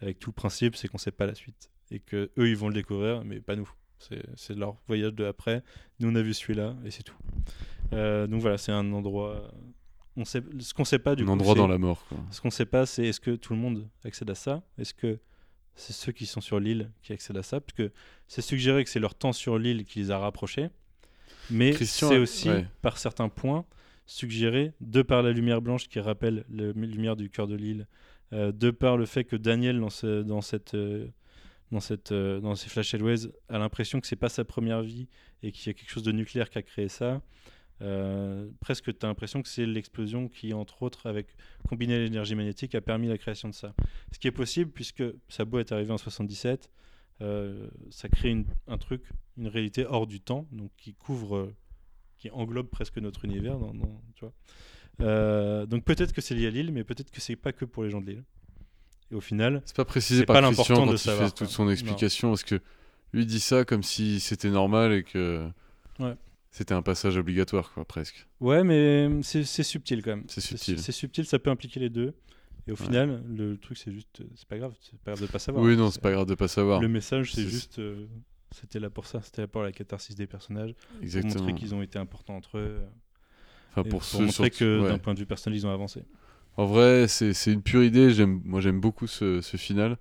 avec 0.00 0.18
tout 0.18 0.30
le 0.30 0.34
principe, 0.34 0.74
c'est 0.74 0.88
qu'on 0.88 0.98
sait 0.98 1.12
pas 1.12 1.26
la 1.26 1.34
suite. 1.34 1.70
Et 1.92 2.00
que 2.00 2.30
eux, 2.38 2.48
ils 2.48 2.56
vont 2.56 2.68
le 2.68 2.74
découvrir, 2.74 3.24
mais 3.24 3.40
pas 3.40 3.54
nous. 3.54 3.70
C'est 3.98 4.54
leur 4.54 4.76
voyage 4.86 5.12
de 5.12 5.24
après. 5.24 5.62
Nous, 6.00 6.08
on 6.08 6.14
a 6.14 6.22
vu 6.22 6.34
celui-là, 6.34 6.76
et 6.84 6.90
c'est 6.90 7.02
tout. 7.02 7.16
Donc 7.92 8.40
voilà, 8.40 8.58
c'est 8.58 8.72
un 8.72 8.92
endroit. 8.92 9.50
On 10.16 10.24
sait, 10.24 10.42
ce 10.58 10.74
qu'on 10.74 10.84
sait 10.84 10.98
pas 10.98 11.14
du 11.14 11.22
Un 11.22 11.26
coup. 11.26 11.32
endroit 11.32 11.54
dans 11.54 11.68
la 11.68 11.78
mort. 11.78 12.04
Quoi. 12.08 12.18
Ce 12.30 12.40
qu'on 12.40 12.50
sait 12.50 12.66
pas, 12.66 12.86
c'est 12.86 13.06
est-ce 13.06 13.20
que 13.20 13.36
tout 13.36 13.52
le 13.52 13.58
monde 13.60 13.88
accède 14.04 14.30
à 14.30 14.34
ça? 14.34 14.62
Est-ce 14.76 14.94
que 14.94 15.18
c'est 15.78 15.92
ceux 15.92 16.12
qui 16.12 16.26
sont 16.26 16.40
sur 16.40 16.60
l'île 16.60 16.90
qui 17.02 17.12
accèdent 17.12 17.36
à 17.38 17.42
ça 17.42 17.60
Parce 17.60 17.72
que 17.76 17.90
c'est 18.26 18.42
suggéré 18.42 18.84
que 18.84 18.90
c'est 18.90 19.00
leur 19.00 19.14
temps 19.14 19.32
sur 19.32 19.58
l'île 19.58 19.84
qui 19.84 20.00
les 20.00 20.10
a 20.10 20.18
rapprochés. 20.18 20.68
Mais 21.50 21.72
c'est 21.72 22.18
aussi, 22.18 22.50
Ouais. 22.50 22.66
par 22.82 22.98
certains 22.98 23.28
points, 23.30 23.64
suggéré, 24.06 24.72
de 24.80 25.02
par 25.02 25.22
la 25.22 25.32
lumière 25.32 25.62
blanche 25.62 25.88
qui 25.88 26.00
rappelle 26.00 26.44
la 26.50 26.72
lumière 26.72 27.16
du 27.16 27.30
cœur 27.30 27.46
de 27.46 27.54
l'île, 27.54 27.86
euh, 28.32 28.52
de 28.52 28.70
par 28.70 28.96
le 28.96 29.06
fait 29.06 29.24
que 29.24 29.36
Daniel, 29.36 29.80
dans, 29.80 29.90
ce- 29.90 30.22
dans, 30.22 30.40
cette, 30.42 30.74
euh, 30.74 31.06
dans, 31.72 31.80
cette, 31.80 32.12
euh, 32.12 32.40
dans 32.40 32.54
ces 32.54 32.68
Flash 32.68 32.92
Elways, 32.94 33.28
a 33.48 33.58
l'impression 33.58 34.00
que 34.00 34.06
c'est 34.06 34.16
pas 34.16 34.28
sa 34.28 34.44
première 34.44 34.82
vie 34.82 35.08
et 35.42 35.52
qu'il 35.52 35.66
y 35.68 35.70
a 35.70 35.74
quelque 35.74 35.90
chose 35.90 36.02
de 36.02 36.12
nucléaire 36.12 36.50
qui 36.50 36.58
a 36.58 36.62
créé 36.62 36.88
ça. 36.88 37.22
Euh, 37.80 38.48
presque, 38.60 38.96
tu 38.98 39.06
as 39.06 39.08
l'impression 39.08 39.40
que 39.42 39.48
c'est 39.48 39.66
l'explosion 39.66 40.28
qui, 40.28 40.52
entre 40.52 40.82
autres, 40.82 41.06
avec 41.08 41.28
combiné 41.68 41.94
à 41.94 41.98
l'énergie 41.98 42.34
magnétique, 42.34 42.74
a 42.74 42.80
permis 42.80 43.08
la 43.08 43.18
création 43.18 43.48
de 43.48 43.54
ça. 43.54 43.74
Ce 44.12 44.18
qui 44.18 44.26
est 44.28 44.32
possible, 44.32 44.70
puisque 44.70 45.04
Sabo 45.28 45.58
est 45.60 45.70
arrivé 45.72 45.92
en 45.92 45.98
77, 45.98 46.70
euh, 47.20 47.68
ça 47.90 48.08
crée 48.08 48.30
une- 48.30 48.46
un 48.66 48.78
truc, 48.78 49.02
une 49.36 49.48
réalité 49.48 49.86
hors 49.86 50.06
du 50.06 50.20
temps, 50.20 50.46
donc 50.52 50.70
qui 50.76 50.94
couvre, 50.94 51.52
qui 52.18 52.30
englobe 52.30 52.68
presque 52.68 52.98
notre 52.98 53.24
univers. 53.24 53.58
dans- 53.58 53.74
dans- 53.74 54.02
tu 54.14 54.24
vois. 54.24 54.32
Euh, 55.00 55.64
donc 55.66 55.84
peut-être 55.84 56.12
que 56.12 56.20
c'est 56.20 56.34
lié 56.34 56.48
à 56.48 56.50
l'île, 56.50 56.72
mais 56.72 56.82
peut-être 56.82 57.12
que 57.12 57.20
c'est 57.20 57.36
pas 57.36 57.52
que 57.52 57.64
pour 57.64 57.84
les 57.84 57.90
gens 57.90 58.00
de 58.00 58.06
l'île. 58.06 58.24
Et 59.12 59.14
au 59.14 59.20
final, 59.20 59.62
C'est 59.64 59.76
pas 59.76 59.84
précisé 59.84 60.26
par 60.26 60.40
pas 60.40 60.50
Christian 60.52 60.74
quand 60.74 60.86
de 60.86 60.92
il 60.92 60.98
savoir, 60.98 61.28
fait 61.28 61.34
toute 61.34 61.48
son 61.48 61.64
Non. 61.66 61.70
explication, 61.70 62.30
parce 62.30 62.42
que 62.42 62.60
lui 63.12 63.24
dit 63.24 63.38
ça 63.40 63.64
comme 63.64 63.84
si 63.84 64.18
c'était 64.20 64.50
normal 64.50 64.92
et 64.92 65.02
que 65.04 65.48
Ouais. 66.00 66.14
C'était 66.50 66.74
un 66.74 66.82
passage 66.82 67.16
obligatoire, 67.16 67.72
quoi, 67.72 67.84
presque. 67.84 68.26
ouais, 68.40 68.64
mais 68.64 69.08
c'est 69.22 69.44
c'est 69.44 69.62
subtil 69.62 70.02
quand 70.02 70.16
même. 70.16 70.24
C'est 70.28 70.40
subtil. 70.40 70.78
C'est 70.78 70.92
subtil, 70.92 71.24
ça 71.26 71.38
peut 71.38 71.50
impliquer 71.50 71.80
les 71.80 71.90
deux. 71.90 72.14
Et 72.66 72.70
au 72.72 72.74
Ouais. 72.74 72.84
final, 72.84 73.22
le 73.26 73.56
truc, 73.56 73.78
c'est 73.78 73.92
juste, 73.92 74.20
euh, 74.20 74.24
c'est 74.36 74.46
pas 74.46 74.58
grave, 74.58 74.74
c'est 74.82 74.98
pas 75.00 75.12
grave 75.12 75.26
de 75.26 75.32
pas 75.32 75.38
savoir. 75.38 75.64
oui, 75.64 75.76
non, 75.76 75.90
c'est 75.90 76.02
pas 76.02 76.10
grave 76.12 76.26
de 76.26 76.34
pas 76.34 76.48
savoir. 76.48 76.80
Le 76.82 76.88
message, 76.88 77.32
c'est 77.32 77.48
juste, 77.48 77.78
euh, 77.78 78.06
c'était 78.50 78.78
là 78.78 78.90
pour 78.90 79.06
ça, 79.06 79.22
c'était 79.22 79.40
là 79.42 79.48
pour 79.48 79.62
la 79.62 79.72
catharsis 79.72 80.14
des 80.16 80.26
personnages, 80.26 80.74
pour 80.74 81.02
Exactement. 81.02 81.34
montrer 81.44 81.54
qu'ils 81.54 81.74
ont 81.74 81.80
été 81.82 81.98
importants 81.98 82.36
entre 82.36 82.58
eux, 82.58 82.80
Enfin, 83.70 83.82
pour 83.84 83.90
pour 84.00 84.04
ceux 84.04 84.18
montrer 84.18 84.32
surtout- 84.50 84.58
que 84.58 84.80
ouais. 84.82 84.88
d'un 84.88 84.98
point 84.98 85.14
de 85.14 85.18
vue 85.18 85.26
personnel, 85.26 85.58
ils 85.58 85.66
ont 85.66 85.72
avancé. 85.72 86.02
En 86.58 86.66
vrai, 86.66 87.06
c'est 87.08 87.32
une 87.52 87.62
pure 87.62 87.84
idée. 87.84 88.12
Moi, 88.26 88.60
j'aime 88.60 88.80
beaucoup 88.80 89.06
ce, 89.06 89.40
ce 89.40 89.56
final. 89.56 89.96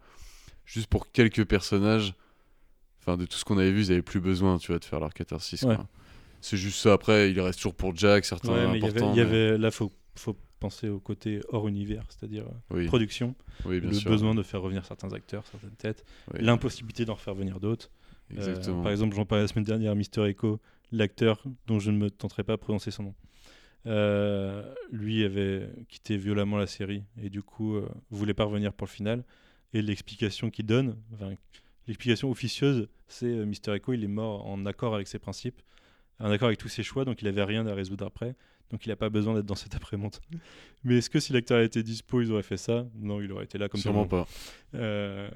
Juste 0.66 0.88
pour 0.88 1.12
quelques 1.12 1.46
personnages, 1.46 2.16
enfin, 3.00 3.16
de 3.16 3.26
tout 3.26 3.38
ce 3.38 3.46
qu'on 3.46 3.58
avait 3.60 3.72
vu, 3.72 3.82
ils 3.84 3.92
avaient 3.94 4.02
plus 4.02 4.20
besoin, 4.20 4.58
tu 4.58 4.68
vois, 4.72 4.80
de 4.80 4.84
faire 4.86 5.00
leur 5.00 5.14
catharsis. 5.14 5.62
Ouais. 5.62 5.76
quoi. 5.76 5.88
C'est 6.50 6.56
juste 6.58 6.80
ça. 6.80 6.94
Après, 6.94 7.30
il 7.30 7.40
reste 7.42 7.60
toujours 7.60 7.76
pour 7.76 7.94
Jack, 7.94 8.24
certains 8.24 8.54
Ouais, 8.54 8.68
mais 8.72 8.80
il 8.80 9.16
y 9.16 9.20
avait, 9.20 9.56
y 9.56 9.58
là, 9.58 9.70
faut, 9.70 9.92
faut 10.16 10.38
penser 10.62 10.88
au 10.88 11.00
côté 11.00 11.42
hors 11.50 11.68
univers, 11.68 12.06
c'est-à-dire 12.08 12.46
euh, 12.46 12.76
Oui, 12.78 12.86
production, 12.86 13.36
oui, 13.66 13.82
bien 13.82 13.90
le 13.90 13.96
sûr. 13.96 14.10
besoin 14.10 14.34
de 14.34 14.42
faire 14.44 14.62
revenir 14.62 14.86
certains 14.86 15.12
acteurs, 15.12 15.46
certaines 15.52 15.76
têtes, 15.76 16.06
Oui, 16.34 16.40
l'impossibilité 16.42 17.04
d'en 17.04 17.16
refaire 17.16 17.36
venir 17.36 17.60
d'autres. 17.60 17.92
Euh, 18.38 18.82
par 18.82 18.92
exemple, 18.92 19.14
j'en 19.16 19.26
parlais 19.26 19.44
la 19.44 19.50
semaine 19.50 19.66
dernière, 19.66 19.94
Mister 19.94 20.24
Echo, 20.24 20.62
l'acteur 20.94 21.44
dont 21.66 21.80
je 21.80 21.92
ne 21.92 21.98
me 21.98 22.10
tenterai 22.10 22.46
pas 22.46 22.54
à 22.54 22.58
prononcer 22.58 22.92
son 22.92 23.04
nom. 23.04 23.16
Euh, 23.86 24.74
lui 24.90 25.26
avait 25.26 25.70
quitté 25.90 26.16
violemment 26.16 26.58
la 26.58 26.68
série 26.68 27.04
et 27.22 27.30
du 27.30 27.42
coup 27.42 27.76
euh, 27.76 27.88
voulait 28.10 28.34
pas 28.34 28.44
revenir 28.46 28.72
pour 28.72 28.88
le 28.88 28.92
final. 28.92 29.26
Et 29.74 29.82
l'explication 29.82 30.50
qu'il 30.50 30.66
donne, 30.66 30.96
l'explication 31.88 32.32
officieuse, 32.32 32.88
c'est 33.08 33.46
Mister 33.46 33.74
Echo, 33.74 33.92
il 33.92 34.04
est 34.04 34.08
mort 34.08 34.46
en 34.48 34.66
accord 34.66 34.96
avec 34.96 35.08
ses 35.10 35.20
principes, 35.20 35.62
en 36.20 36.30
accord 36.32 36.48
avec 36.48 36.60
tous 36.60 36.68
ses 36.70 36.84
choix, 36.84 37.06
donc 37.06 37.22
il 37.22 37.28
avait 37.28 37.44
rien 37.44 37.66
à 37.68 37.74
résoudre 37.74 38.06
après. 38.06 38.36
Donc 38.70 38.86
il 38.86 38.90
n'a 38.90 38.96
pas 38.98 39.10
besoin 39.10 39.34
d'être 39.34 39.46
dans 39.46 39.56
cette 39.56 39.76
après-monte. 39.76 40.20
Mais 40.84 40.98
est-ce 40.98 41.10
que 41.10 41.20
si 41.20 41.32
l'acteur 41.34 41.62
était 41.62 41.84
dispo, 41.84 42.22
ils 42.22 42.32
auraient 42.32 42.44
fait 42.44 42.58
ça? 42.58 42.86
Non, 42.96 43.22
il 43.22 43.32
aurait 43.32 43.46
été 43.46 43.58
là 43.58 43.70
comme 43.70 43.80
tout 43.80 43.88
le 43.88 43.94
Sûrement 43.94 44.00
monde. 44.02 44.10
pas. 44.10 44.28
Euh, 44.76 45.30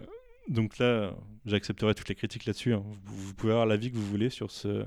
donc 0.50 0.78
là, 0.80 1.16
j'accepterai 1.46 1.96
toutes 1.96 2.10
les 2.10 2.16
critiques 2.16 2.46
là-dessus. 2.46 2.74
hein. 2.74 2.84
Vous, 3.06 3.28
vous 3.28 3.34
pouvez 3.34 3.54
avoir 3.54 3.66
l'avis 3.68 3.90
que 3.92 3.96
vous 3.96 4.06
voulez 4.06 4.30
sur 4.30 4.52
ce, 4.52 4.84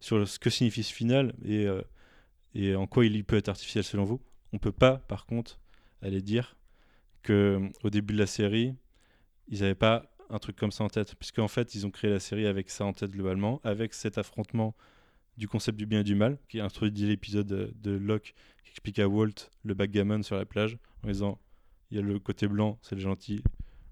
sur 0.00 0.26
ce 0.26 0.38
que 0.40 0.50
signifie 0.50 0.82
ce 0.82 0.92
final 0.92 1.34
et, 1.44 1.66
euh, 1.66 1.82
et 2.54 2.74
en 2.74 2.86
quoi 2.86 3.04
il 3.06 3.22
peut 3.24 3.36
être 3.36 3.48
artificiel 3.48 3.84
selon 3.84 4.04
vous. 4.04 4.20
On 4.52 4.58
peut 4.58 4.72
pas, 4.72 4.96
par 4.98 5.24
contre, 5.26 5.60
aller 6.02 6.20
dire 6.22 6.56
que 7.22 7.60
au 7.84 7.90
début 7.90 8.12
de 8.14 8.18
la 8.18 8.26
série, 8.26 8.74
ils 9.48 9.60
n'avaient 9.60 9.74
pas 9.74 10.10
un 10.30 10.38
truc 10.38 10.56
comme 10.56 10.72
ça 10.72 10.82
en 10.84 10.88
tête, 10.88 11.14
puisqu'en 11.16 11.48
fait, 11.48 11.74
ils 11.74 11.86
ont 11.86 11.90
créé 11.90 12.10
la 12.10 12.18
série 12.20 12.46
avec 12.46 12.70
ça 12.70 12.84
en 12.84 12.92
tête 12.92 13.10
globalement, 13.10 13.60
avec 13.62 13.94
cet 13.94 14.18
affrontement 14.18 14.74
du 15.36 15.48
concept 15.48 15.78
du 15.78 15.86
bien 15.86 16.00
et 16.00 16.04
du 16.04 16.14
mal, 16.14 16.38
qui 16.48 16.58
est 16.58 16.60
introduit 16.60 17.06
l'épisode 17.06 17.46
de, 17.46 17.72
de 17.82 17.90
Locke, 17.90 18.34
qui 18.64 18.70
explique 18.70 18.98
à 18.98 19.08
Walt 19.08 19.50
le 19.64 19.74
backgammon 19.74 20.22
sur 20.22 20.36
la 20.36 20.44
plage, 20.44 20.78
en 21.02 21.08
disant 21.08 21.38
il 21.90 21.96
y 21.96 22.00
a 22.00 22.02
le 22.02 22.18
côté 22.18 22.46
blanc, 22.48 22.78
c'est 22.82 22.94
le 22.94 23.00
gentil, 23.00 23.42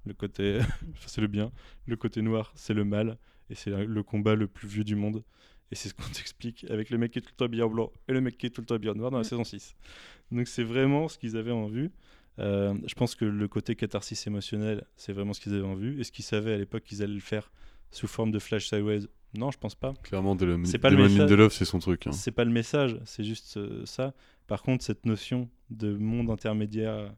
le 0.07 0.14
côté 0.14 0.61
c'est 1.07 1.20
le 1.20 1.26
bien, 1.26 1.53
le 1.86 1.97
côté 1.97 2.22
noir, 2.22 2.53
c'est 2.55 2.74
le 2.74 2.84
mal, 2.84 3.18
et 3.51 3.55
c'est 3.55 3.70
le 3.70 4.03
combat 4.03 4.34
le 4.34 4.47
plus 4.47 4.68
vieux 4.68 4.84
du 4.84 4.95
monde. 4.97 5.22
Et 5.70 5.74
c'est 5.74 5.88
ce 5.88 5.95
qu'on 5.95 6.03
t'explique 6.12 6.64
avec 6.70 6.90
le 6.90 6.99
mec 6.99 7.12
qui 7.12 7.18
est 7.18 7.22
tout 7.22 7.30
le 7.32 7.36
temps 7.36 7.45
habillé 7.47 7.62
en 7.62 7.68
blanc 7.70 7.93
et 8.09 8.12
le 8.12 8.20
mec 8.20 8.36
qui 8.38 8.47
est 8.47 8.51
tout 8.51 8.61
le 8.61 8.66
temps 8.66 8.74
habillé 8.74 8.90
en 8.90 8.95
noir 8.95 9.11
dans 9.11 9.18
la 9.18 9.22
Mm. 9.22 9.24
saison 9.24 9.45
6. 9.45 9.74
Donc 10.30 10.47
c'est 10.49 10.64
vraiment 10.64 11.09
ce 11.09 11.18
qu'ils 11.18 11.36
avaient 11.36 11.51
en 11.51 11.66
vue. 11.66 11.90
Euh, 12.38 12.74
je 12.86 12.95
pense 12.95 13.14
que 13.14 13.24
le 13.26 13.47
côté 13.49 13.76
catharsis 13.76 14.26
émotionnel, 14.26 14.84
c'est 14.97 15.12
vraiment 15.12 15.32
ce 15.34 15.40
qu'ils 15.40 15.55
avaient 15.55 15.66
en 15.66 15.74
vue. 15.74 16.01
Est-ce 16.01 16.12
qu'ils 16.12 16.24
savaient 16.24 16.55
à 16.55 16.59
l'époque 16.59 16.82
qu'ils 16.84 17.03
allaient 17.03 17.12
le 17.12 17.20
faire 17.20 17.51
sous 17.90 18.07
forme 18.07 18.30
de 18.30 18.38
Flash 18.38 18.68
Sideways 18.68 19.07
Non, 19.34 19.50
je 19.50 19.58
pense 19.58 19.74
pas. 19.74 19.94
Clairement, 20.02 20.34
de 20.36 20.60
C'est 20.64 20.78
pas 20.78 20.90
le 20.90 20.96
Damon 20.96 21.08
message. 21.08 21.30
Lindelof, 21.30 21.52
c'est 21.54 21.64
son 21.64 21.78
truc. 21.78 22.06
hein. 22.06 22.12
C'est 22.12 22.32
pas 22.32 22.44
le 22.44 22.50
message, 22.50 22.98
c'est 23.06 23.24
juste 23.24 23.56
euh, 23.56 23.86
ça. 23.86 24.12
Par 24.46 24.62
contre, 24.62 24.84
cette 24.84 25.06
notion 25.06 25.48
de 25.70 25.96
monde 25.96 26.30
intermédiaire, 26.30 26.92
euh, 26.92 27.08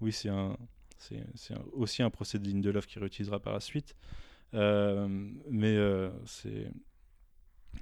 oui, 0.00 0.12
c'est 0.12 0.28
un, 0.30 0.56
aussi 1.72 2.02
un 2.02 2.10
procédé 2.10 2.48
de 2.50 2.54
Lindelof 2.54 2.86
qui 2.86 2.98
réutilisera 2.98 3.38
par 3.40 3.52
la 3.52 3.60
suite. 3.60 3.94
Euh, 4.54 5.06
mais 5.48 5.76
euh, 5.76 6.10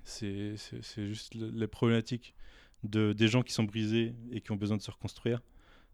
c'est, 0.04 0.56
juste 0.96 1.34
le- 1.34 1.48
les 1.50 1.66
problématiques 1.66 2.34
de, 2.84 3.12
des 3.12 3.28
gens 3.28 3.42
qui 3.42 3.52
sont 3.52 3.64
brisés 3.64 4.14
et 4.32 4.40
qui 4.40 4.52
ont 4.52 4.56
besoin 4.56 4.76
de 4.76 4.82
se 4.82 4.90
reconstruire. 4.90 5.40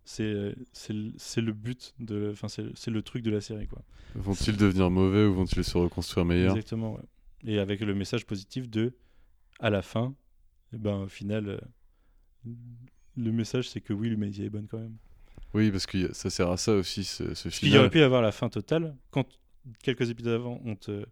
C'est, 0.05 0.55
c'est, 0.73 0.93
le- 1.41 1.53
but, 1.53 1.95
de, 1.99 2.31
enfin, 2.33 2.49
c'est, 2.49 2.65
c'est 2.75 2.91
le 2.91 3.03
truc 3.03 3.23
de 3.23 3.31
la 3.31 3.41
série. 3.41 3.67
Quoi. 3.69 3.83
Vont-ils 4.15 4.57
devenir 4.57 4.91
mauvais 4.91 5.25
ou 5.25 5.33
vont-ils 5.35 5.65
se 5.65 5.79
reconstruire 5.79 6.27
meilleurs? 6.27 6.57
Exactement, 6.57 6.95
ouais. 6.95 7.01
Et 7.47 7.59
avec 7.59 7.81
le 7.81 7.95
message 7.95 8.25
positif 8.27 8.69
de, 8.69 8.95
à 9.61 9.71
la 9.71 9.83
fin, 9.83 10.15
eh 10.73 10.79
ben, 10.79 11.03
au 11.03 11.09
final, 11.09 11.49
euh, 11.49 11.59
le 13.17 13.33
message 13.33 13.69
c'est 13.69 13.81
que 13.81 13.93
oui, 13.93 14.09
l'humanité 14.09 14.45
est 14.45 14.51
bonne 14.51 14.67
quand 14.67 14.79
même. 14.79 14.97
Oui, 15.53 15.71
parce 15.71 15.87
que 15.87 16.13
ça 16.13 16.31
sert 16.31 16.51
à 16.51 16.57
ça 16.57 16.73
aussi, 16.75 17.05
ce, 17.05 17.35
ce 17.35 17.49
qu'il 17.49 17.69
y 17.73 17.79
aurait 17.79 17.91
pu 17.91 17.99
y 17.99 18.03
avoir 18.03 18.23
la 18.23 18.33
fin 18.33 18.49
totale. 18.49 18.97
Quand 19.11 19.27
quelques 19.83 20.11
épisodes 20.11 20.35
avant, 20.35 20.61
on 20.65 20.75
te, 20.75 21.05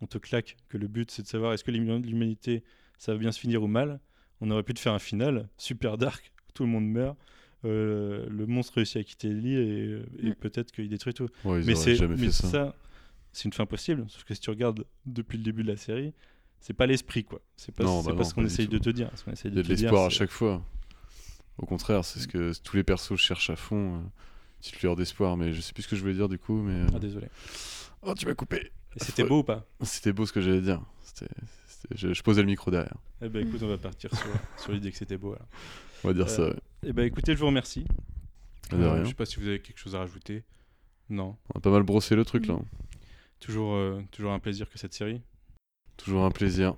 on 0.00 0.06
te 0.06 0.18
claque 0.18 0.56
que 0.68 0.78
le 0.78 0.88
but 0.88 1.10
c'est 1.10 1.22
de 1.22 1.26
savoir 1.28 1.52
est-ce 1.52 1.64
que 1.64 1.70
l'huma- 1.70 1.98
l'humanité 1.98 2.62
ça 2.98 3.12
va 3.12 3.18
bien 3.18 3.32
se 3.32 3.40
finir 3.40 3.62
ou 3.62 3.66
mal, 3.66 4.00
on 4.40 4.50
aurait 4.50 4.62
pu 4.62 4.74
te 4.74 4.80
faire 4.80 4.92
un 4.94 4.98
final 4.98 5.48
super 5.58 5.98
dark, 5.98 6.32
tout 6.54 6.62
le 6.64 6.68
monde 6.70 6.86
meurt. 6.86 7.16
euh, 7.64 8.28
le 8.28 8.46
monstre 8.46 8.74
réussit 8.74 8.96
à 8.96 9.04
quitter 9.04 9.28
l'île 9.28 9.58
et, 10.20 10.26
et 10.26 10.30
Mm. 10.30 10.34
peut-être 10.34 10.72
qu'il 10.72 10.88
détruit 10.88 11.14
tout. 11.14 11.28
Ouais, 11.44 11.60
ils 11.60 11.66
mais 11.66 11.74
c'est 11.76 11.94
jamais 11.94 12.16
mais 12.16 12.26
fait 12.26 12.32
ça. 12.32 12.74
C'est 13.32 13.44
une 13.46 13.52
fin 13.52 13.66
possible 13.66 14.04
sauf 14.08 14.24
que 14.24 14.34
si 14.34 14.40
tu 14.40 14.50
regardes 14.50 14.84
depuis 15.06 15.38
le 15.38 15.44
début 15.44 15.62
de 15.62 15.68
la 15.68 15.76
série 15.76 16.12
c'est 16.60 16.74
pas 16.74 16.86
l'esprit 16.86 17.24
quoi 17.24 17.40
c'est 17.56 17.74
pas, 17.74 17.82
Non, 17.84 18.02
c'est 18.02 18.08
bah 18.08 18.14
pas 18.14 18.22
non, 18.22 18.28
ce 18.28 18.34
qu'on 18.34 18.44
essaye 18.44 18.68
de 18.68 18.78
te 18.78 18.90
dire 18.90 19.10
ce 19.16 19.24
Il 19.48 19.54
y 19.54 19.58
a 19.58 19.62
de 19.62 19.68
l'espoir 19.68 20.04
à 20.04 20.10
chaque 20.10 20.30
fois. 20.30 20.62
Au 21.58 21.66
contraire, 21.66 22.04
c'est 22.04 22.20
ce 22.20 22.28
que 22.28 22.52
tous 22.62 22.76
les 22.76 22.82
persos 22.84 23.16
cherchent 23.16 23.50
à 23.50 23.56
fond. 23.56 23.96
euh, 23.96 24.00
Petite 24.60 24.80
lueur 24.82 24.94
d'espoir, 24.96 25.36
mais 25.36 25.52
je 25.52 25.60
sais 25.60 25.72
plus 25.72 25.82
ce 25.82 25.88
que 25.88 25.96
je 25.96 26.00
voulais 26.02 26.14
dire 26.14 26.28
du 26.28 26.38
coup. 26.38 26.62
Mais... 26.62 26.72
euh, 26.82 26.86
ah 26.94 26.98
désolé 27.00 27.26
Oh, 28.02 28.14
tu 28.14 28.26
m'as 28.26 28.34
coupé 28.34 28.70
et 28.96 29.04
c'était 29.04 29.24
beau 29.24 29.40
ou 29.40 29.42
pas? 29.44 29.66
C'était 29.82 30.12
beau 30.12 30.24
ce 30.24 30.32
que 30.32 30.40
j'allais 30.40 30.60
dire. 30.60 30.80
C'était- 31.02 31.26
c'était- 31.66 31.96
Je, 31.96 32.12
je 32.14 32.22
posais 32.22 32.42
le 32.42 32.46
micro 32.46 32.70
derrière. 32.70 32.96
eh 33.22 33.28
ben 33.28 33.46
écoute 33.46 33.60
on 33.62 33.68
va 33.68 33.78
partir 33.78 34.10
sur, 34.14 34.26
sur 34.58 34.72
l'idée 34.72 34.90
que 34.92 34.96
c'était 34.98 35.16
beau 35.18 35.32
alors. 35.34 35.48
On 36.04 36.08
va 36.08 36.14
dire 36.14 36.26
Euh, 36.26 36.28
ça. 36.28 36.42
ouais. 36.48 36.56
eh 36.86 36.92
ben 36.92 37.04
écoutez 37.06 37.34
je 37.34 37.38
vous 37.40 37.46
remercie 37.46 37.84
Euh, 38.72 39.02
je 39.02 39.08
sais 39.08 39.14
pas 39.14 39.26
si 39.26 39.40
vous 39.40 39.46
avez 39.48 39.60
quelque 39.60 39.78
chose 39.78 39.94
à 39.96 39.98
rajouter 39.98 40.44
non 41.10 41.36
On 41.54 41.58
a 41.58 41.60
pas 41.60 41.70
mal 41.70 41.82
brossé 41.82 42.14
le 42.16 42.24
truc 42.24 42.46
là. 42.46 42.58
Toujours 43.42 43.74
euh, 43.74 44.00
toujours 44.12 44.32
un 44.32 44.38
plaisir 44.38 44.68
que 44.70 44.78
cette 44.78 44.94
série 44.94 45.20
Toujours 45.96 46.24
un 46.24 46.30
plaisir. 46.30 46.74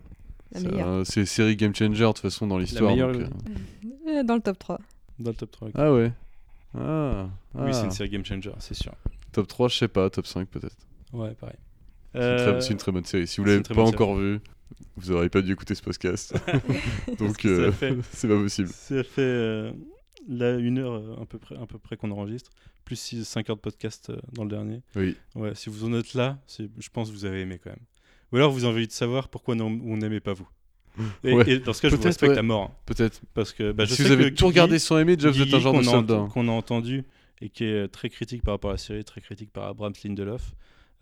La 0.53 1.05
C'est 1.05 1.13
C'est 1.13 1.27
série 1.27 1.57
game 1.57 1.75
changer 1.75 2.03
de 2.05 2.09
toute 2.09 2.19
façon 2.21 2.47
dans 2.47 2.59
l'histoire. 2.59 2.91
meilleure, 2.93 3.11
euh, 3.11 3.27
Euh, 4.09 4.23
Dans 4.23 4.35
le 4.35 4.41
top 4.41 4.59
3. 4.59 4.79
dans 5.19 5.31
le 5.31 5.37
top 5.37 5.51
3 5.51 5.69
ok. 5.69 5.75
Ah 5.77 5.93
ouais. 5.93 6.13
Ah. 6.77 7.29
oui 7.55 7.73
c'est 7.73 7.81
ah. 7.81 7.85
une 7.85 7.91
série 7.91 8.09
game 8.09 8.25
changer 8.25 8.51
c'est 8.59 8.75
sûr 8.75 8.93
Top 9.33 9.47
3, 9.49 9.69
je 9.69 9.77
sais 9.79 9.89
pas. 9.89 10.09
Top 10.11 10.27
5 10.27 10.49
peut-être. 10.49 10.77
ouais 11.13 11.35
pareil 11.35 11.57
C'est 12.15 12.21
une 12.21 12.37
très- 12.37 12.47
Euh, 12.49 12.61
C'est 12.61 12.71
une 12.73 12.79
très 12.79 12.93
bonne 12.93 13.05
série. 13.05 13.27
Si 13.27 13.41
vous 13.41 13.47
c'est 13.47 13.53
l'avez 13.53 13.75
pas 13.75 13.83
encore 13.83 14.15
vu, 14.17 14.41
vous 14.97 15.11
aurez 15.11 15.29
pas 15.29 15.43
dû 15.43 15.53
écouter 15.53 15.75
ce 15.75 15.83
podcast. 15.83 16.35
Donc 17.19 17.45
euh, 17.45 17.73
c'est 18.13 18.29
pas 18.29 18.37
possible. 18.39 18.69
Ça 18.69 19.03
fait, 19.03 19.73
euh, 20.31 20.37
là, 20.55 20.59
une 20.59 20.79
heure 20.79 20.93
euh, 20.95 21.23
à 21.23 21.27
peu 21.27 21.39
près, 21.39 21.57
à 21.57 21.67
peu 21.67 21.79
près 21.79 21.97
qu'on 21.97 22.11
enregistre, 22.11 22.51
plus 22.85 22.97
5 23.25 23.51
heures 23.51 23.57
de 23.57 23.61
podcast 23.61 24.11
euh, 24.11 24.17
dans 24.33 24.45
le 24.45 24.51
dernier. 24.51 24.83
Oui. 24.97 25.17
Ouais, 25.35 25.55
si 25.55 25.71
vous 25.71 25.85
en 25.85 25.93
êtes 25.95 26.15
là, 26.15 26.39
c'est- 26.47 26.69
je 26.79 26.89
pense 26.91 27.09
que 27.11 27.15
vous 27.15 27.25
avez 27.25 27.41
aimé 27.43 27.59
quand 27.63 27.71
même. 27.71 27.79
Ou 28.33 28.37
alors 28.37 28.51
vous 28.53 28.65
avez 28.65 28.75
envie 28.75 28.87
de 28.87 28.93
savoir 28.93 29.29
pourquoi 29.29 29.55
non- 29.55 29.81
on 29.85 29.97
n'aimait 29.97 30.21
pas 30.21 30.33
vous. 30.35 30.49
Et, 31.25 31.33
Ouais. 31.35 31.51
et 31.51 31.59
dans 31.59 31.73
ce 31.73 31.83
cas, 31.83 31.89
je 31.89 31.95
vous 31.95 32.01
Peut-être, 32.03 32.07
respecte 32.21 32.33
ouais. 32.35 32.39
à 32.39 32.43
mort. 32.43 32.71
hein, 32.71 32.75
Peut-être. 32.87 33.21
parce 33.35 33.53
que 33.53 33.73
bah, 33.73 33.85
je 33.85 33.91
si 33.91 33.97
sais 33.97 34.05
vous 34.05 34.13
avez 34.13 34.33
tout 34.35 34.47
regardé 34.47 34.79
sans 34.79 34.99
aimer, 34.99 35.17
déjà 35.17 35.31
vous 35.31 35.43
êtes 35.43 35.53
un 35.55 35.59
genre 35.59 35.73
de 35.73 35.79
qu'on 35.81 35.87
a, 35.89 35.91
soldat. 35.91 36.15
ent- 36.21 36.29
qu'on 36.29 36.49
a 36.49 36.53
entendu 36.53 37.03
et 37.41 37.49
qui 37.49 37.65
est 37.65 37.89
très 37.89 38.09
critique 38.11 38.43
par 38.43 38.55
rapport 38.55 38.71
à 38.71 38.75
la 38.75 38.79
série, 38.79 39.03
très 39.05 39.21
critique 39.21 39.51
par 39.53 39.65
Abrams 39.65 39.93
Lindelof, 40.05 40.55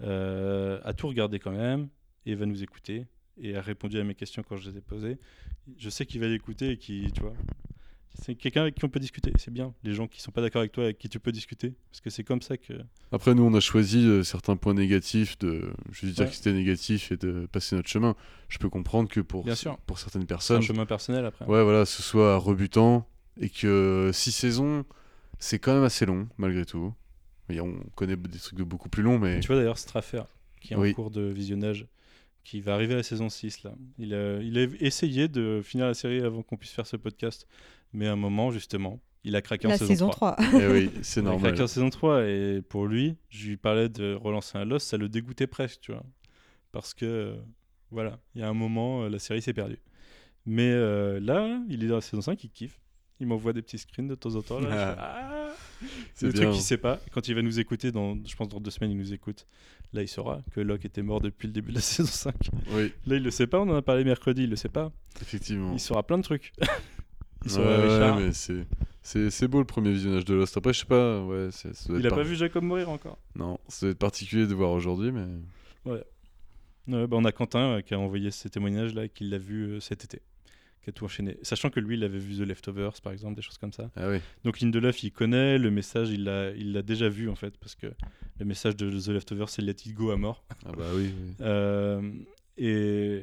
euh, 0.02 0.80
a 0.84 0.92
tout 0.94 1.08
regardé 1.08 1.38
quand 1.38 1.52
même 1.52 1.88
et 2.26 2.34
va 2.34 2.46
nous 2.46 2.62
écouter 2.62 3.06
et 3.40 3.56
a 3.56 3.60
répondu 3.60 3.98
à 3.98 4.04
mes 4.04 4.14
questions 4.14 4.42
quand 4.46 4.56
je 4.56 4.70
les 4.70 4.78
ai 4.78 4.80
posées. 4.80 5.18
Je 5.78 5.90
sais 5.90 6.06
qu'il 6.06 6.20
va 6.20 6.26
l'écouter 6.28 6.70
et 6.72 6.76
qui, 6.78 7.10
tu 7.14 7.20
vois, 7.20 7.34
c'est 8.20 8.34
quelqu'un 8.34 8.62
avec 8.62 8.74
qui 8.74 8.84
on 8.84 8.88
peut 8.88 9.00
discuter. 9.00 9.32
C'est 9.36 9.50
bien. 9.52 9.74
Les 9.84 9.94
gens 9.94 10.06
qui 10.06 10.20
sont 10.20 10.30
pas 10.32 10.40
d'accord 10.42 10.60
avec 10.60 10.72
toi, 10.72 10.84
avec 10.84 10.98
qui 10.98 11.08
tu 11.08 11.18
peux 11.20 11.32
discuter, 11.32 11.74
parce 11.90 12.00
que 12.00 12.10
c'est 12.10 12.24
comme 12.24 12.42
ça 12.42 12.56
que. 12.56 12.74
Après, 13.10 13.34
nous, 13.34 13.42
on 13.44 13.54
a 13.54 13.60
choisi 13.60 14.04
euh, 14.06 14.22
certains 14.22 14.56
points 14.56 14.74
négatifs 14.74 15.38
de 15.38 15.72
juste 15.90 16.14
dire 16.14 16.24
Ouais. 16.24 16.30
que 16.30 16.36
c'était 16.36 16.52
négatif 16.52 17.12
et 17.12 17.16
de 17.16 17.46
passer 17.52 17.76
notre 17.76 17.88
chemin. 17.88 18.14
Je 18.48 18.58
peux 18.58 18.68
comprendre 18.68 19.08
que 19.08 19.20
pour, 19.20 19.44
Bien 19.44 19.54
sûr. 19.54 19.78
pour 19.86 19.98
certaines 19.98 20.22
C'est 20.22 20.24
un 20.32 20.36
personnes, 20.36 20.62
chemin 20.62 20.86
personnel 20.86 21.24
après. 21.24 21.44
ouais, 21.46 21.62
voilà, 21.62 21.84
ce 21.86 22.02
soit 22.02 22.36
rebutant 22.36 23.08
et 23.40 23.48
que 23.48 24.10
six 24.12 24.32
saisons, 24.32 24.84
c'est 25.38 25.58
quand 25.58 25.74
même 25.74 25.84
assez 25.84 26.04
long, 26.06 26.28
malgré 26.38 26.64
tout. 26.66 26.92
Et 27.48 27.60
on 27.60 27.74
connaît 27.96 28.16
des 28.16 28.38
trucs 28.38 28.58
de 28.58 28.64
beaucoup 28.64 28.88
plus 28.88 29.02
longs, 29.02 29.18
mais 29.18 29.40
Tu 29.40 29.48
vois 29.48 29.56
d'ailleurs 29.56 29.78
Straffer, 29.78 30.22
qui 30.60 30.74
est 30.74 30.76
Oui. 30.76 30.90
en 30.90 30.94
cours 30.94 31.10
de 31.10 31.22
visionnage, 31.22 31.86
qui 32.44 32.60
va 32.60 32.74
arriver 32.74 32.94
à 32.94 32.98
la 32.98 33.02
saison 33.02 33.28
6 33.28 33.62
là. 33.64 33.72
Il 33.98 34.14
a, 34.14 34.40
il 34.40 34.58
a 34.58 34.62
essayé 34.80 35.28
de 35.28 35.60
finir 35.62 35.86
la 35.86 35.94
série 35.94 36.20
avant 36.22 36.42
qu'on 36.42 36.56
puisse 36.56 36.72
faire 36.72 36.86
ce 36.86 36.96
podcast, 36.96 37.46
mais 37.92 38.06
à 38.06 38.12
un 38.12 38.16
moment 38.16 38.50
justement, 38.50 39.00
il 39.24 39.36
a 39.36 39.42
craqué 39.42 39.66
en 39.68 39.70
saison, 39.70 39.86
saison 39.86 40.08
3. 40.10 40.36
3. 40.36 40.60
eh 40.60 40.66
oui, 40.66 40.90
c'est 41.02 41.20
Il 41.20 41.26
a 41.26 41.30
normal. 41.30 41.50
craqué 41.52 41.62
en 41.62 41.66
saison 41.68 41.90
3 41.90 42.24
et 42.24 42.62
pour 42.68 42.86
lui, 42.86 43.16
je 43.30 43.48
lui 43.50 43.56
parlais 43.56 43.88
de 43.88 44.14
relancer 44.14 44.58
un 44.58 44.64
Lost, 44.64 44.88
ça 44.88 44.96
le 44.96 45.08
dégoûtait 45.08 45.46
presque, 45.46 45.80
tu 45.82 45.92
vois. 45.92 46.02
Parce 46.72 46.92
que 46.94 47.04
euh, 47.04 47.36
voilà, 47.90 48.18
il 48.34 48.40
y 48.40 48.44
a 48.44 48.48
un 48.48 48.54
moment, 48.54 49.04
euh, 49.04 49.08
la 49.08 49.18
série 49.18 49.42
s'est 49.42 49.52
perdue. 49.52 49.78
Mais 50.46 50.70
euh, 50.72 51.20
là, 51.20 51.60
il 51.68 51.84
est 51.84 51.86
dans 51.88 51.96
la 51.96 52.00
saison 52.00 52.20
5, 52.22 52.42
il 52.42 52.50
kiffe. 52.50 52.80
Il 53.20 53.28
m'envoie 53.28 53.52
des 53.52 53.62
petits 53.62 53.78
screens 53.78 54.08
de 54.08 54.16
temps 54.16 54.34
en 54.34 54.42
temps. 54.42 54.58
Là, 54.58 54.68
je 54.68 54.74
fais, 54.74 55.00
Ah 55.00 55.54
C'est 56.14 56.26
le 56.26 56.32
bien. 56.32 56.42
truc 56.42 56.54
qu'il 56.54 56.62
sait 56.62 56.76
pas. 56.78 56.98
Quand 57.12 57.28
il 57.28 57.34
va 57.36 57.42
nous 57.42 57.60
écouter, 57.60 57.92
dans, 57.92 58.16
je 58.26 58.34
pense 58.34 58.48
dans 58.48 58.58
deux 58.58 58.70
semaines, 58.72 58.90
il 58.90 58.96
nous 58.96 59.12
écoute. 59.12 59.46
Là, 59.92 60.02
il 60.02 60.08
saura 60.08 60.40
que 60.52 60.60
Locke 60.60 60.84
était 60.86 61.02
mort 61.02 61.20
depuis 61.20 61.46
le 61.46 61.52
début 61.52 61.70
de 61.70 61.76
la 61.76 61.80
saison 61.82 62.08
5. 62.10 62.34
Oui, 62.72 62.92
Là, 63.06 63.14
il 63.16 63.22
le 63.22 63.30
sait 63.30 63.46
pas. 63.46 63.60
On 63.60 63.68
en 63.68 63.76
a 63.76 63.82
parlé 63.82 64.02
mercredi. 64.02 64.42
Il 64.44 64.50
le 64.50 64.56
sait 64.56 64.68
pas. 64.70 64.90
effectivement. 65.20 65.72
Il 65.74 65.78
saura 65.78 66.02
plein 66.04 66.18
de 66.18 66.24
trucs. 66.24 66.52
ouais, 67.46 67.82
Richard. 67.88 68.18
mais 68.18 68.32
c'est 68.32 68.66
c'est 69.02 69.30
c'est 69.30 69.48
beau 69.48 69.58
le 69.58 69.64
premier 69.64 69.90
visionnage 69.92 70.24
de 70.24 70.34
Lost. 70.34 70.56
Après, 70.56 70.72
je 70.72 70.80
sais 70.80 70.86
pas, 70.86 71.22
ouais, 71.24 71.48
c'est- 71.50 71.74
ça 71.74 71.88
doit 71.88 71.98
Il 71.98 72.06
a 72.06 72.10
par- 72.10 72.18
pas 72.18 72.24
vu 72.24 72.36
Jacob 72.36 72.62
mourir 72.64 72.88
encore? 72.88 73.18
Non, 73.34 73.58
ça 73.68 73.86
doit 73.86 73.90
être 73.92 73.98
particulier 73.98 74.46
de 74.46 74.54
voir 74.54 74.70
aujourd'hui, 74.70 75.10
mais 75.12 75.26
Ouais, 75.84 76.04
bah, 76.86 77.06
on 77.12 77.24
a 77.24 77.32
Quentin 77.32 77.76
euh, 77.76 77.80
qui 77.80 77.94
a 77.94 77.98
envoyé 77.98 78.30
ces 78.30 78.48
témoignages 78.50 78.94
là, 78.94 79.04
et 79.04 79.08
qui 79.08 79.24
l'a 79.24 79.38
vu 79.38 79.64
euh, 79.64 79.80
cet 79.80 80.04
été, 80.04 80.20
qui 80.82 80.90
a 80.90 80.92
tout 80.92 81.04
enchaîné. 81.04 81.36
Sachant 81.42 81.70
que 81.70 81.80
lui, 81.80 81.96
il 81.96 82.04
avait 82.04 82.18
vu 82.18 82.36
The 82.36 82.46
Leftovers, 82.46 83.00
par 83.02 83.12
exemple, 83.12 83.34
des 83.36 83.42
choses 83.42 83.58
comme 83.58 83.72
ça. 83.72 83.90
ah 83.96 84.08
oui. 84.08 84.18
Donc 84.44 84.60
Lindelof, 84.60 85.02
il 85.02 85.10
connaît 85.12 85.58
le 85.58 85.70
message, 85.70 86.10
il 86.10 86.24
l'a, 86.24 86.50
il 86.52 86.72
l'a 86.72 86.82
déjà 86.82 87.08
vu 87.08 87.28
en 87.28 87.34
fait, 87.36 87.56
parce 87.58 87.74
que 87.74 87.86
le 88.38 88.44
message 88.44 88.76
de 88.76 88.90
The 88.90 89.08
Leftovers, 89.08 89.48
c'est 89.48 89.62
Let 89.62 89.76
It 89.86 89.94
Go 89.94 90.10
à 90.10 90.16
mort. 90.16 90.44
Ah 90.66 90.72
bah 90.76 90.84
oui. 90.94 91.10
oui. 91.12 91.34
Euh, 91.40 92.02
et, 92.58 93.22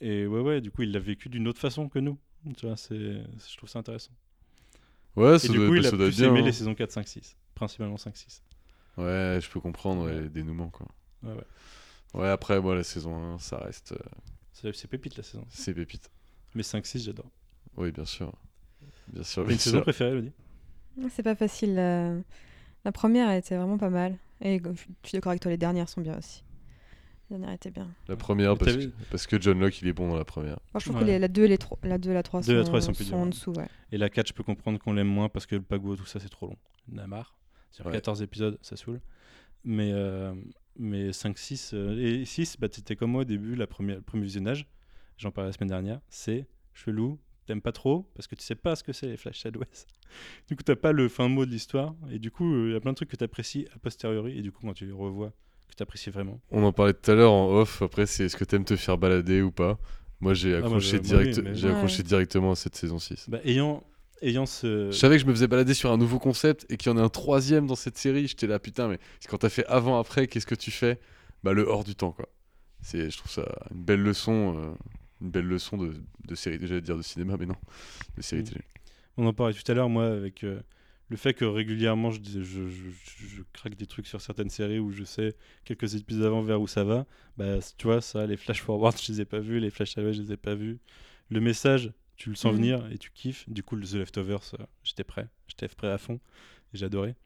et 0.00 0.26
ouais, 0.26 0.40
ouais, 0.40 0.60
du 0.60 0.70
coup, 0.70 0.82
il 0.82 0.92
l'a 0.92 0.98
vécu 1.00 1.28
d'une 1.28 1.48
autre 1.48 1.60
façon 1.60 1.88
que 1.88 1.98
nous. 1.98 2.18
Tu 2.56 2.66
vois, 2.66 2.76
c'est, 2.76 2.94
je 2.96 3.56
trouve 3.56 3.68
ça 3.68 3.78
intéressant. 3.80 4.12
Ouais, 5.16 5.38
Et 5.38 5.38
ça 5.38 5.48
du 5.48 5.58
doit, 5.58 5.68
coup, 5.68 5.74
il 5.74 5.86
a 5.86 5.90
plus 5.90 6.16
bien. 6.16 6.28
aimé 6.28 6.40
hein. 6.40 6.44
les 6.44 6.52
saisons 6.52 6.74
4, 6.74 6.90
5, 6.92 7.08
6. 7.08 7.36
Principalement 7.54 7.96
5, 7.96 8.16
6. 8.16 8.42
Ouais, 8.96 9.38
je 9.42 9.48
peux 9.50 9.60
comprendre 9.60 10.06
ouais, 10.06 10.20
les 10.22 10.28
dénouements 10.28 10.70
quoi. 10.70 10.86
Ouais, 11.22 11.32
ouais. 11.34 11.44
Ouais, 12.14 12.28
après 12.28 12.60
moi 12.60 12.74
la 12.74 12.84
saison 12.84 13.34
1, 13.34 13.38
ça 13.38 13.58
reste 13.58 13.92
euh, 13.92 14.72
C'est, 14.72 14.88
pépite 14.88 15.16
la 15.16 15.22
saison. 15.22 15.46
c'est 15.50 15.74
pépite. 15.74 16.10
Mais 16.54 16.62
5, 16.62 16.84
6, 16.86 17.04
j'adore. 17.04 17.30
Oui, 17.76 17.92
bien 17.92 18.04
sûr. 18.04 18.32
Bien 19.08 19.22
sûr, 19.22 19.44
bien 19.44 19.52
une 19.54 19.58
saison 19.58 19.80
préférée, 19.80 20.10
Elodie? 20.12 20.32
C'est 21.10 21.22
pas 21.22 21.34
facile. 21.34 21.74
La... 21.74 22.14
la 22.84 22.92
première 22.92 23.30
était 23.32 23.56
vraiment 23.56 23.78
pas 23.78 23.90
mal. 23.90 24.16
Et 24.40 24.58
je 24.58 24.70
je 24.72 25.08
suis 25.08 25.16
d'accord 25.16 25.30
avec 25.30 25.42
toi, 25.42 25.50
les 25.50 25.56
dernières 25.58 25.88
sont 25.88 26.00
bien 26.00 26.18
aussi. 26.18 26.42
Bien. 27.30 27.88
La 28.08 28.16
première 28.16 28.56
parce 28.58 28.72
que, 28.74 28.80
vu- 28.80 28.92
parce 29.10 29.26
que 29.26 29.40
John 29.40 29.60
Locke 29.60 29.80
il 29.82 29.88
est 29.88 29.92
bon 29.92 30.08
dans 30.08 30.16
la 30.16 30.24
première. 30.24 30.58
Moi, 30.74 30.80
je 30.80 30.84
trouve 30.86 30.96
Ouais. 30.96 31.02
que 31.02 31.06
les- 31.06 31.18
la 31.18 31.28
2 31.28 31.44
et 31.44 31.48
les 31.48 31.58
3, 31.58 31.78
la 31.84 31.96
2 31.98 32.10
et 32.10 32.14
la 32.14 32.22
3 32.22 32.40
Deux 32.40 32.52
et 32.52 32.56
la 32.56 32.80
sont, 32.80 32.92
plus 32.92 33.06
durs, 33.06 33.16
en 33.16 33.26
dessous. 33.26 33.52
Ouais. 33.52 33.68
Et 33.92 33.98
la 33.98 34.10
4, 34.10 34.26
je 34.28 34.32
peux 34.32 34.42
comprendre 34.42 34.78
qu'on 34.78 34.92
l'aime 34.92 35.06
moins 35.08 35.28
parce 35.28 35.46
que 35.46 35.54
le 35.56 35.62
pago, 35.62 35.94
tout 35.96 36.06
ça, 36.06 36.18
c'est 36.18 36.28
trop 36.28 36.46
long. 36.48 36.56
On 36.92 36.98
a 36.98 37.06
marre. 37.06 37.36
Sur 37.70 37.86
Ouais. 37.86 37.92
14 37.92 38.20
épisodes, 38.22 38.58
ça 38.62 38.76
saoule. 38.76 39.00
Mais, 39.62 39.90
euh, 39.92 40.34
mais 40.76 41.12
5, 41.12 41.38
6. 41.38 41.72
euh, 41.74 41.96
et 41.98 42.24
6, 42.24 42.56
bah, 42.58 42.68
t'étais 42.68 42.96
comme 42.96 43.12
moi 43.12 43.22
au 43.22 43.24
début, 43.24 43.54
la 43.54 43.66
première, 43.66 43.96
le 43.96 44.02
premier 44.02 44.24
visionnage. 44.24 44.66
J'en 45.16 45.30
parlais 45.30 45.50
la 45.50 45.52
semaine 45.52 45.68
dernière. 45.68 46.00
C'est 46.08 46.46
chelou. 46.72 47.18
T'aimes 47.46 47.60
pas 47.62 47.72
trop 47.72 48.10
parce 48.14 48.26
que 48.28 48.34
tu 48.36 48.42
sais 48.42 48.54
pas 48.54 48.74
ce 48.76 48.82
que 48.84 48.92
c'est 48.92 49.06
les 49.06 49.16
Flash 49.16 49.40
Sideways. 49.40 49.66
Du 50.48 50.56
coup, 50.56 50.62
t'as 50.64 50.74
pas 50.76 50.90
le 50.92 51.08
fin 51.08 51.28
mot 51.28 51.46
de 51.46 51.50
l'histoire. 51.52 51.94
Et 52.10 52.18
du 52.18 52.30
coup, 52.32 52.66
il 52.66 52.72
y 52.72 52.74
a 52.74 52.80
plein 52.80 52.90
de 52.90 52.96
trucs 52.96 53.08
que 53.10 53.16
t'apprécies 53.16 53.66
a 53.74 53.78
posteriori. 53.78 54.36
Et 54.38 54.42
du 54.42 54.50
coup, 54.50 54.66
quand 54.66 54.72
tu 54.72 54.84
les 54.86 54.90
revois, 54.92 55.32
que 55.70 55.76
t'apprécies 55.76 56.10
vraiment. 56.10 56.40
On 56.50 56.62
en 56.64 56.72
parlait 56.72 56.92
tout 56.94 57.10
à 57.10 57.14
l'heure 57.14 57.32
en 57.32 57.50
off. 57.52 57.82
Après, 57.82 58.06
c'est 58.06 58.24
est-ce 58.24 58.36
que 58.36 58.44
t'aimes 58.44 58.64
te 58.64 58.76
faire 58.76 58.98
balader 58.98 59.42
ou 59.42 59.50
pas? 59.50 59.78
Moi, 60.20 60.34
j'ai 60.34 60.54
Ah, 60.56 60.60
oui, 60.68 60.74
mais- 60.74 61.54
j'ai 61.54 61.68
Ouais. 61.68 61.72
accroché 61.74 62.02
directement 62.02 62.52
à 62.52 62.56
cette 62.56 62.76
saison 62.76 62.98
6. 62.98 63.26
Bah, 63.28 63.38
ayant, 63.44 63.82
ayant 64.20 64.44
ce. 64.46 64.90
Je 64.90 64.96
savais 64.96 65.16
que 65.16 65.22
je 65.22 65.26
me 65.26 65.32
faisais 65.32 65.46
balader 65.48 65.72
sur 65.72 65.90
un 65.90 65.96
nouveau 65.96 66.18
concept 66.18 66.66
et 66.68 66.76
qu'il 66.76 66.92
y 66.92 66.94
en 66.94 66.98
a 66.98 67.02
un 67.02 67.08
troisième 67.08 67.66
dans 67.66 67.74
cette 67.74 67.96
série. 67.96 68.26
J'étais 68.26 68.46
là, 68.46 68.58
putain, 68.58 68.88
mais 68.88 68.98
quand 69.28 69.38
t'as 69.38 69.48
fait 69.48 69.64
avant-après, 69.66 70.26
qu'est-ce 70.26 70.46
que 70.46 70.54
tu 70.54 70.70
fais? 70.70 71.00
Bah, 71.42 71.52
le 71.54 71.62
hors 71.62 71.84
du 71.84 71.94
temps, 71.94 72.12
quoi. 72.12 72.28
C'est, 72.82 73.10
je 73.10 73.16
trouve 73.16 73.30
ça 73.32 73.46
une 73.74 73.82
belle 73.82 74.02
leçon, 74.02 74.56
euh, 74.58 74.72
une 75.22 75.30
belle 75.30 75.46
leçon 75.46 75.76
de, 75.78 75.94
de 76.26 76.34
série. 76.34 76.58
J'allais 76.62 76.80
dire 76.82 76.96
de 76.98 77.02
cinéma, 77.02 77.36
mais 77.38 77.46
non, 77.46 77.56
de 78.16 78.22
série 78.22 78.42
Mm. 78.42 78.44
télé. 78.44 78.60
On 79.16 79.26
en 79.26 79.32
parlait 79.32 79.54
tout 79.54 79.70
à 79.70 79.74
l'heure, 79.74 79.88
moi, 79.88 80.06
avec 80.06 80.44
euh, 80.44 80.60
le 81.10 81.16
fait 81.16 81.34
que 81.34 81.44
régulièrement 81.44 82.10
je, 82.10 82.20
je, 82.24 82.40
je- 82.42 82.68
je- 82.68 83.26
je 83.26 83.42
craque 83.52 83.74
des 83.74 83.86
trucs 83.86 84.06
sur 84.06 84.20
certaines 84.20 84.48
séries 84.48 84.78
où 84.78 84.90
je 84.92 85.04
sais 85.04 85.34
quelques 85.64 85.94
épisodes 85.96 86.24
avant 86.24 86.40
vers 86.42 86.60
où 86.60 86.66
ça 86.66 86.84
va. 86.84 87.04
Bah, 87.36 87.58
tu 87.76 87.86
vois, 87.86 88.00
ça, 88.00 88.26
les 88.26 88.36
flash 88.38 88.62
forward, 88.62 88.96
je 89.00 89.12
les 89.12 89.20
ai 89.20 89.24
pas 89.24 89.40
vus, 89.40 89.60
les 89.60 89.70
flash 89.70 89.90
sideways, 89.90 90.14
je 90.14 90.22
les 90.22 90.32
ai 90.32 90.36
pas 90.36 90.54
vus. 90.54 90.78
Le 91.28 91.40
message, 91.40 91.92
tu 92.16 92.30
le 92.30 92.36
sens 92.36 92.52
Mhm. 92.52 92.56
venir 92.58 92.88
et 92.92 92.98
tu 92.98 93.10
kiffes. 93.12 93.44
Du 93.48 93.62
coup, 93.62 93.76
le 93.76 93.86
The 93.86 93.94
Leftovers, 93.94 94.40
euh, 94.58 94.64
j'étais 94.84 95.04
prêt. 95.04 95.26
J'étais 95.48 95.68
prêt 95.68 95.88
à 95.90 95.98
fond. 95.98 96.20
Et 96.72 96.78
j'adorais. 96.78 97.16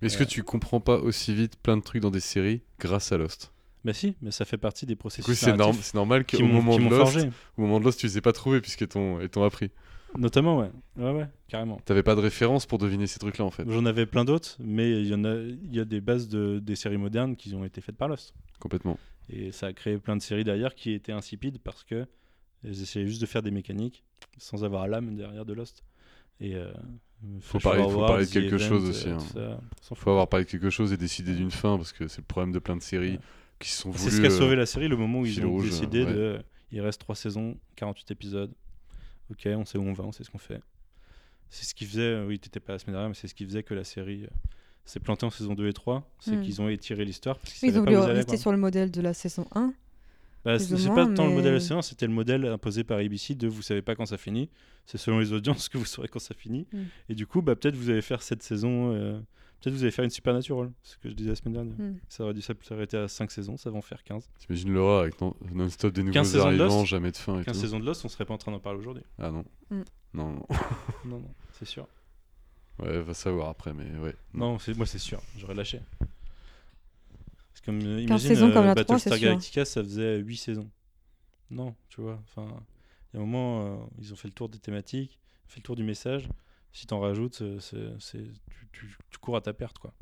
Mais 0.00 0.06
est-ce 0.08 0.16
Euh. 0.16 0.24
que 0.24 0.30
tu 0.30 0.42
comprends 0.42 0.80
pas 0.80 0.96
aussi 0.98 1.34
vite 1.34 1.56
plein 1.62 1.76
de 1.76 1.82
trucs 1.82 2.02
dans 2.02 2.10
des 2.10 2.20
séries 2.20 2.62
grâce 2.78 3.12
à 3.12 3.18
Lost? 3.18 3.52
Bah 3.84 3.92
si, 3.92 4.16
mais 4.20 4.30
ça 4.32 4.44
fait 4.44 4.58
partie 4.58 4.84
des 4.84 4.94
Du 4.94 4.98
processus 4.98 5.24
coup, 5.26 5.34
c'est, 5.34 5.54
normal 5.94 6.26
qu'au 6.26 6.42
moment, 6.44 6.76
de 6.76 6.82
Lost, 6.88 7.18
au 7.56 7.60
moment 7.62 7.78
de 7.80 7.84
Lost, 7.84 8.00
tu 8.00 8.06
les 8.06 8.18
ai 8.18 8.20
pas 8.20 8.32
trouvés 8.32 8.60
puisqu'ils 8.60 8.88
t'ont, 8.88 9.20
ils 9.20 9.28
t'ont 9.28 9.44
appris. 9.44 9.70
Notamment, 10.18 10.58
ouais. 10.58 10.70
Ouais, 10.96 11.10
ouais, 11.12 11.26
carrément. 11.48 11.78
T'avais 11.84 12.02
pas 12.02 12.14
de 12.14 12.20
référence 12.20 12.66
pour 12.66 12.78
deviner 12.78 13.06
ces 13.06 13.18
trucs-là, 13.18 13.44
en 13.44 13.50
fait. 13.50 13.64
J'en 13.68 13.84
avais 13.86 14.06
plein 14.06 14.24
d'autres, 14.24 14.56
mais 14.60 15.00
il 15.02 15.06
y 15.08 15.14
en 15.14 15.24
a, 15.24 15.34
il 15.36 15.74
y 15.74 15.80
a 15.80 15.84
des 15.84 16.00
bases 16.00 16.28
de, 16.28 16.58
des 16.58 16.76
séries 16.76 16.96
modernes 16.98 17.36
qui 17.36 17.54
ont 17.54 17.64
été 17.64 17.80
faites 17.80 17.96
par 17.96 18.08
Lost. 18.08 18.34
Complètement. 18.60 18.98
Et 19.28 19.52
ça 19.52 19.66
a 19.66 19.72
créé 19.72 19.98
plein 19.98 20.16
de 20.16 20.22
séries 20.22 20.44
derrière 20.44 20.74
qui 20.74 20.92
étaient 20.92 21.12
insipides 21.12 21.58
parce 21.62 21.82
que 21.84 22.06
elles 22.64 22.80
essayaient 22.82 23.06
juste 23.06 23.20
de 23.20 23.26
faire 23.26 23.42
des 23.42 23.50
mécaniques 23.50 24.02
sans 24.38 24.64
avoir 24.64 24.86
l'âme 24.88 25.14
derrière 25.16 25.44
de 25.44 25.52
Lost. 25.52 25.82
Et 26.40 26.54
euh, 26.54 26.70
Faut 27.40 27.58
parler- 27.58 27.82
faut 27.82 27.98
parler 28.06 28.26
de 28.26 28.30
quelque 28.30 28.54
Event, 28.56 28.68
chose 28.68 28.84
euh, 28.86 28.90
aussi, 28.90 29.08
hein. 29.08 29.18
ça, 29.18 29.60
s'en 29.82 29.94
fout. 29.94 30.04
Faut 30.04 30.10
avoir 30.10 30.28
parlé 30.28 30.44
de 30.44 30.50
quelque 30.50 30.70
chose 30.70 30.92
et 30.92 30.96
décider 30.96 31.34
d'une 31.34 31.50
fin 31.50 31.76
parce 31.76 31.92
que 31.92 32.08
c'est 32.08 32.20
le 32.20 32.26
problème 32.26 32.52
de 32.52 32.58
plein 32.58 32.76
de 32.76 32.82
séries 32.82 33.12
Ouais. 33.12 33.20
qui 33.58 33.70
se 33.70 33.82
sont 33.82 33.92
C'est 33.92 33.98
voulues. 33.98 34.12
ce 34.12 34.20
qui 34.20 34.26
a 34.26 34.30
euh, 34.30 34.38
sauvé 34.38 34.56
la 34.56 34.66
série, 34.66 34.88
le 34.88 34.96
moment 34.96 35.20
où 35.20 35.26
ils 35.26 35.44
ont 35.44 35.50
rouge, 35.50 35.64
décidé 35.70 36.04
ouais. 36.04 36.12
de. 36.12 36.38
Il 36.72 36.80
reste 36.80 37.00
3 37.00 37.14
saisons, 37.14 37.56
48 37.76 38.10
épisodes. 38.10 38.52
Ok, 39.30 39.46
on 39.46 39.64
sait 39.64 39.78
où 39.78 39.82
on 39.82 39.92
va, 39.92 40.04
on 40.04 40.12
sait 40.12 40.24
ce 40.24 40.30
qu'on 40.30 40.38
fait. 40.38 40.60
C'est 41.50 41.64
ce 41.64 41.74
qui 41.74 41.84
faisait. 41.86 42.02
euh, 42.02 42.26
Oui, 42.26 42.38
t'étais 42.38 42.60
pas 42.60 42.72
la 42.74 42.78
semaine 42.78 42.94
dernière, 42.94 43.08
mais 43.08 43.14
c'est 43.14 43.28
ce 43.28 43.34
qui 43.34 43.44
faisait 43.44 43.62
que 43.62 43.74
la 43.74 43.84
série 43.84 44.24
euh, 44.24 44.28
s'est 44.84 45.00
plantée 45.00 45.26
en 45.26 45.30
saison 45.30 45.54
2 45.54 45.68
et 45.68 45.72
3. 45.72 46.08
C'est 46.20 46.36
Hmm. 46.36 46.42
qu'ils 46.42 46.60
ont 46.62 46.68
étiré 46.68 47.04
l'histoire. 47.04 47.38
parce 47.38 47.54
qu'ils 47.54 47.68
Ils 47.70 47.78
ont 47.78 47.84
voulu 47.84 47.96
rester 47.98 48.36
sur 48.36 48.52
le 48.52 48.58
modèle 48.58 48.90
de 48.90 49.00
la 49.00 49.14
saison 49.14 49.46
1. 49.54 49.72
Bah, 50.44 50.60
c'est 50.60 50.94
pas 50.94 51.06
tant 51.08 51.26
le 51.26 51.32
modèle 51.34 51.56
SE1, 51.60 51.82
c'était 51.82 52.06
le 52.06 52.12
modèle 52.12 52.46
imposé 52.46 52.84
par 52.84 52.98
ABC 52.98 53.34
de 53.34 53.48
vous 53.48 53.62
savez 53.62 53.82
pas 53.82 53.96
quand 53.96 54.06
ça 54.06 54.16
finit. 54.16 54.48
C'est 54.86 54.96
selon 54.98 55.18
les 55.18 55.32
audiences 55.32 55.68
que 55.70 55.76
vous 55.78 55.84
saurez 55.84 56.06
quand 56.06 56.20
ça 56.20 56.34
finit. 56.34 56.68
Mm. 56.72 56.78
Et 57.08 57.14
du 57.16 57.26
coup, 57.26 57.42
bah, 57.42 57.56
peut-être 57.56 57.74
vous 57.74 57.90
allez 57.90 58.02
faire 58.02 58.22
cette 58.22 58.44
saison. 58.44 58.92
euh, 58.94 59.18
peut-être 59.66 59.78
vous 59.78 59.82
allez 59.82 59.90
faire 59.90 60.04
une 60.04 60.10
Supernatural. 60.10 60.70
Ce 60.84 60.96
que 60.96 61.08
je 61.08 61.14
disais 61.14 61.30
la 61.30 61.34
semaine 61.36 61.54
dernière. 61.54 61.74
Mm. 61.78 61.98
Ça 62.08 62.22
aurait 62.24 62.34
dû 62.34 62.40
s'arrêter 62.40 62.96
à 62.96 63.08
5 63.08 63.30
saisons, 63.32 63.56
ça 63.56 63.68
va 63.70 63.76
en 63.78 63.82
faire 63.82 64.04
15. 64.04 64.28
T'imagines 64.38 64.72
Laura 64.72 65.00
avec 65.02 65.20
non- 65.20 65.34
non-stop 65.52 65.92
des 65.92 66.08
15 66.10 66.32
nouveaux 66.34 66.44
de 66.44 66.48
arrivants, 66.48 66.78
Lost 66.80 66.86
jamais 66.86 67.10
de 67.10 67.16
fin 67.16 67.40
et 67.40 67.44
15 67.44 67.56
tout. 67.56 67.60
saisons 67.62 67.80
de 67.80 67.84
Lost, 67.84 68.04
on 68.04 68.08
serait 68.08 68.24
pas 68.24 68.34
en 68.34 68.38
train 68.38 68.52
d'en 68.52 68.60
parler 68.60 68.78
aujourd'hui. 68.78 69.02
Ah 69.18 69.30
non. 69.32 69.44
Mm. 69.70 69.82
Non, 70.14 70.30
non. 70.32 70.46
Non, 71.04 71.18
non, 71.18 71.34
c'est 71.58 71.64
sûr. 71.64 71.88
Ouais, 72.78 73.00
va 73.00 73.14
savoir 73.14 73.48
après, 73.48 73.72
mais 73.74 73.90
ouais. 73.98 74.14
Non, 74.34 74.58
c'est- 74.58 74.74
moi 74.76 74.86
c'est 74.86 74.98
sûr, 74.98 75.20
j'aurais 75.38 75.54
lâché. 75.54 75.80
C'est 77.54 77.64
comme, 77.64 77.80
euh, 77.80 77.96
15 77.96 78.02
imagine, 78.02 78.28
saisons 78.28 78.52
comme 78.52 78.66
la 78.66 78.74
Battlestar 78.74 79.00
c'est 79.00 79.18
sûr. 79.18 79.28
Galactica, 79.28 79.64
ça 79.64 79.82
faisait 79.82 80.18
8 80.18 80.36
saisons. 80.36 80.70
Non, 81.50 81.74
tu 81.88 82.00
vois, 82.02 82.20
enfin, 82.24 82.46
il 83.12 83.16
y 83.16 83.18
a 83.18 83.22
un 83.22 83.26
moment, 83.26 83.66
euh, 83.82 83.86
ils 83.98 84.12
ont 84.12 84.16
fait 84.16 84.28
le 84.28 84.34
tour 84.34 84.48
des 84.48 84.58
thématiques, 84.58 85.18
fait 85.48 85.58
le 85.60 85.62
tour 85.64 85.74
du 85.76 85.82
message. 85.84 86.28
Si 86.76 86.86
t'en 86.86 87.00
rajoutes, 87.00 87.40
euh, 87.40 87.58
c'est, 87.58 87.88
c'est- 88.00 88.18
tu, 88.50 88.68
tu- 88.70 88.98
tu 89.10 89.18
cours 89.18 89.34
à 89.34 89.40
ta 89.40 89.54
perte, 89.54 89.78
quoi. 89.78 89.94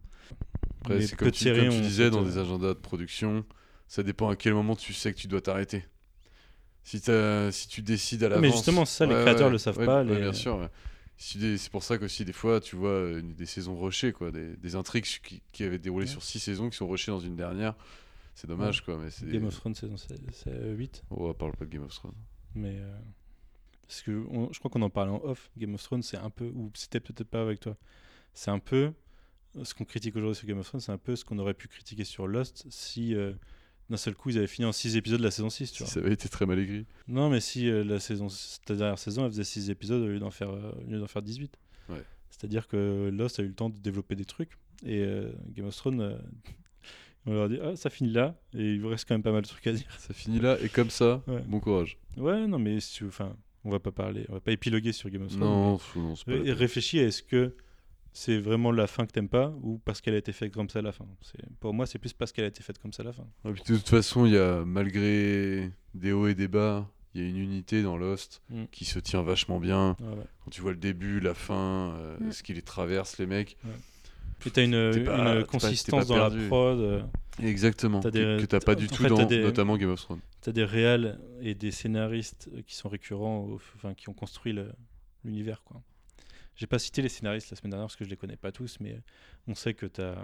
Après, 0.81 1.03
c'est 1.03 1.15
comme, 1.15 1.31
tu, 1.31 1.45
séries 1.45 1.61
comme 1.61 1.69
tu 1.71 1.77
ont 1.77 1.81
disais, 1.81 2.11
dans 2.11 2.25
des 2.25 2.37
agendas 2.37 2.75
de 2.75 2.81
production, 2.81 3.45
ça 3.87 4.03
dépend 4.03 4.29
à 4.29 4.35
quel 4.35 4.55
moment 4.55 4.75
tu 4.75 4.93
sais 4.93 5.15
que 5.15 5.19
tu 5.21 5.29
dois 5.29 5.41
t'arrêter. 5.41 5.85
Si, 6.83 7.01
tu 7.69 7.81
décides 7.83 8.25
à 8.25 8.29
l'avance. 8.29 8.43
Mais 8.43 8.51
justement, 8.51 8.85
ça, 8.85 9.07
les 9.07 9.15
créateurs 9.15 9.47
ouais, 9.47 9.53
le 9.53 9.59
savent 9.59 9.79
ouais, 9.79 9.87
pas, 9.87 10.03
les- 10.03 10.19
bien 10.19 10.33
sûr. 10.33 10.69
C'est 11.17 11.71
pour 11.71 11.85
ça 11.85 11.97
qu'aussi, 11.97 12.25
des 12.25 12.33
fois, 12.33 12.61
tu 12.61 12.75
vois 12.75 12.89
euh, 12.91 13.23
des 13.23 13.47
saisons 13.47 13.79
rushées, 13.79 14.13
quoi, 14.13 14.33
des, 14.33 14.57
des 14.57 14.75
intrigues 14.75 15.05
qui, 15.05 15.43
qui 15.53 15.63
avaient 15.63 15.79
déroulé 15.79 16.09
sur 16.09 16.25
six 16.25 16.41
saisons 16.41 16.71
qui 16.71 16.77
sont 16.77 16.89
rushées 16.89 17.13
dans 17.13 17.21
une 17.21 17.37
dernière. 17.37 17.77
C'est 18.35 18.49
dommage, 18.49 18.85
quoi. 18.85 18.99
Mais 18.99 19.11
c'est... 19.11 19.31
Game 19.31 19.45
of 19.45 19.55
Thrones 19.55 19.77
saison 19.77 19.95
8. 20.49 21.05
Oh, 21.11 21.29
on 21.29 21.35
parle 21.35 21.53
pas 21.53 21.67
de 21.67 21.71
Game 21.71 21.85
of 21.85 21.95
Thrones. 21.95 22.17
Mais. 22.57 22.79
euh, 22.81 22.99
parce 23.87 24.03
que 24.03 24.25
on- 24.31 24.53
je 24.53 24.59
crois 24.59 24.71
qu'on 24.71 24.83
en 24.83 24.91
parlait 24.91 25.13
en 25.13 25.23
off. 25.25 25.51
Game 25.57 25.75
of 25.75 25.83
Thrones, 25.83 26.03
c'est 26.03 26.17
un 26.17 26.31
peu. 26.31 26.47
Ou 26.55 26.71
c'était 26.75 27.01
peut-être 27.01 27.29
pas 27.29 27.43
avec 27.43 27.61
toi. 27.61 27.77
C'est 28.33 28.51
un 28.51 28.59
peu. 28.59 28.93
Ce 29.63 29.73
qu'on 29.75 29.85
critique 29.85 30.17
aujourd'hui 30.17 30.37
sur 30.37 30.49
Game 30.49 30.59
of 30.59 30.67
Thrones, 30.67 30.81
c'est 30.81 30.91
un 30.93 30.99
peu 30.99 31.15
ce 31.17 31.25
qu'on 31.25 31.39
aurait 31.39 31.55
pu 31.55 31.69
critiquer 31.69 32.05
sur 32.05 32.27
Lost 32.27 32.67
si. 32.71 33.15
euh, 33.15 33.33
d'un 33.91 33.99
seul 33.99 34.15
coup, 34.15 34.31
ils 34.31 34.39
avaient 34.39 34.47
fini 34.47 34.65
en 34.65 34.73
6 34.73 34.97
épisodes 34.97 35.19
de 35.19 35.25
la 35.25 35.31
saison 35.31 35.51
6, 35.51 35.71
tu 35.71 35.83
vois. 35.83 35.93
ça 35.93 36.01
avait 36.01 36.15
été 36.15 36.27
très 36.31 36.47
mal 36.47 36.59
écrit. 36.59 36.87
Non, 37.07 37.29
mais 37.29 37.39
si 37.41 37.69
euh, 37.69 37.85
la 37.85 38.01
saison, 38.01 38.29
ta 38.65 38.75
dernière 38.75 38.99
saison, 38.99 39.27
elle 39.27 39.31
faisait 39.31 39.45
6 39.45 39.69
épisodes 39.69 40.01
au 40.01 40.07
lieu 40.07 40.19
d'en 40.19 40.31
faire, 40.31 40.49
euh, 40.51 40.73
au 40.87 40.91
lieu 40.91 40.99
d'en 40.99 41.07
faire 41.07 41.21
18. 41.21 41.55
Ouais. 41.91 42.03
C'est-à-dire 42.31 42.67
que 42.67 43.11
Lost 43.13 43.39
a 43.39 43.43
eu 43.43 43.49
le 43.49 43.55
temps 43.55 43.69
de 43.69 43.77
développer 43.79 44.17
des 44.17 44.25
trucs. 44.25 44.53
Et 44.87 45.03
euh, 45.05 45.31
Game 45.51 45.67
of 45.67 45.77
Thrones, 45.77 46.19
on 47.27 47.35
leur 47.35 47.49
dit, 47.51 47.59
ah, 47.63 47.77
ça 47.77 47.91
finit 47.91 48.11
là. 48.11 48.35
Et 48.55 48.73
il 48.73 48.81
vous 48.81 48.89
reste 48.89 49.07
quand 49.07 49.15
même 49.15 49.23
pas 49.23 49.33
mal 49.33 49.43
de 49.43 49.49
trucs 49.49 49.67
à 49.67 49.73
dire. 49.73 49.87
Ça 50.01 50.15
finit 50.15 50.41
là, 50.41 50.57
et 50.63 50.69
comme 50.71 50.91
ça, 50.91 51.23
Ouais. 51.27 51.43
bon 51.47 51.61
courage. 51.61 51.99
Ouais, 52.17 52.47
non, 52.47 52.59
mais 52.59 52.81
si 52.81 52.95
tu- 52.95 53.07
enfin, 53.07 53.37
on 53.65 53.71
va 53.71 53.81
pas 53.81 53.93
parler, 53.93 54.27
on 54.29 54.35
va 54.35 54.41
pas 54.41 54.53
épiloguer 54.53 54.93
sur 54.93 55.11
Game 55.11 55.23
of 55.23 55.29
Thrones. 55.29 55.41
Non, 55.49 55.79
fou, 55.79 56.01
non, 56.01 56.17
c'est 56.17 56.25
pas 56.27 56.53
réfléchis 56.55 57.01
à 57.01 57.05
est-ce 57.05 57.23
que 57.23 57.55
c'est 58.13 58.39
vraiment 58.39 58.71
la 58.71 58.87
fin 58.87 59.07
que 59.07 59.13
t'aimes 59.13 59.29
pas 59.29 59.53
ou 59.63 59.79
parce 59.85 60.01
qu'elle 60.01 60.15
a 60.15 60.19
été 60.19 60.33
faite 60.33 60.53
comme 60.53 60.69
ça 60.69 60.79
à 60.79 60.83
la 60.83 60.93
fin. 60.93 61.07
Pour 61.61 61.75
moi, 61.75 61.87
c'est 61.87 61.99
plus 61.99 62.13
parce 62.13 62.31
qu'elle 62.33 62.45
a 62.45 62.49
été 62.49 62.63
faite 62.63 62.79
comme 62.79 62.93
ça 62.93 63.03
à 63.03 63.07
la 63.07 63.13
fin. 63.13 63.27
Et 63.45 63.53
puis, 63.53 63.63
de 63.63 63.77
toute 63.77 63.89
façon, 63.89 64.25
il 64.27 64.33
y 64.35 64.39
a, 64.39 64.65
malgré 64.65 65.71
des 65.95 66.13
hauts 66.13 66.29
et 66.29 66.35
des 66.37 66.47
bas, 66.47 66.89
il 67.15 67.23
y 67.23 67.25
a 67.25 67.29
une 67.29 67.39
unité 67.39 67.83
dans 67.83 67.97
Lost 67.97 68.43
Mm. 68.51 68.65
qui 68.71 68.85
se 68.85 68.99
tient 69.01 69.23
vachement 69.23 69.59
bien. 69.59 69.97
Ouais, 70.01 70.07
ouais. 70.09 70.25
Quand 70.45 70.51
tu 70.51 70.61
vois 70.61 70.73
le 70.73 70.77
début, 70.79 71.19
la 71.21 71.35
fin, 71.35 71.95
euh, 71.97 72.17
Mm. 72.21 72.33
ce 72.33 72.43
qui 72.45 72.55
les 72.55 72.63
traverse, 72.63 73.19
les 73.19 73.27
mecs. 73.27 73.57
Et 74.47 74.51
t'as 74.51 74.65
une, 74.65 74.75
une 74.75 75.05
pas- 75.05 75.43
consistance 75.45 76.07
pas 76.07 76.15
dans 76.15 76.29
la 76.29 76.47
prod. 76.49 76.79
euh, 76.79 77.03
Exactement. 77.43 78.01
Que- 78.01 78.09
des- 78.09 78.43
que 78.43 78.47
t'as 78.47 78.61
pas 78.61 78.75
du 78.75 78.87
tout 78.89 79.03
fait, 79.03 79.09
dans 79.09 79.25
des- 79.25 79.43
notamment 79.43 79.77
Game 79.77 79.91
of 79.91 80.01
Thrones. 80.01 80.21
T'as 80.41 80.53
des 80.53 80.65
réals 80.65 81.19
et 81.41 81.55
des 81.55 81.71
scénaristes 81.71 82.49
euh, 82.55 82.63
qui 82.63 82.75
sont 82.77 82.89
récurrents, 82.89 83.49
enfin 83.75 83.95
qui 83.95 84.09
ont 84.09 84.13
construit 84.15 84.55
l'univers 85.25 85.63
quoi. 85.65 85.83
J'ai 86.57 86.67
pas 86.69 86.79
cité 86.79 87.03
les 87.03 87.09
scénaristes 87.09 87.51
la 87.51 87.57
semaine 87.57 87.71
dernière 87.73 87.87
parce 87.87 87.97
que 87.97 88.05
je 88.05 88.11
les 88.11 88.17
connais 88.17 88.37
pas 88.37 88.53
tous, 88.53 88.79
mais 88.81 89.01
on 89.49 89.55
sait 89.57 89.75
que 89.75 89.87
t'as, 89.87 90.15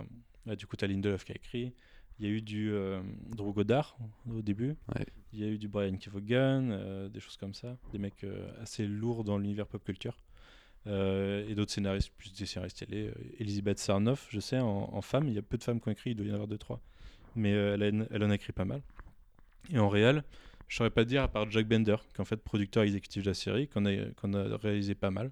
là, 0.46 0.54
du 0.54 0.66
coup 0.66 0.76
t'as 0.76 0.86
Lindelof 0.86 1.24
qui 1.24 1.32
a 1.32 1.34
écrit. 1.34 1.72
Il 2.20 2.26
y 2.26 2.28
a 2.28 2.32
eu 2.32 2.42
du 2.42 2.70
euh, 2.70 3.00
Drew 3.34 3.52
Goddard 3.54 3.96
au 4.30 4.42
début. 4.42 4.76
Ouais. 4.94 5.06
Il 5.32 5.40
y 5.40 5.44
a 5.44 5.46
eu 5.48 5.56
du 5.58 5.68
Brian 5.68 5.96
Kevogan, 5.96 6.70
euh, 6.70 7.08
des 7.08 7.18
choses 7.18 7.36
comme 7.38 7.54
ça, 7.54 7.76
des 7.92 7.98
mecs 7.98 8.22
euh, 8.24 8.46
assez 8.60 8.86
lourds 8.86 9.24
dans 9.24 9.38
l'univers 9.38 9.66
pop 9.66 9.82
culture. 9.82 10.20
Euh, 10.86 11.46
et 11.48 11.54
d'autres 11.54 11.72
scénaristes, 11.72 12.10
plus 12.16 12.32
des 12.32 12.46
scénaristes 12.46 12.78
télé. 12.78 13.08
euh, 13.08 13.14
Elisabeth 13.38 13.78
Sarnoff, 13.78 14.28
je 14.30 14.40
sais, 14.40 14.58
en, 14.58 15.00
femme, 15.02 15.28
il 15.28 15.34
y 15.34 15.38
a 15.38 15.42
peu 15.42 15.58
de 15.58 15.62
femmes 15.62 15.80
qui 15.80 15.88
ont 15.88 15.92
écrit, 15.92 16.10
il 16.10 16.16
doit 16.16 16.26
y 16.26 16.30
en 16.30 16.34
avoir 16.34 16.48
deux, 16.48 16.58
trois. 16.58 16.80
Mais 17.36 17.52
euh, 17.52 17.74
elle, 17.74 18.08
elle 18.10 18.24
en 18.24 18.30
a 18.30 18.34
écrit 18.34 18.52
pas 18.52 18.64
mal. 18.64 18.82
Et 19.72 19.78
en 19.78 19.88
réel, 19.88 20.24
je 20.68 20.76
saurais 20.76 20.90
pas 20.90 21.04
dire, 21.04 21.22
à 21.22 21.28
part 21.28 21.50
Jack 21.50 21.66
Bender, 21.68 21.96
qui 22.08 22.16
est 22.16 22.20
en 22.20 22.24
fait 22.24 22.38
producteur 22.38 22.82
exécutif 22.82 23.22
de 23.22 23.28
la 23.28 23.34
série, 23.34 23.68
qu'on 23.68 23.84
a, 23.86 24.06
qu'on 24.16 24.32
a 24.34 24.56
réalisé 24.56 24.94
pas 24.94 25.10
mal. 25.10 25.30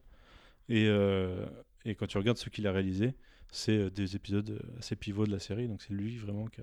Et, 0.69 0.87
et 1.87 1.95
quand 1.95 2.07
tu 2.07 2.19
regardes 2.19 2.37
ce 2.37 2.51
qu'il 2.51 2.67
a 2.67 2.73
réalisé, 2.73 3.15
c'est 3.51 3.91
des 3.91 4.17
épisodes 4.17 4.61
assez 4.79 4.97
pivots 4.97 5.27
de 5.27 5.33
la 5.33 5.39
série. 5.39 5.67
Donc 5.67 5.81
c'est 5.81 5.95
lui 5.95 6.19
vraiment 6.19 6.47
qui 6.49 6.61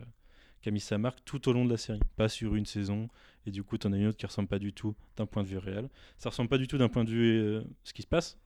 a, 0.70 0.72
mis 0.72 0.80
sa 0.80 0.98
marque 0.98 1.20
tout 1.26 1.50
au 1.50 1.54
long 1.54 1.66
de 1.66 1.72
la 1.72 1.78
série, 1.78 2.00
pas 2.16 2.30
sur 2.30 2.56
une 2.56 2.68
saison. 2.68 3.10
Et 3.48 3.52
du 3.52 3.64
coup, 3.64 3.78
tu 3.78 3.88
en 3.88 3.94
as 3.94 3.98
une 3.98 4.08
autre 4.08 4.18
qui 4.18 4.26
ressemble 4.26 4.48
pas 4.48 4.60
du 4.60 4.74
tout 4.74 4.96
d'un 5.18 5.26
point 5.26 5.44
de 5.44 5.48
vue 5.48 5.58
réel. 5.58 5.90
Ça 6.20 6.30
ressemble 6.30 6.50
pas 6.50 6.60
du 6.60 6.68
tout 6.68 6.78
d'un 6.78 6.90
point 6.90 7.04
de 7.04 7.10
vue 7.10 7.62
ce 7.84 7.94
qui 7.94 8.04
se 8.04 8.08
passe, 8.08 8.38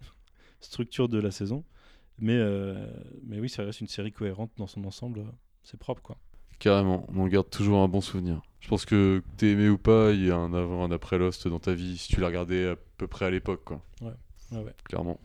structure 0.60 1.10
de 1.10 1.20
la 1.20 1.32
saison. 1.32 1.64
Mais, 2.20 2.36
euh, 2.36 2.88
mais 3.24 3.40
oui, 3.40 3.50
ça 3.50 3.64
reste 3.64 3.82
une 3.82 3.88
série 3.88 4.12
cohérente 4.12 4.52
dans 4.58 4.68
son 4.68 4.84
ensemble. 4.86 5.26
C'est 5.64 5.80
propre, 5.80 6.02
quoi. 6.02 6.18
Carrément, 6.60 7.06
on 7.08 7.22
en 7.22 7.28
garde 7.28 7.50
toujours 7.50 7.80
un 7.80 7.88
bon 7.88 8.02
souvenir. 8.02 8.42
Je 8.60 8.68
pense 8.68 8.84
que 8.84 9.24
t'es 9.38 9.52
aimé 9.52 9.70
ou 9.70 9.78
pas, 9.78 10.12
il 10.12 10.26
y 10.26 10.32
a 10.32 10.36
un 10.36 10.54
avant, 10.54 10.84
un 10.84 10.92
après 10.92 11.18
Lost 11.18 11.48
dans 11.48 11.60
ta 11.60 11.74
vie, 11.74 11.98
si 11.98 12.10
tu 12.10 12.20
l'as 12.20 12.28
regardé 12.28 12.68
à 12.68 12.76
peu 12.98 13.08
près 13.08 13.26
à 13.26 13.30
l'époque, 13.30 13.64
quoi. 13.64 13.82
Ouais, 14.02 14.58
ouais. 14.58 14.76
Clairement. 14.84 15.20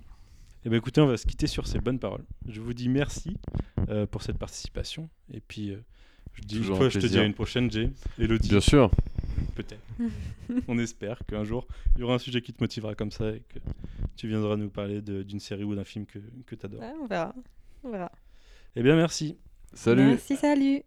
Eh 0.65 0.69
bien, 0.69 0.79
écoutez, 0.79 1.01
on 1.01 1.07
va 1.07 1.17
se 1.17 1.27
quitter 1.27 1.49
sur 1.49 1.67
ces 1.67 1.81
bonnes 1.81 1.99
paroles. 1.99 2.25
Je 2.47 2.61
vous 2.61 2.73
dis 2.73 2.89
merci 2.89 3.37
euh, 3.89 4.07
pour 4.07 4.23
cette 4.23 4.39
participation. 4.39 5.11
Et 5.33 5.41
puis, 5.41 5.73
euh, 5.73 5.85
je, 6.35 6.43
dis, 6.43 6.59
Toujours 6.59 6.89
je 6.91 6.99
te 6.99 7.07
dis 7.07 7.19
à 7.19 7.25
une 7.25 7.35
prochaine, 7.35 7.71
Jay. 7.71 7.91
Elodie, 8.19 8.49
Bien 8.49 8.61
sûr. 8.61 8.91
peut-être. 9.55 9.81
on 10.69 10.79
espère 10.79 11.19
qu'un 11.27 11.45
jour, 11.45 11.67
il 11.97 12.01
y 12.01 12.03
aura 12.05 12.15
un 12.15 12.19
sujet 12.19 12.41
qui 12.43 12.53
te 12.53 12.63
motivera 12.63 12.95
comme 12.95 13.11
ça 13.11 13.31
et 13.31 13.43
que 13.49 13.59
tu 14.17 14.29
viendras 14.29 14.57
nous 14.57 14.69
parler 14.71 15.01
de- 15.01 15.23
d'une 15.23 15.41
série 15.41 15.65
ou 15.65 15.75
d'un 15.75 15.85
film 15.85 16.07
que, 16.07 16.19
que 16.47 16.55
tu 16.55 16.67
adores. 16.67 16.81
Ouais, 16.83 16.93
on 17.01 17.07
verra. 17.07 17.35
On 17.83 17.91
verra. 17.91 18.11
Eh 18.77 18.83
bien, 18.83 18.97
merci. 18.97 19.37
Salut. 19.73 20.05
Merci, 20.07 20.37
salut. 20.37 20.83